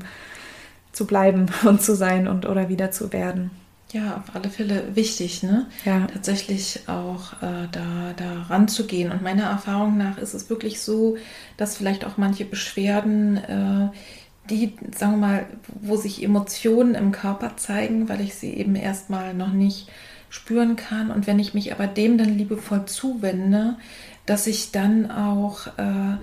zu 0.92 1.08
bleiben 1.08 1.48
und 1.66 1.82
zu 1.82 1.96
sein 1.96 2.28
und 2.28 2.46
oder 2.46 2.70
wieder 2.70 2.92
zu 2.92 3.12
werden. 3.12 3.52
Ja, 3.94 4.18
auf 4.18 4.36
alle 4.36 4.50
Fälle 4.50 4.96
wichtig, 4.96 5.44
ne? 5.44 5.68
Ja. 5.86 6.08
Tatsächlich 6.08 6.82
auch 6.88 7.34
äh, 7.42 7.68
da, 7.72 8.14
da 8.18 8.42
ranzugehen. 8.50 9.12
Und 9.12 9.22
meiner 9.22 9.46
Erfahrung 9.46 9.98
nach 9.98 10.18
ist 10.18 10.34
es 10.34 10.50
wirklich 10.50 10.82
so, 10.82 11.18
dass 11.56 11.78
vielleicht 11.78 12.04
auch 12.04 12.18
manche 12.18 12.44
Beschwerden, 12.44 13.38
äh, 13.38 13.90
die, 14.50 14.76
sagen 14.94 15.14
wir 15.14 15.28
mal, 15.28 15.46
wo 15.82 15.96
sich 15.96 16.22
Emotionen 16.22 16.96
im 16.96 17.14
Körper 17.14 17.56
zeigen, 17.56 18.10
weil 18.10 18.20
ich 18.20 18.36
sie 18.36 18.54
eben 18.54 18.76
erstmal 18.76 19.34
noch 19.34 19.54
nicht 19.54 19.88
spüren 20.30 20.76
kann. 20.76 21.10
Und 21.10 21.26
wenn 21.26 21.40
ich 21.40 21.54
mich 21.54 21.72
aber 21.72 21.88
dem 21.88 22.18
dann 22.18 22.38
liebevoll 22.38 22.86
zuwende, 22.86 23.78
dass 24.26 24.48
ich 24.48 24.72
dann 24.72 25.10
auch 25.10 25.68
äh, 25.78 26.18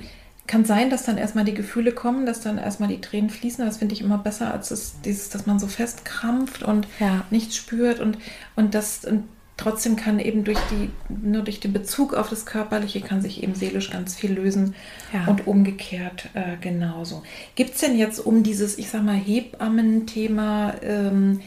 kann 0.47 0.64
sein, 0.64 0.90
dass 0.90 1.05
dann 1.05 1.16
erstmal 1.16 1.45
die 1.45 1.55
Gefühle 1.55 1.92
kommen, 1.92 2.26
dass 2.26 2.40
dann 2.40 2.59
erstmal 2.59 2.88
die 2.88 3.01
Tränen 3.01 3.30
fließen. 3.30 3.64
Das 3.64 3.78
finde 3.78 3.95
ich 3.95 4.03
immer 4.03 4.18
besser, 4.18 4.53
als 4.53 4.70
es, 4.70 5.01
dieses, 5.03 5.30
dass 5.30 5.47
man 5.47 5.59
so 5.59 5.66
festkrampft 5.66 6.62
und 6.62 6.86
ja. 7.01 7.24
nichts 7.30 7.57
spürt. 7.57 8.01
Und, 8.01 8.18
und 8.55 8.74
das 8.74 9.05
und 9.05 9.24
trotzdem 9.57 9.97
kann 9.97 10.18
eben 10.18 10.45
durch 10.45 10.59
die, 10.70 10.90
nur 11.09 11.42
durch 11.42 11.61
den 11.61 11.72
Bezug 11.72 12.12
auf 12.12 12.28
das 12.28 12.45
Körperliche 12.45 13.01
kann 13.01 13.22
sich 13.22 13.42
eben 13.42 13.55
seelisch 13.55 13.90
ganz 13.90 14.14
viel 14.14 14.32
lösen. 14.32 14.74
Ja. 15.12 15.26
Und 15.26 15.47
umgekehrt 15.47 16.28
äh, 16.34 16.57
genauso. 16.61 17.22
Gibt 17.55 17.74
es 17.74 17.80
denn 17.80 17.97
jetzt 17.97 18.18
um 18.18 18.42
dieses, 18.42 18.76
ich 18.78 18.90
sag 18.90 19.03
mal, 19.03 19.16
Hebammen-Thema, 19.16 20.74
ähm, 20.82 21.40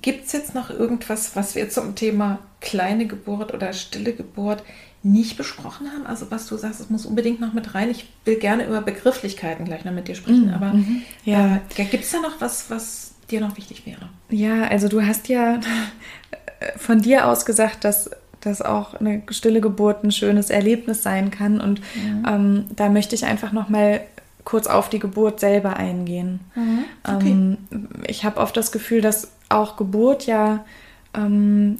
gibt 0.00 0.26
es 0.26 0.32
jetzt 0.32 0.54
noch 0.54 0.70
irgendwas, 0.70 1.36
was 1.36 1.54
wir 1.54 1.68
zum 1.68 1.94
Thema 1.94 2.38
kleine 2.62 3.06
Geburt 3.06 3.52
oder 3.52 3.74
stille 3.74 4.14
Geburt 4.14 4.62
nicht 5.04 5.36
besprochen 5.36 5.92
haben? 5.92 6.06
Also 6.06 6.30
was 6.30 6.46
du 6.46 6.56
sagst, 6.56 6.80
es 6.80 6.90
muss 6.90 7.06
unbedingt 7.06 7.40
noch 7.40 7.52
mit 7.52 7.74
rein. 7.74 7.90
Ich 7.90 8.08
will 8.24 8.36
gerne 8.36 8.66
über 8.66 8.80
Begrifflichkeiten 8.80 9.64
gleich 9.64 9.84
noch 9.84 9.92
mit 9.92 10.08
dir 10.08 10.14
sprechen, 10.14 10.48
mhm. 10.48 10.54
aber 10.54 10.72
mhm. 10.72 11.02
ja. 11.24 11.60
äh, 11.76 11.84
gibt 11.84 12.04
es 12.04 12.10
da 12.10 12.20
noch 12.20 12.40
was, 12.40 12.70
was 12.70 13.12
dir 13.30 13.40
noch 13.40 13.56
wichtig 13.56 13.86
wäre? 13.86 14.08
Ja, 14.30 14.64
also 14.64 14.88
du 14.88 15.02
hast 15.02 15.28
ja 15.28 15.60
von 16.76 17.00
dir 17.00 17.28
aus 17.28 17.44
gesagt, 17.44 17.84
dass 17.84 18.10
dass 18.40 18.60
auch 18.60 18.94
eine 18.94 19.22
stille 19.30 19.62
Geburt 19.62 20.04
ein 20.04 20.12
schönes 20.12 20.50
Erlebnis 20.50 21.02
sein 21.02 21.30
kann. 21.30 21.60
Und 21.60 21.80
mhm. 21.80 22.26
ähm, 22.28 22.64
da 22.76 22.90
möchte 22.90 23.14
ich 23.14 23.24
einfach 23.24 23.52
noch 23.52 23.70
mal 23.70 24.02
kurz 24.44 24.66
auf 24.66 24.90
die 24.90 24.98
Geburt 24.98 25.40
selber 25.40 25.76
eingehen. 25.76 26.40
Mhm. 26.54 26.84
Okay. 27.02 27.30
Ähm, 27.30 27.58
ich 28.06 28.24
habe 28.24 28.40
oft 28.40 28.56
das 28.56 28.70
Gefühl, 28.70 29.00
dass 29.00 29.30
auch 29.48 29.76
Geburt 29.76 30.26
ja 30.26 30.64
ähm, 31.14 31.78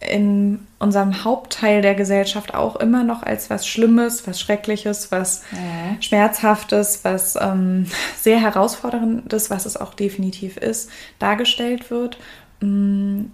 in 0.00 0.60
unserem 0.78 1.24
Hauptteil 1.24 1.82
der 1.82 1.94
Gesellschaft 1.94 2.54
auch 2.54 2.76
immer 2.76 3.02
noch 3.02 3.24
als 3.24 3.50
was 3.50 3.66
Schlimmes, 3.66 4.26
was 4.28 4.40
Schreckliches, 4.40 5.10
was 5.10 5.42
ja. 5.50 6.00
Schmerzhaftes, 6.00 7.00
was 7.02 7.36
ähm, 7.40 7.86
sehr 8.16 8.40
herausforderndes, 8.40 9.50
was 9.50 9.66
es 9.66 9.76
auch 9.76 9.94
definitiv 9.94 10.56
ist, 10.56 10.88
dargestellt 11.18 11.90
wird. 11.90 12.18
Mm, 12.60 13.24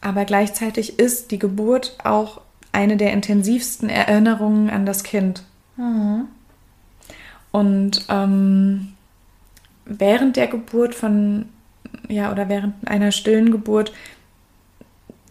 aber 0.00 0.24
gleichzeitig 0.24 0.98
ist 0.98 1.32
die 1.32 1.38
Geburt 1.38 1.98
auch 2.02 2.40
eine 2.72 2.96
der 2.96 3.12
intensivsten 3.12 3.88
Erinnerungen 3.88 4.70
an 4.70 4.86
das 4.86 5.02
Kind. 5.02 5.42
Mhm. 5.76 6.28
Und 7.52 8.04
ähm, 8.08 8.92
während 9.84 10.36
der 10.36 10.46
Geburt 10.46 10.94
von, 10.94 11.46
ja, 12.08 12.30
oder 12.30 12.48
während 12.48 12.74
einer 12.86 13.12
stillen 13.12 13.50
Geburt 13.50 13.92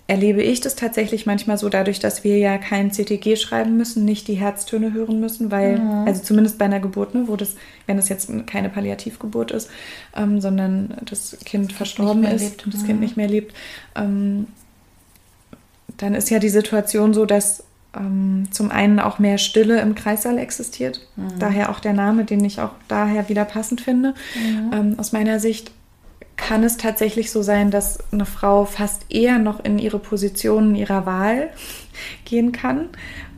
erlebe 0.08 0.44
ich 0.44 0.62
das 0.62 0.76
tatsächlich 0.76 1.26
manchmal 1.26 1.58
so, 1.58 1.68
dadurch, 1.68 2.00
dass 2.00 2.24
wir 2.24 2.38
ja 2.38 2.58
kein 2.58 2.92
CTG 2.92 3.38
schreiben 3.38 3.76
müssen, 3.76 4.06
nicht 4.06 4.28
die 4.28 4.36
Herztöne 4.36 4.94
hören 4.94 5.20
müssen, 5.20 5.50
weil, 5.50 5.80
mhm. 5.80 6.08
also 6.08 6.22
zumindest 6.22 6.60
bei 6.60 6.66
einer 6.66 6.80
Geburt, 6.80 7.16
ne, 7.16 7.24
wo 7.28 7.36
das, 7.36 7.56
wenn 7.88 7.98
es 7.98 8.08
jetzt 8.10 8.30
keine 8.46 8.70
Palliativgeburt 8.70 9.52
ist, 9.52 9.70
ähm, 10.16 10.42
sondern 10.42 10.96
das 11.06 11.38
Kind 11.44 11.72
das 11.72 11.78
verstorben 11.78 12.24
ist 12.24 12.42
lebt. 12.42 12.66
und 12.66 12.74
das 12.74 12.84
mhm. 12.84 12.88
Kind 12.88 13.00
nicht 13.00 13.18
mehr 13.18 13.28
lebt, 13.28 13.56
ähm, 13.96 14.48
dann 15.98 16.14
ist 16.14 16.30
ja 16.30 16.40
die 16.40 16.50
Situation 16.50 17.14
so, 17.14 17.26
dass 17.26 17.64
ähm, 17.96 18.48
zum 18.52 18.70
einen 18.70 19.00
auch 19.00 19.18
mehr 19.18 19.40
Stille 19.40 19.80
im 19.80 19.96
Kreissaal 19.96 20.38
existiert. 20.38 21.08
Mhm. 21.16 21.40
Daher 21.40 21.70
auch 21.72 21.80
der 21.80 21.94
Name, 21.94 22.26
den 22.26 22.44
ich 22.44 22.60
auch 22.60 22.72
daher 22.88 23.28
wieder 23.30 23.46
passend 23.46 23.82
finde. 23.82 24.14
Mhm. 24.36 24.72
Ähm, 24.74 25.00
aus 25.00 25.14
meiner 25.14 25.40
Sicht 25.40 25.72
kann 26.38 26.64
es 26.64 26.78
tatsächlich 26.78 27.32
so 27.32 27.42
sein, 27.42 27.72
dass 27.72 28.00
eine 28.12 28.26
Frau 28.26 28.66
fast 28.66 29.06
eher 29.10 29.40
noch 29.40 29.64
in 29.64 29.80
ihre 29.80 30.00
Position 30.00 30.76
ihrer 30.76 31.06
Wahl 31.06 31.50
gehen 32.26 32.52
kann, 32.52 32.90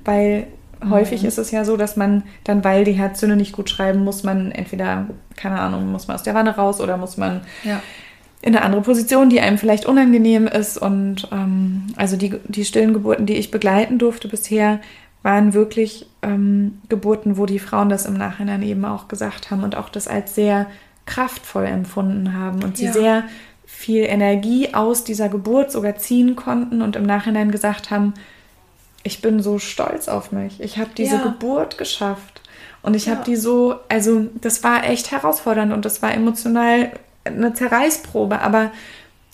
weil 0.04 0.48
mhm. 0.82 0.90
häufig 0.90 1.24
ist 1.24 1.38
es 1.38 1.52
ja 1.52 1.64
so, 1.64 1.78
dass 1.78 1.96
man 1.96 2.24
dann, 2.44 2.64
weil 2.64 2.84
die 2.84 2.94
Herzsünde 2.94 3.36
nicht 3.36 3.54
gut 3.54 3.70
schreiben, 3.70 4.04
muss 4.04 4.24
man 4.24 4.52
entweder, 4.52 5.08
keine 5.36 5.60
Ahnung, 5.60 5.92
muss 5.92 6.08
man 6.08 6.16
aus 6.16 6.24
der 6.24 6.34
Wanne 6.34 6.56
raus 6.56 6.82
oder 6.82 6.98
muss 6.98 7.18
man 7.18 7.42
ja. 7.64 7.82
in 8.42 8.56
eine 8.56 8.66
andere 8.66 8.82
Position, 8.82 9.30
die 9.30 9.42
einem 9.42 9.58
vielleicht 9.58 9.86
unangenehm 9.86 10.48
ist. 10.48 10.78
Und 10.78 11.28
ähm, 11.32 11.88
also 11.96 12.18
die, 12.18 12.36
die 12.48 12.66
stillen 12.66 12.94
Geburten, 12.94 13.26
die 13.26 13.36
ich 13.36 13.52
begleiten 13.52 14.00
durfte 14.00 14.28
bisher, 14.28 14.80
waren 15.24 15.54
wirklich 15.54 16.08
ähm, 16.22 16.80
Geburten, 16.90 17.38
wo 17.38 17.46
die 17.46 17.60
Frauen 17.60 17.90
das 17.90 18.06
im 18.06 18.14
Nachhinein 18.14 18.64
eben 18.64 18.86
auch 18.86 19.08
gesagt 19.08 19.52
haben 19.52 19.64
und 19.64 19.76
auch 19.76 19.90
das 19.90 20.08
als 20.08 20.36
sehr 20.36 20.68
kraftvoll 21.08 21.66
empfunden 21.66 22.36
haben 22.36 22.64
und 22.64 22.78
sie 22.78 22.86
ja. 22.86 22.94
sehr 22.94 23.24
viel 23.66 24.04
Energie 24.04 24.74
aus 24.74 25.04
dieser 25.04 25.30
Geburt 25.30 25.72
sogar 25.72 25.98
ziehen 25.98 26.36
konnten 26.36 26.82
und 26.82 26.96
im 26.96 27.04
Nachhinein 27.04 27.52
gesagt 27.52 27.90
haben, 27.90 28.14
ich 29.04 29.22
bin 29.22 29.42
so 29.42 29.58
stolz 29.58 30.08
auf 30.08 30.32
mich. 30.32 30.60
Ich 30.62 30.78
habe 30.78 30.90
diese 30.96 31.16
ja. 31.16 31.24
Geburt 31.24 31.78
geschafft. 31.78 32.42
Und 32.82 32.96
ich 32.96 33.06
ja. 33.06 33.14
habe 33.14 33.24
die 33.24 33.36
so, 33.36 33.76
also 33.90 34.28
das 34.36 34.64
war 34.64 34.84
echt 34.84 35.12
herausfordernd 35.12 35.74
und 35.74 35.86
das 35.86 36.02
war 36.02 36.14
emotional 36.14 36.92
eine 37.24 37.54
Zerreißprobe, 37.54 38.40
aber 38.42 38.72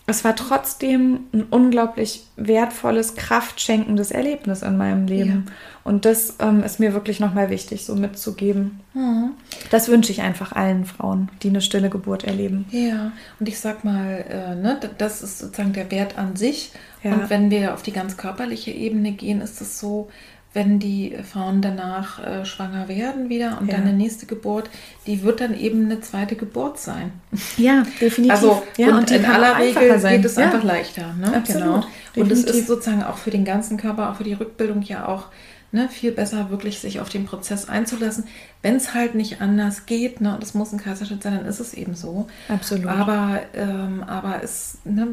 es 0.05 0.25
war 0.25 0.35
trotzdem 0.35 1.21
ein 1.31 1.43
unglaublich 1.49 2.25
wertvolles, 2.35 3.15
kraftschenkendes 3.15 4.11
Erlebnis 4.11 4.61
in 4.61 4.75
meinem 4.75 5.07
Leben. 5.07 5.45
Ja. 5.47 5.53
Und 5.85 6.03
das 6.03 6.35
ähm, 6.39 6.61
ist 6.61 6.79
mir 6.79 6.93
wirklich 6.93 7.21
nochmal 7.21 7.49
wichtig, 7.49 7.85
so 7.85 7.95
mitzugeben. 7.95 8.81
Mhm. 8.93 9.31
Das 9.71 9.87
wünsche 9.87 10.11
ich 10.11 10.21
einfach 10.21 10.51
allen 10.51 10.83
Frauen, 10.83 11.29
die 11.41 11.49
eine 11.49 11.61
stille 11.61 11.89
Geburt 11.89 12.25
erleben. 12.25 12.65
Ja, 12.71 13.13
und 13.39 13.47
ich 13.47 13.59
sag 13.59 13.85
mal, 13.85 14.25
äh, 14.29 14.55
ne, 14.55 14.77
das 14.97 15.21
ist 15.21 15.39
sozusagen 15.39 15.73
der 15.73 15.89
Wert 15.89 16.17
an 16.17 16.35
sich. 16.35 16.71
Ja. 17.01 17.13
Und 17.13 17.29
wenn 17.29 17.49
wir 17.49 17.73
auf 17.73 17.81
die 17.81 17.93
ganz 17.93 18.17
körperliche 18.17 18.71
Ebene 18.71 19.13
gehen, 19.13 19.39
ist 19.39 19.61
es 19.61 19.79
so, 19.79 20.09
wenn 20.53 20.79
die 20.79 21.17
Frauen 21.23 21.61
danach 21.61 22.23
äh, 22.23 22.45
schwanger 22.45 22.87
werden 22.87 23.29
wieder 23.29 23.57
und 23.59 23.67
ja. 23.67 23.75
dann 23.75 23.87
eine 23.87 23.93
nächste 23.93 24.25
Geburt, 24.27 24.69
die 25.07 25.23
wird 25.23 25.41
dann 25.41 25.57
eben 25.57 25.85
eine 25.85 25.99
zweite 26.01 26.35
Geburt 26.35 26.79
sein. 26.79 27.11
Ja, 27.57 27.83
definitiv. 27.99 28.31
Also 28.31 28.63
ja, 28.77 28.89
und, 28.89 28.97
und 28.97 29.11
in 29.11 29.25
aller 29.25 29.57
Regel 29.57 29.99
sein. 29.99 30.17
geht 30.17 30.25
es 30.25 30.35
ja. 30.35 30.45
einfach 30.45 30.63
leichter. 30.63 31.13
Ne? 31.19 31.35
Absolut. 31.35 31.63
Genau. 31.63 31.85
Und 32.15 32.31
es 32.31 32.43
ist 32.43 32.67
sozusagen 32.67 33.03
auch 33.03 33.17
für 33.17 33.31
den 33.31 33.45
ganzen 33.45 33.77
Körper, 33.77 34.11
auch 34.11 34.15
für 34.15 34.23
die 34.23 34.33
Rückbildung 34.33 34.83
ja 34.83 35.07
auch 35.07 35.25
ne, 35.73 35.89
viel 35.89 36.11
besser, 36.11 36.51
wirklich 36.51 36.79
sich 36.79 36.99
auf 36.99 37.09
den 37.09 37.25
Prozess 37.25 37.67
einzulassen. 37.67 38.25
Wenn 38.61 38.75
es 38.75 38.93
halt 38.93 39.15
nicht 39.15 39.41
anders 39.41 39.87
geht, 39.87 40.21
ne, 40.21 40.35
und 40.35 40.43
es 40.43 40.53
muss 40.53 40.71
ein 40.71 40.79
Kaiserschnitt 40.79 41.23
sein, 41.23 41.35
dann 41.35 41.45
ist 41.47 41.59
es 41.59 41.73
eben 41.73 41.95
so. 41.95 42.27
Absolut. 42.47 42.85
Aber, 42.85 43.41
ähm, 43.55 44.03
aber 44.03 44.41
es, 44.43 44.77
ne, 44.85 45.07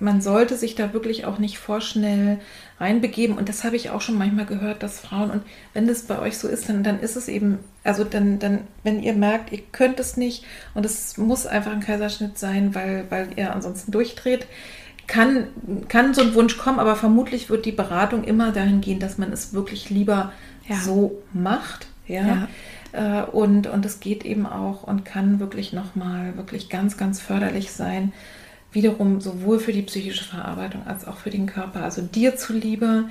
man 0.00 0.20
sollte 0.20 0.56
sich 0.56 0.74
da 0.74 0.92
wirklich 0.92 1.24
auch 1.24 1.38
nicht 1.38 1.58
vorschnell 1.58 2.40
reinbegeben. 2.80 3.38
Und 3.38 3.48
das 3.48 3.62
habe 3.62 3.76
ich 3.76 3.90
auch 3.90 4.00
schon 4.00 4.18
manchmal 4.18 4.46
gehört, 4.46 4.82
dass 4.82 4.98
Frauen, 4.98 5.30
und 5.30 5.42
wenn 5.74 5.86
das 5.86 6.02
bei 6.02 6.18
euch 6.18 6.38
so 6.38 6.48
ist, 6.48 6.68
dann, 6.68 6.82
dann 6.82 6.98
ist 6.98 7.14
es 7.14 7.28
eben, 7.28 7.60
also 7.84 8.02
dann, 8.02 8.40
dann, 8.40 8.62
wenn 8.82 9.00
ihr 9.00 9.12
merkt, 9.12 9.52
ihr 9.52 9.62
könnt 9.70 10.00
es 10.00 10.16
nicht 10.16 10.44
und 10.74 10.84
es 10.84 11.16
muss 11.18 11.46
einfach 11.46 11.70
ein 11.70 11.80
Kaiserschnitt 11.80 12.36
sein, 12.36 12.74
weil, 12.74 13.06
weil 13.10 13.28
ihr 13.36 13.54
ansonsten 13.54 13.92
durchdreht, 13.92 14.48
kann, 15.10 15.48
kann 15.88 16.14
so 16.14 16.22
ein 16.22 16.34
Wunsch 16.34 16.56
kommen, 16.56 16.78
aber 16.78 16.94
vermutlich 16.94 17.50
wird 17.50 17.66
die 17.66 17.72
Beratung 17.72 18.22
immer 18.22 18.52
dahin 18.52 18.80
gehen, 18.80 19.00
dass 19.00 19.18
man 19.18 19.32
es 19.32 19.52
wirklich 19.52 19.90
lieber 19.90 20.32
ja. 20.68 20.76
so 20.76 21.20
macht. 21.32 21.88
Ja. 22.06 22.48
ja. 22.92 23.20
Äh, 23.22 23.24
und, 23.24 23.66
und 23.66 23.84
es 23.84 23.98
geht 23.98 24.24
eben 24.24 24.46
auch 24.46 24.84
und 24.84 25.04
kann 25.04 25.40
wirklich 25.40 25.72
nochmal 25.72 26.36
wirklich 26.36 26.68
ganz, 26.68 26.96
ganz 26.96 27.20
förderlich 27.20 27.72
sein. 27.72 28.12
Wiederum 28.70 29.20
sowohl 29.20 29.58
für 29.58 29.72
die 29.72 29.82
psychische 29.82 30.24
Verarbeitung 30.24 30.86
als 30.86 31.08
auch 31.08 31.16
für 31.16 31.30
den 31.30 31.46
Körper. 31.46 31.82
Also 31.82 32.02
dir 32.02 32.36
zuliebe, 32.36 33.06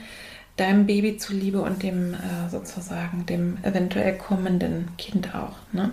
deinem 0.56 0.86
Baby 0.86 1.18
zuliebe 1.18 1.62
und 1.62 1.84
dem 1.84 2.14
äh, 2.14 2.50
sozusagen 2.50 3.26
dem 3.26 3.58
eventuell 3.64 4.18
kommenden 4.18 4.88
Kind 4.98 5.36
auch. 5.36 5.58
Ne? 5.74 5.92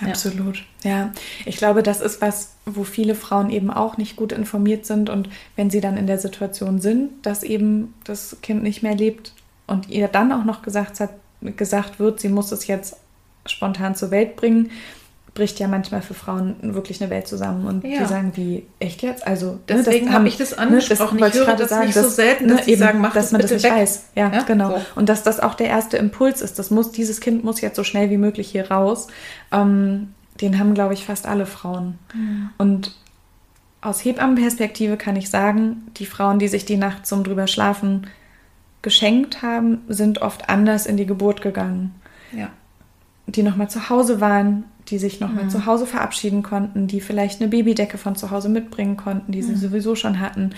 Absolut. 0.00 0.64
Ja. 0.82 0.90
ja. 0.90 1.12
ich 1.44 1.56
glaube, 1.56 1.82
das 1.82 2.00
ist 2.00 2.20
was, 2.20 2.54
wo 2.66 2.84
viele 2.84 3.14
Frauen 3.14 3.50
eben 3.50 3.70
auch 3.70 3.96
nicht 3.96 4.16
gut 4.16 4.32
informiert 4.32 4.86
sind 4.86 5.10
und 5.10 5.28
wenn 5.56 5.70
sie 5.70 5.80
dann 5.80 5.96
in 5.96 6.06
der 6.06 6.18
Situation 6.18 6.80
sind, 6.80 7.24
dass 7.26 7.42
eben 7.42 7.94
das 8.04 8.36
Kind 8.42 8.62
nicht 8.62 8.82
mehr 8.82 8.94
lebt 8.94 9.34
und 9.66 9.88
ihr 9.88 10.08
dann 10.08 10.32
auch 10.32 10.44
noch 10.44 10.62
gesagt, 10.62 11.00
hat, 11.00 11.10
gesagt 11.56 11.98
wird, 11.98 12.20
sie 12.20 12.28
muss 12.28 12.52
es 12.52 12.66
jetzt 12.66 12.96
spontan 13.46 13.94
zur 13.94 14.10
Welt 14.10 14.36
bringen, 14.36 14.70
bricht 15.34 15.60
ja 15.60 15.68
manchmal 15.68 16.02
für 16.02 16.14
Frauen 16.14 16.56
wirklich 16.74 17.00
eine 17.00 17.10
Welt 17.10 17.28
zusammen 17.28 17.66
und 17.66 17.84
ja. 17.84 18.00
die 18.00 18.06
sagen, 18.06 18.32
wie, 18.34 18.66
echt 18.80 19.02
jetzt? 19.02 19.26
Also, 19.26 19.52
ne, 19.52 19.58
deswegen 19.68 20.12
habe 20.12 20.26
ich 20.26 20.36
das 20.36 20.58
angesprochen. 20.58 21.18
Ne, 21.18 21.26
das 21.26 21.34
ich 21.34 21.46
höre 21.46 21.56
das 21.56 21.70
sagen, 21.70 21.86
nicht 21.86 21.94
so 21.94 22.08
selten, 22.08 22.48
dass 22.48 22.66
ne, 22.66 22.72
eben, 22.72 22.80
sagen, 22.80 23.00
mach 23.00 23.12
dass 23.12 23.26
das 23.26 23.32
man 23.32 23.40
das 23.40 23.50
nicht 23.52 23.62
weg. 23.62 23.72
weiß. 23.72 24.04
Ja, 24.16 24.32
ja? 24.32 24.42
genau. 24.42 24.70
So. 24.70 24.82
Und 24.96 25.08
dass 25.08 25.22
das 25.22 25.40
auch 25.40 25.54
der 25.54 25.68
erste 25.68 25.96
Impuls 25.98 26.42
ist. 26.42 26.58
Das 26.58 26.70
muss, 26.70 26.90
dieses 26.90 27.20
Kind 27.20 27.44
muss 27.44 27.60
jetzt 27.60 27.76
so 27.76 27.84
schnell 27.84 28.10
wie 28.10 28.18
möglich 28.18 28.50
hier 28.50 28.70
raus. 28.70 29.06
Ähm, 29.52 30.14
den 30.40 30.58
haben, 30.58 30.74
glaube 30.74 30.94
ich, 30.94 31.04
fast 31.04 31.26
alle 31.26 31.46
Frauen. 31.46 31.98
Mhm. 32.14 32.50
Und 32.58 32.96
aus 33.82 34.04
Hebammenperspektive 34.04 34.96
kann 34.96 35.16
ich 35.16 35.30
sagen, 35.30 35.86
die 35.96 36.06
Frauen, 36.06 36.38
die 36.38 36.48
sich 36.48 36.64
die 36.64 36.76
Nacht 36.76 37.06
zum 37.06 37.24
drüber 37.24 37.46
schlafen 37.46 38.06
geschenkt 38.82 39.42
haben, 39.42 39.82
sind 39.88 40.22
oft 40.22 40.48
anders 40.48 40.86
in 40.86 40.96
die 40.96 41.06
Geburt 41.06 41.42
gegangen. 41.42 41.94
Ja. 42.32 42.50
Die 43.26 43.42
nochmal 43.42 43.70
zu 43.70 43.90
Hause 43.90 44.20
waren, 44.20 44.64
die 44.90 44.98
sich 44.98 45.20
nochmal 45.20 45.44
mhm. 45.44 45.50
zu 45.50 45.66
Hause 45.66 45.86
verabschieden 45.86 46.42
konnten, 46.42 46.86
die 46.86 47.00
vielleicht 47.00 47.40
eine 47.40 47.48
Babydecke 47.48 47.98
von 47.98 48.16
zu 48.16 48.30
Hause 48.30 48.48
mitbringen 48.48 48.96
konnten, 48.96 49.32
die 49.32 49.42
sie 49.42 49.52
mhm. 49.52 49.56
sowieso 49.56 49.94
schon 49.94 50.20
hatten. 50.20 50.50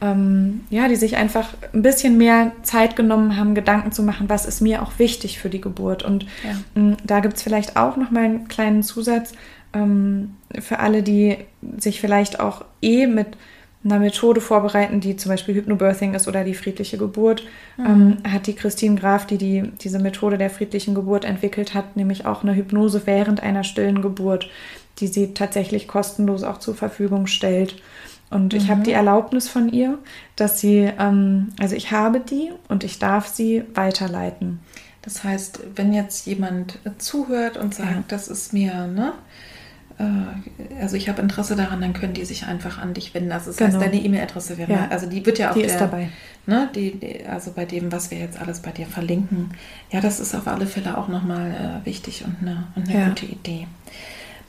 Ähm, 0.00 0.60
ja, 0.70 0.88
die 0.88 0.96
sich 0.96 1.16
einfach 1.16 1.48
ein 1.72 1.82
bisschen 1.82 2.18
mehr 2.18 2.52
Zeit 2.62 2.96
genommen 2.96 3.36
haben, 3.36 3.54
Gedanken 3.54 3.92
zu 3.92 4.02
machen, 4.02 4.28
was 4.28 4.46
ist 4.46 4.60
mir 4.60 4.82
auch 4.82 4.98
wichtig 4.98 5.38
für 5.38 5.48
die 5.48 5.60
Geburt. 5.60 6.02
Und 6.02 6.24
ja. 6.44 6.50
ähm, 6.76 6.96
da 7.04 7.20
gibt 7.20 7.36
es 7.36 7.42
vielleicht 7.42 7.76
auch 7.76 7.96
nochmal 7.96 8.24
einen 8.24 8.48
kleinen 8.48 8.82
Zusatz 8.82 9.32
ähm, 9.72 10.34
für 10.58 10.78
alle, 10.78 11.02
die 11.02 11.36
sich 11.78 12.00
vielleicht 12.00 12.40
auch 12.40 12.64
eh 12.82 13.06
mit 13.06 13.36
einer 13.84 13.98
Methode 13.98 14.40
vorbereiten, 14.40 15.00
die 15.00 15.16
zum 15.16 15.30
Beispiel 15.30 15.54
Hypnobirthing 15.54 16.14
ist 16.14 16.26
oder 16.26 16.44
die 16.44 16.54
friedliche 16.54 16.98
Geburt, 16.98 17.44
mhm. 17.76 17.86
ähm, 17.86 18.16
hat 18.32 18.46
die 18.46 18.54
Christine 18.54 18.96
Graf, 18.96 19.26
die, 19.26 19.38
die 19.38 19.70
diese 19.80 19.98
Methode 19.98 20.36
der 20.36 20.50
friedlichen 20.50 20.94
Geburt 20.94 21.24
entwickelt 21.24 21.74
hat, 21.74 21.96
nämlich 21.96 22.26
auch 22.26 22.42
eine 22.42 22.54
Hypnose 22.54 23.02
während 23.04 23.42
einer 23.42 23.64
stillen 23.64 24.02
Geburt, 24.02 24.50
die 24.98 25.06
sie 25.06 25.32
tatsächlich 25.32 25.86
kostenlos 25.86 26.42
auch 26.42 26.58
zur 26.58 26.74
Verfügung 26.74 27.28
stellt. 27.28 27.80
Und 28.30 28.52
ich 28.52 28.64
mhm. 28.64 28.68
habe 28.68 28.82
die 28.82 28.92
Erlaubnis 28.92 29.48
von 29.48 29.72
ihr, 29.72 29.98
dass 30.36 30.60
sie, 30.60 30.90
ähm, 30.98 31.48
also 31.60 31.76
ich 31.76 31.92
habe 31.92 32.20
die 32.20 32.50
und 32.68 32.84
ich 32.84 32.98
darf 32.98 33.26
sie 33.26 33.62
weiterleiten. 33.74 34.60
Das 35.02 35.24
heißt, 35.24 35.60
wenn 35.76 35.94
jetzt 35.94 36.26
jemand 36.26 36.80
zuhört 36.98 37.56
und 37.56 37.74
sagt, 37.74 37.90
ja. 37.90 38.04
das 38.08 38.28
ist 38.28 38.52
mir, 38.52 38.88
ne, 38.88 39.14
äh, 39.98 40.80
also 40.80 40.96
ich 40.96 41.08
habe 41.08 41.20
Interesse 41.20 41.56
daran, 41.56 41.80
dann 41.80 41.92
können 41.92 42.14
die 42.14 42.24
sich 42.24 42.46
einfach 42.46 42.78
an 42.78 42.94
dich 42.94 43.14
wenden. 43.14 43.32
Also 43.32 43.46
das 43.46 43.56
genau. 43.56 43.72
heißt, 43.72 43.82
deine 43.82 44.02
E-Mail-Adresse 44.02 44.58
wäre, 44.58 44.72
ja. 44.72 44.88
also 44.90 45.06
die 45.06 45.24
wird 45.26 45.38
ja 45.38 45.50
auch 45.50 45.54
die 45.54 45.62
der, 45.62 45.70
ist 45.70 45.80
dabei. 45.80 46.08
Ne, 46.46 46.70
die, 46.74 46.98
die, 46.98 47.26
also 47.26 47.52
bei 47.52 47.64
dem, 47.64 47.92
was 47.92 48.10
wir 48.10 48.18
jetzt 48.18 48.40
alles 48.40 48.60
bei 48.60 48.70
dir 48.70 48.86
verlinken. 48.86 49.50
Ja, 49.90 50.00
das 50.00 50.20
ist 50.20 50.34
auf 50.34 50.46
alle 50.46 50.66
Fälle 50.66 50.96
auch 50.96 51.08
nochmal 51.08 51.82
äh, 51.82 51.86
wichtig 51.86 52.24
und 52.24 52.36
eine, 52.40 52.68
und 52.74 52.88
eine 52.88 52.98
ja. 52.98 53.08
gute 53.08 53.26
Idee. 53.26 53.66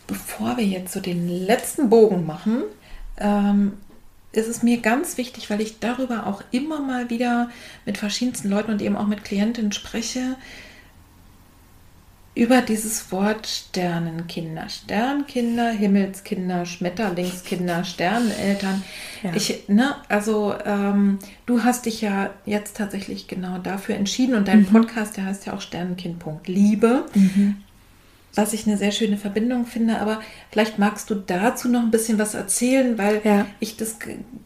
Bevor 0.08 0.58
wir 0.58 0.66
jetzt 0.66 0.94
so 0.94 1.00
den 1.00 1.28
letzten 1.28 1.90
Bogen 1.90 2.26
machen, 2.26 2.64
ähm, 3.18 3.74
ist 4.32 4.48
es 4.48 4.64
mir 4.64 4.80
ganz 4.80 5.18
wichtig, 5.18 5.50
weil 5.50 5.60
ich 5.60 5.80
darüber 5.80 6.28
auch 6.28 6.44
immer 6.52 6.80
mal 6.80 7.10
wieder 7.10 7.50
mit 7.86 7.98
verschiedensten 7.98 8.50
Leuten 8.50 8.72
und 8.72 8.82
eben 8.82 8.96
auch 8.96 9.08
mit 9.08 9.24
Klientinnen 9.24 9.72
spreche, 9.72 10.36
über 12.40 12.62
dieses 12.62 13.12
Wort 13.12 13.48
Sternenkinder, 13.48 14.70
Sternkinder, 14.70 15.72
Himmelskinder, 15.72 16.66
Schmetterlingskinder, 16.66 17.84
Sterneneltern. 17.84 18.82
Ja. 19.22 19.32
Ich, 19.36 19.68
ne, 19.68 19.96
also 20.08 20.56
ähm, 20.66 21.20
du 21.46 21.66
hast 21.66 21.86
dich 21.86 22.00
ja 22.00 22.30
jetzt 22.46 22.78
tatsächlich 22.78 23.28
genau 23.28 23.58
dafür 23.58 23.96
entschieden 23.96 24.36
und 24.36 24.48
dein 24.48 24.62
mhm. 24.62 24.68
Podcast, 24.68 25.18
der 25.18 25.26
heißt 25.26 25.48
ja 25.48 25.54
auch 25.54 25.60
Sternenkind.liebe. 25.60 27.08
Mhm. 27.14 27.58
Was 28.36 28.54
ich 28.54 28.66
eine 28.66 28.78
sehr 28.78 28.94
schöne 28.94 29.18
Verbindung 29.18 29.66
finde, 29.66 30.00
aber 30.00 30.22
vielleicht 30.50 30.80
magst 30.80 31.10
du 31.10 31.16
dazu 31.16 31.68
noch 31.68 31.82
ein 31.82 31.92
bisschen 31.92 32.20
was 32.20 32.36
erzählen, 32.36 32.98
weil 32.98 33.20
ja. 33.26 33.48
ich 33.60 33.76
das 33.76 33.98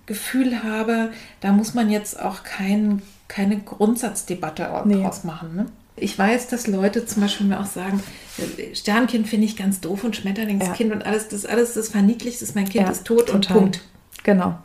Gefühl 0.07 0.63
habe, 0.63 1.11
da 1.41 1.51
muss 1.51 1.75
man 1.75 1.91
jetzt 1.91 2.19
auch 2.19 2.41
kein, 2.41 3.03
keine 3.27 3.59
Grundsatzdebatte 3.59 4.67
nee. 4.85 5.05
ausmachen. 5.05 5.55
Ne? 5.55 5.65
Ich 5.95 6.17
weiß, 6.17 6.47
dass 6.47 6.67
Leute 6.67 7.05
zum 7.05 7.21
Beispiel 7.21 7.45
mir 7.47 7.59
auch 7.59 7.65
sagen, 7.65 8.01
Sternkind 8.73 9.27
finde 9.27 9.45
ich 9.45 9.55
ganz 9.55 9.79
doof 9.79 10.03
und 10.03 10.15
Schmetterlingskind 10.15 10.89
ja. 10.89 10.95
und 10.95 11.05
alles, 11.05 11.27
das 11.27 11.45
alles 11.45 11.73
das 11.75 11.89
verniedlicht 11.89 12.41
ist, 12.41 12.55
mein 12.55 12.67
Kind 12.67 12.85
ja, 12.85 12.91
ist 12.91 13.05
tot 13.05 13.27
total. 13.27 13.35
und 13.35 13.47
Punkt. 13.47 13.81
Genau, 14.23 14.55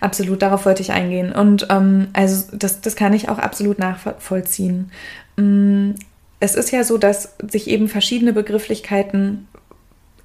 absolut, 0.00 0.42
darauf 0.42 0.66
wollte 0.66 0.82
ich 0.82 0.92
eingehen. 0.92 1.32
Und 1.32 1.66
ähm, 1.70 2.08
also 2.12 2.44
das, 2.52 2.82
das 2.82 2.96
kann 2.96 3.14
ich 3.14 3.28
auch 3.28 3.38
absolut 3.38 3.78
nachvollziehen. 3.78 4.90
Mm, 5.36 5.92
es 6.38 6.54
ist 6.54 6.70
ja 6.70 6.84
so, 6.84 6.98
dass 6.98 7.34
sich 7.50 7.68
eben 7.68 7.88
verschiedene 7.88 8.34
Begrifflichkeiten 8.34 9.48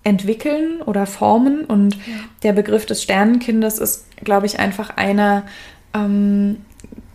entwickeln 0.04 0.82
oder 0.82 1.06
formen. 1.06 1.66
Und 1.66 1.96
ja. 1.96 2.02
der 2.44 2.54
Begriff 2.54 2.86
des 2.86 3.02
Sternenkindes 3.02 3.80
ist, 3.80 4.06
glaube 4.24 4.46
ich, 4.46 4.60
einfach 4.60 4.98
einer, 4.98 5.44
ähm, 5.94 6.58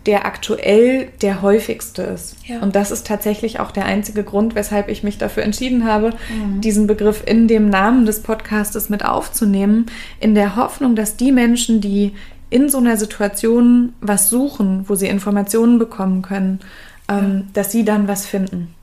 der 0.07 0.25
aktuell 0.25 1.09
der 1.21 1.41
häufigste 1.41 2.01
ist. 2.01 2.37
Ja. 2.45 2.61
Und 2.61 2.75
das 2.75 2.91
ist 2.91 3.05
tatsächlich 3.05 3.59
auch 3.59 3.71
der 3.71 3.85
einzige 3.85 4.23
Grund, 4.23 4.55
weshalb 4.55 4.87
ich 4.87 5.03
mich 5.03 5.17
dafür 5.17 5.43
entschieden 5.43 5.85
habe, 5.85 6.11
mhm. 6.33 6.61
diesen 6.61 6.87
Begriff 6.87 7.23
in 7.25 7.49
dem 7.49 7.69
Namen 7.69 8.05
des 8.05 8.23
Podcastes 8.23 8.89
mit 8.89 9.03
aufzunehmen, 9.03 9.87
in 10.21 10.33
der 10.33 10.55
Hoffnung, 10.55 10.95
dass 10.95 11.17
die 11.17 11.33
Menschen, 11.33 11.81
die 11.81 12.13
in 12.49 12.69
so 12.69 12.77
einer 12.77 12.95
Situation 12.95 13.93
was 13.99 14.29
suchen, 14.29 14.85
wo 14.87 14.95
sie 14.95 15.07
Informationen 15.07 15.77
bekommen 15.77 16.21
können, 16.21 16.61
ähm, 17.09 17.17
ja. 17.17 17.43
dass 17.53 17.73
sie 17.73 17.83
dann 17.83 18.07
was 18.07 18.25
finden. 18.25 18.73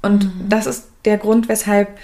Und 0.00 0.24
mhm. 0.24 0.48
das 0.48 0.66
ist 0.66 0.88
der 1.04 1.18
Grund, 1.18 1.50
weshalb 1.50 1.98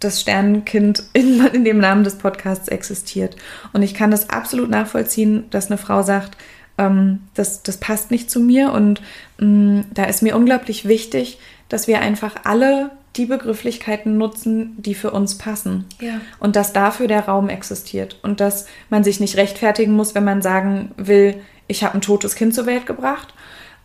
das 0.00 0.20
Sternenkind 0.20 1.04
in, 1.12 1.44
in 1.52 1.64
dem 1.64 1.78
Namen 1.78 2.04
des 2.04 2.16
Podcasts 2.16 2.68
existiert. 2.68 3.36
Und 3.74 3.82
ich 3.82 3.92
kann 3.92 4.10
das 4.10 4.30
absolut 4.30 4.70
nachvollziehen, 4.70 5.44
dass 5.50 5.66
eine 5.66 5.78
Frau 5.78 6.02
sagt, 6.02 6.38
ähm, 6.78 7.20
das, 7.34 7.62
das 7.62 7.78
passt 7.78 8.10
nicht 8.10 8.30
zu 8.30 8.40
mir. 8.40 8.72
Und 8.72 9.02
ähm, 9.40 9.84
da 9.92 10.04
ist 10.04 10.22
mir 10.22 10.36
unglaublich 10.36 10.86
wichtig, 10.86 11.38
dass 11.68 11.88
wir 11.88 12.00
einfach 12.00 12.36
alle 12.44 12.90
die 13.16 13.26
Begrifflichkeiten 13.26 14.18
nutzen, 14.18 14.74
die 14.76 14.94
für 14.94 15.12
uns 15.12 15.38
passen. 15.38 15.84
Ja. 16.00 16.20
Und 16.40 16.56
dass 16.56 16.72
dafür 16.72 17.06
der 17.06 17.26
Raum 17.26 17.48
existiert. 17.48 18.18
Und 18.22 18.40
dass 18.40 18.66
man 18.90 19.04
sich 19.04 19.20
nicht 19.20 19.36
rechtfertigen 19.36 19.92
muss, 19.92 20.14
wenn 20.14 20.24
man 20.24 20.42
sagen 20.42 20.90
will, 20.96 21.36
ich 21.68 21.84
habe 21.84 21.94
ein 21.94 22.00
totes 22.00 22.34
Kind 22.34 22.54
zur 22.54 22.66
Welt 22.66 22.86
gebracht, 22.86 23.34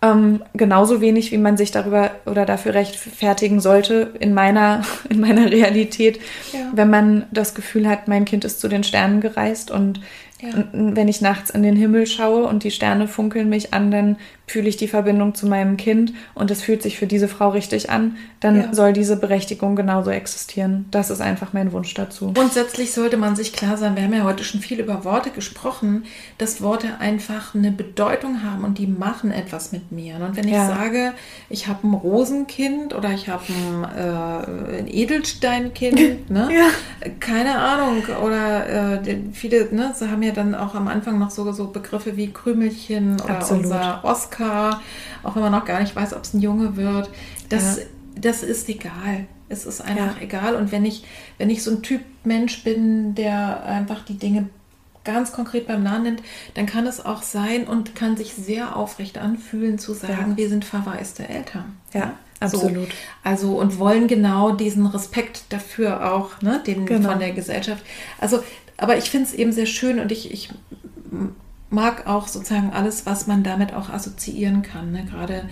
ähm, 0.02 0.44
genauso 0.54 1.02
wenig, 1.02 1.32
wie 1.32 1.38
man 1.38 1.58
sich 1.58 1.72
darüber 1.72 2.12
oder 2.26 2.46
dafür 2.46 2.74
rechtfertigen 2.74 3.60
sollte 3.60 4.14
in 4.20 4.34
meiner, 4.34 4.84
in 5.10 5.20
meiner 5.20 5.52
Realität, 5.52 6.20
ja. 6.54 6.60
wenn 6.74 6.90
man 6.90 7.26
das 7.32 7.54
Gefühl 7.54 7.88
hat, 7.88 8.08
mein 8.08 8.26
Kind 8.26 8.46
ist 8.46 8.62
zu 8.62 8.68
den 8.68 8.84
Sternen 8.84 9.20
gereist 9.22 9.72
und 9.72 10.00
ja. 10.42 10.50
wenn 10.72 11.08
ich 11.08 11.22
nachts 11.22 11.50
in 11.50 11.64
den 11.64 11.76
Himmel 11.76 12.08
schaue 12.08 12.44
und 12.46 12.64
die 12.64 12.72
Sterne 12.72 13.08
funkeln 13.08 13.50
mich 13.50 13.74
an, 13.74 13.92
dann 13.92 14.18
fühle 14.50 14.68
ich 14.68 14.78
die 14.78 14.88
Verbindung 14.88 15.36
zu 15.36 15.48
meinem 15.48 15.78
Kind 15.78 16.14
und 16.34 16.50
es 16.52 16.62
fühlt 16.62 16.82
sich 16.82 16.98
für 16.98 17.08
diese 17.08 17.28
Frau 17.28 17.50
richtig 17.50 17.90
an, 17.90 18.18
dann 18.40 18.62
ja. 18.62 18.74
soll 18.74 18.94
diese 18.94 19.16
Berechtigung 19.16 19.76
genauso 19.76 20.10
existieren. 20.10 20.86
Das 20.92 21.10
ist 21.10 21.22
einfach 21.22 21.54
mein 21.54 21.72
Wunsch 21.72 21.94
dazu. 21.94 22.34
Grundsätzlich 22.34 22.94
sollte 22.94 23.18
man 23.18 23.36
sich 23.36 23.54
klar 23.54 23.78
sein, 23.78 23.96
wir 23.96 24.04
haben 24.04 24.14
ja 24.14 24.24
heute 24.24 24.44
schon 24.44 24.62
viel 24.62 24.80
über 24.80 25.04
Worte 25.04 25.30
gesprochen, 25.30 26.06
dass 26.38 26.62
Worte 26.62 27.00
einfach 27.00 27.54
eine 27.54 27.72
Bedeutung 27.72 28.44
haben 28.44 28.64
und 28.64 28.78
die 28.78 28.88
machen 28.88 29.32
etwas 29.32 29.72
mit 29.72 29.92
mir. 29.92 30.16
Und 30.16 30.36
wenn 30.36 30.48
ich 30.48 30.54
ja. 30.54 30.68
sage, 30.68 31.14
ich 31.50 31.68
habe 31.68 31.88
ein 31.88 31.94
Rosenkind 31.94 32.96
oder 32.96 33.12
ich 33.12 33.30
habe 33.30 33.44
ein, 33.50 33.84
äh, 33.84 34.80
ein, 34.80 34.88
Edelsteinkind, 34.88 36.30
ne? 36.30 36.50
ja. 36.52 37.10
keine 37.20 37.60
Ahnung, 37.60 38.04
oder 38.24 39.02
äh, 39.04 39.18
viele 39.34 39.68
ne, 39.74 39.94
haben 40.00 40.24
ja 40.24 40.32
dann 40.32 40.56
auch 40.56 40.74
am 40.74 40.88
Anfang 40.88 41.20
noch 41.20 41.30
so, 41.30 41.52
so 41.52 41.68
Begriffe 41.68 42.18
wie 42.18 42.32
Krümelchen 42.32 43.20
oder 43.22 43.38
Absolut. 43.38 43.66
unser 43.66 44.00
Oscar 44.04 44.39
Oscar, 44.40 44.82
auch 45.24 45.36
wenn 45.36 45.44
man 45.44 45.52
noch 45.52 45.66
gar 45.66 45.82
nicht 45.82 45.96
weiß, 45.96 46.14
ob 46.14 46.24
es 46.24 46.34
ein 46.34 46.42
Junge 46.42 46.76
wird. 46.76 47.10
Das, 47.50 47.78
ja. 47.78 47.84
das 48.16 48.44
ist 48.44 48.70
egal. 48.70 49.28
Es 49.50 49.66
ist 49.66 49.82
einfach 49.82 50.18
ja. 50.18 50.22
egal. 50.22 50.56
Und 50.56 50.72
wenn 50.72 50.86
ich, 50.86 51.04
wenn 51.38 51.50
ich 51.50 51.64
so 51.64 51.72
ein 51.72 51.82
Typ 51.82 52.02
Mensch 52.24 52.64
bin, 52.64 53.16
der 53.16 53.64
einfach 53.66 54.06
die 54.06 54.18
Dinge 54.18 54.50
ganz 55.04 55.32
konkret 55.32 55.66
beim 55.66 55.82
Namen 55.82 56.04
nennt, 56.04 56.24
dann 56.54 56.66
kann 56.66 56.86
es 56.86 57.04
auch 57.04 57.24
sein 57.24 57.68
und 57.68 57.96
kann 57.96 58.16
sich 58.16 58.34
sehr 58.34 58.76
aufrecht 58.76 59.18
anfühlen 59.18 59.80
zu 59.80 59.94
sagen, 59.94 60.32
ja. 60.32 60.38
wir 60.38 60.50
sind 60.50 60.66
verwaiste 60.66 61.28
Eltern. 61.28 61.78
Ja, 61.94 62.14
absolut. 62.40 62.90
So, 62.90 62.96
also 63.24 63.60
und 63.60 63.80
wollen 63.80 64.08
genau 64.08 64.52
diesen 64.52 64.86
Respekt 64.86 65.46
dafür 65.50 66.14
auch, 66.14 66.42
ne, 66.42 66.62
den 66.68 66.86
genau. 66.86 67.10
von 67.10 67.20
der 67.20 67.32
Gesellschaft. 67.32 67.84
Also, 68.20 68.44
aber 68.78 68.98
ich 68.98 69.10
finde 69.10 69.28
es 69.28 69.34
eben 69.34 69.52
sehr 69.52 69.66
schön 69.66 70.00
und 70.00 70.12
ich, 70.12 70.32
ich 70.32 70.50
mag 71.70 72.08
auch 72.08 72.28
sozusagen 72.28 72.72
alles, 72.72 73.06
was 73.06 73.28
man 73.28 73.44
damit 73.44 73.74
auch 73.74 73.90
assoziieren 73.90 74.62
kann. 74.62 74.92
Ne? 74.92 75.06
Gerade 75.06 75.50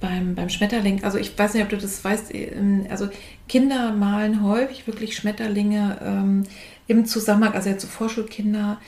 beim, 0.00 0.34
beim 0.34 0.48
Schmetterling. 0.48 1.04
Also 1.04 1.18
ich 1.18 1.38
weiß 1.38 1.54
nicht, 1.54 1.62
ob 1.62 1.70
du 1.70 1.76
das 1.76 2.04
weißt. 2.04 2.34
Ähm, 2.34 2.86
also 2.90 3.08
Kinder 3.48 3.92
malen 3.92 4.42
häufig 4.42 4.86
wirklich 4.86 5.16
Schmetterlinge 5.16 5.98
ähm, 6.02 6.44
im 6.86 7.06
Zusammenhang, 7.06 7.54
also 7.54 7.68
jetzt 7.68 7.82
so 7.82 7.88
Vorschulkinder, 7.88 8.78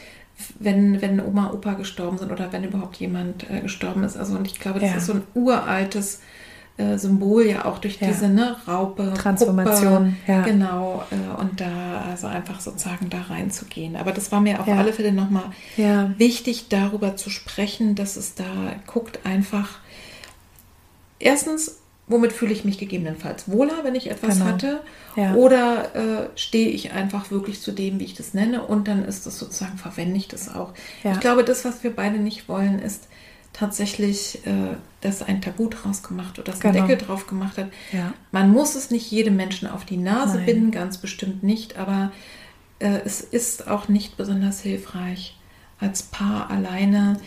wenn, 0.61 1.03
wenn 1.03 1.21
Oma, 1.21 1.53
Opa 1.53 1.75
gestorben 1.75 2.19
sind 2.19 2.31
oder 2.31 2.53
wenn 2.53 2.63
überhaupt 2.63 2.97
jemand 2.97 3.49
äh, 3.51 3.61
gestorben 3.61 4.05
ist. 4.05 4.17
Also 4.17 4.37
und 4.37 4.47
ich 4.47 4.61
glaube, 4.61 4.81
das 4.81 4.91
ja. 4.91 4.97
ist 4.97 5.07
so 5.07 5.15
ein 5.15 5.23
uraltes 5.35 6.21
äh, 6.79 6.97
Symbol 6.97 7.45
ja 7.45 7.65
auch 7.65 7.79
durch 7.79 8.01
ja. 8.01 8.09
diese 8.09 8.29
ne, 8.29 8.57
Raupe. 8.67 9.13
Transformation, 9.15 10.17
Puppe, 10.25 10.33
ja. 10.33 10.43
Genau, 10.43 11.05
äh, 11.11 11.41
und 11.41 11.61
da 11.61 12.05
also 12.09 12.29
einfach 12.29 12.61
sozusagen 12.61 13.11
da 13.11 13.21
reinzugehen. 13.23 13.97
Aber 13.97 14.13
das 14.13 14.33
war 14.33 14.41
mir 14.41 14.61
auf 14.61 14.67
ja. 14.67 14.77
alle 14.77 14.93
Fälle 14.93 15.13
nochmal 15.13 15.51
ja. 15.77 16.13
wichtig, 16.19 16.69
darüber 16.69 17.17
zu 17.17 17.31
sprechen, 17.31 17.95
dass 17.95 18.17
es 18.17 18.35
da 18.35 18.45
guckt 18.87 19.21
einfach 19.25 19.81
erstens, 21.19 21.81
womit 22.07 22.33
fühle 22.33 22.53
ich 22.53 22.65
mich 22.65 22.79
gegebenenfalls 22.79 23.51
wohler, 23.51 23.83
wenn 23.83 23.95
ich 23.95 24.11
etwas 24.11 24.39
genau. 24.39 24.47
hatte? 24.47 24.81
Ja. 25.17 25.35
Oder 25.35 25.95
äh, 25.95 26.29
stehe 26.37 26.69
ich 26.69 26.93
einfach 26.93 27.31
wirklich 27.31 27.61
zu 27.61 27.73
dem, 27.73 28.01
wie 28.01 28.05
ich 28.05 28.15
das 28.15 28.35
nenne? 28.35 28.65
Und 28.65 28.89
dann 28.89 29.05
ist 29.05 29.27
das 29.27 29.39
sozusagen, 29.39 29.79
verwende 29.79 30.17
ich 30.17 30.29
das 30.29 30.55
auch. 30.55 30.73
Ja. 31.03 31.13
Ich 31.13 31.21
glaube, 31.21 31.45
das, 31.45 31.65
was 31.65 31.83
wir 31.83 31.95
beide 31.95 32.19
nicht 32.19 32.49
wollen, 32.49 32.79
ist, 32.79 33.09
tatsächlich, 33.53 34.47
äh, 34.47 34.77
dass 35.01 35.23
ein 35.23 35.41
Tabu 35.41 35.69
draus 35.69 36.03
gemacht 36.03 36.39
oder 36.39 36.53
dass 36.53 36.61
genau. 36.61 36.83
ein 36.83 36.89
Deckel 36.89 37.07
drauf 37.07 37.27
gemacht 37.27 37.59
hat. 37.59 37.69
Ja. 37.93 38.13
Man 38.31 38.51
muss 38.51 38.75
es 38.75 38.91
nicht 38.91 39.11
jedem 39.11 39.37
Menschen 39.37 39.69
auf 39.69 39.85
die 39.85 39.97
Nase 39.97 40.37
Nein. 40.37 40.47
binden, 40.47 40.71
ganz 40.71 40.99
bestimmt 40.99 41.43
nicht, 41.43 41.77
aber 41.77 42.13
äh, 42.79 43.01
es 43.05 43.21
ist 43.21 43.69
auch 43.69 43.89
nicht 43.89 44.17
besonders 44.17 44.61
hilfreich, 44.61 45.37
als 45.81 46.03
Paar 46.03 46.51
alleine 46.51 47.21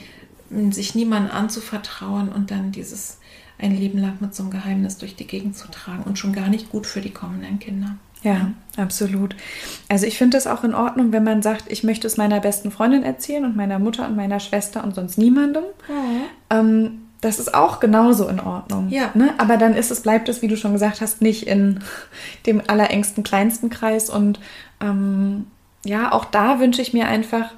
sich 0.71 0.95
niemandem 0.95 1.33
anzuvertrauen 1.33 2.29
und 2.29 2.51
dann 2.51 2.71
dieses 2.71 3.19
ein 3.57 3.75
Leben 3.75 3.99
lang 3.99 4.17
mit 4.19 4.35
so 4.35 4.43
einem 4.43 4.51
Geheimnis 4.51 4.97
durch 4.97 5.15
die 5.15 5.27
Gegend 5.27 5.55
zu 5.55 5.69
tragen 5.69 6.03
und 6.03 6.17
schon 6.17 6.33
gar 6.33 6.49
nicht 6.49 6.69
gut 6.69 6.87
für 6.87 6.99
die 6.99 7.11
kommenden 7.11 7.59
Kinder. 7.59 7.95
Ja, 8.23 8.51
absolut. 8.77 9.35
Also 9.89 10.05
ich 10.05 10.17
finde 10.17 10.37
es 10.37 10.47
auch 10.47 10.63
in 10.63 10.75
Ordnung, 10.75 11.11
wenn 11.11 11.23
man 11.23 11.41
sagt, 11.41 11.71
ich 11.71 11.83
möchte 11.83 12.07
es 12.07 12.17
meiner 12.17 12.39
besten 12.39 12.71
Freundin 12.71 13.03
erzählen 13.03 13.45
und 13.45 13.55
meiner 13.55 13.79
Mutter 13.79 14.07
und 14.07 14.15
meiner 14.15 14.39
Schwester 14.39 14.83
und 14.83 14.93
sonst 14.93 15.17
niemandem. 15.17 15.63
Mhm. 15.87 16.21
Ähm, 16.49 17.01
das 17.21 17.37
ist 17.37 17.53
auch 17.53 17.79
genauso 17.79 18.27
in 18.27 18.39
Ordnung. 18.39 18.89
Ja. 18.89 19.11
Ne? 19.13 19.33
Aber 19.37 19.57
dann 19.57 19.75
ist 19.75 19.91
es, 19.91 20.01
bleibt 20.01 20.27
es, 20.27 20.41
wie 20.41 20.47
du 20.47 20.57
schon 20.57 20.73
gesagt 20.73 21.01
hast, 21.01 21.21
nicht 21.21 21.47
in 21.47 21.81
dem 22.45 22.61
allerengsten, 22.65 23.23
kleinsten 23.23 23.69
Kreis. 23.69 24.09
Und 24.09 24.39
ähm, 24.81 25.45
ja, 25.85 26.11
auch 26.11 26.25
da 26.25 26.59
wünsche 26.59 26.81
ich 26.81 26.93
mir 26.93 27.07
einfach, 27.07 27.51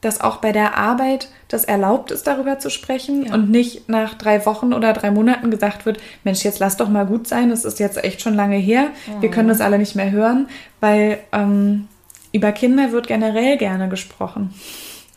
dass 0.00 0.20
auch 0.20 0.36
bei 0.36 0.52
der 0.52 0.76
Arbeit 0.76 1.28
das 1.48 1.64
erlaubt 1.64 2.10
ist, 2.10 2.26
darüber 2.26 2.58
zu 2.58 2.70
sprechen 2.70 3.26
ja. 3.26 3.34
und 3.34 3.50
nicht 3.50 3.88
nach 3.88 4.14
drei 4.14 4.44
Wochen 4.46 4.72
oder 4.72 4.92
drei 4.92 5.10
Monaten 5.10 5.50
gesagt 5.50 5.86
wird, 5.86 5.98
Mensch, 6.22 6.44
jetzt 6.44 6.58
lass 6.58 6.76
doch 6.76 6.88
mal 6.88 7.06
gut 7.06 7.26
sein, 7.26 7.50
es 7.50 7.64
ist 7.64 7.78
jetzt 7.78 8.02
echt 8.02 8.20
schon 8.20 8.34
lange 8.34 8.56
her, 8.56 8.90
mhm. 9.06 9.22
wir 9.22 9.30
können 9.30 9.48
das 9.48 9.60
alle 9.60 9.78
nicht 9.78 9.96
mehr 9.96 10.10
hören, 10.10 10.48
weil 10.80 11.18
ähm, 11.32 11.88
über 12.32 12.52
Kinder 12.52 12.92
wird 12.92 13.06
generell 13.06 13.56
gerne 13.56 13.88
gesprochen. 13.88 14.54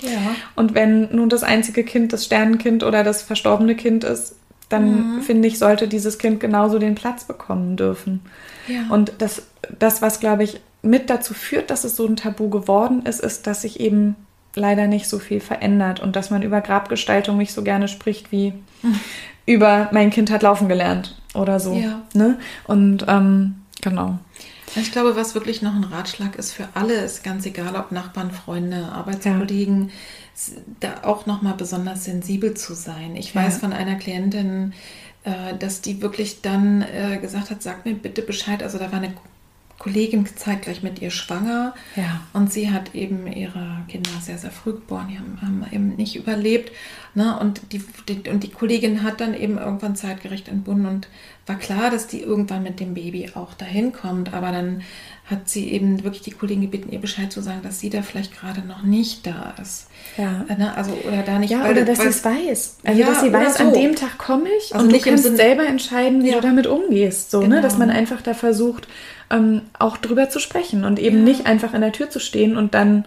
Ja. 0.02 0.36
Und 0.56 0.76
wenn 0.76 1.14
nun 1.14 1.30
das 1.30 1.44
einzige 1.44 1.84
Kind 1.84 2.14
das 2.14 2.26
Sternenkind 2.26 2.84
oder 2.84 3.04
das 3.04 3.22
verstorbene 3.22 3.76
Kind 3.76 4.06
ist, 4.06 4.36
dann 4.70 5.18
mhm. 5.18 5.22
finde 5.24 5.48
ich, 5.48 5.60
sollte 5.60 5.88
dieses 5.88 6.20
Kind 6.20 6.40
genauso 6.40 6.80
den 6.80 6.96
Platz 6.96 7.26
bekommen 7.26 7.76
dürfen. 7.76 8.22
Ja. 8.68 8.86
Und 8.90 9.14
das, 9.18 9.44
das, 9.78 10.02
was, 10.02 10.20
glaube 10.20 10.44
ich, 10.44 10.62
mit 10.82 11.10
dazu 11.10 11.34
führt, 11.34 11.70
dass 11.70 11.84
es 11.84 11.96
so 11.96 12.06
ein 12.06 12.16
Tabu 12.16 12.50
geworden 12.50 13.06
ist, 13.06 13.20
ist, 13.20 13.48
dass 13.48 13.64
sich 13.64 13.80
eben 13.80 14.16
leider 14.56 14.88
nicht 14.88 15.08
so 15.08 15.20
viel 15.20 15.40
verändert 15.40 16.00
und 16.00 16.16
dass 16.16 16.30
man 16.30 16.42
über 16.42 16.62
Grabgestaltung 16.62 17.38
nicht 17.38 17.54
so 17.54 17.64
gerne 17.64 17.88
spricht 17.88 18.32
wie 18.32 18.54
über 19.46 19.90
mein 19.92 20.10
Kind 20.10 20.32
hat 20.32 20.44
laufen 20.44 20.68
gelernt 20.68 21.16
oder 21.34 21.60
so. 21.60 21.74
Ja. 21.74 22.02
Ne? 22.14 22.38
Und 22.66 23.06
ähm, 23.08 23.56
genau. 23.82 24.20
Ich 24.76 24.92
glaube, 24.92 25.16
was 25.16 25.34
wirklich 25.34 25.62
noch 25.62 25.74
ein 25.74 25.84
Ratschlag 25.84 26.36
ist 26.36 26.52
für 26.52 26.68
alle, 26.76 26.94
ist 26.94 27.24
ganz 27.24 27.46
egal, 27.46 27.76
ob 27.76 27.92
Nachbarn, 27.92 28.30
Freunde, 28.32 28.92
Arbeitskollegen, 28.92 29.90
ja. 29.90 30.54
da 30.80 31.08
auch 31.08 31.26
nochmal 31.26 31.56
besonders 31.56 32.06
sensibel 32.06 32.54
zu 32.54 32.76
sein. 32.76 33.16
Ich 33.16 33.36
weiß 33.36 33.56
ja. 33.56 33.60
von 33.60 33.74
einer 33.74 33.96
Klientin, 33.96 34.74
äh, 35.24 35.58
dass 35.58 35.82
die 35.82 36.02
wirklich 36.02 36.42
dann 36.42 36.84
äh, 36.84 37.18
gesagt 37.20 37.50
hat, 37.50 37.64
sag 37.64 37.86
mir 37.86 37.96
bitte 37.96 38.22
Bescheid. 38.22 38.62
Also 38.62 38.78
da 38.78 38.92
war 38.92 39.00
eine 39.00 39.14
Kollegin 39.80 40.26
zeitgleich 40.36 40.84
mit 40.84 41.02
ihr 41.02 41.10
schwanger. 41.10 41.74
Ja. 41.96 42.22
Und 42.34 42.52
sie 42.52 42.70
hat 42.70 42.94
eben 42.94 43.26
ihre 43.32 43.78
Kinder 43.88 44.10
sehr, 44.22 44.38
sehr 44.38 44.52
früh 44.52 44.74
geboren. 44.74 45.08
Die 45.10 45.18
haben, 45.18 45.40
haben 45.42 45.66
eben 45.72 45.96
nicht 45.96 46.16
überlebt. 46.18 46.72
Ne? 47.16 47.40
Und, 47.40 47.62
die, 47.72 47.82
die, 48.08 48.30
und 48.30 48.44
die 48.44 48.50
Kollegin 48.52 49.04
hat 49.04 49.22
dann 49.22 49.34
eben 49.34 49.58
irgendwann 49.58 49.96
zeitgerecht 49.96 50.50
entbunden 50.50 50.86
und 50.86 51.08
war 51.48 51.56
klar, 51.56 51.90
dass 51.90 52.06
die 52.08 52.22
irgendwann 52.22 52.62
mit 52.62 52.80
dem 52.80 52.94
Baby 52.94 53.32
auch 53.34 53.54
dahin 53.54 53.94
kommt. 53.94 54.34
Aber 54.34 54.52
dann 54.52 54.82
hat 55.26 55.48
sie 55.50 55.72
eben 55.72 56.04
wirklich 56.04 56.24
die 56.24 56.32
Kollegen 56.32 56.62
gebeten, 56.62 56.92
ihr 56.92 57.00
Bescheid 57.00 57.32
zu 57.32 57.42
sagen, 57.42 57.62
dass 57.64 57.80
sie 57.80 57.90
da 57.90 58.02
vielleicht 58.02 58.38
gerade 58.38 58.62
noch 58.68 58.84
nicht 58.84 59.26
da 59.26 59.56
ist. 59.62 59.88
Ja. 60.18 60.44
Ne? 60.58 60.74
Also, 60.76 60.92
oder 61.08 61.22
da 61.24 61.40
nicht. 61.40 61.52
Ja, 61.52 61.64
weil- 61.64 61.72
oder 61.72 61.86
dass 61.86 62.00
sie 62.00 62.08
es 62.08 62.24
weiß. 62.26 62.78
Also, 62.84 63.00
Ja, 63.00 63.08
dass 63.08 63.22
sie 63.22 63.32
weiß, 63.32 63.58
so. 63.58 63.64
an 63.64 63.74
dem 63.74 63.96
Tag 63.96 64.18
komme 64.18 64.50
ich 64.60 64.74
Also 64.74 64.86
und 64.86 64.92
nicht 64.92 65.06
du 65.06 65.10
kannst 65.12 65.24
selber 65.38 65.66
entscheiden, 65.66 66.24
wie 66.24 66.30
Ja. 66.30 66.36
du 66.36 66.42
damit 66.42 66.68
umgehst. 66.68 67.32
So, 67.32 67.40
Genau. 67.40 67.56
ne? 67.56 67.62
Dass 67.62 67.78
man 67.78 67.90
einfach 67.90 68.22
da 68.22 68.34
versucht, 68.34 68.88
ähm, 69.32 69.62
auch 69.78 69.98
drüber 69.98 70.30
zu 70.30 70.40
sprechen 70.40 70.86
und 70.86 71.00
eben 71.00 71.18
Ja. 71.18 71.24
nicht 71.24 71.46
einfach 71.46 71.74
in 71.74 71.82
der 71.82 71.92
Tür 71.92 72.10
zu 72.10 72.20
stehen 72.20 72.58
und 72.58 72.74
dann 72.74 73.06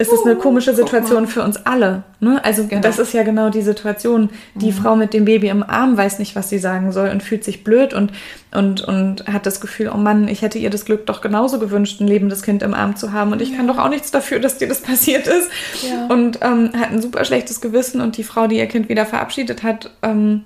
ist 0.00 0.12
es 0.12 0.20
Oh, 0.20 0.26
eine 0.26 0.36
komische 0.36 0.74
Situation 0.76 1.26
für 1.26 1.42
uns 1.42 1.66
alle. 1.66 2.04
Ne? 2.20 2.40
Also 2.44 2.64
Genau. 2.68 2.82
das 2.82 3.00
ist 3.00 3.12
ja 3.14 3.24
genau 3.24 3.50
die 3.50 3.62
Situation. 3.62 4.30
Die 4.54 4.70
Frau 4.70 4.94
mit 4.94 5.12
dem 5.12 5.24
Baby 5.24 5.48
im 5.48 5.64
Arm 5.64 5.96
weiß 5.96 6.20
nicht, 6.20 6.36
was 6.36 6.48
sie 6.48 6.58
sagen 6.60 6.92
soll 6.92 7.08
und 7.08 7.20
fühlt 7.20 7.42
sich 7.42 7.64
blöd 7.64 7.94
und, 7.94 8.12
und, 8.54 8.80
und 8.82 9.26
hat 9.26 9.44
das 9.44 9.60
Gefühl, 9.60 9.90
oh 9.92 9.96
Mann, 9.98 10.28
ich 10.28 10.42
hätte 10.42 10.56
ihr 10.58 10.70
das 10.70 10.84
Glück 10.84 11.04
doch 11.06 11.20
genauso 11.20 11.58
gewünscht, 11.58 12.00
ein 12.00 12.06
lebendes 12.06 12.42
Kind 12.42 12.62
im 12.62 12.74
Arm 12.74 12.94
zu 12.94 13.12
haben 13.12 13.32
und 13.32 13.42
ich 13.42 13.56
kann 13.56 13.66
doch 13.66 13.78
auch 13.78 13.88
nichts 13.88 14.12
dafür, 14.12 14.38
dass 14.38 14.56
dir 14.58 14.68
das 14.68 14.80
passiert 14.82 15.26
ist. 15.26 15.50
Ja. 15.82 16.06
Und 16.06 16.38
ähm, 16.42 16.70
hat 16.78 16.92
ein 16.92 17.02
super 17.02 17.24
schlechtes 17.24 17.60
Gewissen 17.60 18.00
und 18.00 18.16
die 18.18 18.24
Frau, 18.24 18.46
die 18.46 18.58
ihr 18.58 18.66
Kind 18.66 18.88
wieder 18.88 19.04
verabschiedet 19.04 19.64
hat, 19.64 19.90
ähm, 20.04 20.44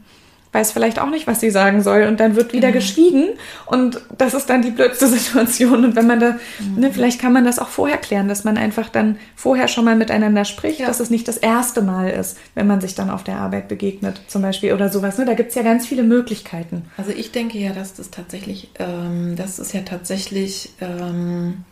weiß 0.53 0.73
vielleicht 0.73 0.99
auch 0.99 1.09
nicht, 1.09 1.27
was 1.27 1.41
sie 1.41 1.51
sagen 1.51 1.83
soll. 1.83 2.03
Und 2.03 2.21
dann 2.21 2.37
wird 2.37 2.53
wieder 2.53 2.69
Genau. 2.69 2.81
geschwiegen 2.81 3.29
und 3.67 4.01
das 4.19 4.35
ist 4.35 4.51
dann 4.51 4.61
die 4.63 4.71
blödste 4.71 5.07
Situation. 5.09 5.85
Und 5.85 5.97
wenn 5.97 6.07
man 6.07 6.21
da, 6.21 6.37
Mhm. 6.61 6.81
ne, 6.81 6.91
vielleicht 6.93 7.21
kann 7.21 7.33
man 7.33 7.45
das 7.45 7.59
auch 7.59 7.69
vorher 7.69 7.97
klären, 7.97 8.29
dass 8.29 8.45
man 8.45 8.59
einfach 8.59 8.89
dann 8.91 9.17
vorher 9.35 9.67
schon 9.69 9.85
mal 9.87 9.97
miteinander 9.97 10.45
spricht, 10.45 10.81
Ja. 10.81 10.87
dass 10.87 11.01
es 11.01 11.09
nicht 11.11 11.27
das 11.27 11.39
erste 11.39 11.81
Mal 11.83 12.11
ist, 12.11 12.37
wenn 12.55 12.67
man 12.67 12.81
sich 12.81 12.95
dann 12.95 13.09
auf 13.11 13.25
der 13.25 13.39
Arbeit 13.39 13.69
begegnet, 13.69 14.21
zum 14.29 14.43
Beispiel 14.43 14.73
oder 14.75 14.89
sowas. 14.91 15.17
Ne? 15.19 15.25
Da 15.25 15.35
gibt 15.35 15.49
es 15.51 15.55
ja 15.55 15.63
ganz 15.63 15.87
viele 15.87 16.03
Möglichkeiten. 16.03 16.85
Also 16.99 17.13
ich 17.13 17.33
denke 17.33 17.59
ja, 17.59 17.73
dass 17.73 17.95
das 17.95 18.11
tatsächlich, 18.11 18.71
ähm, 18.79 19.37
dass 19.37 19.59
es 19.59 19.73
ja 19.73 19.81
tatsächlich 19.81 20.75
ähm, 20.81 21.65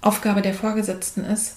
Aufgabe 0.00 0.42
der 0.42 0.54
Vorgesetzten 0.54 1.24
ist. 1.24 1.56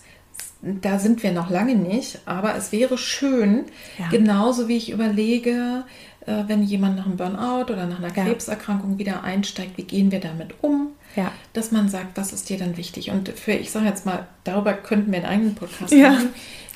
Da 0.61 0.97
sind 0.97 1.21
wir 1.21 1.31
noch 1.31 1.49
lange 1.51 1.75
nicht, 1.75 2.19
aber 2.25 2.55
es 2.55 2.71
wäre 2.71 2.97
schön, 2.97 3.65
Ja. 3.99 4.07
genauso 4.09 4.67
wie 4.67 4.77
ich 4.77 4.91
überlege, 4.91 5.83
wenn 6.25 6.63
jemand 6.63 6.97
nach 6.97 7.05
einem 7.05 7.17
Burnout 7.17 7.71
oder 7.71 7.85
nach 7.85 7.99
einer. 7.99 8.11
Krebserkrankung 8.11 8.97
wieder 8.97 9.23
einsteigt, 9.23 9.77
wie 9.77 9.83
gehen 9.83 10.11
wir 10.11 10.19
damit 10.19 10.55
um? 10.61 10.89
Ja. 11.15 11.31
Dass 11.53 11.71
man 11.71 11.87
sagt, 11.87 12.17
was 12.17 12.33
ist 12.33 12.49
dir 12.49 12.57
dann 12.57 12.75
wichtig? 12.77 13.11
Und 13.11 13.29
für, 13.29 13.53
ich 13.53 13.71
sage 13.71 13.85
jetzt 13.85 14.05
mal, 14.05 14.27
darüber 14.43 14.73
könnten 14.73 15.11
wir 15.11 15.19
einen 15.19 15.27
eigenen 15.27 15.55
Podcast 15.55 15.93
Ja. 15.93 16.11
machen, 16.11 16.29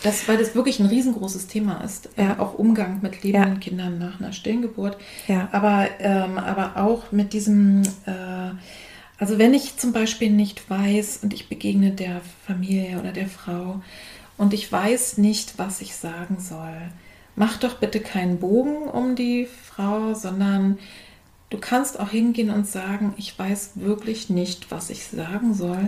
das, 0.03 0.27
weil 0.29 0.37
das 0.37 0.55
wirklich 0.55 0.79
ein 0.79 0.85
riesengroßes 0.85 1.47
Thema 1.47 1.81
ist. 1.83 2.09
Ja. 2.15 2.35
Äh, 2.35 2.39
auch 2.39 2.53
Umgang 2.53 2.99
mit 3.01 3.21
lebenden 3.23 3.55
Ja. 3.55 3.59
Kindern 3.59 3.97
nach 3.99 4.19
einer 4.19 4.31
Stillengeburt. 4.31 4.97
Ja. 5.27 5.49
Aber, 5.51 5.87
ähm, 5.99 6.37
aber 6.37 6.77
auch 6.81 7.11
mit 7.11 7.33
diesem, 7.33 7.81
äh, 8.05 8.51
also 9.17 9.37
wenn 9.37 9.53
ich 9.53 9.75
zum 9.77 9.91
Beispiel 9.91 10.29
nicht 10.31 10.69
weiß 10.69 11.19
und 11.23 11.33
ich 11.33 11.49
begegne 11.49 11.91
der 11.91 12.21
Familie 12.47 12.97
oder 12.99 13.11
der 13.11 13.27
Frau 13.27 13.81
und 14.37 14.53
ich 14.53 14.71
weiß 14.71 15.17
nicht, 15.17 15.57
was 15.57 15.81
ich 15.81 15.95
sagen 15.95 16.37
soll, 16.39 16.77
mach 17.39 17.55
doch 17.55 17.75
bitte 17.75 18.01
keinen 18.01 18.37
Bogen 18.37 18.83
um 18.89 19.15
die 19.15 19.45
Frau, 19.45 20.13
sondern 20.13 20.77
du 21.49 21.57
kannst 21.57 21.97
auch 21.97 22.09
hingehen 22.09 22.49
und 22.49 22.67
sagen, 22.67 23.13
ich 23.17 23.39
weiß 23.39 23.71
wirklich 23.75 24.29
nicht, 24.29 24.71
was 24.71 24.89
ich 24.89 25.05
sagen 25.05 25.53
soll. 25.53 25.87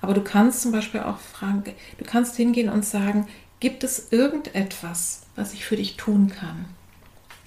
Aber 0.00 0.14
du 0.14 0.22
kannst 0.22 0.62
zum 0.62 0.70
Beispiel 0.70 1.00
auch 1.00 1.18
fragen, 1.18 1.64
du 1.98 2.04
kannst 2.04 2.36
hingehen 2.36 2.68
und 2.68 2.84
sagen, 2.84 3.26
gibt 3.58 3.82
es 3.82 4.12
irgendetwas, 4.12 5.22
was 5.34 5.52
ich 5.54 5.64
für 5.64 5.74
dich 5.74 5.96
tun 5.96 6.28
kann? 6.28 6.66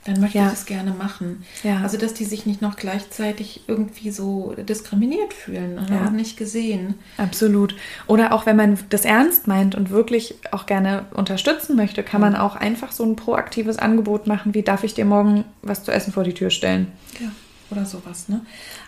Dann 0.06 0.20
möchte 0.22 0.38
Ja. 0.38 0.46
ich 0.46 0.52
das 0.52 0.66
gerne 0.68 0.92
machen. 0.92 1.44
Ja. 1.64 1.82
Also, 1.82 1.98
dass 1.98 2.14
die 2.14 2.26
sich 2.26 2.46
nicht 2.46 2.62
noch 2.62 2.76
gleichzeitig 2.76 3.64
irgendwie 3.68 4.12
so 4.12 4.54
diskriminiert 4.58 5.34
fühlen 5.34 5.80
und 5.80 5.90
Ja. 5.90 6.12
nicht 6.12 6.38
gesehen. 6.38 6.94
Absolut. 7.18 7.76
Oder 8.06 8.32
auch 8.32 8.46
wenn 8.46 8.56
man 8.56 8.78
das 8.90 9.04
ernst 9.04 9.48
meint 9.48 9.74
und 9.74 9.90
wirklich 9.90 10.36
auch 10.52 10.68
gerne 10.68 11.06
unterstützen 11.14 11.76
möchte, 11.76 12.04
kann 12.04 12.22
man 12.22 12.36
auch 12.36 12.56
einfach 12.56 12.92
so 12.92 13.04
ein 13.04 13.16
proaktives 13.16 13.80
Angebot 13.80 14.28
machen, 14.28 14.54
wie 14.54 14.62
darf 14.62 14.84
ich 14.84 14.94
dir 14.94 15.06
morgen 15.06 15.44
was 15.64 15.84
zu 15.84 15.92
essen 15.92 16.14
vor 16.14 16.24
die 16.24 16.34
Tür 16.34 16.52
stellen? 16.52 16.92
Ja. 17.20 17.30
Oder 17.72 17.86
sowas, 17.86 18.30
ne? 18.30 18.42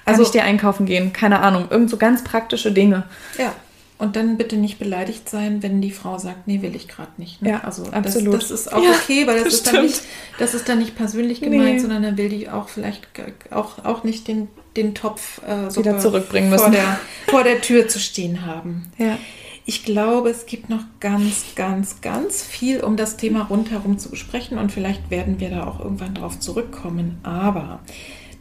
Kann 0.05 0.21
ich 0.21 0.29
dir 0.29 0.43
einkaufen 0.43 0.85
gehen? 0.85 1.11
Keine 1.13 1.39
Ahnung. 1.39 1.65
Irgend 1.71 1.89
so 1.89 1.97
ganz 1.97 2.23
praktische 2.23 2.71
Dinge. 2.71 3.05
Ja. 3.39 3.53
Und 3.99 4.15
dann 4.15 4.37
bitte 4.37 4.57
nicht 4.57 4.77
beleidigt 4.77 5.27
sein, 5.27 5.63
wenn 5.63 5.81
die 5.81 5.89
Frau 5.89 6.19
sagt, 6.19 6.47
nee, 6.47 6.61
will 6.61 6.75
ich 6.75 6.87
gerade 6.87 7.09
nicht. 7.17 7.41
Ne? 7.41 7.49
Ja, 7.49 7.61
also 7.63 7.83
absolut. 7.91 8.35
Das, 8.35 8.49
das 8.49 8.61
ist 8.61 8.73
auch 8.73 8.83
Ja, 8.83 8.91
okay, 8.91 9.25
weil 9.25 9.43
das, 9.43 9.45
das 9.45 9.53
ist 9.55 9.67
dann 9.73 9.83
nicht, 9.83 10.01
das 10.37 10.53
ist 10.53 10.69
dann 10.69 10.77
nicht 10.79 10.95
persönlich 10.95 11.41
gemeint, 11.41 11.75
Nee. 11.75 11.79
sondern 11.79 12.03
dann 12.03 12.17
will 12.17 12.29
die 12.29 12.47
auch 12.47 12.69
vielleicht 12.69 13.07
auch, 13.49 13.83
auch 13.85 14.03
nicht 14.03 14.27
den, 14.27 14.49
den 14.75 14.93
Topf 14.93 15.41
äh, 15.47 15.75
Wieder 15.75 15.97
zurückbringen 15.97 16.49
vor 16.55 16.69
müssen. 16.69 16.73
der, 16.73 16.99
vor 17.27 17.43
der 17.43 17.59
Tür 17.61 17.87
zu 17.87 17.99
stehen 17.99 18.45
haben. 18.45 18.91
Ja. 18.99 19.17
Ich 19.65 19.83
glaube, 19.83 20.29
es 20.29 20.45
gibt 20.45 20.69
noch 20.69 20.83
ganz, 20.99 21.43
ganz, 21.55 21.99
ganz 22.01 22.43
viel, 22.43 22.81
um 22.81 22.97
das 22.97 23.17
Thema 23.17 23.47
rundherum 23.49 23.97
zu 23.97 24.09
besprechen 24.11 24.59
und 24.59 24.71
vielleicht 24.71 25.09
werden 25.09 25.39
wir 25.39 25.49
da 25.49 25.65
auch 25.65 25.79
irgendwann 25.79 26.13
drauf 26.13 26.39
zurückkommen. 26.39 27.17
Aber 27.23 27.79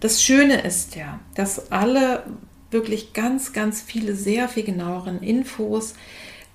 das 0.01 0.23
Schöne 0.23 0.61
ist 0.61 0.95
ja, 0.97 1.19
dass 1.35 1.73
alle 1.73 2.25
wirklich 2.71 3.13
ganz, 3.13 3.53
ganz 3.53 3.81
viele, 3.83 4.15
sehr 4.15 4.49
viel 4.49 4.65
genaueren 4.65 5.23
Infos 5.23 5.95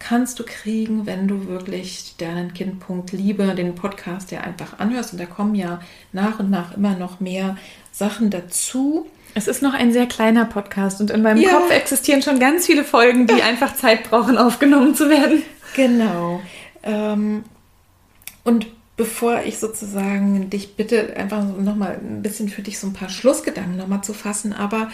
kannst 0.02 0.40
du 0.40 0.44
kriegen, 0.44 1.06
wenn 1.06 1.28
du 1.28 1.48
wirklich 1.48 2.14
Sternenkind.liebe, 2.16 3.54
den 3.56 3.76
Podcast 3.76 4.32
dir 4.32 4.44
einfach 4.44 4.80
anhörst. 4.80 5.14
Und 5.14 5.22
da 5.22 5.26
kommen 5.26 5.56
ja 5.56 5.80
nach 6.12 6.40
und 6.40 6.50
nach 6.50 6.76
immer 6.76 6.96
noch 6.96 7.20
mehr 7.20 7.56
Sachen 7.92 8.30
dazu. 8.30 9.08
Es 9.34 9.48
ist 9.48 9.62
noch 9.62 9.74
ein 9.74 9.94
sehr 9.94 10.08
kleiner 10.08 10.46
Podcast 10.46 11.00
und 11.00 11.12
in 11.12 11.22
meinem 11.22 11.42
Ja. 11.42 11.52
Kopf 11.52 11.72
existieren 11.72 12.22
schon 12.22 12.40
ganz 12.40 12.66
viele 12.66 12.84
Folgen, 12.84 13.28
die 13.28 13.42
einfach 13.44 13.76
Zeit 13.76 14.10
brauchen, 14.10 14.38
aufgenommen 14.38 14.96
zu 14.96 15.10
werden. 15.10 15.44
Genau. 15.76 16.42
Ähm, 16.84 17.44
und 18.44 18.68
bevor 18.98 19.42
ich 19.46 19.60
sozusagen 19.60 20.50
dich 20.50 20.76
bitte, 20.76 21.16
einfach 21.16 21.44
nochmal 21.58 22.00
ein 22.02 22.22
bisschen 22.22 22.50
für 22.50 22.62
dich 22.62 22.80
so 22.80 22.88
ein 22.88 22.94
paar 22.94 23.10
Schlussgedanken 23.10 23.78
nochmal 23.78 24.04
zu 24.04 24.14
fassen, 24.14 24.52
aber 24.52 24.90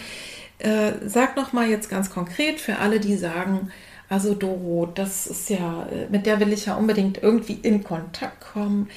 äh, 0.60 0.94
sag 1.06 1.36
nochmal 1.36 1.70
jetzt 1.70 1.90
ganz 1.90 2.10
konkret 2.10 2.60
für 2.60 2.78
alle, 2.78 3.00
die 3.00 3.16
sagen, 3.16 3.72
also 4.10 4.34
Doro, 4.34 4.86
das 4.94 5.28
ist 5.28 5.50
ja, 5.50 5.88
äh, 5.92 6.08
mit 6.10 6.26
der 6.26 6.40
will 6.40 6.54
ich 6.54 6.66
ja 6.66 6.76
unbedingt 6.76 7.22
irgendwie 7.22 7.60
in 7.62 7.84
Kontakt 7.84 8.42
kommen. 8.54 8.90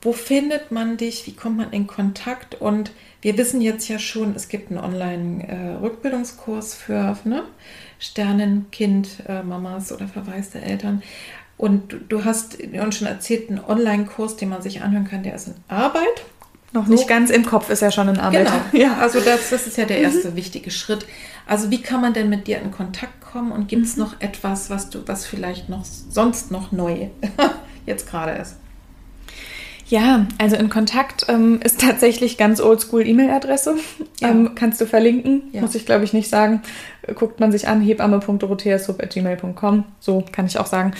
Wo 0.00 0.12
findet 0.12 0.70
man 0.70 0.96
dich? 0.96 1.26
Wie 1.26 1.34
kommt 1.34 1.56
man 1.56 1.72
in 1.72 1.86
Kontakt? 1.86 2.54
Und 2.60 2.92
wir 3.20 3.36
wissen 3.36 3.60
jetzt 3.60 3.88
ja 3.88 3.98
schon, 3.98 4.34
es 4.36 4.48
gibt 4.48 4.70
einen 4.70 4.78
Online-Rückbildungskurs 4.80 6.74
für 6.74 7.18
ne? 7.24 7.42
Sternenkind, 7.98 9.24
äh, 9.26 9.42
Mamas 9.42 9.90
oder 9.92 10.06
verwaiste 10.06 10.60
Eltern. 10.60 11.02
Und 11.56 11.96
du 12.08 12.24
hast 12.24 12.58
uns 12.62 12.96
schon 12.96 13.08
erzählt, 13.08 13.50
einen 13.50 13.58
Online-Kurs, 13.58 14.36
den 14.36 14.50
man 14.50 14.62
sich 14.62 14.82
anhören 14.82 15.08
kann, 15.08 15.24
der 15.24 15.34
ist 15.34 15.48
in 15.48 15.54
Arbeit. 15.66 16.24
Noch 16.72 16.86
So. 16.86 16.92
nicht 16.92 17.08
ganz 17.08 17.30
im 17.30 17.44
Kopf 17.46 17.70
ist 17.70 17.82
er 17.82 17.90
schon 17.90 18.08
in 18.08 18.18
Arbeit. 18.18 18.46
Genau. 18.46 18.60
Ja. 18.72 18.98
Also 18.98 19.20
das, 19.20 19.50
das 19.50 19.66
ist 19.66 19.76
ja 19.78 19.84
der 19.86 19.98
erste 19.98 20.36
wichtige 20.36 20.70
Schritt. 20.70 21.06
Also 21.46 21.70
wie 21.70 21.80
kann 21.80 22.00
man 22.02 22.12
denn 22.12 22.28
mit 22.28 22.46
dir 22.46 22.60
in 22.60 22.70
Kontakt 22.70 23.20
kommen 23.22 23.52
und 23.52 23.68
gibt 23.68 23.86
es 23.86 23.96
Mhm. 23.96 24.02
noch 24.04 24.20
etwas, 24.20 24.68
was 24.70 24.90
du, 24.90 25.00
was 25.06 25.24
vielleicht 25.26 25.68
noch 25.68 25.84
sonst 25.84 26.50
noch 26.50 26.72
neu 26.72 27.08
jetzt 27.86 28.10
gerade 28.10 28.32
ist? 28.32 28.56
Ja, 29.88 30.26
also 30.38 30.56
in 30.56 30.68
Kontakt 30.68 31.24
ähm, 31.28 31.60
ist 31.64 31.80
tatsächlich 31.86 32.36
ganz 32.36 32.60
oldschool 32.60 33.06
E-Mail-Adresse. 33.06 33.76
Ja. 34.20 34.28
Ähm, 34.28 34.50
kannst 34.54 34.80
du 34.80 34.86
verlinken, 34.86 35.42
Ja. 35.52 35.62
muss 35.62 35.74
ich 35.74 35.86
glaube 35.86 36.04
ich 36.04 36.12
nicht 36.12 36.28
sagen. 36.28 36.62
Guckt 37.14 37.40
man 37.40 37.50
sich 37.52 37.68
an, 37.68 37.80
hebamme.dorotheasub.gmail.com, 37.80 39.84
so 39.98 40.22
kann 40.30 40.44
ich 40.46 40.58
auch 40.58 40.66
sagen. 40.66 40.92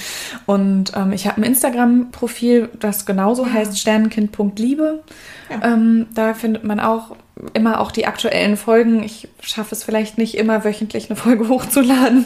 Und 0.47 0.93
ähm, 0.97 1.13
ich 1.13 1.27
habe 1.27 1.39
ein 1.41 1.45
Instagram-Profil, 1.45 2.71
das 2.81 3.05
genauso 3.05 3.45
Ja. 3.47 3.53
heißt 3.53 3.79
sternenkind.liebe. 3.79 5.03
Ja. 5.51 5.73
Ähm, 5.75 6.07
da 6.15 6.33
findet 6.35 6.65
man 6.65 6.81
auch 6.81 7.15
immer 7.55 7.81
auch 7.81 7.93
die 7.93 8.07
aktuellen 8.07 8.57
Folgen. 8.57 9.03
Ich 9.03 9.29
schaffe 9.41 9.75
es 9.75 9.85
vielleicht 9.85 10.17
nicht 10.19 10.35
immer 10.37 10.65
wöchentlich 10.65 11.11
eine 11.11 11.17
Folge 11.17 11.49
hochzuladen, 11.49 12.25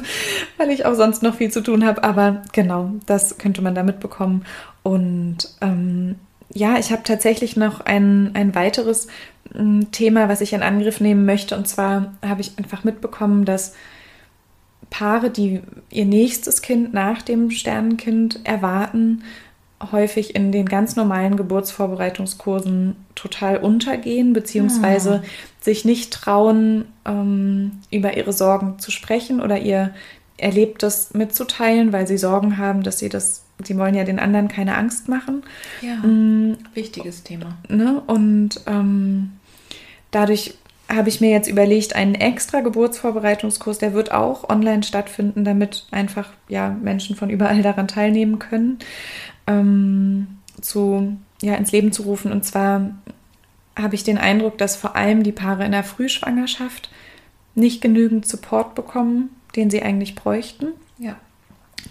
weil 0.58 0.70
ich 0.70 0.86
auch 0.86 0.94
sonst 0.94 1.22
noch 1.24 1.34
viel 1.34 1.50
zu 1.50 1.60
tun 1.60 1.84
habe. 1.84 2.04
Aber 2.04 2.42
genau, 2.52 2.92
das 3.06 3.38
könnte 3.38 3.62
man 3.62 3.74
da 3.74 3.82
mitbekommen. 3.82 4.44
Und 4.84 5.38
ähm, 5.60 6.16
ja, 6.54 6.78
ich 6.78 6.92
habe 6.92 7.02
tatsächlich 7.02 7.56
noch 7.56 7.80
ein, 7.80 8.30
ein 8.34 8.54
weiteres 8.54 9.08
m, 9.54 9.90
Thema, 9.92 10.28
was 10.28 10.40
ich 10.40 10.52
in 10.52 10.62
Angriff 10.62 11.00
nehmen 11.00 11.24
möchte. 11.24 11.56
Und 11.56 11.68
zwar 11.68 12.12
habe 12.24 12.40
ich 12.40 12.58
einfach 12.58 12.84
mitbekommen, 12.84 13.44
dass 13.44 13.74
Paare, 14.90 15.30
die 15.30 15.62
ihr 15.90 16.04
nächstes 16.04 16.60
Kind 16.60 16.92
nach 16.92 17.22
dem 17.22 17.50
Sternenkind 17.50 18.40
erwarten, 18.44 19.22
häufig 19.90 20.36
in 20.36 20.52
den 20.52 20.66
ganz 20.66 20.94
normalen 20.94 21.36
Geburtsvorbereitungskursen 21.36 22.94
total 23.14 23.56
untergehen, 23.56 24.32
beziehungsweise 24.32 25.22
sich 25.60 25.84
nicht 25.84 26.12
trauen, 26.12 26.84
ähm, 27.04 27.80
über 27.90 28.16
ihre 28.16 28.32
Sorgen 28.32 28.78
zu 28.78 28.90
sprechen 28.90 29.40
oder 29.40 29.58
ihr 29.58 29.92
Erlebtes 30.36 31.14
mitzuteilen, 31.14 31.92
weil 31.92 32.06
sie 32.06 32.18
Sorgen 32.18 32.58
haben, 32.58 32.82
dass 32.82 32.98
sie 32.98 33.08
das, 33.08 33.41
sie 33.66 33.76
wollen 33.76 33.94
ja 33.94 34.04
den 34.04 34.18
anderen 34.18 34.48
keine 34.48 34.76
Angst 34.76 35.08
machen. 35.08 35.42
Ja, 35.80 35.96
Mm, 35.96 36.56
wichtiges 36.74 37.22
Thema. 37.22 37.56
Ne? 37.68 38.02
Und 38.06 38.60
ähm, 38.66 39.32
dadurch 40.10 40.54
habe 40.88 41.08
ich 41.08 41.20
mir 41.20 41.30
jetzt 41.30 41.48
überlegt, 41.48 41.96
einen 41.96 42.14
extra 42.14 42.60
Geburtsvorbereitungskurs, 42.60 43.78
der 43.78 43.94
wird 43.94 44.12
auch 44.12 44.48
online 44.48 44.82
stattfinden, 44.82 45.44
damit 45.44 45.86
einfach 45.90 46.30
ja 46.48 46.70
Menschen 46.70 47.16
von 47.16 47.30
überall 47.30 47.62
daran 47.62 47.88
teilnehmen 47.88 48.38
können, 48.38 48.78
ähm, 49.46 50.26
zu, 50.60 51.16
ja, 51.40 51.54
ins 51.54 51.72
Leben 51.72 51.92
zu 51.92 52.02
rufen. 52.02 52.30
Und 52.30 52.44
zwar 52.44 52.90
habe 53.76 53.94
ich 53.94 54.04
den 54.04 54.18
Eindruck, 54.18 54.58
dass 54.58 54.76
vor 54.76 54.96
allem 54.96 55.22
die 55.22 55.32
Paare 55.32 55.64
in 55.64 55.72
der 55.72 55.84
Frühschwangerschaft 55.84 56.90
nicht 57.54 57.80
genügend 57.80 58.26
Support 58.26 58.74
bekommen, 58.74 59.30
den 59.56 59.70
sie 59.70 59.82
eigentlich 59.82 60.14
bräuchten. 60.14 60.68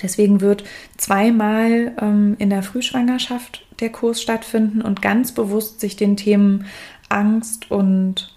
Deswegen 0.01 0.41
wird 0.41 0.63
zweimal 0.97 1.93
ähm, 2.01 2.35
in 2.39 2.49
der 2.49 2.63
Frühschwangerschaft 2.63 3.65
der 3.79 3.89
Kurs 3.89 4.21
stattfinden 4.21 4.81
und 4.81 5.01
ganz 5.01 5.31
bewusst 5.31 5.79
sich 5.79 5.95
den 5.95 6.17
Themen 6.17 6.65
Angst 7.09 7.69
und 7.71 8.33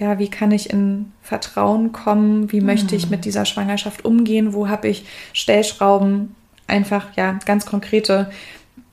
ja, 0.00 0.18
wie 0.18 0.28
kann 0.28 0.50
ich 0.50 0.70
in 0.70 1.12
Vertrauen 1.20 1.92
kommen? 1.92 2.50
Wie 2.52 2.62
möchte 2.62 2.96
ich 2.96 3.04
mhm. 3.04 3.10
mit 3.10 3.24
dieser 3.26 3.44
Schwangerschaft 3.44 4.04
umgehen? 4.04 4.54
Wo 4.54 4.68
habe 4.68 4.88
ich 4.88 5.04
Stellschrauben? 5.34 6.34
Einfach 6.66 7.08
ja, 7.16 7.38
ganz 7.44 7.66
konkrete 7.66 8.30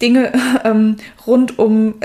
Dinge 0.01 0.33
ähm, 0.65 0.97
rund 1.25 1.57
um 1.59 1.95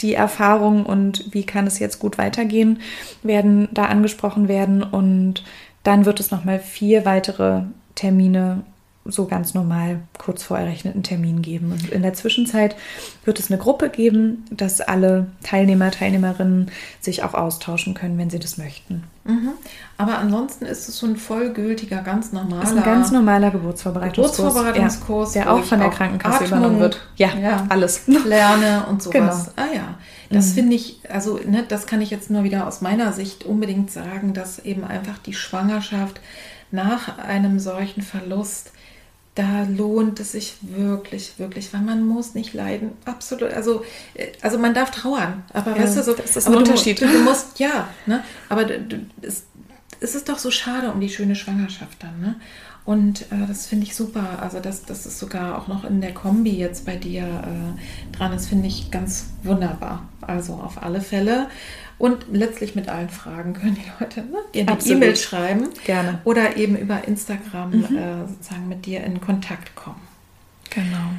die 0.00 0.14
Erfahrung 0.14 0.86
und 0.86 1.34
wie 1.34 1.44
kann 1.44 1.66
es 1.66 1.80
jetzt 1.80 1.98
gut 1.98 2.18
weitergehen, 2.18 2.78
werden 3.24 3.68
da 3.72 3.86
angesprochen 3.86 4.46
werden. 4.46 4.84
Und 4.84 5.42
dann 5.82 6.04
wird 6.04 6.20
es 6.20 6.30
nochmal 6.30 6.60
vier 6.60 7.04
weitere 7.04 7.62
Termine 7.96 8.62
so 9.08 9.26
ganz 9.26 9.54
normal 9.54 10.00
kurz 10.18 10.42
vor 10.42 10.58
errechneten 10.58 11.02
Termin 11.02 11.42
geben. 11.42 11.72
Und 11.72 11.90
in 11.90 12.02
der 12.02 12.14
Zwischenzeit 12.14 12.76
wird 13.24 13.38
es 13.38 13.50
eine 13.50 13.58
Gruppe 13.58 13.88
geben, 13.88 14.44
dass 14.50 14.80
alle 14.80 15.26
Teilnehmer, 15.42 15.90
Teilnehmerinnen 15.90 16.70
sich 17.00 17.22
auch 17.22 17.34
austauschen 17.34 17.94
können, 17.94 18.18
wenn 18.18 18.30
sie 18.30 18.38
das 18.38 18.58
möchten. 18.58 19.04
Mhm. 19.24 19.50
Aber 19.98 20.18
ansonsten 20.18 20.66
ist 20.66 20.88
es 20.88 20.98
so 20.98 21.06
ein 21.06 21.16
vollgültiger, 21.16 22.02
ganz 22.02 22.32
normaler. 22.32 22.62
Ist 22.62 22.76
ein 22.76 22.84
ganz 22.84 23.10
normaler 23.10 23.50
Geburtsvorbereitungskurs. 23.50 24.36
Geburtsvorbereitungskurs, 24.36 25.34
ja, 25.34 25.42
der 25.44 25.52
auch 25.52 25.64
von 25.64 25.80
der 25.80 25.90
Krankenkasse 25.90 26.44
Atmung, 26.44 26.48
übernommen 26.48 26.80
wird. 26.80 27.00
Ja, 27.16 27.30
ja, 27.40 27.66
alles. 27.68 28.02
Lerne 28.24 28.86
und 28.88 29.02
sowas. 29.02 29.50
Genau. 29.56 29.68
Ah 29.68 29.74
ja, 29.74 29.94
das 30.30 30.50
mhm. 30.50 30.54
finde 30.54 30.76
ich, 30.76 31.00
also 31.08 31.40
ne, 31.44 31.64
das 31.66 31.86
kann 31.86 32.00
ich 32.00 32.10
jetzt 32.10 32.30
nur 32.30 32.44
wieder 32.44 32.66
aus 32.66 32.80
meiner 32.80 33.12
Sicht 33.12 33.44
unbedingt 33.44 33.90
sagen, 33.90 34.34
dass 34.34 34.58
eben 34.60 34.84
einfach 34.84 35.18
die 35.18 35.34
Schwangerschaft 35.34 36.20
nach 36.70 37.18
einem 37.18 37.58
solchen 37.58 38.02
Verlust 38.02 38.72
da 39.36 39.64
lohnt 39.64 40.18
es 40.18 40.32
sich 40.32 40.56
wirklich, 40.62 41.38
wirklich, 41.38 41.72
weil 41.72 41.82
man 41.82 42.06
muss 42.06 42.34
nicht 42.34 42.54
leiden. 42.54 42.92
Absolut. 43.04 43.52
Also, 43.52 43.84
äh, 44.14 44.28
also 44.40 44.58
man 44.58 44.74
darf 44.74 44.90
trauern, 44.90 45.44
aber 45.52 45.76
ja, 45.76 45.82
weißt 45.82 45.98
du, 45.98 46.02
so, 46.02 46.14
das 46.14 46.36
ist 46.36 46.48
ein 46.48 46.54
Unterschied. 46.54 47.00
Du, 47.00 47.06
du, 47.06 47.18
musst, 47.20 47.58
ja, 47.60 47.88
ne? 48.06 48.24
aber 48.48 48.64
du, 48.64 49.06
es, 49.20 49.44
es 50.00 50.14
ist 50.14 50.28
doch 50.28 50.38
so 50.38 50.50
schade 50.50 50.90
um 50.90 51.00
die 51.00 51.10
schöne 51.10 51.36
Schwangerschaft 51.36 52.02
dann. 52.02 52.18
Ne? 52.20 52.36
Und 52.86 53.22
äh, 53.32 53.46
das 53.46 53.66
finde 53.66 53.84
ich 53.84 53.94
super. 53.94 54.38
Also, 54.40 54.58
dass 54.60 54.84
das 54.84 55.04
ist 55.04 55.18
sogar 55.18 55.58
auch 55.58 55.68
noch 55.68 55.84
in 55.84 56.00
der 56.00 56.14
Kombi 56.14 56.56
jetzt 56.56 56.86
bei 56.86 56.96
dir 56.96 57.24
äh, 57.24 58.16
dran 58.16 58.32
ist, 58.32 58.48
finde 58.48 58.68
ich 58.68 58.90
ganz 58.90 59.26
wunderbar. 59.42 60.08
Also 60.22 60.54
auf 60.54 60.82
alle 60.82 61.02
Fälle. 61.02 61.48
Und 61.98 62.26
letztlich 62.30 62.74
mit 62.74 62.88
allen 62.88 63.08
Fragen 63.08 63.54
können 63.54 63.74
die 63.74 63.90
Leute 63.98 64.20
ne, 64.20 64.38
dir 64.52 64.68
eine 64.68 64.84
E-Mail 64.84 65.16
schreiben. 65.16 65.68
Gerne. 65.84 66.20
Oder 66.24 66.56
eben 66.56 66.76
über 66.76 67.06
Instagram 67.08 67.70
mhm. 67.70 67.96
äh, 67.96 68.28
sozusagen 68.28 68.68
mit 68.68 68.84
dir 68.84 69.02
in 69.02 69.20
Kontakt 69.20 69.74
kommen. 69.74 70.02
Genau. 70.70 71.10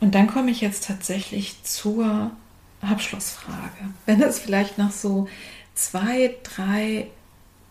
Und 0.00 0.14
dann 0.14 0.26
komme 0.26 0.50
ich 0.50 0.60
jetzt 0.60 0.86
tatsächlich 0.86 1.62
zur 1.62 2.32
Abschlussfrage. 2.80 3.92
Wenn 4.04 4.20
es 4.20 4.38
vielleicht 4.40 4.78
noch 4.78 4.90
so 4.90 5.28
zwei, 5.74 6.34
drei 6.42 7.06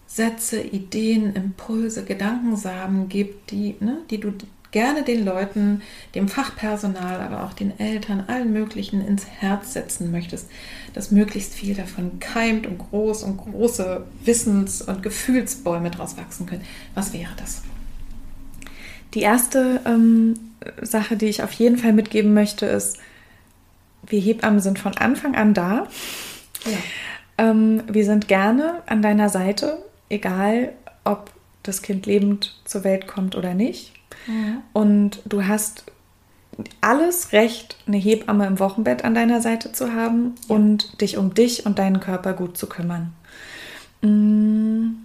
Sätze, 0.08 0.62
Ideen, 0.62 1.36
Impulse, 1.36 2.06
Gedankensamen 2.06 3.10
gibt, 3.10 3.52
die, 3.52 3.76
ne, 3.82 3.98
die 4.10 4.20
du 4.20 4.32
gerne 4.76 5.04
den 5.04 5.24
Leuten, 5.24 5.82
dem 6.16 6.28
Fachpersonal, 6.28 7.22
aber 7.22 7.46
auch 7.46 7.54
den 7.54 7.80
Eltern, 7.80 8.26
allen 8.28 8.52
möglichen 8.52 9.00
ins 9.00 9.26
Herz 9.26 9.72
setzen 9.72 10.12
möchtest, 10.12 10.50
dass 10.94 11.12
möglichst 11.12 11.54
viel 11.54 11.76
davon 11.76 12.20
keimt 12.20 12.68
und 12.68 12.80
groß 12.80 13.24
und 13.24 13.38
große 13.38 14.06
Wissens- 14.26 14.82
und 14.82 15.02
Gefühlsbäume 15.02 15.92
draus 15.92 16.18
wachsen 16.18 16.46
können. 16.46 16.66
Was 16.94 17.14
wäre 17.14 17.32
das? 17.38 17.62
Die 19.14 19.22
erste 19.22 19.80
ähm, 19.86 20.34
Sache, 20.82 21.16
die 21.16 21.28
ich 21.28 21.42
auf 21.42 21.54
jeden 21.54 21.78
Fall 21.78 21.94
mitgeben 21.94 22.34
möchte, 22.34 22.66
ist, 22.66 22.98
wir 24.06 24.20
Hebammen 24.20 24.60
sind 24.60 24.78
von 24.78 24.98
Anfang 24.98 25.36
an 25.36 25.54
da. 25.54 25.88
Ja. 26.66 27.46
Ähm, 27.50 27.82
wir 27.90 28.04
sind 28.04 28.28
gerne 28.28 28.84
an 28.88 29.02
deiner 29.02 29.30
Seite, 29.30 29.78
egal 30.10 30.74
ob 31.06 31.32
das 31.64 31.82
Kind 31.82 32.06
lebend 32.06 32.60
zur 32.66 32.84
Welt 32.84 33.08
kommt 33.08 33.38
oder 33.38 33.54
nicht. 33.54 33.95
Mhm. 34.28 34.62
Und 34.74 35.22
du 35.26 35.46
hast 35.46 35.86
alles 36.82 37.34
Recht, 37.34 37.78
eine 37.88 37.98
Hebamme 37.98 38.48
im 38.48 38.60
Wochenbett 38.60 39.04
an 39.04 39.14
deiner 39.14 39.42
Seite 39.42 39.72
zu 39.72 39.94
haben 39.94 40.36
ja. 40.48 40.56
und 40.56 41.02
dich 41.02 41.18
um 41.18 41.34
dich 41.34 41.66
und 41.66 41.80
deinen 41.80 42.00
Körper 42.00 42.34
gut 42.34 42.58
zu 42.58 42.68
kümmern. 42.68 43.14
Mm. 44.02 44.96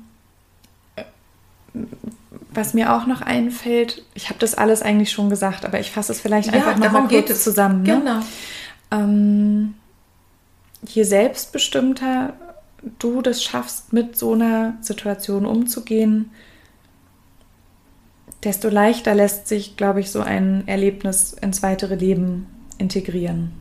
Was 2.53 2.75
mir 2.75 2.93
auch 2.93 3.07
noch 3.07 3.23
einfällt, 3.23 4.05
ich 4.15 4.29
habe 4.29 4.39
das 4.41 4.55
alles 4.55 4.83
eigentlich 4.83 5.13
schon 5.13 5.31
gesagt, 5.31 5.65
aber 5.65 5.79
ich 5.79 5.91
fasse 5.91 6.13
es 6.13 6.21
vielleicht 6.21 6.49
ja, 6.49 6.55
einfach 6.55 6.77
noch 6.77 6.93
mal 6.93 7.09
kurz 7.09 7.31
es. 7.31 7.45
zusammen. 7.45 7.83
Ne? 7.83 7.99
Genau. 7.99 8.21
Ähm, 8.91 9.75
je 10.85 11.05
selbstbestimmter 11.05 12.35
du 12.99 13.23
das 13.23 13.43
schaffst, 13.43 13.93
mit 13.93 14.17
so 14.17 14.33
einer 14.33 14.75
Situation 14.81 15.47
umzugehen, 15.47 16.31
desto 18.45 18.69
leichter 18.69 19.15
lässt 19.15 19.49
sich, 19.49 19.77
glaube 19.77 20.01
ich, 20.01 20.11
so 20.11 20.21
ein 20.21 20.67
Erlebnis 20.67 21.33
ins 21.33 21.63
weitere 21.63 21.95
Leben 21.95 22.47
integrieren. 22.79 23.53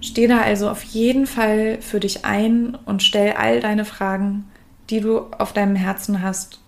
Steh 0.00 0.26
da 0.26 0.40
also 0.40 0.70
auf 0.70 0.82
jeden 0.82 1.26
Fall 1.26 1.78
für 1.80 2.00
dich 2.00 2.24
ein 2.24 2.74
und 2.74 3.02
stell 3.02 3.32
all 3.32 3.60
deine 3.60 3.84
Fragen, 3.84 4.44
die 4.90 5.00
du 5.00 5.18
auf 5.18 5.52
deinem 5.52 5.76
Herzen 5.76 6.22
hast, 6.22 6.60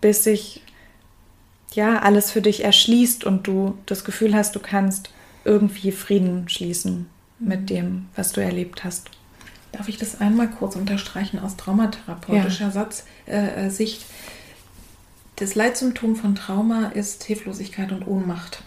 bis 0.00 0.24
sich 0.24 0.62
ja 1.74 2.00
alles 2.00 2.30
für 2.30 2.42
dich 2.42 2.64
erschließt 2.64 3.24
und 3.24 3.46
du 3.46 3.78
das 3.86 4.04
Gefühl 4.04 4.34
hast, 4.34 4.54
du 4.56 4.60
kannst 4.60 5.10
irgendwie 5.44 5.92
Frieden 5.92 6.48
schließen 6.48 7.08
mit 7.38 7.62
mhm. 7.62 7.66
dem, 7.66 8.08
was 8.14 8.32
du 8.32 8.42
erlebt 8.42 8.84
hast. 8.84 9.10
Darf 9.70 9.88
ich 9.88 9.96
das 9.96 10.20
einmal 10.20 10.50
kurz 10.50 10.76
unterstreichen 10.76 11.38
aus 11.38 11.56
traumatherapeutischer 11.56 12.66
ja. 12.66 12.70
Satz, 12.70 13.04
äh, 13.26 13.66
äh 13.66 13.70
Sicht? 13.70 14.04
Das 15.36 15.54
Leitsymptom 15.54 16.16
von 16.16 16.34
Trauma 16.34 16.88
ist 16.88 17.24
Hilflosigkeit 17.24 17.92
und 17.92 18.06
Ohnmacht. 18.06 18.62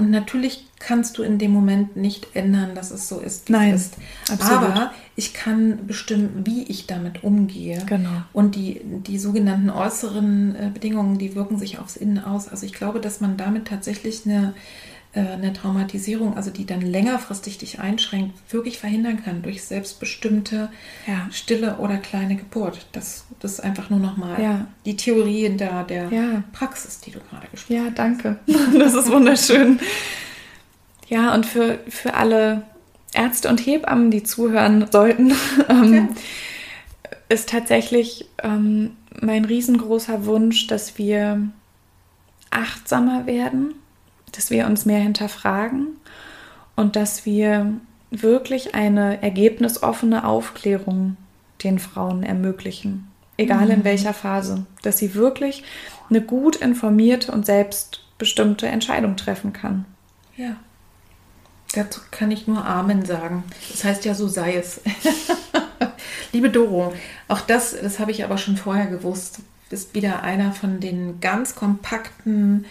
Und 0.00 0.10
natürlich 0.10 0.66
kannst 0.78 1.18
du 1.18 1.22
in 1.22 1.38
dem 1.38 1.50
Moment 1.50 1.94
nicht 1.94 2.28
ändern, 2.34 2.74
dass 2.74 2.90
es 2.90 3.06
so 3.06 3.20
ist, 3.20 3.48
wie 3.48 3.52
Nein, 3.52 3.74
es 3.74 3.82
ist. 3.82 3.96
Absolut. 4.30 4.62
Aber 4.62 4.92
ich 5.14 5.34
kann 5.34 5.86
bestimmen, 5.86 6.42
wie 6.46 6.62
ich 6.62 6.86
damit 6.86 7.22
umgehe. 7.22 7.84
Genau. 7.84 8.22
Und 8.32 8.54
die, 8.54 8.80
die 8.82 9.18
sogenannten 9.18 9.68
äußeren 9.68 10.56
äh, 10.56 10.70
Bedingungen, 10.72 11.18
die 11.18 11.34
wirken 11.34 11.58
sich 11.58 11.78
aufs 11.78 11.96
Innen 11.96 12.24
aus. 12.24 12.48
Also 12.48 12.64
ich 12.64 12.72
glaube, 12.72 13.00
dass 13.00 13.20
man 13.20 13.36
damit 13.36 13.68
tatsächlich 13.68 14.24
eine 14.24 14.54
eine 15.12 15.52
Traumatisierung, 15.52 16.36
also 16.36 16.50
die 16.50 16.66
dann 16.66 16.80
längerfristig 16.80 17.58
dich 17.58 17.80
einschränkt, 17.80 18.38
wirklich 18.52 18.78
verhindern 18.78 19.22
kann 19.22 19.42
durch 19.42 19.64
selbstbestimmte 19.64 20.68
ja. 21.06 21.26
stille 21.32 21.78
oder 21.78 21.96
kleine 21.96 22.36
Geburt. 22.36 22.86
Das, 22.92 23.24
das 23.40 23.54
ist 23.54 23.60
einfach 23.60 23.90
nur 23.90 23.98
nochmal 23.98 24.40
ja. 24.40 24.66
die 24.84 24.96
Theorie 24.96 25.42
hinter 25.42 25.82
der 25.82 26.12
ja. 26.12 26.44
Praxis, 26.52 27.00
die 27.00 27.10
du 27.10 27.18
gerade 27.28 27.48
gesprochen 27.48 27.80
hast. 27.80 27.86
Ja, 27.86 27.90
danke. 27.90 28.38
Das 28.78 28.94
ist 28.94 29.10
wunderschön. 29.10 29.80
ja, 31.08 31.34
und 31.34 31.44
für, 31.44 31.80
für 31.88 32.14
alle 32.14 32.62
Ärzte 33.12 33.48
und 33.48 33.66
Hebammen, 33.66 34.12
die 34.12 34.22
zuhören 34.22 34.86
sollten, 34.92 35.32
ähm, 35.68 36.10
ist 37.28 37.48
tatsächlich 37.48 38.28
ähm, 38.44 38.92
mein 39.20 39.44
riesengroßer 39.44 40.24
Wunsch, 40.24 40.68
dass 40.68 40.98
wir 40.98 41.48
achtsamer 42.50 43.26
werden 43.26 43.74
dass 44.32 44.50
wir 44.50 44.66
uns 44.66 44.86
mehr 44.86 45.00
hinterfragen 45.00 45.88
und 46.76 46.96
dass 46.96 47.26
wir 47.26 47.74
wirklich 48.10 48.74
eine 48.74 49.22
ergebnisoffene 49.22 50.24
Aufklärung 50.24 51.16
den 51.62 51.78
Frauen 51.78 52.22
ermöglichen, 52.22 53.10
egal 53.36 53.66
mhm. 53.66 53.72
in 53.72 53.84
welcher 53.84 54.14
Phase, 54.14 54.66
dass 54.82 54.98
sie 54.98 55.14
wirklich 55.14 55.62
eine 56.08 56.20
gut 56.20 56.56
informierte 56.56 57.32
und 57.32 57.46
selbstbestimmte 57.46 58.66
Entscheidung 58.66 59.16
treffen 59.16 59.52
kann. 59.52 59.84
Ja. 60.36 60.56
Dazu 61.74 62.00
kann 62.10 62.32
ich 62.32 62.48
nur 62.48 62.64
Amen 62.64 63.04
sagen. 63.04 63.44
Das 63.70 63.84
heißt 63.84 64.04
ja, 64.04 64.14
so 64.14 64.26
sei 64.26 64.56
es. 64.56 64.80
Liebe 66.32 66.50
Doro, 66.50 66.92
auch 67.28 67.40
das, 67.40 67.76
das 67.80 68.00
habe 68.00 68.10
ich 68.10 68.24
aber 68.24 68.38
schon 68.38 68.56
vorher 68.56 68.86
gewusst, 68.86 69.40
bist 69.68 69.94
wieder 69.94 70.22
einer 70.22 70.52
von 70.52 70.80
den 70.80 71.20
ganz 71.20 71.54
kompakten 71.54 72.66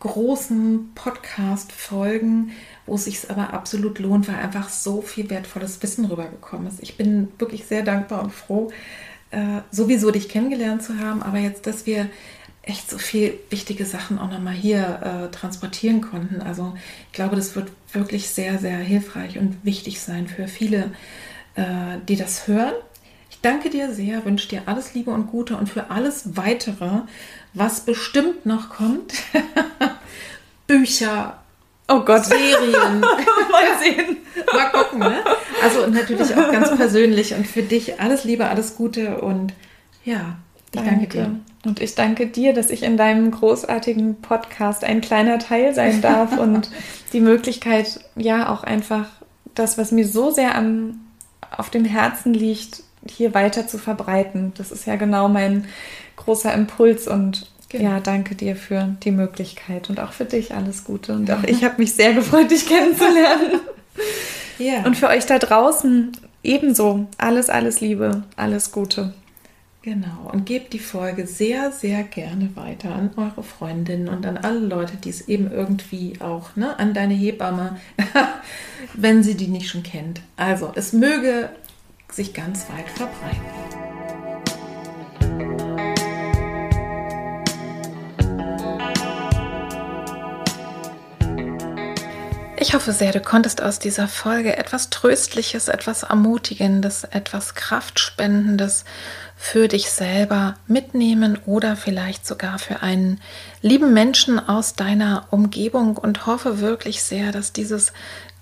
großen 0.00 0.92
Podcast-Folgen, 0.94 2.52
wo 2.86 2.94
es 2.94 3.04
sich 3.04 3.30
aber 3.30 3.52
absolut 3.52 3.98
lohnt, 3.98 4.28
weil 4.28 4.36
einfach 4.36 4.68
so 4.68 5.02
viel 5.02 5.28
wertvolles 5.30 5.82
Wissen 5.82 6.04
rübergekommen 6.04 6.68
ist. 6.68 6.82
Ich 6.82 6.96
bin 6.96 7.28
wirklich 7.38 7.66
sehr 7.66 7.82
dankbar 7.82 8.22
und 8.22 8.32
froh, 8.32 8.70
äh, 9.30 9.60
sowieso 9.70 10.10
dich 10.10 10.28
kennengelernt 10.28 10.82
zu 10.82 10.98
haben, 10.98 11.22
aber 11.22 11.38
jetzt, 11.38 11.66
dass 11.66 11.86
wir 11.86 12.08
echt 12.62 12.90
so 12.90 12.98
viel 12.98 13.38
wichtige 13.50 13.84
Sachen 13.86 14.18
auch 14.18 14.30
nochmal 14.30 14.54
hier 14.54 15.00
äh, 15.02 15.34
transportieren 15.34 16.00
konnten. 16.00 16.42
Also 16.42 16.74
ich 17.06 17.12
glaube, 17.12 17.36
das 17.36 17.56
wird 17.56 17.70
wirklich 17.92 18.28
sehr, 18.28 18.58
sehr 18.58 18.76
hilfreich 18.78 19.38
und 19.38 19.64
wichtig 19.64 20.00
sein 20.00 20.26
für 20.28 20.48
viele, 20.48 20.92
äh, 21.54 21.96
die 22.06 22.16
das 22.16 22.46
hören. 22.46 22.74
Ich 23.30 23.40
danke 23.40 23.70
dir 23.70 23.94
sehr, 23.94 24.24
wünsche 24.24 24.48
dir 24.48 24.62
alles 24.66 24.94
Liebe 24.94 25.10
und 25.10 25.28
Gute 25.28 25.56
und 25.56 25.68
für 25.68 25.90
alles 25.90 26.36
weitere, 26.36 27.02
was 27.54 27.80
bestimmt 27.80 28.46
noch 28.46 28.70
kommt. 28.70 29.14
Bücher, 30.66 31.38
Oh 31.90 32.00
Gott. 32.00 32.26
Serien. 32.26 33.00
Mal 33.00 33.78
sehen. 33.82 34.18
Mal 34.52 34.70
gucken, 34.70 34.98
ne? 34.98 35.24
Also 35.62 35.84
und 35.84 35.94
natürlich 35.94 36.34
auch 36.36 36.52
ganz 36.52 36.76
persönlich 36.76 37.34
und 37.34 37.46
für 37.46 37.62
dich 37.62 37.98
alles 37.98 38.24
Liebe, 38.24 38.46
alles 38.46 38.76
Gute 38.76 39.22
und 39.22 39.54
ja, 40.04 40.36
ich 40.66 40.72
danke, 40.72 40.90
danke 40.90 41.06
dir. 41.08 41.40
Und 41.64 41.80
ich 41.80 41.94
danke 41.94 42.26
dir, 42.26 42.52
dass 42.52 42.70
ich 42.70 42.82
in 42.82 42.98
deinem 42.98 43.30
großartigen 43.30 44.20
Podcast 44.20 44.84
ein 44.84 45.00
kleiner 45.00 45.38
Teil 45.38 45.74
sein 45.74 46.02
darf 46.02 46.36
und 46.38 46.70
die 47.14 47.20
Möglichkeit, 47.20 48.00
ja, 48.16 48.50
auch 48.50 48.64
einfach 48.64 49.06
das, 49.54 49.78
was 49.78 49.90
mir 49.90 50.06
so 50.06 50.30
sehr 50.30 50.54
am, 50.54 51.00
auf 51.56 51.70
dem 51.70 51.86
Herzen 51.86 52.34
liegt, 52.34 52.82
hier 53.06 53.34
weiter 53.34 53.66
zu 53.66 53.78
verbreiten. 53.78 54.52
Das 54.56 54.72
ist 54.72 54.86
ja 54.86 54.96
genau 54.96 55.28
mein 55.28 55.66
großer 56.16 56.52
Impuls 56.52 57.06
und 57.06 57.46
Genau. 57.70 57.90
Ja, 57.90 58.00
danke 58.00 58.34
dir 58.34 58.56
für 58.56 58.96
die 59.04 59.10
Möglichkeit 59.10 59.90
und 59.90 60.00
auch 60.00 60.12
für 60.12 60.24
dich 60.24 60.54
alles 60.54 60.84
Gute. 60.84 61.12
Und 61.12 61.30
auch 61.30 61.42
ich 61.44 61.64
habe 61.64 61.74
mich 61.78 61.92
sehr 61.92 62.14
gefreut, 62.14 62.50
dich 62.50 62.66
kennenzulernen. 62.66 63.60
ja. 64.58 64.86
Und 64.86 64.96
für 64.96 65.08
euch 65.08 65.26
da 65.26 65.38
draußen 65.38 66.12
ebenso. 66.42 67.06
Alles, 67.18 67.50
alles 67.50 67.80
Liebe, 67.80 68.22
alles 68.36 68.72
Gute. 68.72 69.12
Genau. 69.82 70.30
Und 70.32 70.46
gebt 70.46 70.72
die 70.72 70.78
Folge 70.78 71.26
sehr, 71.26 71.70
sehr 71.70 72.02
gerne 72.02 72.50
weiter 72.56 72.94
an 72.94 73.10
eure 73.16 73.42
Freundinnen 73.42 74.08
und 74.08 74.26
an 74.26 74.38
alle 74.38 74.58
Leute, 74.58 74.96
die 74.96 75.10
es 75.10 75.28
eben 75.28 75.50
irgendwie 75.50 76.14
auch, 76.20 76.56
ne, 76.56 76.78
an 76.78 76.94
deine 76.94 77.14
Hebamme, 77.14 77.76
wenn 78.94 79.22
sie 79.22 79.34
die 79.34 79.46
nicht 79.46 79.68
schon 79.68 79.82
kennt. 79.82 80.20
Also, 80.36 80.72
es 80.74 80.92
möge 80.92 81.50
sich 82.12 82.34
ganz 82.34 82.66
weit 82.70 82.88
verbreiten. 82.88 83.78
Ich 92.60 92.74
hoffe 92.74 92.92
sehr, 92.92 93.12
du 93.12 93.20
konntest 93.20 93.62
aus 93.62 93.78
dieser 93.78 94.08
Folge 94.08 94.56
etwas 94.56 94.90
Tröstliches, 94.90 95.68
etwas 95.68 96.02
Ermutigendes, 96.02 97.04
etwas 97.04 97.54
Kraftspendendes 97.54 98.84
für 99.36 99.68
dich 99.68 99.88
selber 99.90 100.56
mitnehmen 100.66 101.38
oder 101.46 101.76
vielleicht 101.76 102.26
sogar 102.26 102.58
für 102.58 102.82
einen 102.82 103.20
lieben 103.62 103.94
Menschen 103.94 104.38
aus 104.38 104.74
deiner 104.74 105.28
Umgebung 105.30 105.96
und 105.96 106.26
hoffe 106.26 106.60
wirklich 106.60 107.02
sehr, 107.02 107.30
dass 107.30 107.52
dieses 107.52 107.92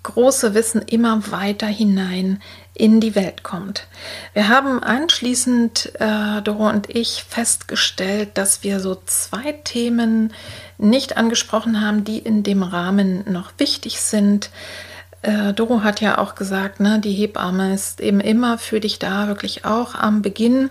große 0.07 0.53
Wissen 0.53 0.81
immer 0.81 1.31
weiter 1.31 1.67
hinein 1.67 2.41
in 2.73 3.01
die 3.01 3.13
Welt 3.13 3.43
kommt. 3.43 3.87
Wir 4.33 4.47
haben 4.47 4.81
anschließend, 4.81 5.93
äh, 5.99 6.41
Doro 6.41 6.69
und 6.69 6.89
ich, 6.89 7.25
festgestellt, 7.27 8.37
dass 8.37 8.63
wir 8.63 8.79
so 8.79 9.01
zwei 9.05 9.51
Themen 9.51 10.33
nicht 10.77 11.17
angesprochen 11.17 11.81
haben, 11.81 12.05
die 12.05 12.19
in 12.19 12.43
dem 12.43 12.63
Rahmen 12.63 13.29
noch 13.29 13.51
wichtig 13.57 13.99
sind. 13.99 14.49
Äh, 15.23 15.53
Doro 15.53 15.83
hat 15.83 15.99
ja 15.99 16.19
auch 16.19 16.35
gesagt, 16.35 16.79
ne, 16.79 16.99
die 16.99 17.13
Hebamme 17.13 17.73
ist 17.73 17.99
eben 17.99 18.21
immer 18.21 18.57
für 18.57 18.79
dich 18.79 18.99
da, 18.99 19.27
wirklich 19.27 19.65
auch 19.65 19.93
am 19.95 20.21
Beginn 20.21 20.69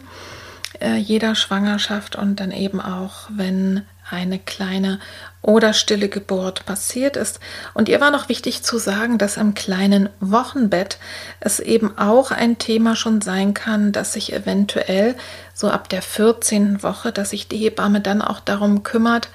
äh, 0.81 0.97
jeder 0.97 1.35
Schwangerschaft 1.35 2.17
und 2.17 2.41
dann 2.41 2.53
eben 2.53 2.81
auch, 2.81 3.29
wenn 3.29 3.83
eine 4.09 4.39
kleine 4.39 5.01
oder 5.47 5.73
stille 5.73 6.09
Geburt 6.09 6.67
passiert 6.67 7.17
ist. 7.17 7.39
Und 7.73 7.89
ihr 7.89 8.01
war 8.01 8.11
noch 8.11 8.29
wichtig 8.29 8.65
zu 8.65 8.79
sagen, 8.79 9.17
dass 9.17 9.37
im 9.37 9.55
kleinen 9.55 10.09
Wochenbett 10.19 10.99
es 11.39 11.61
eben 11.61 11.97
auch 11.97 12.33
ein 12.33 12.59
Thema 12.59 12.97
schon 12.97 13.21
sein 13.21 13.55
kann, 13.55 13.93
dass 13.93 14.13
sich 14.13 14.33
eventuell 14.33 15.15
so 15.55 15.71
ab 15.71 15.89
der 15.89 16.03
14. 16.03 16.83
Woche, 16.83 17.13
dass 17.13 17.31
sich 17.31 17.47
die 17.47 17.59
Hebamme 17.59 18.01
dann 18.01 18.23
auch 18.23 18.41
darum 18.41 18.83
kümmert, 18.83 19.29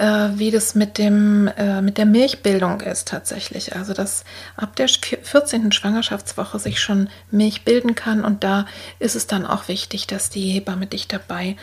äh, 0.00 0.30
wie 0.36 0.52
das 0.52 0.74
mit, 0.74 0.98
dem, 0.98 1.48
äh, 1.58 1.82
mit 1.82 1.98
der 1.98 2.06
Milchbildung 2.06 2.80
ist 2.80 3.08
tatsächlich. 3.08 3.74
Also 3.76 3.92
dass 3.92 4.24
ab 4.56 4.76
der 4.76 4.88
14. 4.88 5.72
Schwangerschaftswoche 5.72 6.58
sich 6.58 6.80
schon 6.80 7.08
Milch 7.30 7.64
bilden 7.64 7.94
kann 7.94 8.24
und 8.24 8.42
da 8.42 8.66
ist 8.98 9.16
es 9.16 9.26
dann 9.26 9.44
auch 9.44 9.66
wichtig, 9.66 10.06
dass 10.06 10.30
die 10.30 10.48
Hebamme 10.48 10.86
dich 10.86 11.08
dabei 11.08 11.56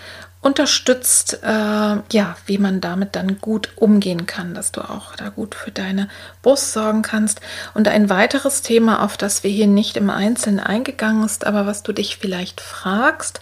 unterstützt, 0.47 1.39
äh, 1.43 1.47
ja, 1.47 2.37
wie 2.45 2.57
man 2.57 2.79
damit 2.79 3.17
dann 3.17 3.39
gut 3.39 3.69
umgehen 3.75 4.25
kann, 4.25 4.53
dass 4.53 4.71
du 4.71 4.81
auch 4.81 5.15
da 5.17 5.27
gut 5.27 5.55
für 5.55 5.71
deine 5.71 6.07
Brust 6.41 6.71
sorgen 6.71 7.01
kannst. 7.01 7.41
Und 7.73 7.89
ein 7.89 8.09
weiteres 8.09 8.61
Thema, 8.61 9.03
auf 9.03 9.17
das 9.17 9.43
wir 9.43 9.51
hier 9.51 9.67
nicht 9.67 9.97
im 9.97 10.09
Einzelnen 10.09 10.61
eingegangen 10.61 11.25
ist, 11.25 11.45
aber 11.45 11.65
was 11.65 11.83
du 11.83 11.91
dich 11.91 12.17
vielleicht 12.17 12.61
fragst, 12.61 13.41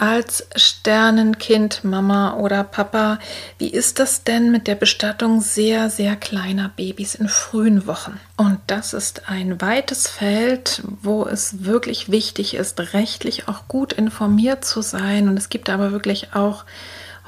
als 0.00 0.46
Sternenkind, 0.56 1.84
Mama 1.84 2.38
oder 2.38 2.64
Papa, 2.64 3.18
wie 3.58 3.68
ist 3.68 3.98
das 3.98 4.24
denn 4.24 4.50
mit 4.50 4.66
der 4.66 4.74
Bestattung 4.74 5.42
sehr, 5.42 5.90
sehr 5.90 6.16
kleiner 6.16 6.70
Babys 6.74 7.14
in 7.14 7.28
frühen 7.28 7.86
Wochen? 7.86 8.18
Und 8.38 8.58
das 8.66 8.94
ist 8.94 9.28
ein 9.28 9.60
weites 9.60 10.08
Feld, 10.08 10.82
wo 11.02 11.26
es 11.26 11.64
wirklich 11.64 12.10
wichtig 12.10 12.54
ist, 12.54 12.80
rechtlich 12.94 13.46
auch 13.46 13.68
gut 13.68 13.92
informiert 13.92 14.64
zu 14.64 14.80
sein. 14.80 15.28
Und 15.28 15.36
es 15.36 15.50
gibt 15.50 15.68
aber 15.68 15.92
wirklich 15.92 16.34
auch 16.34 16.64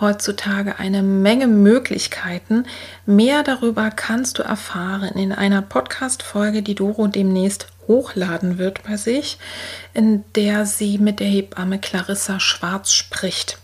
heutzutage 0.01 0.79
eine 0.79 1.03
Menge 1.03 1.49
Möglichkeiten. 1.49 2.65
Mehr 3.05 3.43
darüber 3.43 3.91
kannst 3.91 4.39
du 4.39 4.43
erfahren 4.43 5.15
in 5.15 5.33
einer 5.33 5.61
Podcast-Folge, 5.61 6.63
die 6.63 6.75
Doro 6.75 7.07
demnächst 7.07 7.67
hochladen 7.89 8.59
wird 8.59 8.83
bei 8.85 8.97
sich, 8.97 9.39
in 9.95 10.25
der 10.35 10.67
sie 10.67 10.99
mit 10.99 11.21
der 11.21 11.27
Hebamme 11.27 11.79
Clarissa 11.79 12.41
Schwarz 12.41 12.93
spricht, 12.93 13.59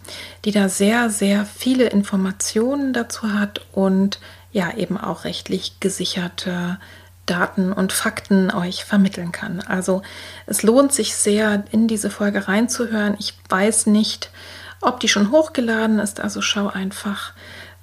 die 0.44 0.50
da 0.52 0.68
sehr, 0.68 1.10
sehr 1.10 1.46
viele 1.46 1.86
Informationen 1.88 2.92
dazu 2.92 3.32
hat 3.32 3.60
und 3.72 4.18
ja 4.52 4.74
eben 4.76 4.98
auch 4.98 5.24
rechtlich 5.24 5.80
gesicherte 5.80 6.78
Daten 7.26 7.72
und 7.72 7.92
Fakten 7.92 8.50
euch 8.50 8.84
vermitteln 8.84 9.32
kann. 9.32 9.60
Also 9.60 10.02
es 10.46 10.62
lohnt 10.62 10.92
sich 10.92 11.14
sehr, 11.14 11.64
in 11.70 11.86
diese 11.86 12.10
Folge 12.10 12.48
reinzuhören. 12.48 13.16
Ich 13.18 13.34
weiß 13.48 13.86
nicht, 13.86 14.30
ob 14.80 15.00
die 15.00 15.08
schon 15.08 15.30
hochgeladen 15.30 15.98
ist, 15.98 16.20
also 16.20 16.40
schau 16.40 16.68
einfach 16.68 17.32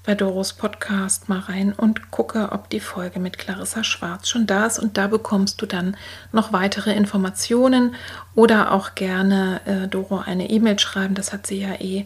bei 0.05 0.15
Doros 0.15 0.53
Podcast 0.53 1.29
mal 1.29 1.39
rein 1.39 1.73
und 1.73 2.11
gucke, 2.11 2.51
ob 2.51 2.69
die 2.69 2.79
Folge 2.79 3.19
mit 3.19 3.37
Clarissa 3.37 3.83
Schwarz 3.83 4.29
schon 4.29 4.47
da 4.47 4.65
ist. 4.65 4.79
Und 4.79 4.97
da 4.97 5.07
bekommst 5.07 5.61
du 5.61 5.65
dann 5.65 5.97
noch 6.31 6.53
weitere 6.53 6.93
Informationen 6.93 7.95
oder 8.35 8.71
auch 8.71 8.95
gerne 8.95 9.61
äh, 9.65 9.87
Doro 9.87 10.19
eine 10.19 10.49
E-Mail 10.49 10.79
schreiben. 10.79 11.15
Das 11.15 11.33
hat 11.33 11.47
sie 11.47 11.59
ja 11.59 11.73
eh 11.79 12.05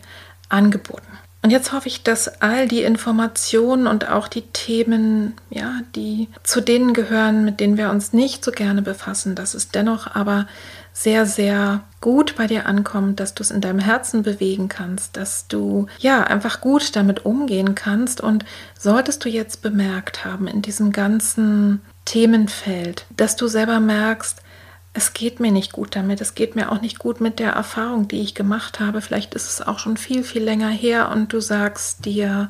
angeboten. 0.49 1.07
Und 1.41 1.51
jetzt 1.51 1.71
hoffe 1.71 1.87
ich, 1.87 2.03
dass 2.03 2.41
all 2.41 2.67
die 2.67 2.83
Informationen 2.83 3.87
und 3.87 4.09
auch 4.09 4.27
die 4.27 4.41
Themen, 4.41 5.35
ja, 5.49 5.79
die 5.95 6.27
zu 6.43 6.59
denen 6.59 6.93
gehören, 6.93 7.45
mit 7.45 7.61
denen 7.61 7.77
wir 7.77 7.89
uns 7.89 8.11
nicht 8.11 8.43
so 8.43 8.51
gerne 8.51 8.81
befassen, 8.81 9.35
dass 9.35 9.53
es 9.53 9.69
dennoch 9.69 10.15
aber 10.15 10.47
sehr, 10.91 11.25
sehr 11.25 11.83
gut 12.01 12.35
bei 12.37 12.47
dir 12.47 12.65
ankommt, 12.65 13.19
dass 13.19 13.33
du 13.33 13.43
es 13.43 13.51
in 13.51 13.61
deinem 13.61 13.79
Herzen 13.79 14.23
bewegen 14.23 14.69
kannst, 14.69 15.17
dass 15.17 15.47
du 15.47 15.87
ja 15.99 16.23
einfach 16.23 16.61
gut 16.61 16.95
damit 16.95 17.25
umgehen 17.25 17.75
kannst. 17.75 18.21
Und 18.21 18.45
solltest 18.77 19.25
du 19.25 19.29
jetzt 19.29 19.61
bemerkt 19.61 20.25
haben 20.25 20.47
in 20.47 20.61
diesem 20.61 20.91
ganzen 20.91 21.81
Themenfeld, 22.05 23.05
dass 23.15 23.35
du 23.35 23.47
selber 23.47 23.79
merkst, 23.79 24.41
es 24.93 25.13
geht 25.13 25.39
mir 25.39 25.51
nicht 25.51 25.71
gut 25.71 25.95
damit, 25.95 26.19
es 26.19 26.33
geht 26.33 26.55
mir 26.55 26.71
auch 26.71 26.81
nicht 26.81 26.99
gut 26.99 27.21
mit 27.21 27.39
der 27.39 27.51
Erfahrung, 27.51 28.07
die 28.07 28.21
ich 28.21 28.33
gemacht 28.33 28.79
habe. 28.79 29.01
Vielleicht 29.01 29.35
ist 29.35 29.49
es 29.49 29.65
auch 29.65 29.77
schon 29.77 29.97
viel, 29.97 30.23
viel 30.23 30.43
länger 30.43 30.69
her 30.69 31.11
und 31.11 31.31
du 31.31 31.39
sagst 31.39 32.05
dir, 32.05 32.49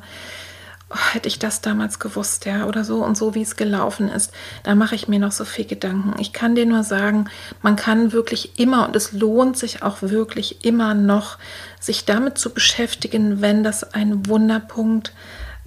oh, 0.90 1.14
hätte 1.14 1.28
ich 1.28 1.38
das 1.38 1.60
damals 1.60 1.98
gewusst, 1.98 2.44
ja, 2.44 2.66
oder 2.66 2.84
so 2.84 3.04
und 3.04 3.16
so, 3.16 3.34
wie 3.34 3.42
es 3.42 3.56
gelaufen 3.56 4.08
ist, 4.08 4.32
da 4.62 4.74
mache 4.74 4.94
ich 4.94 5.08
mir 5.08 5.18
noch 5.18 5.32
so 5.32 5.44
viel 5.44 5.64
Gedanken. 5.64 6.14
Ich 6.20 6.32
kann 6.32 6.54
dir 6.54 6.66
nur 6.66 6.82
sagen, 6.82 7.28
man 7.62 7.76
kann 7.76 8.12
wirklich 8.12 8.58
immer 8.58 8.86
und 8.86 8.96
es 8.96 9.12
lohnt 9.12 9.56
sich 9.56 9.82
auch 9.82 10.02
wirklich 10.02 10.64
immer 10.64 10.94
noch, 10.94 11.38
sich 11.78 12.04
damit 12.04 12.38
zu 12.38 12.50
beschäftigen, 12.52 13.40
wenn 13.40 13.62
das 13.62 13.94
ein 13.94 14.26
Wunderpunkt 14.26 15.12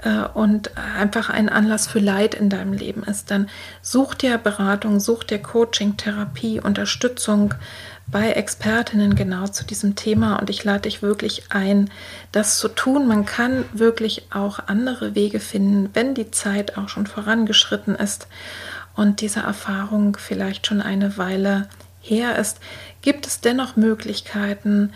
äh, 0.03 0.25
und 0.33 0.77
einfach 0.77 1.29
ein 1.29 1.49
Anlass 1.49 1.87
für 1.87 1.99
Leid 1.99 2.35
in 2.35 2.49
deinem 2.49 2.73
Leben 2.73 3.03
ist, 3.03 3.31
dann 3.31 3.49
such 3.81 4.15
dir 4.15 4.37
Beratung, 4.37 4.99
such 4.99 5.23
dir 5.23 5.39
Coaching, 5.39 5.97
Therapie, 5.97 6.59
Unterstützung 6.59 7.53
bei 8.13 8.31
Expertinnen 8.31 9.15
genau 9.15 9.47
zu 9.47 9.65
diesem 9.65 9.95
Thema 9.95 10.37
und 10.37 10.49
ich 10.51 10.63
lade 10.63 10.81
dich 10.81 11.01
wirklich 11.01 11.45
ein, 11.49 11.89
das 12.31 12.59
zu 12.59 12.69
tun. 12.69 13.07
Man 13.07 13.25
kann 13.25 13.65
wirklich 13.73 14.27
auch 14.31 14.59
andere 14.67 15.15
Wege 15.15 15.39
finden, 15.39 15.89
wenn 15.93 16.13
die 16.13 16.29
Zeit 16.29 16.77
auch 16.77 16.89
schon 16.89 17.07
vorangeschritten 17.07 17.95
ist 17.95 18.27
und 18.95 19.19
diese 19.21 19.39
Erfahrung 19.39 20.15
vielleicht 20.15 20.67
schon 20.67 20.79
eine 20.79 21.17
Weile 21.17 21.67
her 22.01 22.37
ist, 22.37 22.59
gibt 23.01 23.25
es 23.25 23.41
dennoch 23.41 23.75
Möglichkeiten, 23.77 24.93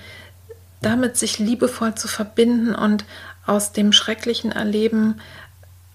damit 0.81 1.18
sich 1.18 1.39
liebevoll 1.39 1.95
zu 1.95 2.07
verbinden 2.07 2.76
und 2.76 3.03
aus 3.48 3.72
dem 3.72 3.94
schrecklichen 3.94 4.52
Erleben 4.52 5.19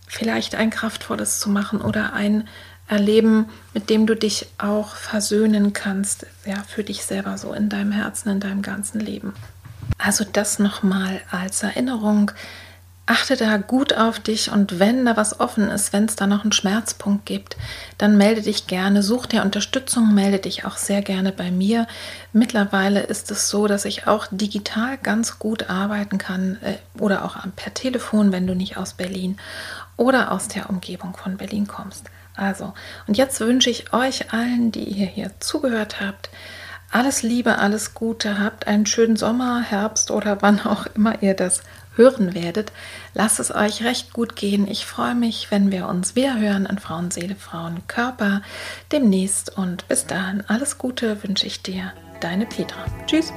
vielleicht 0.08 0.56
ein 0.56 0.70
kraftvolles 0.70 1.38
zu 1.38 1.50
machen 1.50 1.80
oder 1.80 2.14
ein 2.14 2.48
Erleben, 2.92 3.48
mit 3.72 3.88
dem 3.88 4.06
du 4.06 4.14
dich 4.14 4.48
auch 4.58 4.96
versöhnen 4.96 5.72
kannst, 5.72 6.26
ja, 6.44 6.62
für 6.68 6.84
dich 6.84 7.04
selber 7.04 7.38
so 7.38 7.54
in 7.54 7.70
deinem 7.70 7.90
Herzen, 7.90 8.28
in 8.28 8.40
deinem 8.40 8.60
ganzen 8.60 9.00
Leben. 9.00 9.32
Also 9.96 10.24
das 10.30 10.58
nochmal 10.58 11.22
als 11.30 11.62
Erinnerung. 11.62 12.32
Achte 13.06 13.36
da 13.36 13.56
gut 13.56 13.94
auf 13.94 14.20
dich 14.20 14.50
und 14.50 14.78
wenn 14.78 15.06
da 15.06 15.16
was 15.16 15.40
offen 15.40 15.68
ist, 15.68 15.94
wenn 15.94 16.04
es 16.04 16.16
da 16.16 16.26
noch 16.26 16.42
einen 16.42 16.52
Schmerzpunkt 16.52 17.24
gibt, 17.24 17.56
dann 17.96 18.18
melde 18.18 18.42
dich 18.42 18.66
gerne, 18.66 19.02
such 19.02 19.24
dir 19.26 19.42
Unterstützung, 19.42 20.14
melde 20.14 20.38
dich 20.38 20.66
auch 20.66 20.76
sehr 20.76 21.00
gerne 21.00 21.32
bei 21.32 21.50
mir. 21.50 21.86
Mittlerweile 22.34 23.00
ist 23.00 23.30
es 23.30 23.48
so, 23.48 23.66
dass 23.66 23.86
ich 23.86 24.06
auch 24.06 24.26
digital 24.30 24.98
ganz 24.98 25.38
gut 25.38 25.70
arbeiten 25.70 26.18
kann 26.18 26.58
äh, 26.62 26.74
oder 27.00 27.24
auch 27.24 27.38
per 27.56 27.72
Telefon, 27.72 28.32
wenn 28.32 28.46
du 28.46 28.54
nicht 28.54 28.76
aus 28.76 28.92
Berlin 28.92 29.38
oder 29.96 30.30
aus 30.30 30.48
der 30.48 30.68
Umgebung 30.68 31.16
von 31.16 31.38
Berlin 31.38 31.66
kommst. 31.66 32.10
Also, 32.34 32.72
und 33.06 33.16
jetzt 33.16 33.40
wünsche 33.40 33.70
ich 33.70 33.92
euch 33.92 34.32
allen, 34.32 34.72
die 34.72 34.84
ihr 34.84 35.06
hier 35.06 35.30
zugehört 35.40 36.00
habt, 36.00 36.30
alles 36.90 37.22
Liebe, 37.22 37.58
alles 37.58 37.94
Gute, 37.94 38.38
habt 38.38 38.66
einen 38.66 38.84
schönen 38.84 39.16
Sommer, 39.16 39.62
Herbst 39.62 40.10
oder 40.10 40.42
wann 40.42 40.60
auch 40.60 40.86
immer 40.94 41.22
ihr 41.22 41.34
das 41.34 41.62
hören 41.96 42.34
werdet. 42.34 42.72
Lasst 43.14 43.40
es 43.40 43.54
euch 43.54 43.82
recht 43.82 44.12
gut 44.12 44.36
gehen. 44.36 44.66
Ich 44.68 44.84
freue 44.84 45.14
mich, 45.14 45.50
wenn 45.50 45.70
wir 45.70 45.88
uns 45.88 46.16
wieder 46.16 46.38
hören 46.38 46.66
an 46.66 46.78
Frauenseele, 46.78 47.34
Frauenkörper 47.34 48.42
demnächst. 48.92 49.56
Und 49.56 49.88
bis 49.88 50.06
dahin 50.06 50.44
alles 50.48 50.78
Gute 50.78 51.22
wünsche 51.22 51.46
ich 51.46 51.62
dir. 51.62 51.92
Deine 52.20 52.46
Petra. 52.46 52.84
Tschüss. 53.06 53.32